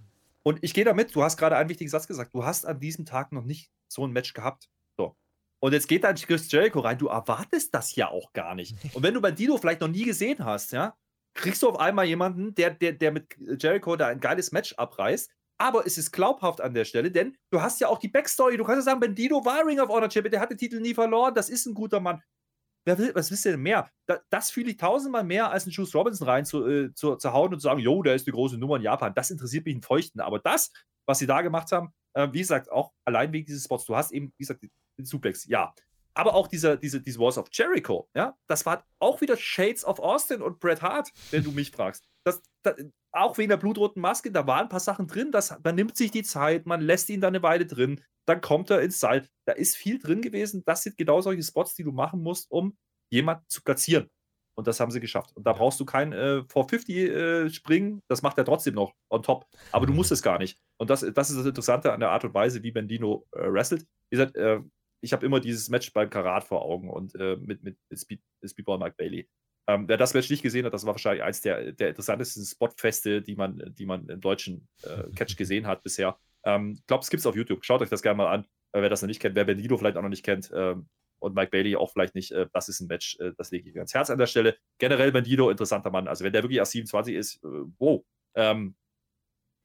und 0.44 0.58
ich 0.62 0.74
gehe 0.74 0.84
damit, 0.84 1.14
du 1.14 1.22
hast 1.22 1.38
gerade 1.38 1.56
einen 1.56 1.70
wichtigen 1.70 1.90
Satz 1.90 2.06
gesagt, 2.06 2.34
du 2.34 2.44
hast 2.44 2.66
an 2.66 2.78
diesem 2.78 3.06
Tag 3.06 3.32
noch 3.32 3.44
nicht 3.44 3.70
so 3.88 4.06
ein 4.06 4.12
Match 4.12 4.34
gehabt. 4.34 4.68
So. 4.96 5.16
Und 5.58 5.72
jetzt 5.72 5.88
geht 5.88 6.04
dann 6.04 6.14
Chris 6.16 6.52
Jericho 6.52 6.80
rein, 6.80 6.98
du 6.98 7.08
erwartest 7.08 7.74
das 7.74 7.96
ja 7.96 8.08
auch 8.10 8.32
gar 8.34 8.54
nicht. 8.54 8.76
Und 8.94 9.02
wenn 9.02 9.14
du 9.14 9.22
bei 9.22 9.30
Dino 9.30 9.56
vielleicht 9.56 9.80
noch 9.80 9.88
nie 9.88 10.04
gesehen 10.04 10.44
hast, 10.44 10.72
ja, 10.72 10.96
kriegst 11.32 11.62
du 11.62 11.68
auf 11.70 11.80
einmal 11.80 12.04
jemanden, 12.04 12.54
der, 12.54 12.70
der, 12.70 12.92
der 12.92 13.10
mit 13.10 13.34
Jericho 13.58 13.96
da 13.96 14.08
ein 14.08 14.20
geiles 14.20 14.52
Match 14.52 14.74
abreißt. 14.74 15.30
Aber 15.56 15.86
es 15.86 15.96
ist 15.96 16.10
glaubhaft 16.12 16.60
an 16.60 16.74
der 16.74 16.84
Stelle, 16.84 17.10
denn 17.10 17.36
du 17.50 17.62
hast 17.62 17.80
ja 17.80 17.88
auch 17.88 17.98
die 17.98 18.08
Backstory. 18.08 18.56
Du 18.56 18.64
kannst 18.64 18.86
ja 18.86 18.92
sagen, 18.92 19.00
Bandito 19.00 19.44
war 19.44 19.64
Ring 19.64 19.80
of 19.80 19.88
Honor 19.88 20.10
Champion, 20.10 20.32
der 20.32 20.40
hat 20.40 20.50
den 20.50 20.58
Titel 20.58 20.80
nie 20.80 20.94
verloren, 20.94 21.32
das 21.32 21.48
ist 21.48 21.64
ein 21.66 21.74
guter 21.74 22.00
Mann. 22.00 22.22
Was 22.84 23.30
wisst 23.30 23.46
ihr 23.46 23.52
denn 23.52 23.62
mehr? 23.62 23.88
Da, 24.06 24.20
das 24.30 24.50
fühle 24.50 24.70
ich 24.70 24.76
tausendmal 24.76 25.24
mehr, 25.24 25.50
als 25.50 25.64
einen 25.64 25.72
Juice 25.72 25.94
Robinson 25.94 26.28
rein 26.28 26.44
zu, 26.44 26.66
äh, 26.66 26.94
zu, 26.94 27.16
zu 27.16 27.32
hauen 27.32 27.52
und 27.52 27.60
zu 27.60 27.64
sagen, 27.64 27.80
jo, 27.80 28.02
der 28.02 28.14
ist 28.14 28.26
die 28.26 28.32
große 28.32 28.58
Nummer 28.58 28.76
in 28.76 28.82
Japan. 28.82 29.14
Das 29.14 29.30
interessiert 29.30 29.64
mich 29.64 29.74
in 29.74 29.82
Feuchten. 29.82 30.20
Aber 30.20 30.38
das, 30.38 30.70
was 31.06 31.18
sie 31.18 31.26
da 31.26 31.42
gemacht 31.42 31.72
haben, 31.72 31.92
Äh, 32.16 32.32
wie 32.32 32.38
gesagt, 32.38 32.70
auch 32.70 32.92
allein 33.04 33.32
wegen 33.32 33.44
dieses 33.44 33.64
Spots. 33.64 33.86
Du 33.86 33.96
hast 33.96 34.12
eben, 34.12 34.32
wie 34.38 34.44
gesagt, 34.44 34.62
den 34.62 35.04
Suplex, 35.04 35.46
ja. 35.46 35.74
Aber 36.14 36.34
auch 36.34 36.46
dieser, 36.46 36.76
diese, 36.76 37.00
diese 37.00 37.18
Walls 37.18 37.38
of 37.38 37.48
Jericho, 37.50 38.08
ja, 38.14 38.36
das 38.46 38.64
war 38.64 38.84
auch 39.00 39.20
wieder 39.20 39.36
Shades 39.36 39.84
of 39.84 39.98
Austin 39.98 40.40
und 40.40 40.60
Bret 40.60 40.80
Hart, 40.80 41.10
wenn 41.32 41.42
du 41.42 41.50
mich 41.50 41.72
fragst. 41.72 42.06
Das, 42.24 42.40
das, 42.62 42.76
auch 43.10 43.36
wegen 43.36 43.48
der 43.48 43.56
blutroten 43.56 44.00
Maske, 44.00 44.30
da 44.30 44.46
waren 44.46 44.66
ein 44.66 44.68
paar 44.68 44.78
Sachen 44.78 45.08
drin, 45.08 45.32
das, 45.32 45.56
man 45.64 45.74
nimmt 45.74 45.96
sich 45.96 46.12
die 46.12 46.22
Zeit, 46.22 46.66
man 46.66 46.80
lässt 46.80 47.10
ihn 47.10 47.20
da 47.20 47.26
eine 47.26 47.42
Weile 47.42 47.66
drin, 47.66 48.00
dann 48.26 48.40
kommt 48.40 48.70
er 48.70 48.80
ins 48.80 49.00
Seil. 49.00 49.26
Da 49.46 49.52
ist 49.52 49.76
viel 49.76 49.98
drin 49.98 50.22
gewesen. 50.22 50.62
Das 50.64 50.82
sind 50.82 50.96
genau 50.96 51.20
solche 51.20 51.42
Spots, 51.42 51.74
die 51.74 51.84
du 51.84 51.92
machen 51.92 52.22
musst, 52.22 52.50
um 52.50 52.76
jemanden 53.10 53.44
zu 53.48 53.62
platzieren. 53.62 54.10
Und 54.56 54.68
das 54.68 54.78
haben 54.78 54.90
sie 54.90 55.00
geschafft. 55.00 55.36
Und 55.36 55.46
da 55.46 55.52
brauchst 55.52 55.80
du 55.80 55.84
kein 55.84 56.12
äh, 56.12 56.42
450 56.48 56.96
äh, 56.96 57.50
springen, 57.50 58.02
das 58.08 58.22
macht 58.22 58.38
er 58.38 58.44
trotzdem 58.44 58.74
noch 58.74 58.94
on 59.10 59.22
top. 59.22 59.46
Aber 59.72 59.86
du 59.86 59.92
musst 59.92 60.12
es 60.12 60.22
gar 60.22 60.38
nicht. 60.38 60.58
Und 60.76 60.90
das, 60.90 61.00
das 61.00 61.30
ist 61.30 61.36
das 61.36 61.46
Interessante 61.46 61.92
an 61.92 62.00
der 62.00 62.10
Art 62.10 62.24
und 62.24 62.34
Weise, 62.34 62.62
wie 62.62 62.70
Bendino 62.70 63.26
äh, 63.32 63.40
wrestelt. 63.52 63.82
Wie 64.10 64.16
gesagt, 64.16 64.36
äh, 64.36 64.60
ich 65.00 65.12
habe 65.12 65.26
immer 65.26 65.40
dieses 65.40 65.68
Match 65.68 65.92
beim 65.92 66.08
Karat 66.08 66.44
vor 66.44 66.62
Augen 66.62 66.88
und 66.88 67.14
äh, 67.16 67.36
mit, 67.36 67.62
mit, 67.62 67.76
Speed, 67.94 68.22
Speedball 68.44 68.78
Mike 68.78 68.94
Bailey. 68.96 69.28
Ähm, 69.66 69.88
wer 69.88 69.96
das 69.96 70.14
Match 70.14 70.30
nicht 70.30 70.42
gesehen 70.42 70.66
hat, 70.66 70.74
das 70.74 70.86
war 70.86 70.94
wahrscheinlich 70.94 71.24
eins 71.24 71.40
der, 71.40 71.72
der 71.72 71.88
interessantesten 71.88 72.44
Spotfeste, 72.44 73.22
die 73.22 73.34
man, 73.34 73.74
die 73.74 73.86
man 73.86 74.08
im 74.08 74.20
deutschen 74.20 74.68
äh, 74.82 75.10
Catch 75.14 75.36
gesehen 75.36 75.66
hat 75.66 75.82
bisher. 75.82 76.18
Ähm, 76.44 76.74
ich 76.78 76.86
glaube, 76.86 77.02
es 77.02 77.10
gibt 77.10 77.20
es 77.20 77.26
auf 77.26 77.36
YouTube. 77.36 77.64
Schaut 77.64 77.80
euch 77.82 77.88
das 77.88 78.02
gerne 78.02 78.16
mal 78.16 78.32
an, 78.32 78.46
wer 78.72 78.88
das 78.88 79.02
noch 79.02 79.08
nicht 79.08 79.20
kennt, 79.20 79.34
wer 79.34 79.44
Bendino 79.44 79.76
vielleicht 79.76 79.96
auch 79.96 80.02
noch 80.02 80.08
nicht 80.08 80.24
kennt. 80.24 80.50
Ähm, 80.54 80.88
und 81.24 81.34
Mike 81.34 81.50
Bailey 81.50 81.76
auch 81.76 81.90
vielleicht 81.90 82.14
nicht. 82.14 82.32
Äh, 82.32 82.46
das 82.52 82.68
ist 82.68 82.80
ein 82.80 82.86
Match, 82.86 83.18
äh, 83.18 83.32
das 83.36 83.50
lege 83.50 83.68
ich 83.68 83.74
mir 83.74 83.80
ans 83.80 83.94
Herz 83.94 84.10
an 84.10 84.18
der 84.18 84.26
Stelle. 84.26 84.56
Generell 84.78 85.10
Bandido, 85.10 85.50
interessanter 85.50 85.90
Mann. 85.90 86.06
Also, 86.06 86.24
wenn 86.24 86.32
der 86.32 86.42
wirklich 86.42 86.58
erst 86.58 86.72
27 86.72 87.14
ist, 87.14 87.42
äh, 87.44 87.48
wow. 87.78 88.04
Ähm, 88.36 88.76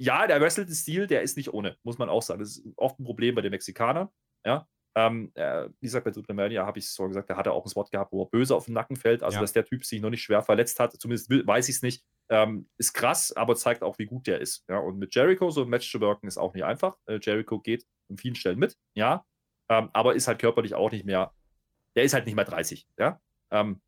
ja, 0.01 0.25
der 0.27 0.39
wrestelt 0.39 0.69
Stil, 0.69 1.07
der 1.07 1.21
ist 1.21 1.35
nicht 1.35 1.53
ohne, 1.53 1.77
muss 1.83 1.97
man 1.97 2.09
auch 2.09 2.21
sagen. 2.21 2.39
Das 2.39 2.57
ist 2.57 2.65
oft 2.77 2.99
ein 2.99 3.03
Problem 3.03 3.35
bei 3.35 3.41
den 3.41 3.51
Mexikanern. 3.51 4.07
Ja. 4.45 4.67
Ähm, 4.95 5.31
äh, 5.35 5.69
wie 5.81 5.87
gesagt, 5.87 6.05
bei 6.05 6.11
Supermania 6.11 6.65
habe 6.65 6.79
ich 6.79 6.85
es 6.85 6.95
so 6.95 7.07
gesagt, 7.07 7.29
der 7.29 7.37
hatte 7.37 7.51
auch 7.51 7.63
einen 7.63 7.69
Spot 7.69 7.83
gehabt, 7.83 8.11
wo 8.11 8.23
er 8.23 8.29
böse 8.29 8.55
auf 8.55 8.65
den 8.65 8.73
Nacken 8.73 8.95
fällt. 8.95 9.21
Also, 9.21 9.35
ja. 9.35 9.41
dass 9.41 9.53
der 9.53 9.65
Typ 9.65 9.85
sich 9.85 10.01
noch 10.01 10.09
nicht 10.09 10.23
schwer 10.23 10.41
verletzt 10.41 10.79
hat, 10.79 10.93
zumindest 10.93 11.29
weiß 11.29 11.67
ich 11.67 11.75
es 11.75 11.81
nicht. 11.81 12.05
Ähm, 12.29 12.69
ist 12.77 12.93
krass, 12.93 13.31
aber 13.35 13.55
zeigt 13.55 13.81
auch, 13.81 13.97
wie 13.97 14.05
gut 14.05 14.27
der 14.27 14.39
ist. 14.39 14.63
Ja, 14.69 14.77
und 14.77 14.99
mit 14.99 15.15
Jericho 15.15 15.49
so 15.49 15.63
ein 15.63 15.69
Match 15.69 15.91
zu 15.91 15.99
wirken, 15.99 16.27
ist 16.27 16.37
auch 16.37 16.53
nicht 16.53 16.63
einfach. 16.63 16.97
Äh, 17.05 17.19
Jericho 17.21 17.59
geht 17.59 17.85
an 18.09 18.17
vielen 18.17 18.35
Stellen 18.35 18.59
mit, 18.59 18.77
ja, 18.93 19.25
ähm, 19.67 19.89
aber 19.93 20.15
ist 20.15 20.27
halt 20.27 20.39
körperlich 20.39 20.75
auch 20.75 20.91
nicht 20.91 21.05
mehr 21.05 21.33
der 21.95 22.03
ist 22.03 22.13
halt 22.13 22.25
nicht 22.25 22.35
mehr 22.35 22.45
30. 22.45 22.87
Ja? 22.97 23.19
Ähm, 23.51 23.81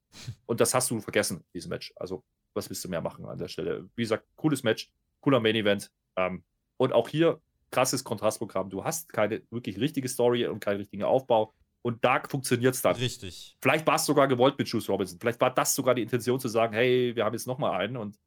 und 0.46 0.60
das 0.60 0.74
hast 0.74 0.92
du 0.92 1.00
vergessen, 1.00 1.44
dieses 1.54 1.70
Match. 1.70 1.94
Also, 1.96 2.24
was 2.54 2.70
willst 2.70 2.84
du 2.84 2.90
mehr 2.90 3.02
machen 3.02 3.26
an 3.26 3.38
der 3.38 3.48
Stelle? 3.48 3.90
Wie 3.96 4.02
gesagt, 4.02 4.26
cooles 4.36 4.64
Match, 4.64 4.92
cooler 5.22 5.40
Main 5.40 5.56
Event. 5.56 5.90
Ähm, 6.18 6.44
und 6.78 6.94
auch 6.94 7.08
hier 7.08 7.42
krasses 7.72 8.04
Kontrastprogramm. 8.04 8.70
Du 8.70 8.84
hast 8.84 9.14
keine 9.14 9.44
wirklich 9.50 9.80
richtige 9.80 10.10
Story 10.10 10.46
und 10.46 10.60
keinen 10.60 10.78
richtigen 10.78 11.04
Aufbau. 11.04 11.54
Und 11.84 12.04
da 12.04 12.22
funktioniert 12.28 12.76
es 12.76 12.82
dann. 12.82 12.96
Richtig. 12.98 13.56
Vielleicht 13.62 13.88
war 13.88 13.96
es 13.96 14.06
sogar 14.06 14.28
gewollt 14.28 14.58
mit 14.60 14.68
Juice 14.68 14.90
Robinson. 14.90 15.20
Vielleicht 15.20 15.40
war 15.40 15.54
das 15.54 15.74
sogar 15.74 15.96
die 15.96 16.02
Intention 16.02 16.40
zu 16.40 16.50
sagen, 16.50 16.74
hey, 16.74 17.16
wir 17.16 17.24
haben 17.24 17.34
jetzt 17.34 17.48
nochmal 17.48 17.80
einen 17.80 17.98
und 17.98 18.20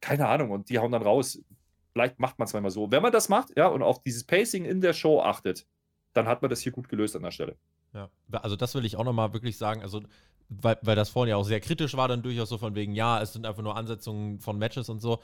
keine 0.00 0.28
Ahnung. 0.28 0.50
Und 0.50 0.68
die 0.70 0.78
hauen 0.78 0.92
dann 0.92 1.02
raus. 1.02 1.40
Vielleicht 1.92 2.18
macht 2.18 2.38
man 2.38 2.46
es 2.46 2.52
manchmal 2.52 2.70
so. 2.70 2.90
Wenn 2.90 3.02
man 3.02 3.12
das 3.12 3.28
macht, 3.28 3.56
ja, 3.56 3.66
und 3.66 3.82
auf 3.82 4.00
dieses 4.02 4.24
Pacing 4.24 4.64
in 4.64 4.80
der 4.80 4.92
Show 4.92 5.20
achtet, 5.20 5.66
dann 6.12 6.26
hat 6.26 6.42
man 6.42 6.50
das 6.50 6.60
hier 6.60 6.72
gut 6.72 6.88
gelöst 6.88 7.16
an 7.16 7.22
der 7.22 7.30
Stelle. 7.30 7.56
Ja, 7.92 8.08
also 8.30 8.56
das 8.56 8.74
will 8.74 8.84
ich 8.84 8.96
auch 8.96 9.04
nochmal 9.04 9.32
wirklich 9.32 9.58
sagen, 9.58 9.82
also 9.82 10.02
weil, 10.48 10.78
weil 10.82 10.96
das 10.96 11.10
vorhin 11.10 11.30
ja 11.30 11.36
auch 11.36 11.44
sehr 11.44 11.60
kritisch 11.60 11.96
war, 11.96 12.08
dann 12.08 12.22
durchaus 12.22 12.48
so 12.48 12.58
von 12.58 12.74
wegen, 12.74 12.94
ja, 12.94 13.20
es 13.20 13.32
sind 13.32 13.46
einfach 13.46 13.62
nur 13.62 13.76
Ansetzungen 13.76 14.40
von 14.40 14.58
Matches 14.58 14.88
und 14.88 15.00
so. 15.00 15.20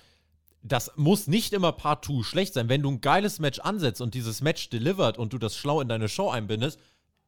Das 0.63 0.93
muss 0.97 1.27
nicht 1.27 1.53
immer 1.53 1.73
partout 1.73 2.23
schlecht 2.23 2.55
sein. 2.55 2.69
Wenn 2.69 2.83
du 2.83 2.91
ein 2.91 3.01
geiles 3.01 3.39
Match 3.39 3.61
ansetzt 3.61 4.01
und 4.01 4.15
dieses 4.15 4.41
Match 4.41 4.69
delivert 4.71 5.19
und 5.19 5.33
du 5.33 5.39
das 5.39 5.57
schlau 5.57 5.81
in 5.81 5.89
deine 5.89 6.09
Show 6.09 6.31
einbindest, 6.31 6.81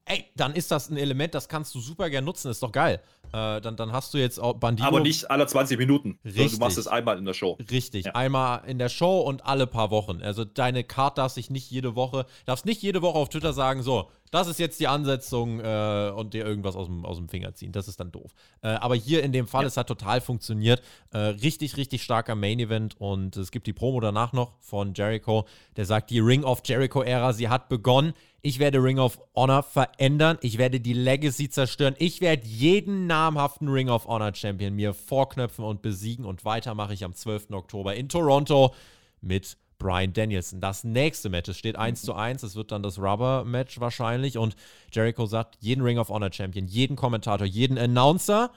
ey, 0.08 0.24
dann 0.36 0.54
ist 0.54 0.70
das 0.70 0.90
ein 0.90 0.96
Element, 0.96 1.34
das 1.34 1.48
kannst 1.48 1.74
du 1.74 1.80
super 1.80 2.10
gern 2.10 2.24
nutzen, 2.24 2.50
ist 2.50 2.62
doch 2.62 2.72
geil. 2.72 3.00
Äh, 3.32 3.60
dann, 3.60 3.76
dann 3.76 3.92
hast 3.92 4.14
du 4.14 4.18
jetzt 4.18 4.40
auch 4.40 4.54
Bandido. 4.54 4.88
Aber 4.88 5.00
nicht 5.00 5.30
alle 5.30 5.46
20 5.46 5.78
Minuten. 5.78 6.18
Richtig. 6.24 6.52
Du 6.52 6.58
machst 6.58 6.78
es 6.78 6.86
einmal 6.86 7.18
in 7.18 7.24
der 7.24 7.34
Show. 7.34 7.58
Richtig, 7.70 8.06
ja. 8.06 8.14
einmal 8.14 8.62
in 8.66 8.78
der 8.78 8.88
Show 8.88 9.20
und 9.20 9.44
alle 9.44 9.66
paar 9.66 9.90
Wochen. 9.90 10.22
Also 10.22 10.44
deine 10.44 10.82
Card 10.82 11.18
darf 11.18 11.32
sich 11.32 11.50
nicht 11.50 11.70
jede 11.70 11.94
Woche, 11.94 12.26
darfst 12.46 12.64
nicht 12.64 12.82
jede 12.82 13.02
Woche 13.02 13.18
auf 13.18 13.28
Twitter 13.28 13.52
sagen, 13.52 13.82
so, 13.82 14.10
das 14.30 14.48
ist 14.48 14.58
jetzt 14.58 14.80
die 14.80 14.88
Ansetzung 14.88 15.60
äh, 15.60 16.12
und 16.14 16.34
dir 16.34 16.44
irgendwas 16.44 16.76
aus 16.76 16.86
dem, 16.86 17.04
aus 17.04 17.16
dem 17.16 17.28
Finger 17.28 17.54
ziehen. 17.54 17.72
Das 17.72 17.88
ist 17.88 18.00
dann 18.00 18.12
doof. 18.12 18.32
Äh, 18.62 18.68
aber 18.68 18.94
hier 18.94 19.22
in 19.22 19.32
dem 19.32 19.46
Fall, 19.46 19.62
ja. 19.62 19.68
es 19.68 19.76
hat 19.76 19.86
total 19.86 20.20
funktioniert. 20.20 20.82
Äh, 21.12 21.18
richtig, 21.18 21.76
richtig 21.76 22.02
starker 22.02 22.34
Main 22.34 22.58
Event 22.58 23.00
und 23.00 23.36
es 23.36 23.50
gibt 23.50 23.66
die 23.66 23.72
Promo 23.72 24.00
danach 24.00 24.32
noch 24.32 24.52
von 24.60 24.94
Jericho, 24.94 25.46
der 25.76 25.84
sagt, 25.84 26.10
die 26.10 26.20
Ring 26.20 26.44
of 26.44 26.62
Jericho-Ära, 26.64 27.32
sie 27.32 27.48
hat 27.48 27.68
begonnen. 27.68 28.12
Ich 28.40 28.60
werde 28.60 28.82
Ring 28.82 28.98
of 28.98 29.18
Honor 29.34 29.62
verändern. 29.64 30.38
Ich 30.42 30.58
werde 30.58 30.80
die 30.80 30.92
Legacy 30.92 31.48
zerstören. 31.48 31.96
Ich 31.98 32.20
werde 32.20 32.46
jeden 32.46 33.06
namhaften 33.08 33.68
Ring 33.68 33.88
of 33.88 34.06
Honor 34.06 34.34
Champion 34.34 34.74
mir 34.74 34.94
vorknöpfen 34.94 35.64
und 35.64 35.82
besiegen. 35.82 36.24
Und 36.24 36.44
weiter 36.44 36.74
mache 36.74 36.94
ich 36.94 37.04
am 37.04 37.14
12. 37.14 37.50
Oktober 37.50 37.96
in 37.96 38.08
Toronto 38.08 38.72
mit 39.20 39.56
Brian 39.78 40.12
Danielson. 40.12 40.60
Das 40.60 40.84
nächste 40.84 41.28
Match, 41.28 41.48
es 41.48 41.56
steht 41.56 41.76
1 41.76 42.02
zu 42.02 42.14
1, 42.14 42.42
es 42.42 42.56
wird 42.56 42.72
dann 42.72 42.82
das 42.82 42.98
Rubber-Match 42.98 43.80
wahrscheinlich 43.80 44.36
und 44.36 44.56
Jericho 44.92 45.26
sagt, 45.26 45.56
jeden 45.60 45.82
Ring 45.82 45.98
of 45.98 46.08
Honor 46.08 46.32
Champion, 46.32 46.66
jeden 46.66 46.96
Kommentator, 46.96 47.46
jeden 47.46 47.78
Announcer 47.78 48.52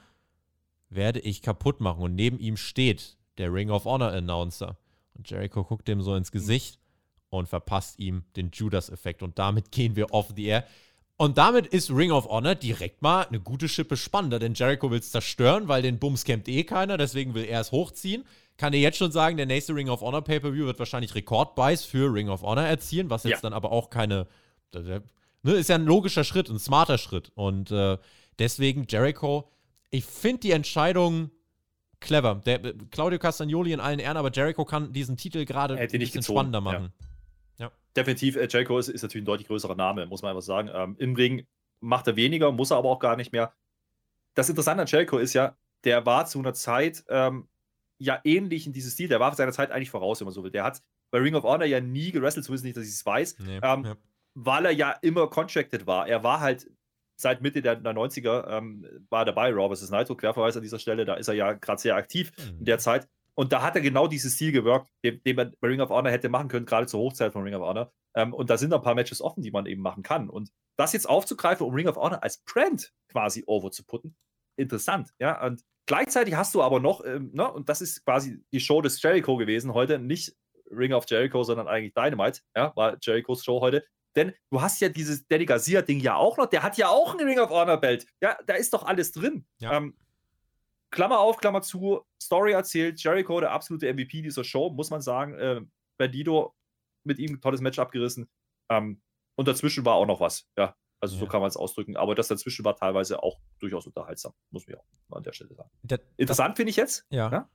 werde 0.90 1.20
ich 1.20 1.40
kaputt 1.42 1.80
machen 1.80 2.02
und 2.02 2.14
neben 2.14 2.38
ihm 2.38 2.56
steht 2.56 3.16
der 3.38 3.52
Ring 3.52 3.70
of 3.70 3.84
Honor 3.84 4.12
Announcer. 4.12 4.76
Und 5.14 5.30
Jericho 5.30 5.64
guckt 5.64 5.88
dem 5.88 6.02
so 6.02 6.14
ins 6.14 6.32
Gesicht 6.32 6.78
und 7.30 7.48
verpasst 7.48 7.98
ihm 7.98 8.24
den 8.36 8.50
Judas-Effekt 8.52 9.22
und 9.22 9.38
damit 9.38 9.70
gehen 9.70 9.96
wir 9.96 10.12
off 10.12 10.32
the 10.34 10.44
air. 10.44 10.66
Und 11.16 11.38
damit 11.38 11.66
ist 11.66 11.90
Ring 11.90 12.10
of 12.10 12.26
Honor 12.26 12.56
direkt 12.56 13.00
mal 13.00 13.22
eine 13.22 13.38
gute 13.38 13.68
Schippe 13.68 13.96
spannender, 13.96 14.40
denn 14.40 14.54
Jericho 14.54 14.90
will 14.90 14.98
es 14.98 15.12
zerstören, 15.12 15.68
weil 15.68 15.82
den 15.82 15.98
Bums 15.98 16.24
kämpft 16.24 16.48
eh 16.48 16.64
keiner, 16.64 16.98
deswegen 16.98 17.34
will 17.34 17.44
er 17.44 17.60
es 17.60 17.70
hochziehen 17.70 18.24
kann 18.56 18.72
dir 18.72 18.80
jetzt 18.80 18.98
schon 18.98 19.12
sagen, 19.12 19.36
der 19.36 19.46
nächste 19.46 19.74
Ring 19.74 19.88
of 19.88 20.00
Honor 20.00 20.22
Pay-Per-View 20.22 20.66
wird 20.66 20.78
wahrscheinlich 20.78 21.14
Rekordbuys 21.14 21.84
für 21.84 22.12
Ring 22.12 22.28
of 22.28 22.42
Honor 22.42 22.64
erzielen, 22.64 23.10
was 23.10 23.24
jetzt 23.24 23.36
ja. 23.36 23.40
dann 23.42 23.52
aber 23.52 23.72
auch 23.72 23.90
keine. 23.90 24.26
Ne, 24.74 25.52
ist 25.52 25.68
ja 25.68 25.74
ein 25.74 25.84
logischer 25.84 26.24
Schritt, 26.24 26.48
ein 26.48 26.58
smarter 26.58 26.98
Schritt. 26.98 27.32
Und 27.34 27.70
äh, 27.70 27.98
deswegen 28.38 28.86
Jericho, 28.88 29.50
ich 29.90 30.04
finde 30.04 30.40
die 30.40 30.52
Entscheidung 30.52 31.30
clever. 32.02 32.40
Der, 32.46 32.60
Claudio 32.90 33.18
Castagnoli 33.18 33.72
in 33.72 33.80
allen 33.80 33.98
Ehren, 33.98 34.16
aber 34.16 34.30
Jericho 34.30 34.64
kann 34.64 34.92
diesen 34.92 35.16
Titel 35.16 35.44
gerade 35.44 35.76
ein 35.76 35.88
bisschen 35.88 36.22
spannender 36.22 36.60
machen. 36.60 36.92
Ja. 37.58 37.66
ja. 37.66 37.72
Definitiv, 37.96 38.36
äh, 38.36 38.48
Jericho 38.50 38.78
ist, 38.78 38.88
ist, 38.88 39.02
natürlich 39.02 39.22
ein 39.22 39.26
deutlich 39.26 39.48
größerer 39.48 39.74
Name, 39.74 40.06
muss 40.06 40.22
man 40.22 40.30
einfach 40.30 40.42
sagen. 40.42 40.70
Ähm, 40.72 40.96
Im 40.98 41.14
Ring 41.14 41.46
macht 41.80 42.06
er 42.06 42.16
weniger, 42.16 42.52
muss 42.52 42.70
er 42.70 42.76
aber 42.76 42.90
auch 42.90 42.98
gar 42.98 43.16
nicht 43.16 43.32
mehr. 43.32 43.52
Das 44.34 44.48
Interessante 44.48 44.82
an 44.82 44.86
Jericho 44.86 45.18
ist 45.18 45.34
ja, 45.34 45.56
der 45.84 46.06
war 46.06 46.26
zu 46.26 46.38
einer 46.38 46.54
Zeit, 46.54 47.04
ähm, 47.08 47.48
ja 48.02 48.20
ähnlich 48.24 48.66
in 48.66 48.72
diesem 48.72 48.90
Stil. 48.90 49.08
Der 49.08 49.20
war 49.20 49.34
seiner 49.34 49.52
Zeit 49.52 49.70
eigentlich 49.70 49.90
voraus, 49.90 50.20
wenn 50.20 50.26
man 50.26 50.34
so 50.34 50.42
will. 50.42 50.50
Der 50.50 50.64
hat 50.64 50.82
bei 51.10 51.18
Ring 51.18 51.34
of 51.34 51.44
Honor 51.44 51.66
ja 51.66 51.80
nie 51.80 52.10
gewrestelt, 52.10 52.44
zumindest 52.44 52.64
nicht, 52.64 52.76
dass 52.76 52.84
ich 52.84 52.90
es 52.90 53.06
weiß, 53.06 53.38
nee, 53.40 53.60
ähm, 53.62 53.84
ja. 53.84 53.96
weil 54.34 54.64
er 54.64 54.72
ja 54.72 54.90
immer 55.02 55.28
contracted 55.28 55.86
war. 55.86 56.08
Er 56.08 56.22
war 56.24 56.40
halt 56.40 56.68
seit 57.16 57.42
Mitte 57.42 57.62
der, 57.62 57.76
der 57.76 57.92
90er 57.92 58.48
ähm, 58.48 58.86
war 59.08 59.24
dabei, 59.24 59.52
Raw 59.52 59.74
vs. 59.74 59.90
Nitro, 59.90 60.16
Querverweis 60.16 60.56
an 60.56 60.62
dieser 60.62 60.78
Stelle, 60.78 61.04
da 61.04 61.14
ist 61.14 61.28
er 61.28 61.34
ja 61.34 61.52
gerade 61.52 61.80
sehr 61.80 61.94
aktiv 61.94 62.32
mhm. 62.38 62.58
in 62.60 62.64
der 62.64 62.78
Zeit. 62.78 63.08
Und 63.34 63.52
da 63.52 63.62
hat 63.62 63.76
er 63.76 63.82
genau 63.82 64.08
dieses 64.08 64.34
Stil 64.34 64.52
gewirkt, 64.52 64.90
den, 65.04 65.22
den, 65.22 65.36
man 65.36 65.54
bei 65.60 65.68
Ring 65.68 65.80
of 65.80 65.90
Honor 65.90 66.10
hätte 66.10 66.28
machen 66.28 66.48
können, 66.48 66.66
gerade 66.66 66.86
zur 66.86 67.00
Hochzeit 67.00 67.32
von 67.32 67.44
Ring 67.44 67.54
of 67.54 67.62
Honor. 67.62 67.92
Ähm, 68.14 68.34
und 68.34 68.50
da 68.50 68.58
sind 68.58 68.72
ein 68.72 68.82
paar 68.82 68.94
Matches 68.94 69.22
offen, 69.22 69.42
die 69.42 69.50
man 69.50 69.66
eben 69.66 69.80
machen 69.80 70.02
kann. 70.02 70.28
Und 70.28 70.50
das 70.76 70.92
jetzt 70.92 71.08
aufzugreifen, 71.08 71.66
um 71.66 71.74
Ring 71.74 71.88
of 71.88 71.96
Honor 71.96 72.22
als 72.22 72.38
Brand 72.38 72.92
quasi 73.08 73.44
over 73.46 73.70
zu 73.70 73.84
putten, 73.84 74.16
interessant. 74.56 75.10
Ja, 75.18 75.44
und 75.46 75.62
Gleichzeitig 75.86 76.34
hast 76.34 76.54
du 76.54 76.62
aber 76.62 76.80
noch, 76.80 77.04
ähm, 77.04 77.30
ne, 77.32 77.50
und 77.50 77.68
das 77.68 77.80
ist 77.80 78.04
quasi 78.04 78.42
die 78.52 78.60
Show 78.60 78.80
des 78.82 79.02
Jericho 79.02 79.36
gewesen 79.36 79.74
heute, 79.74 79.98
nicht 79.98 80.34
Ring 80.70 80.92
of 80.92 81.04
Jericho, 81.08 81.42
sondern 81.42 81.68
eigentlich 81.68 81.94
Dynamite, 81.94 82.40
ja, 82.56 82.72
war 82.76 82.96
Jerichos 83.00 83.44
Show 83.44 83.60
heute. 83.60 83.84
Denn 84.14 84.32
du 84.50 84.60
hast 84.60 84.80
ja 84.80 84.88
dieses 84.88 85.26
Danny 85.26 85.46
Garcia-Ding 85.46 86.00
ja 86.00 86.16
auch 86.16 86.36
noch, 86.36 86.46
der 86.46 86.62
hat 86.62 86.76
ja 86.76 86.88
auch 86.88 87.14
ein 87.14 87.26
Ring 87.26 87.38
of 87.38 87.50
Honor-Belt. 87.50 88.06
Ja, 88.20 88.36
da 88.46 88.54
ist 88.54 88.72
doch 88.74 88.84
alles 88.84 89.12
drin. 89.12 89.46
Ja. 89.58 89.76
Ähm, 89.76 89.96
Klammer 90.90 91.20
auf, 91.20 91.38
Klammer 91.38 91.62
zu, 91.62 92.02
Story 92.22 92.52
erzählt, 92.52 93.02
Jericho, 93.02 93.40
der 93.40 93.52
absolute 93.52 93.92
MVP 93.92 94.20
dieser 94.20 94.44
Show, 94.44 94.70
muss 94.70 94.90
man 94.90 95.00
sagen. 95.00 95.34
Äh, 95.34 95.62
Bandido 95.96 96.54
mit 97.04 97.18
ihm 97.18 97.34
ein 97.34 97.40
tolles 97.40 97.62
Match 97.62 97.78
abgerissen. 97.78 98.28
Ähm, 98.70 99.00
und 99.34 99.48
dazwischen 99.48 99.84
war 99.86 99.94
auch 99.94 100.06
noch 100.06 100.20
was. 100.20 100.46
Ja, 100.58 100.76
also 101.02 101.16
ja. 101.16 101.20
so 101.20 101.26
kann 101.26 101.40
man 101.40 101.48
es 101.48 101.56
ausdrücken. 101.56 101.96
Aber 101.96 102.14
das 102.14 102.28
dazwischen 102.28 102.64
war 102.64 102.76
teilweise 102.76 103.22
auch 103.22 103.38
durchaus 103.58 103.86
unterhaltsam, 103.86 104.32
muss 104.50 104.66
man 104.66 104.76
auch 104.76 105.16
an 105.16 105.22
der 105.22 105.32
Stelle 105.32 105.54
sagen. 105.54 105.70
Das, 105.82 106.00
Interessant 106.16 106.56
finde 106.56 106.70
ich 106.70 106.76
jetzt, 106.76 107.06
ja. 107.10 107.30
ja 107.30 107.48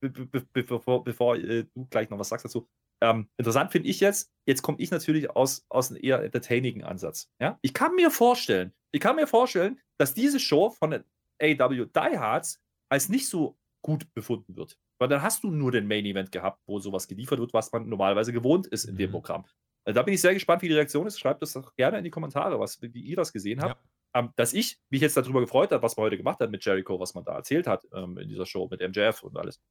be 0.00 0.10
be 0.10 0.40
be 0.40 0.62
bevor, 0.64 1.04
bevor 1.04 1.36
äh, 1.36 1.64
du 1.74 1.86
gleich 1.86 2.10
noch 2.10 2.18
was 2.18 2.28
sagst 2.28 2.44
dazu. 2.44 2.68
Ähm, 3.00 3.28
interessant 3.36 3.70
finde 3.70 3.88
ich 3.88 4.00
jetzt, 4.00 4.32
jetzt 4.44 4.62
komme 4.62 4.78
ich 4.80 4.90
natürlich 4.90 5.30
aus, 5.30 5.64
aus 5.68 5.90
einem 5.90 6.02
eher 6.02 6.22
entertainigen 6.22 6.82
Ansatz. 6.82 7.30
Ja? 7.40 7.58
Ich 7.62 7.72
kann 7.72 7.94
mir 7.94 8.10
vorstellen, 8.10 8.72
ich 8.90 9.00
kann 9.00 9.16
mir 9.16 9.26
vorstellen, 9.26 9.80
dass 9.98 10.14
diese 10.14 10.40
Show 10.40 10.70
von 10.70 11.04
AW 11.40 11.86
Die 11.86 12.18
Hards 12.18 12.60
als 12.88 13.08
nicht 13.08 13.28
so 13.28 13.56
gut 13.82 14.12
befunden 14.14 14.56
wird. 14.56 14.76
Weil 14.98 15.08
dann 15.08 15.22
hast 15.22 15.44
du 15.44 15.50
nur 15.50 15.70
den 15.70 15.86
Main 15.86 16.04
Event 16.06 16.32
gehabt, 16.32 16.60
wo 16.66 16.80
sowas 16.80 17.06
geliefert 17.06 17.38
wird, 17.38 17.52
was 17.52 17.70
man 17.70 17.88
normalerweise 17.88 18.32
gewohnt 18.32 18.66
ist 18.66 18.84
in 18.84 18.94
mhm. 18.94 18.98
dem 18.98 19.10
Programm. 19.12 19.44
Also 19.88 20.00
da 20.00 20.02
bin 20.02 20.12
ich 20.12 20.20
sehr 20.20 20.34
gespannt, 20.34 20.60
wie 20.60 20.68
die 20.68 20.74
Reaktion 20.74 21.06
ist. 21.06 21.18
Schreibt 21.18 21.40
das 21.40 21.54
doch 21.54 21.74
gerne 21.74 21.96
in 21.96 22.04
die 22.04 22.10
Kommentare, 22.10 22.60
was, 22.60 22.82
wie 22.82 23.00
ihr 23.00 23.16
das 23.16 23.32
gesehen 23.32 23.62
habt. 23.62 23.82
Ja. 24.14 24.20
Ähm, 24.20 24.32
dass 24.36 24.52
ich 24.52 24.78
mich 24.90 25.00
jetzt 25.00 25.16
darüber 25.16 25.40
gefreut 25.40 25.72
habe, 25.72 25.82
was 25.82 25.96
man 25.96 26.04
heute 26.04 26.18
gemacht 26.18 26.40
hat 26.40 26.50
mit 26.50 26.62
Jericho, 26.62 27.00
was 27.00 27.14
man 27.14 27.24
da 27.24 27.36
erzählt 27.36 27.66
hat 27.66 27.88
ähm, 27.94 28.18
in 28.18 28.28
dieser 28.28 28.44
Show 28.44 28.68
mit 28.70 28.82
MJF 28.82 29.22
und 29.22 29.38
alles. 29.38 29.62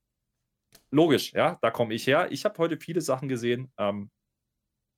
Logisch, 0.90 1.32
ja, 1.34 1.56
da 1.62 1.70
komme 1.70 1.94
ich 1.94 2.04
her. 2.08 2.32
Ich 2.32 2.44
habe 2.44 2.58
heute 2.58 2.78
viele 2.78 3.00
Sachen 3.00 3.28
gesehen, 3.28 3.72
ähm, 3.78 4.10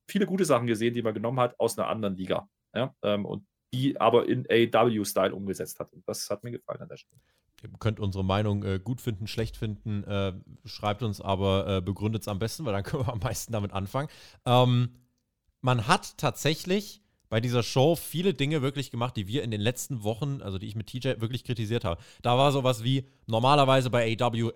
viele 0.08 0.24
gute 0.24 0.46
Sachen 0.46 0.66
gesehen, 0.66 0.94
die 0.94 1.02
man 1.02 1.12
genommen 1.12 1.38
hat 1.38 1.54
aus 1.60 1.78
einer 1.78 1.88
anderen 1.88 2.16
Liga. 2.16 2.48
Ja, 2.74 2.94
ähm, 3.02 3.26
und 3.26 3.46
die 3.74 4.00
aber 4.00 4.26
in 4.26 4.46
AW-Style 4.48 5.34
umgesetzt 5.34 5.80
hat. 5.80 5.92
Und 5.92 6.02
das 6.08 6.30
hat 6.30 6.44
mir 6.44 6.50
gefallen 6.50 6.80
an 6.80 6.88
der 6.88 6.96
Stelle. 6.96 7.20
Ihr 7.62 7.68
könnt 7.78 8.00
unsere 8.00 8.24
Meinung 8.24 8.62
äh, 8.64 8.80
gut 8.82 9.02
finden, 9.02 9.26
schlecht 9.26 9.58
finden, 9.58 10.02
äh, 10.04 10.32
schreibt 10.64 11.02
uns 11.02 11.20
aber, 11.20 11.76
äh, 11.76 11.80
begründet 11.82 12.22
es 12.22 12.28
am 12.28 12.38
besten, 12.38 12.64
weil 12.64 12.72
dann 12.72 12.82
können 12.84 13.06
wir 13.06 13.12
am 13.12 13.18
meisten 13.18 13.52
damit 13.52 13.74
anfangen. 13.74 14.08
Ähm, 14.46 14.96
man 15.60 15.86
hat 15.86 16.18
tatsächlich 16.18 17.02
bei 17.28 17.40
dieser 17.40 17.62
Show 17.62 17.94
viele 17.94 18.34
Dinge 18.34 18.60
wirklich 18.60 18.90
gemacht, 18.90 19.16
die 19.16 19.28
wir 19.28 19.42
in 19.42 19.50
den 19.50 19.60
letzten 19.60 20.02
Wochen, 20.02 20.42
also 20.42 20.58
die 20.58 20.66
ich 20.66 20.74
mit 20.74 20.88
TJ 20.88 21.20
wirklich 21.20 21.44
kritisiert 21.44 21.84
habe. 21.84 22.02
Da 22.22 22.36
war 22.36 22.50
sowas 22.50 22.82
wie 22.82 23.06
normalerweise 23.26 23.88
bei 23.88 24.16
AW 24.20 24.52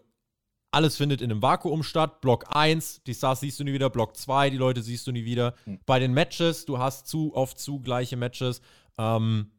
alles 0.75 0.97
findet 0.97 1.23
in 1.23 1.31
einem 1.31 1.41
Vakuum 1.41 1.85
statt. 1.85 2.21
Block 2.21 2.47
1, 2.49 3.05
die 3.05 3.15
Stars 3.15 3.41
siehst 3.41 3.61
du 3.61 3.65
nie 3.65 3.73
wieder. 3.73 3.91
Block 3.91 4.17
2, 4.17 4.51
die 4.51 4.57
Leute 4.57 4.83
siehst 4.83 5.07
du 5.07 5.13
nie 5.13 5.25
wieder. 5.25 5.55
Mhm. 5.67 5.79
Bei 5.87 6.01
den 6.01 6.13
Matches, 6.13 6.65
du 6.67 6.79
hast 6.79 7.07
zu 7.07 7.33
oft 7.35 7.61
zu 7.61 7.81
gleiche 7.81 8.17
Matches. 8.17 8.61
Ähm, 8.99 9.53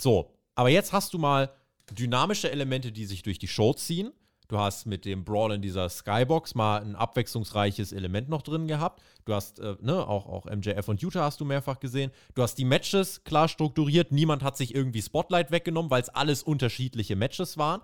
so, 0.00 0.30
aber 0.54 0.70
jetzt 0.70 0.92
hast 0.92 1.12
du 1.12 1.18
mal 1.18 1.50
dynamische 1.92 2.50
Elemente, 2.50 2.92
die 2.92 3.04
sich 3.04 3.22
durch 3.22 3.38
die 3.38 3.48
Show 3.48 3.74
ziehen. 3.74 4.10
Du 4.48 4.58
hast 4.58 4.86
mit 4.86 5.04
dem 5.04 5.24
Brawl 5.24 5.52
in 5.52 5.62
dieser 5.62 5.88
Skybox 5.88 6.54
mal 6.54 6.82
ein 6.82 6.96
abwechslungsreiches 6.96 7.92
Element 7.92 8.28
noch 8.28 8.42
drin 8.42 8.68
gehabt. 8.68 9.02
Du 9.24 9.32
hast, 9.32 9.58
äh, 9.58 9.76
ne, 9.80 10.06
auch, 10.06 10.26
auch 10.26 10.44
MJF 10.44 10.86
und 10.88 11.00
Utah 11.00 11.22
hast 11.24 11.40
du 11.40 11.46
mehrfach 11.46 11.80
gesehen. 11.80 12.10
Du 12.34 12.42
hast 12.42 12.56
die 12.56 12.66
Matches 12.66 13.24
klar 13.24 13.48
strukturiert. 13.48 14.12
Niemand 14.12 14.42
hat 14.42 14.56
sich 14.56 14.74
irgendwie 14.74 15.00
Spotlight 15.00 15.50
weggenommen, 15.50 15.90
weil 15.90 16.02
es 16.02 16.10
alles 16.10 16.42
unterschiedliche 16.42 17.16
Matches 17.16 17.56
waren. 17.56 17.80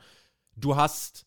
Du 0.54 0.76
hast 0.76 1.26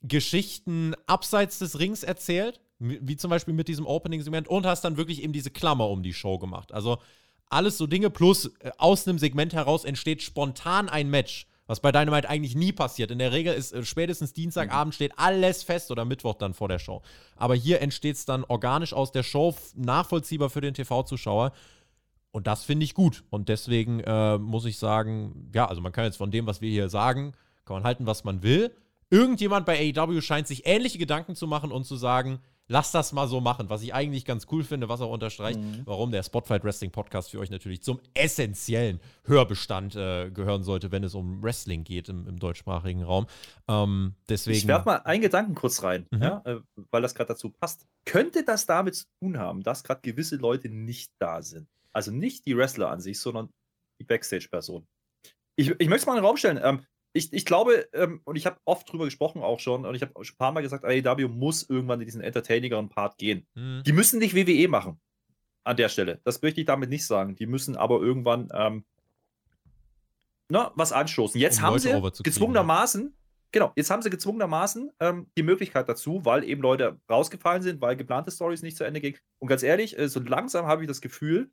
Geschichten 0.00 0.94
abseits 1.06 1.58
des 1.58 1.78
Rings 1.78 2.02
erzählt, 2.02 2.60
wie 2.78 3.16
zum 3.16 3.30
Beispiel 3.30 3.54
mit 3.54 3.68
diesem 3.68 3.86
Opening-Segment, 3.86 4.48
und 4.48 4.66
hast 4.66 4.82
dann 4.82 4.96
wirklich 4.96 5.22
eben 5.22 5.32
diese 5.32 5.50
Klammer 5.50 5.88
um 5.88 6.02
die 6.02 6.14
Show 6.14 6.38
gemacht. 6.38 6.72
Also 6.72 6.98
alles 7.46 7.76
so 7.76 7.86
Dinge, 7.86 8.08
plus 8.08 8.46
äh, 8.60 8.70
aus 8.78 9.06
einem 9.06 9.18
Segment 9.18 9.52
heraus 9.52 9.84
entsteht 9.84 10.22
spontan 10.22 10.88
ein 10.88 11.10
Match 11.10 11.46
was 11.66 11.80
bei 11.80 11.92
Dynamite 11.92 12.28
eigentlich 12.28 12.54
nie 12.54 12.72
passiert. 12.72 13.10
In 13.10 13.18
der 13.18 13.32
Regel 13.32 13.54
ist 13.54 13.72
äh, 13.72 13.84
spätestens 13.84 14.32
Dienstagabend 14.32 14.92
mhm. 14.92 14.96
steht 14.96 15.18
alles 15.18 15.62
fest 15.62 15.90
oder 15.90 16.04
Mittwoch 16.04 16.34
dann 16.34 16.54
vor 16.54 16.68
der 16.68 16.78
Show. 16.78 17.02
Aber 17.36 17.54
hier 17.54 17.80
entsteht 17.80 18.16
es 18.16 18.24
dann 18.24 18.44
organisch 18.44 18.92
aus 18.92 19.12
der 19.12 19.22
Show, 19.22 19.54
nachvollziehbar 19.74 20.50
für 20.50 20.60
den 20.60 20.74
TV-Zuschauer. 20.74 21.52
Und 22.32 22.46
das 22.46 22.64
finde 22.64 22.84
ich 22.84 22.94
gut. 22.94 23.24
Und 23.30 23.48
deswegen 23.48 24.00
äh, 24.00 24.38
muss 24.38 24.64
ich 24.64 24.78
sagen, 24.78 25.50
ja, 25.54 25.66
also 25.66 25.80
man 25.80 25.92
kann 25.92 26.04
jetzt 26.04 26.16
von 26.16 26.30
dem, 26.30 26.46
was 26.46 26.60
wir 26.60 26.70
hier 26.70 26.88
sagen, 26.88 27.32
kann 27.64 27.76
man 27.76 27.84
halten, 27.84 28.06
was 28.06 28.24
man 28.24 28.42
will. 28.42 28.74
Irgendjemand 29.10 29.66
bei 29.66 29.94
AEW 29.96 30.20
scheint 30.20 30.48
sich 30.48 30.66
ähnliche 30.66 30.98
Gedanken 30.98 31.36
zu 31.36 31.46
machen 31.46 31.70
und 31.70 31.84
zu 31.84 31.96
sagen, 31.96 32.40
lass 32.68 32.92
das 32.92 33.12
mal 33.12 33.26
so 33.28 33.40
machen, 33.40 33.68
was 33.68 33.82
ich 33.82 33.94
eigentlich 33.94 34.24
ganz 34.24 34.46
cool 34.50 34.64
finde, 34.64 34.88
was 34.88 35.00
auch 35.00 35.10
unterstreicht, 35.10 35.58
mhm. 35.58 35.82
warum 35.84 36.10
der 36.10 36.22
Spotlight 36.22 36.64
Wrestling 36.64 36.90
Podcast 36.90 37.30
für 37.30 37.38
euch 37.38 37.50
natürlich 37.50 37.82
zum 37.82 38.00
essentiellen 38.14 39.00
Hörbestand 39.24 39.96
äh, 39.96 40.30
gehören 40.30 40.62
sollte, 40.62 40.90
wenn 40.90 41.04
es 41.04 41.14
um 41.14 41.42
Wrestling 41.42 41.84
geht 41.84 42.08
im, 42.08 42.26
im 42.26 42.38
deutschsprachigen 42.38 43.02
Raum. 43.02 43.26
Ähm, 43.68 44.14
deswegen. 44.28 44.56
Ich 44.56 44.66
werfe 44.66 44.86
mal 44.86 44.96
einen 44.98 45.22
Gedanken 45.22 45.54
kurz 45.54 45.82
rein, 45.82 46.06
mhm. 46.10 46.22
ja, 46.22 46.42
äh, 46.44 46.60
weil 46.90 47.02
das 47.02 47.14
gerade 47.14 47.28
dazu 47.28 47.50
passt. 47.50 47.86
Könnte 48.04 48.44
das 48.44 48.66
damit 48.66 48.94
zu 48.96 49.04
tun 49.20 49.38
haben, 49.38 49.62
dass 49.62 49.84
gerade 49.84 50.00
gewisse 50.02 50.36
Leute 50.36 50.68
nicht 50.68 51.12
da 51.18 51.42
sind? 51.42 51.68
Also 51.92 52.10
nicht 52.10 52.46
die 52.46 52.56
Wrestler 52.56 52.90
an 52.90 53.00
sich, 53.00 53.20
sondern 53.20 53.50
die 54.00 54.04
Backstage-Person. 54.04 54.86
Ich, 55.56 55.70
ich 55.70 55.88
möchte 55.88 56.02
es 56.02 56.06
mal 56.06 56.14
in 56.14 56.18
den 56.18 56.26
Raum 56.26 56.36
stellen. 56.36 56.60
Ähm, 56.62 56.84
ich, 57.14 57.32
ich 57.32 57.46
glaube, 57.46 57.88
ähm, 57.92 58.20
und 58.24 58.36
ich 58.36 58.44
habe 58.44 58.58
oft 58.64 58.90
drüber 58.90 59.04
gesprochen 59.04 59.42
auch 59.42 59.60
schon, 59.60 59.86
und 59.86 59.94
ich 59.94 60.02
habe 60.02 60.12
schon 60.24 60.34
ein 60.34 60.38
paar 60.38 60.52
Mal 60.52 60.62
gesagt, 60.62 60.84
AEW 60.84 61.28
muss 61.28 61.62
irgendwann 61.62 62.00
in 62.00 62.06
diesen 62.06 62.20
entertainigeren 62.20 62.88
Part 62.88 63.18
gehen. 63.18 63.46
Mhm. 63.54 63.82
Die 63.86 63.92
müssen 63.92 64.18
nicht 64.18 64.34
WWE 64.34 64.68
machen 64.68 65.00
an 65.62 65.76
der 65.76 65.88
Stelle. 65.88 66.20
Das 66.24 66.42
möchte 66.42 66.60
ich 66.60 66.66
damit 66.66 66.90
nicht 66.90 67.06
sagen. 67.06 67.36
Die 67.36 67.46
müssen 67.46 67.76
aber 67.76 68.00
irgendwann 68.00 68.48
ähm, 68.52 68.84
na, 70.48 70.72
was 70.74 70.92
anstoßen. 70.92 71.40
Jetzt 71.40 71.58
um 71.58 71.62
haben 71.62 71.72
Leute 71.78 72.16
sie 72.16 72.22
gezwungenermaßen, 72.22 73.02
ja. 73.02 73.10
genau, 73.52 73.72
jetzt 73.76 73.90
haben 73.90 74.02
sie 74.02 74.10
gezwungenermaßen 74.10 74.90
ähm, 75.00 75.30
die 75.38 75.42
Möglichkeit 75.44 75.88
dazu, 75.88 76.24
weil 76.24 76.44
eben 76.44 76.62
Leute 76.62 77.00
rausgefallen 77.08 77.62
sind, 77.62 77.80
weil 77.80 77.96
geplante 77.96 78.32
Stories 78.32 78.62
nicht 78.62 78.76
zu 78.76 78.84
Ende 78.84 79.00
gingen. 79.00 79.18
Und 79.38 79.48
ganz 79.48 79.62
ehrlich, 79.62 79.96
äh, 79.98 80.08
so 80.08 80.20
langsam 80.20 80.66
habe 80.66 80.82
ich 80.82 80.88
das 80.88 81.00
Gefühl, 81.00 81.50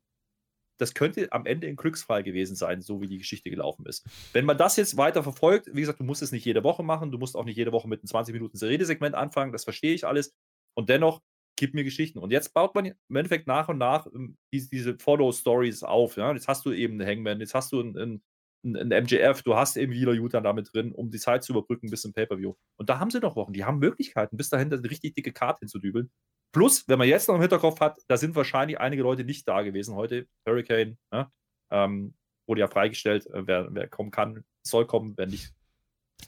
das 0.82 0.96
könnte 0.96 1.32
am 1.32 1.46
Ende 1.46 1.68
ein 1.68 1.76
Glücksfall 1.76 2.24
gewesen 2.24 2.56
sein, 2.56 2.82
so 2.82 3.02
wie 3.02 3.08
die 3.08 3.20
Geschichte 3.20 3.50
gelaufen 3.50 3.86
ist. 3.86 4.06
Wenn 4.34 4.46
man 4.46 4.58
das 4.58 4.76
jetzt 4.78 4.98
weiter 4.98 5.22
verfolgt, 5.22 5.68
wie 5.74 5.82
gesagt, 5.82 6.00
du 6.00 6.04
musst 6.04 6.24
es 6.24 6.32
nicht 6.32 6.44
jede 6.44 6.64
Woche 6.64 6.82
machen, 6.82 7.12
du 7.12 7.20
musst 7.20 7.36
auch 7.36 7.46
nicht 7.46 7.58
jede 7.58 7.72
Woche 7.72 7.88
mit 7.88 8.02
einem 8.02 8.08
20 8.08 8.34
Minuten 8.34 8.58
Redesegment 8.58 9.14
anfangen, 9.14 9.52
das 9.52 9.64
verstehe 9.64 9.94
ich 9.94 10.08
alles. 10.08 10.34
Und 10.74 10.90
dennoch, 10.90 11.22
gib 11.56 11.76
mir 11.76 11.84
Geschichten. 11.84 12.18
Und 12.18 12.32
jetzt 12.32 12.54
baut 12.54 12.74
man 12.74 12.86
im 12.86 13.16
Endeffekt 13.16 13.46
nach 13.46 13.70
und 13.70 13.78
nach 13.78 14.08
ähm, 14.08 14.38
diese, 14.52 14.98
Follow-Stories 14.98 15.84
auf. 15.84 16.18
Ja? 16.18 16.34
Jetzt 16.34 16.48
hast 16.48 16.66
du 16.66 16.72
eben 16.72 17.00
einen 17.00 17.08
Hangman, 17.08 17.40
jetzt 17.40 17.54
hast 17.54 17.72
du 17.72 17.80
einen, 17.80 17.98
einen, 17.98 18.24
einen 18.64 18.90
MJF, 18.90 19.42
du 19.44 19.56
hast 19.56 19.78
eben 19.78 19.92
wieder 19.92 20.14
Utah 20.14 20.42
damit 20.42 20.74
drin, 20.74 20.92
um 20.92 21.10
die 21.10 21.20
Zeit 21.20 21.44
zu 21.44 21.54
überbrücken 21.54 21.90
bis 21.90 22.02
zum 22.02 22.14
Pay-Per-View. 22.14 22.54
Und 22.78 22.90
da 22.90 23.00
haben 23.00 23.10
sie 23.10 23.20
noch 23.20 23.36
Wochen, 23.36 23.54
die 23.54 23.66
haben 23.66 23.80
Möglichkeiten, 23.80 24.38
bis 24.38 24.50
dahin 24.50 24.72
eine 24.72 24.90
richtig 24.90 25.16
dicke 25.16 25.34
Karte 25.34 25.60
hinzudübeln. 25.62 26.12
Plus, 26.54 26.88
wenn 26.88 27.00
man 27.00 27.08
jetzt 27.08 27.28
noch 27.28 27.36
im 27.36 27.42
Hinterkopf 27.42 27.80
hat, 27.80 28.00
da 28.08 28.18
sind 28.18 28.36
wahrscheinlich 28.36 28.80
einige 28.80 29.04
Leute 29.04 29.24
nicht 29.24 29.48
da 29.48 29.62
gewesen 29.62 29.96
heute. 29.96 30.28
Hurricane 30.46 30.98
ne? 31.12 31.32
ähm, 31.72 32.14
wurde 32.46 32.62
ja 32.62 32.68
freigestellt. 32.68 33.26
Äh, 33.28 33.48
wer, 33.48 33.68
wer, 33.72 33.88
kommen 33.88 34.12
kann, 34.12 34.44
soll 34.64 34.86
kommen. 34.86 35.14
Wer 35.16 35.28
nicht 35.28 35.54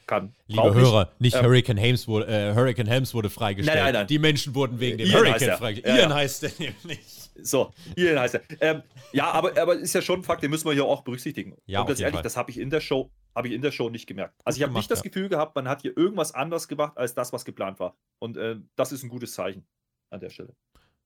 kann. 0.08 0.34
Liebe 0.48 0.74
Hörer, 0.74 1.10
nicht 1.20 1.36
ähm, 1.36 1.46
Hurricane, 1.46 1.78
Helms 1.78 2.08
wurde, 2.08 2.28
äh, 2.28 2.54
Hurricane 2.54 2.88
Helms 2.88 3.14
wurde 3.14 3.30
freigestellt. 3.30 3.78
Nein, 3.78 3.86
nein, 3.86 3.94
nein. 3.94 4.08
Die 4.08 4.20
Menschen 4.20 4.56
wurden 4.56 4.80
wegen 4.80 4.98
dem 4.98 5.08
Ian 5.08 5.20
Hurricane 5.20 5.58
freigestellt. 5.58 5.98
Ian 5.98 6.10
ja. 6.10 6.16
heißt 6.16 6.44
er 6.44 6.52
nämlich. 6.60 7.00
So, 7.42 7.72
Ian 7.96 8.20
heißt 8.20 8.36
er. 8.36 8.42
Ähm, 8.62 8.84
ja, 9.12 9.32
aber, 9.32 9.60
aber 9.60 9.76
ist 9.76 9.94
ja 9.94 10.02
schon 10.02 10.20
ein 10.20 10.24
Fakt, 10.24 10.44
den 10.44 10.52
müssen 10.52 10.66
wir 10.66 10.74
hier 10.74 10.86
auch 10.86 11.02
berücksichtigen. 11.02 11.56
Ja, 11.66 11.82
Und 11.82 11.88
ganz 11.88 12.00
ehrlich, 12.00 12.16
Fall. 12.16 12.24
das 12.24 12.38
habe 12.38 12.52
ich 12.52 12.60
in 12.60 12.70
der 12.70 12.82
Show 12.82 13.10
habe 13.36 13.48
ich 13.48 13.54
in 13.54 13.62
der 13.62 13.72
Show 13.72 13.90
nicht 13.90 14.08
gemerkt. 14.08 14.40
Also 14.44 14.58
ich 14.58 14.64
habe 14.64 14.74
nicht 14.74 14.92
das 14.92 15.00
ja. 15.00 15.04
Gefühl 15.04 15.30
gehabt, 15.30 15.56
man 15.56 15.68
hat 15.68 15.82
hier 15.82 15.96
irgendwas 15.98 16.34
anders 16.34 16.68
gemacht 16.68 16.98
als 16.98 17.14
das, 17.14 17.34
was 17.34 17.46
geplant 17.46 17.80
war. 17.80 17.96
Und 18.20 18.38
äh, 18.38 18.58
das 18.76 18.92
ist 18.92 19.04
ein 19.04 19.10
gutes 19.10 19.34
Zeichen 19.34 19.66
an 20.10 20.20
der 20.20 20.30
Stelle. 20.30 20.56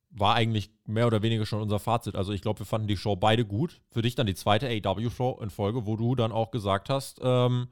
War 0.10 0.36
eigentlich 0.36 0.72
mehr 0.86 1.08
oder 1.08 1.22
weniger 1.22 1.46
schon 1.46 1.62
unser 1.62 1.80
Fazit. 1.80 2.16
Also 2.16 2.32
ich 2.32 2.42
glaube, 2.42 2.60
wir 2.60 2.66
fanden 2.66 2.88
die 2.88 2.98
Show 2.98 3.16
beide 3.16 3.46
gut. 3.46 3.82
Für 3.92 4.02
dich 4.02 4.16
dann 4.16 4.28
die 4.28 4.36
zweite 4.36 4.68
AEW-Show 4.68 5.40
in 5.42 5.50
Folge, 5.50 5.86
wo 5.86 5.96
du 5.96 6.16
dann 6.16 6.32
auch 6.32 6.52
gesagt 6.52 6.90
hast, 6.90 7.20
ähm, 7.24 7.68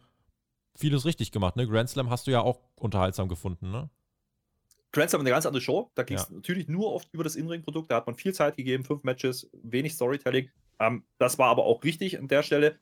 vieles 0.76 1.06
richtig 1.06 1.32
gemacht. 1.32 1.56
Ne? 1.56 1.68
Grand 1.68 1.90
Slam 1.90 2.10
hast 2.10 2.28
du 2.28 2.32
ja 2.32 2.42
auch 2.42 2.60
unterhaltsam 2.76 3.28
gefunden, 3.28 3.72
ne? 3.72 3.90
Grand 4.92 5.10
Slam 5.10 5.22
eine 5.22 5.30
ganz 5.30 5.46
andere 5.46 5.62
Show. 5.62 5.92
Da 5.96 6.04
ging 6.04 6.18
es 6.18 6.30
ja. 6.30 6.36
natürlich 6.36 6.68
nur 6.68 6.94
oft 6.94 7.10
über 7.14 7.24
das 7.24 7.36
In-Ring-Produkt. 7.36 7.92
Da 7.92 7.98
hat 7.98 8.08
man 8.08 8.16
viel 8.16 8.34
Zeit 8.34 8.56
gegeben, 8.56 8.84
fünf 8.84 9.04
Matches, 9.04 9.50
wenig 9.64 9.94
Storytelling. 9.94 10.50
Ähm, 10.80 11.04
das 11.18 11.38
war 11.38 11.50
aber 11.50 11.66
auch 11.66 11.84
richtig 11.84 12.18
an 12.18 12.28
der 12.28 12.44
Stelle. 12.44 12.80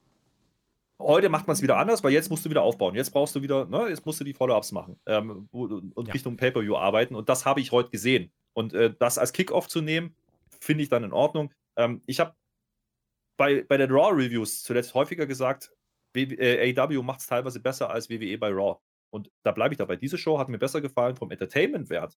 Heute 1.00 1.30
macht 1.30 1.48
man 1.48 1.56
es 1.56 1.62
wieder 1.62 1.78
anders, 1.78 2.04
weil 2.04 2.14
jetzt 2.14 2.30
musst 2.30 2.46
du 2.46 2.50
wieder 2.50 2.62
aufbauen. 2.62 2.96
Jetzt 2.96 3.12
brauchst 3.12 3.36
du 3.36 3.42
wieder, 3.42 3.66
ne, 3.66 3.90
jetzt 3.90 4.06
musst 4.06 4.20
du 4.20 4.24
die 4.24 4.34
Follow-ups 4.34 4.72
machen 4.72 5.00
ähm, 5.08 5.50
und 5.52 6.08
ja. 6.08 6.14
Richtung 6.14 6.38
Pay-Per-View 6.38 6.76
arbeiten. 6.76 7.16
Und 7.16 7.30
das 7.30 7.46
habe 7.46 7.62
ich 7.62 7.72
heute 7.72 7.90
gesehen. 7.90 8.32
Und 8.54 8.74
äh, 8.74 8.94
das 9.00 9.18
als 9.18 9.34
Kickoff 9.34 9.68
zu 9.68 9.82
nehmen, 9.82 10.16
finde 10.60 10.84
ich 10.84 10.90
dann 10.90 11.04
in 11.04 11.12
Ordnung. 11.12 11.52
Ähm, 11.76 12.02
ich 12.06 12.20
habe 12.20 12.36
bei, 13.38 13.64
bei 13.64 13.78
den 13.78 13.92
Raw-Reviews 13.92 14.64
zuletzt 14.64 14.94
häufiger 14.94 15.26
gesagt, 15.26 15.72
äh, 16.16 16.78
AW 16.78 17.02
macht 17.04 17.22
es 17.22 17.28
teilweise 17.28 17.60
besser 17.60 17.90
als 17.90 18.10
WWE 18.10 18.38
bei 18.38 18.50
Raw. 18.50 18.80
Und 19.10 19.32
da 19.44 19.52
bleibe 19.52 19.74
ich 19.74 19.78
dabei. 19.78 19.96
Diese 19.96 20.18
Show 20.18 20.40
hat 20.40 20.50
mir 20.50 20.58
besser 20.58 20.82
gefallen 20.82 21.16
vom 21.16 21.32
Entertainment-Wert 21.32 22.18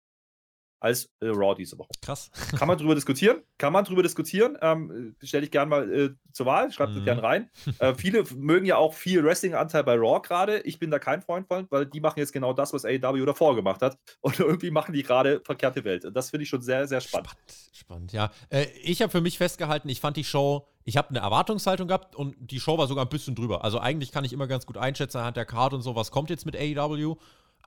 als 0.85 1.11
äh, 1.21 1.29
Raw 1.29 1.55
diese 1.55 1.79
Woche. 1.79 1.89
Krass. 2.03 2.31
Kann 2.59 2.69
man 2.69 2.77
drüber 2.77 2.95
diskutieren? 2.95 3.39
Kann 3.57 3.73
man 3.73 3.85
drüber 3.85 4.03
diskutieren? 4.03 4.59
Ähm, 4.61 5.17
Stelle 5.23 5.45
ich 5.45 5.51
gerne 5.51 5.71
mal 5.71 5.93
äh, 5.93 6.11
zur 6.33 6.45
Wahl, 6.45 6.71
schreibt 6.71 6.93
mhm. 6.93 6.97
das 6.97 7.05
gerne 7.05 7.23
rein. 7.23 7.51
Äh, 7.79 7.95
viele 7.95 8.25
mögen 8.37 8.67
ja 8.67 8.77
auch 8.77 8.93
viel 8.93 9.25
Wrestling-Anteil 9.25 9.83
bei 9.83 9.95
Raw 9.95 10.21
gerade. 10.21 10.61
Ich 10.61 10.79
bin 10.79 10.91
da 10.91 10.99
kein 10.99 11.23
Freund 11.23 11.49
von, 11.49 11.67
weil 11.71 11.87
die 11.87 12.01
machen 12.01 12.19
jetzt 12.19 12.35
genau 12.35 12.53
das, 12.53 12.75
was 12.75 12.85
AEW 12.85 13.25
davor 13.25 13.57
gemacht 13.57 13.81
hat. 13.81 13.99
Und 14.21 14.39
irgendwie 14.39 14.71
machen 14.71 14.93
die 14.93 15.03
gerade 15.03 15.41
verkehrte 15.43 15.85
Welt. 15.85 16.05
Und 16.05 16.15
das 16.15 16.31
finde 16.31 16.43
ich 16.43 16.51
schon 16.51 16.61
sehr, 16.61 16.87
sehr 16.87 17.01
spannend. 17.01 17.31
Spannend, 17.31 17.71
spannend 17.73 18.13
ja. 18.13 18.31
Äh, 18.51 18.67
ich 18.83 19.01
habe 19.01 19.11
für 19.11 19.23
mich 19.23 19.39
festgehalten, 19.39 19.89
ich 19.89 20.01
fand 20.01 20.19
die 20.19 20.25
Show 20.25 20.67
ich 20.87 20.99
habe 20.99 21.09
eine 21.09 21.21
Erwartungshaltung 21.21 21.89
gehabt 21.89 22.15
und 22.15 22.37
die 22.39 22.61
Show 22.61 22.77
war 22.77 22.87
sogar 22.87 23.07
ein 23.07 23.09
bisschen 23.09 23.35
drüber. 23.35 23.65
Also 23.65 23.81
eigentlich 23.81 24.13
kann 24.13 24.23
ich 24.23 24.35
immer 24.35 24.47
ganz 24.47 24.67
gut 24.67 24.77
einschätzen 24.77 25.17
anhand 25.17 25.39
der 25.39 25.47
Karte 25.47 25.77
und 25.77 25.83
so, 25.83 25.97
was 25.97 26.11
kommt 26.11 26.29
jetzt 26.29 26.45
mit 26.45 26.55
AEW. 26.57 27.17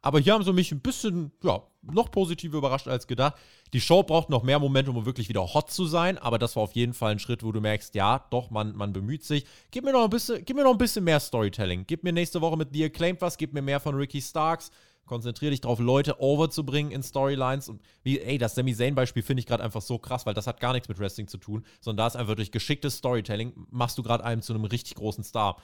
Aber 0.02 0.20
hier 0.20 0.34
haben 0.34 0.44
sie 0.44 0.54
mich 0.54 0.72
ein 0.72 0.80
bisschen, 0.80 1.32
ja, 1.44 1.64
noch 1.82 2.12
positiver 2.12 2.58
überrascht 2.58 2.88
als 2.88 3.08
gedacht. 3.08 3.36
Die 3.74 3.82
Show 3.82 4.04
braucht 4.04 4.30
noch 4.30 4.44
mehr 4.44 4.60
Momentum, 4.60 4.98
um 4.98 5.06
wirklich 5.06 5.30
wieder 5.30 5.54
hot 5.54 5.72
zu 5.72 5.86
sein, 5.86 6.18
aber 6.18 6.38
das 6.38 6.56
war 6.56 6.64
auf 6.64 6.74
jeden 6.74 6.94
Fall 6.94 7.14
ein 7.14 7.20
Schritt, 7.20 7.44
wo 7.44 7.52
du 7.52 7.62
merkst, 7.62 7.96
ja, 7.96 8.26
doch, 8.30 8.50
man, 8.50 8.76
man 8.76 8.94
bemüht 8.94 9.24
sich. 9.24 9.46
Gib 9.72 9.84
mir 9.84 9.94
noch 9.94 10.04
ein 10.04 10.10
bisschen, 10.10 10.44
gib 10.46 10.56
mir 10.56 10.64
noch 10.64 10.72
ein 10.72 10.78
bisschen 10.78 11.04
mehr 11.04 11.20
Storytelling. 11.20 11.86
Gib 11.88 12.04
mir 12.04 12.14
nächste 12.14 12.42
Woche 12.42 12.58
mit 12.58 12.70
The 12.74 12.86
Acclaimed 12.86 13.22
was, 13.22 13.38
gib 13.38 13.54
mir 13.54 13.62
mehr 13.62 13.80
von 13.80 13.96
Ricky 13.96 14.22
Starks, 14.22 14.72
Konzentriere 15.08 15.52
dich 15.52 15.62
darauf, 15.62 15.80
Leute 15.80 16.22
overzubringen 16.22 16.92
in 16.92 17.02
Storylines. 17.02 17.70
Und 17.70 17.82
wie, 18.04 18.20
ey, 18.20 18.38
das 18.38 18.56
Sami 18.56 18.76
Zayn-Beispiel 18.76 19.24
finde 19.24 19.40
ich 19.40 19.48
gerade 19.48 19.64
einfach 19.64 19.82
so 19.82 19.98
krass, 19.98 20.26
weil 20.26 20.34
das 20.34 20.46
hat 20.46 20.60
gar 20.60 20.74
nichts 20.74 20.90
mit 20.90 21.00
Wrestling 21.00 21.28
zu 21.28 21.38
tun, 21.38 21.66
sondern 21.80 22.04
da 22.04 22.08
ist 22.08 22.16
einfach 22.16 22.36
durch 22.36 22.52
geschicktes 22.52 22.98
Storytelling, 22.98 23.54
machst 23.72 23.98
du 23.98 24.04
gerade 24.04 24.24
einen 24.24 24.42
zu 24.42 24.54
einem 24.54 24.66
richtig 24.66 24.96
großen 24.96 25.24
Star. 25.24 25.58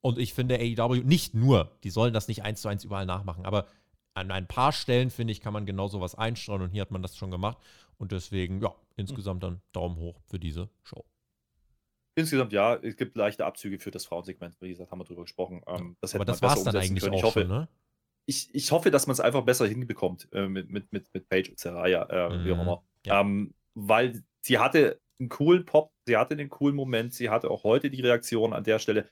Und 0.00 0.18
ich 0.18 0.32
finde 0.32 0.56
AEW 0.56 1.02
nicht 1.04 1.34
nur, 1.34 1.76
die 1.82 1.90
sollen 1.90 2.14
das 2.14 2.28
nicht 2.28 2.42
eins 2.44 2.62
zu 2.62 2.68
eins 2.68 2.84
überall 2.84 3.06
nachmachen, 3.06 3.44
aber 3.44 3.66
an 4.14 4.30
ein 4.30 4.46
paar 4.46 4.72
Stellen, 4.72 5.10
finde 5.10 5.32
ich, 5.32 5.40
kann 5.40 5.52
man 5.52 5.66
genau 5.66 5.88
sowas 5.88 6.14
einstreuen 6.14 6.62
und 6.62 6.70
hier 6.70 6.82
hat 6.82 6.90
man 6.90 7.02
das 7.02 7.16
schon 7.16 7.30
gemacht. 7.30 7.58
Und 7.98 8.12
deswegen, 8.12 8.60
ja, 8.60 8.74
insgesamt 8.96 9.42
dann 9.42 9.60
Daumen 9.72 9.96
hoch 9.96 10.20
für 10.26 10.38
diese 10.38 10.68
Show. 10.82 11.04
Insgesamt 12.14 12.52
ja, 12.52 12.74
es 12.74 12.96
gibt 12.96 13.16
leichte 13.16 13.44
Abzüge 13.44 13.78
für 13.78 13.90
das 13.90 14.04
Frauensegment, 14.04 14.56
wie 14.60 14.70
gesagt, 14.70 14.90
haben 14.90 14.98
wir 14.98 15.04
drüber 15.04 15.22
gesprochen. 15.22 15.62
Ähm, 15.66 15.96
das 16.00 16.14
Aber 16.14 16.24
das 16.24 16.42
war 16.42 16.56
es 16.56 16.64
dann 16.64 16.76
eigentlich 16.76 17.04
können. 17.04 17.14
auch 17.14 17.18
ich 17.18 17.24
hoffe, 17.24 17.40
schon, 17.42 17.48
ne? 17.48 17.68
Ich, 18.26 18.52
ich 18.54 18.72
hoffe, 18.72 18.90
dass 18.90 19.06
man 19.06 19.12
es 19.12 19.20
einfach 19.20 19.42
besser 19.42 19.66
hinbekommt 19.66 20.28
äh, 20.32 20.48
mit, 20.48 20.68
mit, 20.68 20.92
mit, 20.92 21.12
mit 21.14 21.28
Paige 21.28 21.50
und 21.50 21.58
Seraya, 21.58 22.02
äh, 22.04 22.36
mhm. 22.36 22.44
wie 22.44 22.52
auch 22.52 22.56
mhm. 22.56 22.62
immer. 22.62 22.82
Ja. 23.06 23.20
Ähm, 23.20 23.54
weil 23.74 24.22
sie 24.42 24.58
hatte 24.58 25.00
einen 25.20 25.28
coolen 25.28 25.64
Pop, 25.64 25.92
sie 26.06 26.16
hatte 26.16 26.34
einen 26.34 26.48
coolen 26.48 26.74
Moment, 26.74 27.14
sie 27.14 27.30
hatte 27.30 27.50
auch 27.50 27.64
heute 27.64 27.90
die 27.90 28.00
Reaktion 28.00 28.52
an 28.52 28.64
der 28.64 28.78
Stelle 28.78 29.08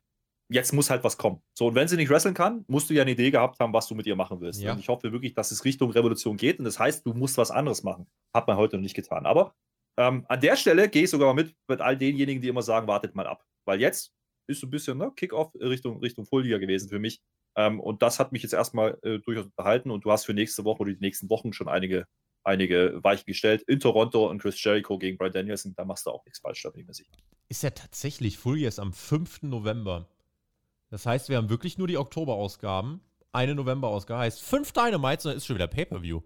jetzt 0.48 0.73
muss 0.73 0.90
halt 0.90 1.05
was 1.05 1.16
kommen. 1.18 1.43
So, 1.55 1.68
und 1.68 1.74
wenn 1.74 1.89
sie 1.89 1.97
nicht 1.97 2.10
wresteln 2.10 2.35
kann, 2.35 2.64
musst 2.68 2.89
du 2.89 2.94
ja 2.94 3.02
eine 3.02 3.12
Idee 3.12 3.31
gehabt 3.31 3.59
haben, 3.60 3.73
was 3.73 3.89
du 3.89 3.94
mit 3.94 4.06
ihr 4.06 4.16
machen 4.16 4.40
willst. 4.40 4.60
Ja. 4.60 4.73
Und 4.73 4.78
ich 4.78 4.89
hoffe 4.89 5.12
wirklich, 5.12 5.35
dass 5.35 5.51
es 5.51 5.64
Richtung 5.64 5.90
Revolution 5.90 6.36
geht. 6.36 6.59
Und 6.59 6.64
das 6.64 6.78
heißt, 6.78 7.05
du 7.06 7.14
musst 7.14 7.36
was 7.39 7.51
anderes 7.51 7.82
machen. 7.82 8.06
Hat 8.35 8.47
man 8.47 8.56
heute 8.56 8.77
noch 8.77 8.82
nicht 8.82 8.94
getan. 8.94 9.27
Aber 9.27 9.55
ähm, 9.98 10.24
an 10.28 10.40
der 10.40 10.56
Stelle 10.56 10.89
gehe 10.89 11.05
ich 11.05 11.10
sogar 11.10 11.32
mal 11.32 11.43
mit 11.43 11.55
mit 11.68 11.81
all 11.81 11.97
denjenigen, 11.97 12.43
die 12.43 12.48
immer 12.48 12.62
sagen, 12.62 12.86
wartet 12.86 13.14
mal 13.14 13.27
ab. 13.27 13.44
Weil 13.64 13.81
jetzt 13.81 14.12
ist 14.47 14.60
so 14.60 14.66
ein 14.66 14.70
bisschen 14.70 14.98
ne, 14.98 15.12
Kickoff 15.16 15.52
Richtung, 15.55 15.98
Richtung 16.01 16.27
Fullliga 16.27 16.59
gewesen 16.59 16.89
für 16.89 16.98
mich. 16.98 17.20
Ähm, 17.56 17.81
und 17.81 18.02
das 18.02 18.18
hat 18.20 18.32
mich 18.32 18.43
jetzt 18.43 18.52
erstmal 18.52 18.98
äh, 19.02 19.18
durchaus 19.18 19.47
unterhalten. 19.47 19.90
Und 19.90 20.05
du 20.05 20.12
hast 20.12 20.27
für 20.27 20.35
nächste 20.35 20.64
Woche 20.64 20.81
oder 20.81 20.93
die 20.93 21.01
nächsten 21.01 21.28
Wochen 21.31 21.52
schon 21.52 21.68
einige, 21.68 22.06
einige 22.44 23.02
Weichen 23.02 23.24
gestellt. 23.27 23.62
In 23.66 23.81
Toronto 23.81 24.28
und 24.28 24.40
Chris 24.40 24.62
Jericho 24.62 24.98
gegen 24.98 25.16
Brian 25.18 25.32
Danielson. 25.32 25.74
Da 25.74 25.85
machst 25.85 26.06
du 26.06 26.10
auch 26.10 26.24
nichts 26.24 26.39
falsch, 26.39 26.62
da 26.62 26.70
bin 26.70 26.82
ich 26.82 26.86
mir 26.86 26.94
sicher. 26.94 27.12
Ist 27.48 27.62
ja 27.62 27.70
tatsächlich 27.70 28.39
Full 28.39 28.68
am 28.78 28.93
5. 28.93 29.43
November. 29.43 30.09
Das 30.89 31.07
heißt, 31.07 31.29
wir 31.29 31.37
haben 31.37 31.51
wirklich 31.51 31.79
nur 31.79 31.89
die 31.89 31.99
Oktober-Ausgaben. 31.99 33.01
Eine 33.33 33.55
November-Ausgabe 33.55 34.21
heißt 34.21 34.43
fünf 34.43 34.73
Dynamites 34.73 35.27
und 35.27 35.31
dann 35.31 35.37
ist 35.37 35.47
schon 35.47 35.57
wieder 35.57 35.67
Pay-Per-View. 35.67 36.21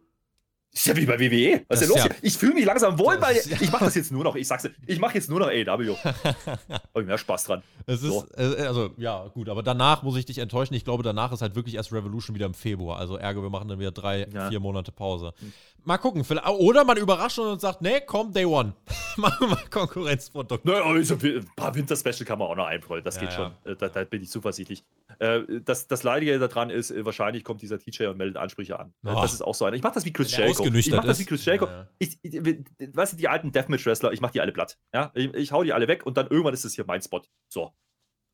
Ist 0.73 0.87
ja 0.87 0.97
wie 0.97 1.05
bei 1.05 1.19
WWE. 1.19 1.65
Was 1.67 1.83
ist 1.83 1.89
denn 1.89 1.97
los 1.97 2.07
ja, 2.07 2.17
Ich 2.23 2.37
fühle 2.37 2.55
mich 2.55 2.65
langsam 2.65 2.97
wohl, 2.97 3.21
weil 3.21 3.35
ja. 3.35 3.57
ich 3.61 3.73
mache 3.73 3.87
das 3.87 3.97
jetzt 3.97 4.13
nur 4.13 4.23
noch. 4.23 4.37
Ich 4.37 4.47
sag's 4.47 4.63
dir, 4.63 4.71
ich 4.87 5.01
mache 5.01 5.15
jetzt 5.15 5.29
nur 5.29 5.41
noch 5.41 5.49
AEW. 5.49 5.97
Habe 6.05 7.01
ich 7.01 7.07
mehr 7.07 7.19
Spaß 7.19 7.45
dran. 7.45 7.63
Es 7.87 8.03
so. 8.03 8.23
ist, 8.23 8.39
äh, 8.39 8.67
also, 8.67 8.91
ja, 8.97 9.27
gut, 9.35 9.49
aber 9.49 9.65
danach 9.65 10.05
muss 10.05 10.17
ich 10.17 10.27
dich 10.27 10.39
enttäuschen. 10.39 10.75
Ich 10.75 10.85
glaube, 10.85 11.03
danach 11.03 11.33
ist 11.33 11.43
halt 11.43 11.57
wirklich 11.57 11.75
erst 11.75 11.93
Revolution 11.93 12.37
wieder 12.37 12.47
im 12.47 12.55
Februar. 12.55 12.99
Also, 13.01 13.17
Ärger, 13.17 13.43
wir 13.43 13.51
machen 13.51 13.67
dann 13.67 13.81
wieder 13.81 13.91
drei, 13.91 14.29
ja. 14.33 14.49
vier 14.49 14.61
Monate 14.61 14.93
Pause. 14.93 15.33
Hm. 15.41 15.53
Mal 15.85 15.99
gucken. 15.99 16.25
Oder 16.59 16.85
man 16.85 16.99
überrascht 16.99 17.39
uns 17.39 17.53
und 17.53 17.61
sagt, 17.61 17.83
nee, 17.83 18.01
komm, 18.07 18.33
Day 18.33 18.45
One. 18.45 18.75
Machen 19.17 19.49
wir 19.49 19.57
Konkurrenzprodukt. 19.71 20.65
Naja, 20.65 20.85
also, 20.85 21.15
ein 21.15 21.51
paar 21.57 21.75
Winter-Special 21.75 22.25
kann 22.25 22.39
man 22.39 22.49
auch 22.49 22.57
noch 22.57 22.67
einrollen. 22.67 23.03
Das 23.03 23.19
geht 23.19 23.33
schon. 23.33 23.53
Äh, 23.65 23.77
da, 23.77 23.89
da, 23.89 24.05
bin 24.05 24.23
ich 24.23 24.31
zuversichtlich. 24.31 24.85
Äh, 25.19 25.41
das, 25.65 25.89
das 25.89 26.03
Leidige 26.03 26.39
daran 26.39 26.71
ist, 26.71 26.93
wahrscheinlich 27.05 27.45
kommt 27.45 27.63
dieser 27.63 27.79
TJ 27.79 28.07
und 28.07 28.19
meldet 28.19 28.37
Ansprüche 28.37 28.79
an. 28.79 28.93
Oh. 29.05 29.15
Das 29.21 29.33
ist 29.33 29.43
auch 29.43 29.55
so 29.55 29.65
einer. 29.65 29.77
Ich 29.77 29.83
mache 29.83 29.95
das 29.95 30.05
wie 30.05 30.13
Chris 30.13 30.37
Jericho 30.37 30.60
ausgenüchtert 30.61 30.95
ich 30.95 30.97
mach 30.99 31.05
das 31.05 31.19
wie 31.19 31.25
Chris 31.25 31.45
Jericho. 31.45 31.67
Ja, 31.67 31.89
Ich, 31.99 32.19
ich, 32.23 32.35
weißt 32.35 33.13
du, 33.13 33.17
die 33.17 33.29
alten 33.29 33.53
Deathmatch-Wrestler, 33.53 34.13
ich 34.13 34.21
mach 34.21 34.31
die 34.31 34.41
alle 34.41 34.53
platt. 34.53 34.79
Ja? 34.95 35.11
Ich, 35.15 35.33
ich 35.35 35.53
hau 35.53 35.63
die 35.63 35.73
alle 35.73 35.89
weg 35.89 36.07
und 36.07 36.17
dann 36.17 36.29
irgendwann 36.29 36.55
ist 36.55 36.65
das 36.65 36.75
hier 36.75 36.85
mein 36.87 37.03
Spot. 37.03 37.23
So. 37.49 37.73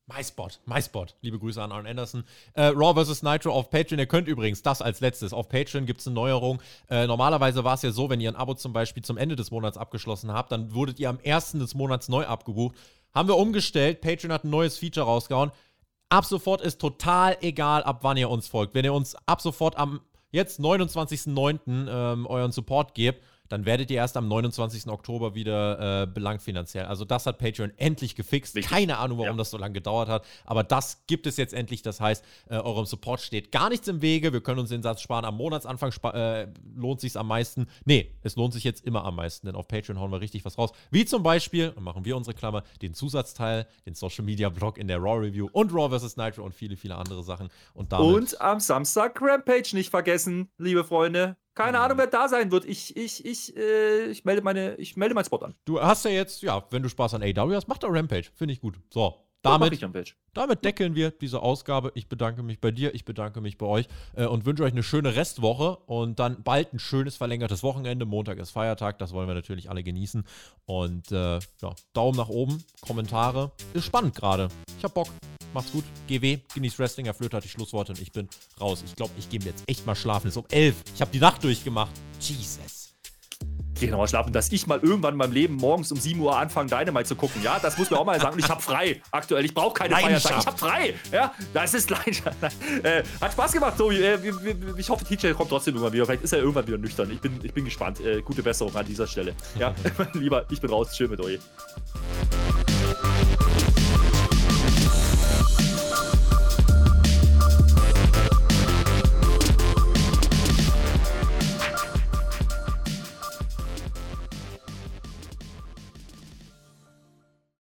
My 0.09 0.23
Spot, 0.23 0.47
My 0.65 0.81
Spot. 0.81 1.05
Liebe 1.21 1.37
Grüße 1.37 1.61
an 1.61 1.73
Aaron 1.73 1.85
Anderson. 1.85 2.23
Äh, 2.53 2.67
Raw 2.67 3.03
vs. 3.03 3.23
Nitro 3.23 3.51
auf 3.51 3.69
Patreon. 3.69 3.99
Ihr 3.99 4.05
könnt 4.05 4.29
übrigens 4.29 4.61
das 4.61 4.81
als 4.81 5.01
letztes. 5.01 5.33
Auf 5.33 5.49
Patreon 5.49 5.85
gibt 5.85 5.99
es 5.99 6.07
eine 6.07 6.13
Neuerung. 6.13 6.61
Äh, 6.89 7.07
normalerweise 7.07 7.65
war 7.65 7.73
es 7.73 7.81
ja 7.81 7.91
so, 7.91 8.09
wenn 8.09 8.21
ihr 8.21 8.31
ein 8.31 8.37
Abo 8.37 8.53
zum 8.53 8.71
Beispiel 8.71 9.03
zum 9.03 9.17
Ende 9.17 9.35
des 9.35 9.51
Monats 9.51 9.77
abgeschlossen 9.77 10.31
habt, 10.31 10.53
dann 10.53 10.73
wurdet 10.73 11.01
ihr 11.01 11.09
am 11.09 11.19
ersten 11.19 11.59
des 11.59 11.75
Monats 11.75 12.07
neu 12.07 12.25
abgebucht. 12.25 12.77
Haben 13.13 13.27
wir 13.27 13.35
umgestellt. 13.35 13.99
Patreon 13.99 14.31
hat 14.31 14.45
ein 14.45 14.49
neues 14.49 14.77
Feature 14.77 15.05
rausgehauen. 15.05 15.51
Ab 16.09 16.23
sofort 16.23 16.61
ist 16.61 16.79
total 16.79 17.35
egal, 17.41 17.83
ab 17.83 17.99
wann 18.03 18.15
ihr 18.15 18.29
uns 18.29 18.47
folgt. 18.47 18.75
Wenn 18.75 18.85
ihr 18.85 18.93
uns 18.93 19.15
ab 19.25 19.41
sofort 19.41 19.75
am 19.75 19.99
jetzt 20.31 20.59
29.09. 20.59 21.87
Ähm, 21.89 22.25
euren 22.27 22.51
Support 22.51 22.93
gebt, 22.93 23.23
dann 23.49 23.65
werdet 23.65 23.89
ihr 23.91 23.97
erst 23.97 24.17
am 24.17 24.27
29. 24.27 24.87
Oktober 24.87 25.35
wieder 25.35 26.03
äh, 26.03 26.07
belangt 26.07 26.41
finanziell. 26.41 26.85
Also 26.85 27.05
das 27.05 27.25
hat 27.25 27.37
Patreon 27.37 27.71
endlich 27.77 28.15
gefixt. 28.15 28.55
Wichtig. 28.55 28.69
Keine 28.69 28.97
Ahnung, 28.97 29.17
warum 29.17 29.31
ja. 29.31 29.37
das 29.37 29.51
so 29.51 29.57
lange 29.57 29.73
gedauert 29.73 30.09
hat, 30.09 30.25
aber 30.45 30.63
das 30.63 31.05
gibt 31.07 31.27
es 31.27 31.37
jetzt 31.37 31.53
endlich. 31.53 31.81
Das 31.81 31.99
heißt, 31.99 32.23
äh, 32.49 32.55
eurem 32.57 32.85
Support 32.85 33.21
steht 33.21 33.51
gar 33.51 33.69
nichts 33.69 33.87
im 33.87 34.01
Wege. 34.01 34.33
Wir 34.33 34.41
können 34.41 34.59
uns 34.59 34.69
den 34.69 34.83
Satz 34.83 35.01
sparen. 35.01 35.25
Am 35.25 35.37
Monatsanfang 35.37 35.91
äh, 36.13 36.47
lohnt 36.75 37.01
sich 37.01 37.17
am 37.17 37.27
meisten. 37.27 37.67
Nee, 37.85 38.11
es 38.23 38.35
lohnt 38.35 38.53
sich 38.53 38.63
jetzt 38.63 38.85
immer 38.85 39.05
am 39.05 39.15
meisten, 39.15 39.47
denn 39.47 39.55
auf 39.55 39.67
Patreon 39.67 39.99
hauen 39.99 40.11
wir 40.11 40.21
richtig 40.21 40.45
was 40.45 40.57
raus. 40.57 40.71
Wie 40.91 41.05
zum 41.05 41.23
Beispiel, 41.23 41.73
machen 41.79 42.05
wir 42.05 42.17
unsere 42.17 42.35
Klammer, 42.35 42.63
den 42.81 42.93
Zusatzteil, 42.93 43.67
den 43.85 43.93
Social 43.93 44.25
Media 44.25 44.49
Blog 44.49 44.77
in 44.77 44.87
der 44.87 44.97
Raw 44.97 45.25
Review 45.25 45.49
und 45.51 45.73
Raw 45.73 45.97
vs. 45.97 46.17
Nitro 46.17 46.43
und 46.43 46.53
viele, 46.53 46.77
viele 46.77 46.95
andere 46.95 47.23
Sachen. 47.23 47.49
Und, 47.73 47.91
damit 47.91 48.15
und 48.15 48.41
am 48.41 48.59
Samstag 48.59 49.19
Rampage 49.21 49.71
nicht 49.73 49.89
vergessen, 49.89 50.49
liebe 50.57 50.83
Freunde. 50.83 51.37
Keine 51.57 51.79
Ahnung, 51.79 51.97
wer 51.97 52.05
da 52.05 52.29
sein 52.29 52.51
wird. 52.51 52.65
Ich, 52.65 52.95
ich, 52.95 53.25
ich, 53.25 53.57
äh, 53.57 54.05
ich 54.11 54.25
melde 54.25 54.43
meine, 54.43 54.75
ich 54.75 54.95
melde 54.95 55.15
meinen 55.15 55.25
Spot 55.25 55.37
an. 55.37 55.55
Du 55.65 55.81
hast 55.81 56.05
ja 56.05 56.11
jetzt, 56.11 56.43
ja, 56.43 56.63
wenn 56.69 56.83
du 56.83 56.89
Spaß 56.89 57.15
an 57.15 57.23
AW 57.23 57.55
hast, 57.55 57.67
mach 57.67 57.79
doch 57.79 57.89
Rampage. 57.89 58.27
Finde 58.35 58.53
ich 58.53 58.61
gut. 58.61 58.75
So, 58.91 59.15
damit, 59.41 59.83
damit 60.35 60.63
deckeln 60.63 60.93
wir 60.93 61.09
diese 61.09 61.41
Ausgabe. 61.41 61.91
Ich 61.95 62.09
bedanke 62.09 62.43
mich 62.43 62.61
bei 62.61 62.69
dir, 62.69 62.93
ich 62.93 63.05
bedanke 63.05 63.41
mich 63.41 63.57
bei 63.57 63.65
euch 63.65 63.87
äh, 64.15 64.27
und 64.27 64.45
wünsche 64.45 64.61
euch 64.61 64.71
eine 64.71 64.83
schöne 64.83 65.15
Restwoche 65.15 65.77
und 65.87 66.19
dann 66.19 66.43
bald 66.43 66.73
ein 66.73 66.79
schönes 66.79 67.17
verlängertes 67.17 67.63
Wochenende. 67.63 68.05
Montag 68.05 68.37
ist 68.37 68.51
Feiertag, 68.51 68.99
das 68.99 69.11
wollen 69.11 69.27
wir 69.27 69.33
natürlich 69.33 69.71
alle 69.71 69.81
genießen. 69.81 70.25
Und 70.65 71.11
äh, 71.11 71.39
ja, 71.39 71.73
Daumen 71.93 72.17
nach 72.17 72.29
oben, 72.29 72.63
Kommentare. 72.81 73.51
Ist 73.73 73.85
spannend 73.85 74.13
gerade. 74.13 74.49
Ich 74.77 74.83
hab 74.83 74.93
Bock. 74.93 75.07
Macht's 75.53 75.71
gut. 75.71 75.83
GW, 76.07 76.39
genießt 76.53 76.79
Wrestling. 76.79 77.05
Herr 77.05 77.13
Flöter 77.13 77.37
hat 77.37 77.43
die 77.43 77.49
Schlussworte 77.49 77.93
und 77.93 78.01
ich 78.01 78.11
bin 78.11 78.27
raus. 78.59 78.83
Ich 78.85 78.95
glaube, 78.95 79.13
ich 79.17 79.29
gehe 79.29 79.39
mir 79.39 79.47
jetzt 79.47 79.63
echt 79.67 79.85
mal 79.85 79.95
schlafen. 79.95 80.27
Es 80.27 80.33
ist 80.33 80.37
um 80.37 80.45
elf. 80.49 80.75
Ich 80.93 81.01
habe 81.01 81.11
die 81.11 81.19
Nacht 81.19 81.43
durchgemacht. 81.43 81.91
Jesus 82.19 82.77
geh 83.79 83.87
nochmal 83.87 84.07
schlafen, 84.07 84.33
dass 84.33 84.51
ich 84.51 84.67
mal 84.67 84.79
irgendwann 84.79 85.13
in 85.13 85.17
meinem 85.17 85.31
Leben 85.31 85.55
morgens 85.55 85.91
um 85.91 85.99
7 85.99 86.19
Uhr 86.19 86.37
anfange, 86.37 86.69
Dynamite 86.69 87.05
zu 87.05 87.15
gucken. 87.15 87.41
Ja, 87.43 87.59
das 87.59 87.77
muss 87.77 87.89
mir 87.89 87.97
auch 87.97 88.05
mal 88.05 88.19
sagen. 88.19 88.33
Und 88.33 88.39
ich 88.39 88.49
habe 88.49 88.61
frei 88.61 89.01
aktuell. 89.11 89.45
Ich 89.45 89.53
brauche 89.53 89.73
keine 89.73 89.95
Feiertage. 89.95 90.39
Ich 90.39 90.45
habe 90.45 90.57
frei. 90.57 90.93
Ja, 91.11 91.33
das 91.53 91.73
ist 91.73 91.89
Leidenschaft. 91.89 92.37
Äh, 92.83 93.03
hat 93.21 93.31
Spaß 93.31 93.51
gemacht, 93.53 93.77
Tobi. 93.77 93.97
Äh, 93.97 94.17
ich 94.77 94.89
hoffe, 94.89 95.05
TJ 95.05 95.31
kommt 95.31 95.49
trotzdem 95.49 95.75
irgendwann 95.75 95.93
wieder. 95.93 96.05
Vielleicht 96.05 96.23
ist 96.23 96.33
er 96.33 96.39
irgendwann 96.39 96.67
wieder 96.67 96.77
nüchtern. 96.77 97.11
Ich 97.11 97.21
bin, 97.21 97.39
ich 97.43 97.53
bin 97.53 97.65
gespannt. 97.65 97.99
Äh, 97.99 98.21
gute 98.21 98.43
Besserung 98.43 98.75
an 98.75 98.85
dieser 98.85 99.07
Stelle. 99.07 99.33
Ja, 99.57 99.73
lieber, 100.13 100.45
ich 100.49 100.61
bin 100.61 100.69
raus. 100.69 100.95
Schön 100.95 101.09
mit 101.09 101.21
euch. 101.21 101.39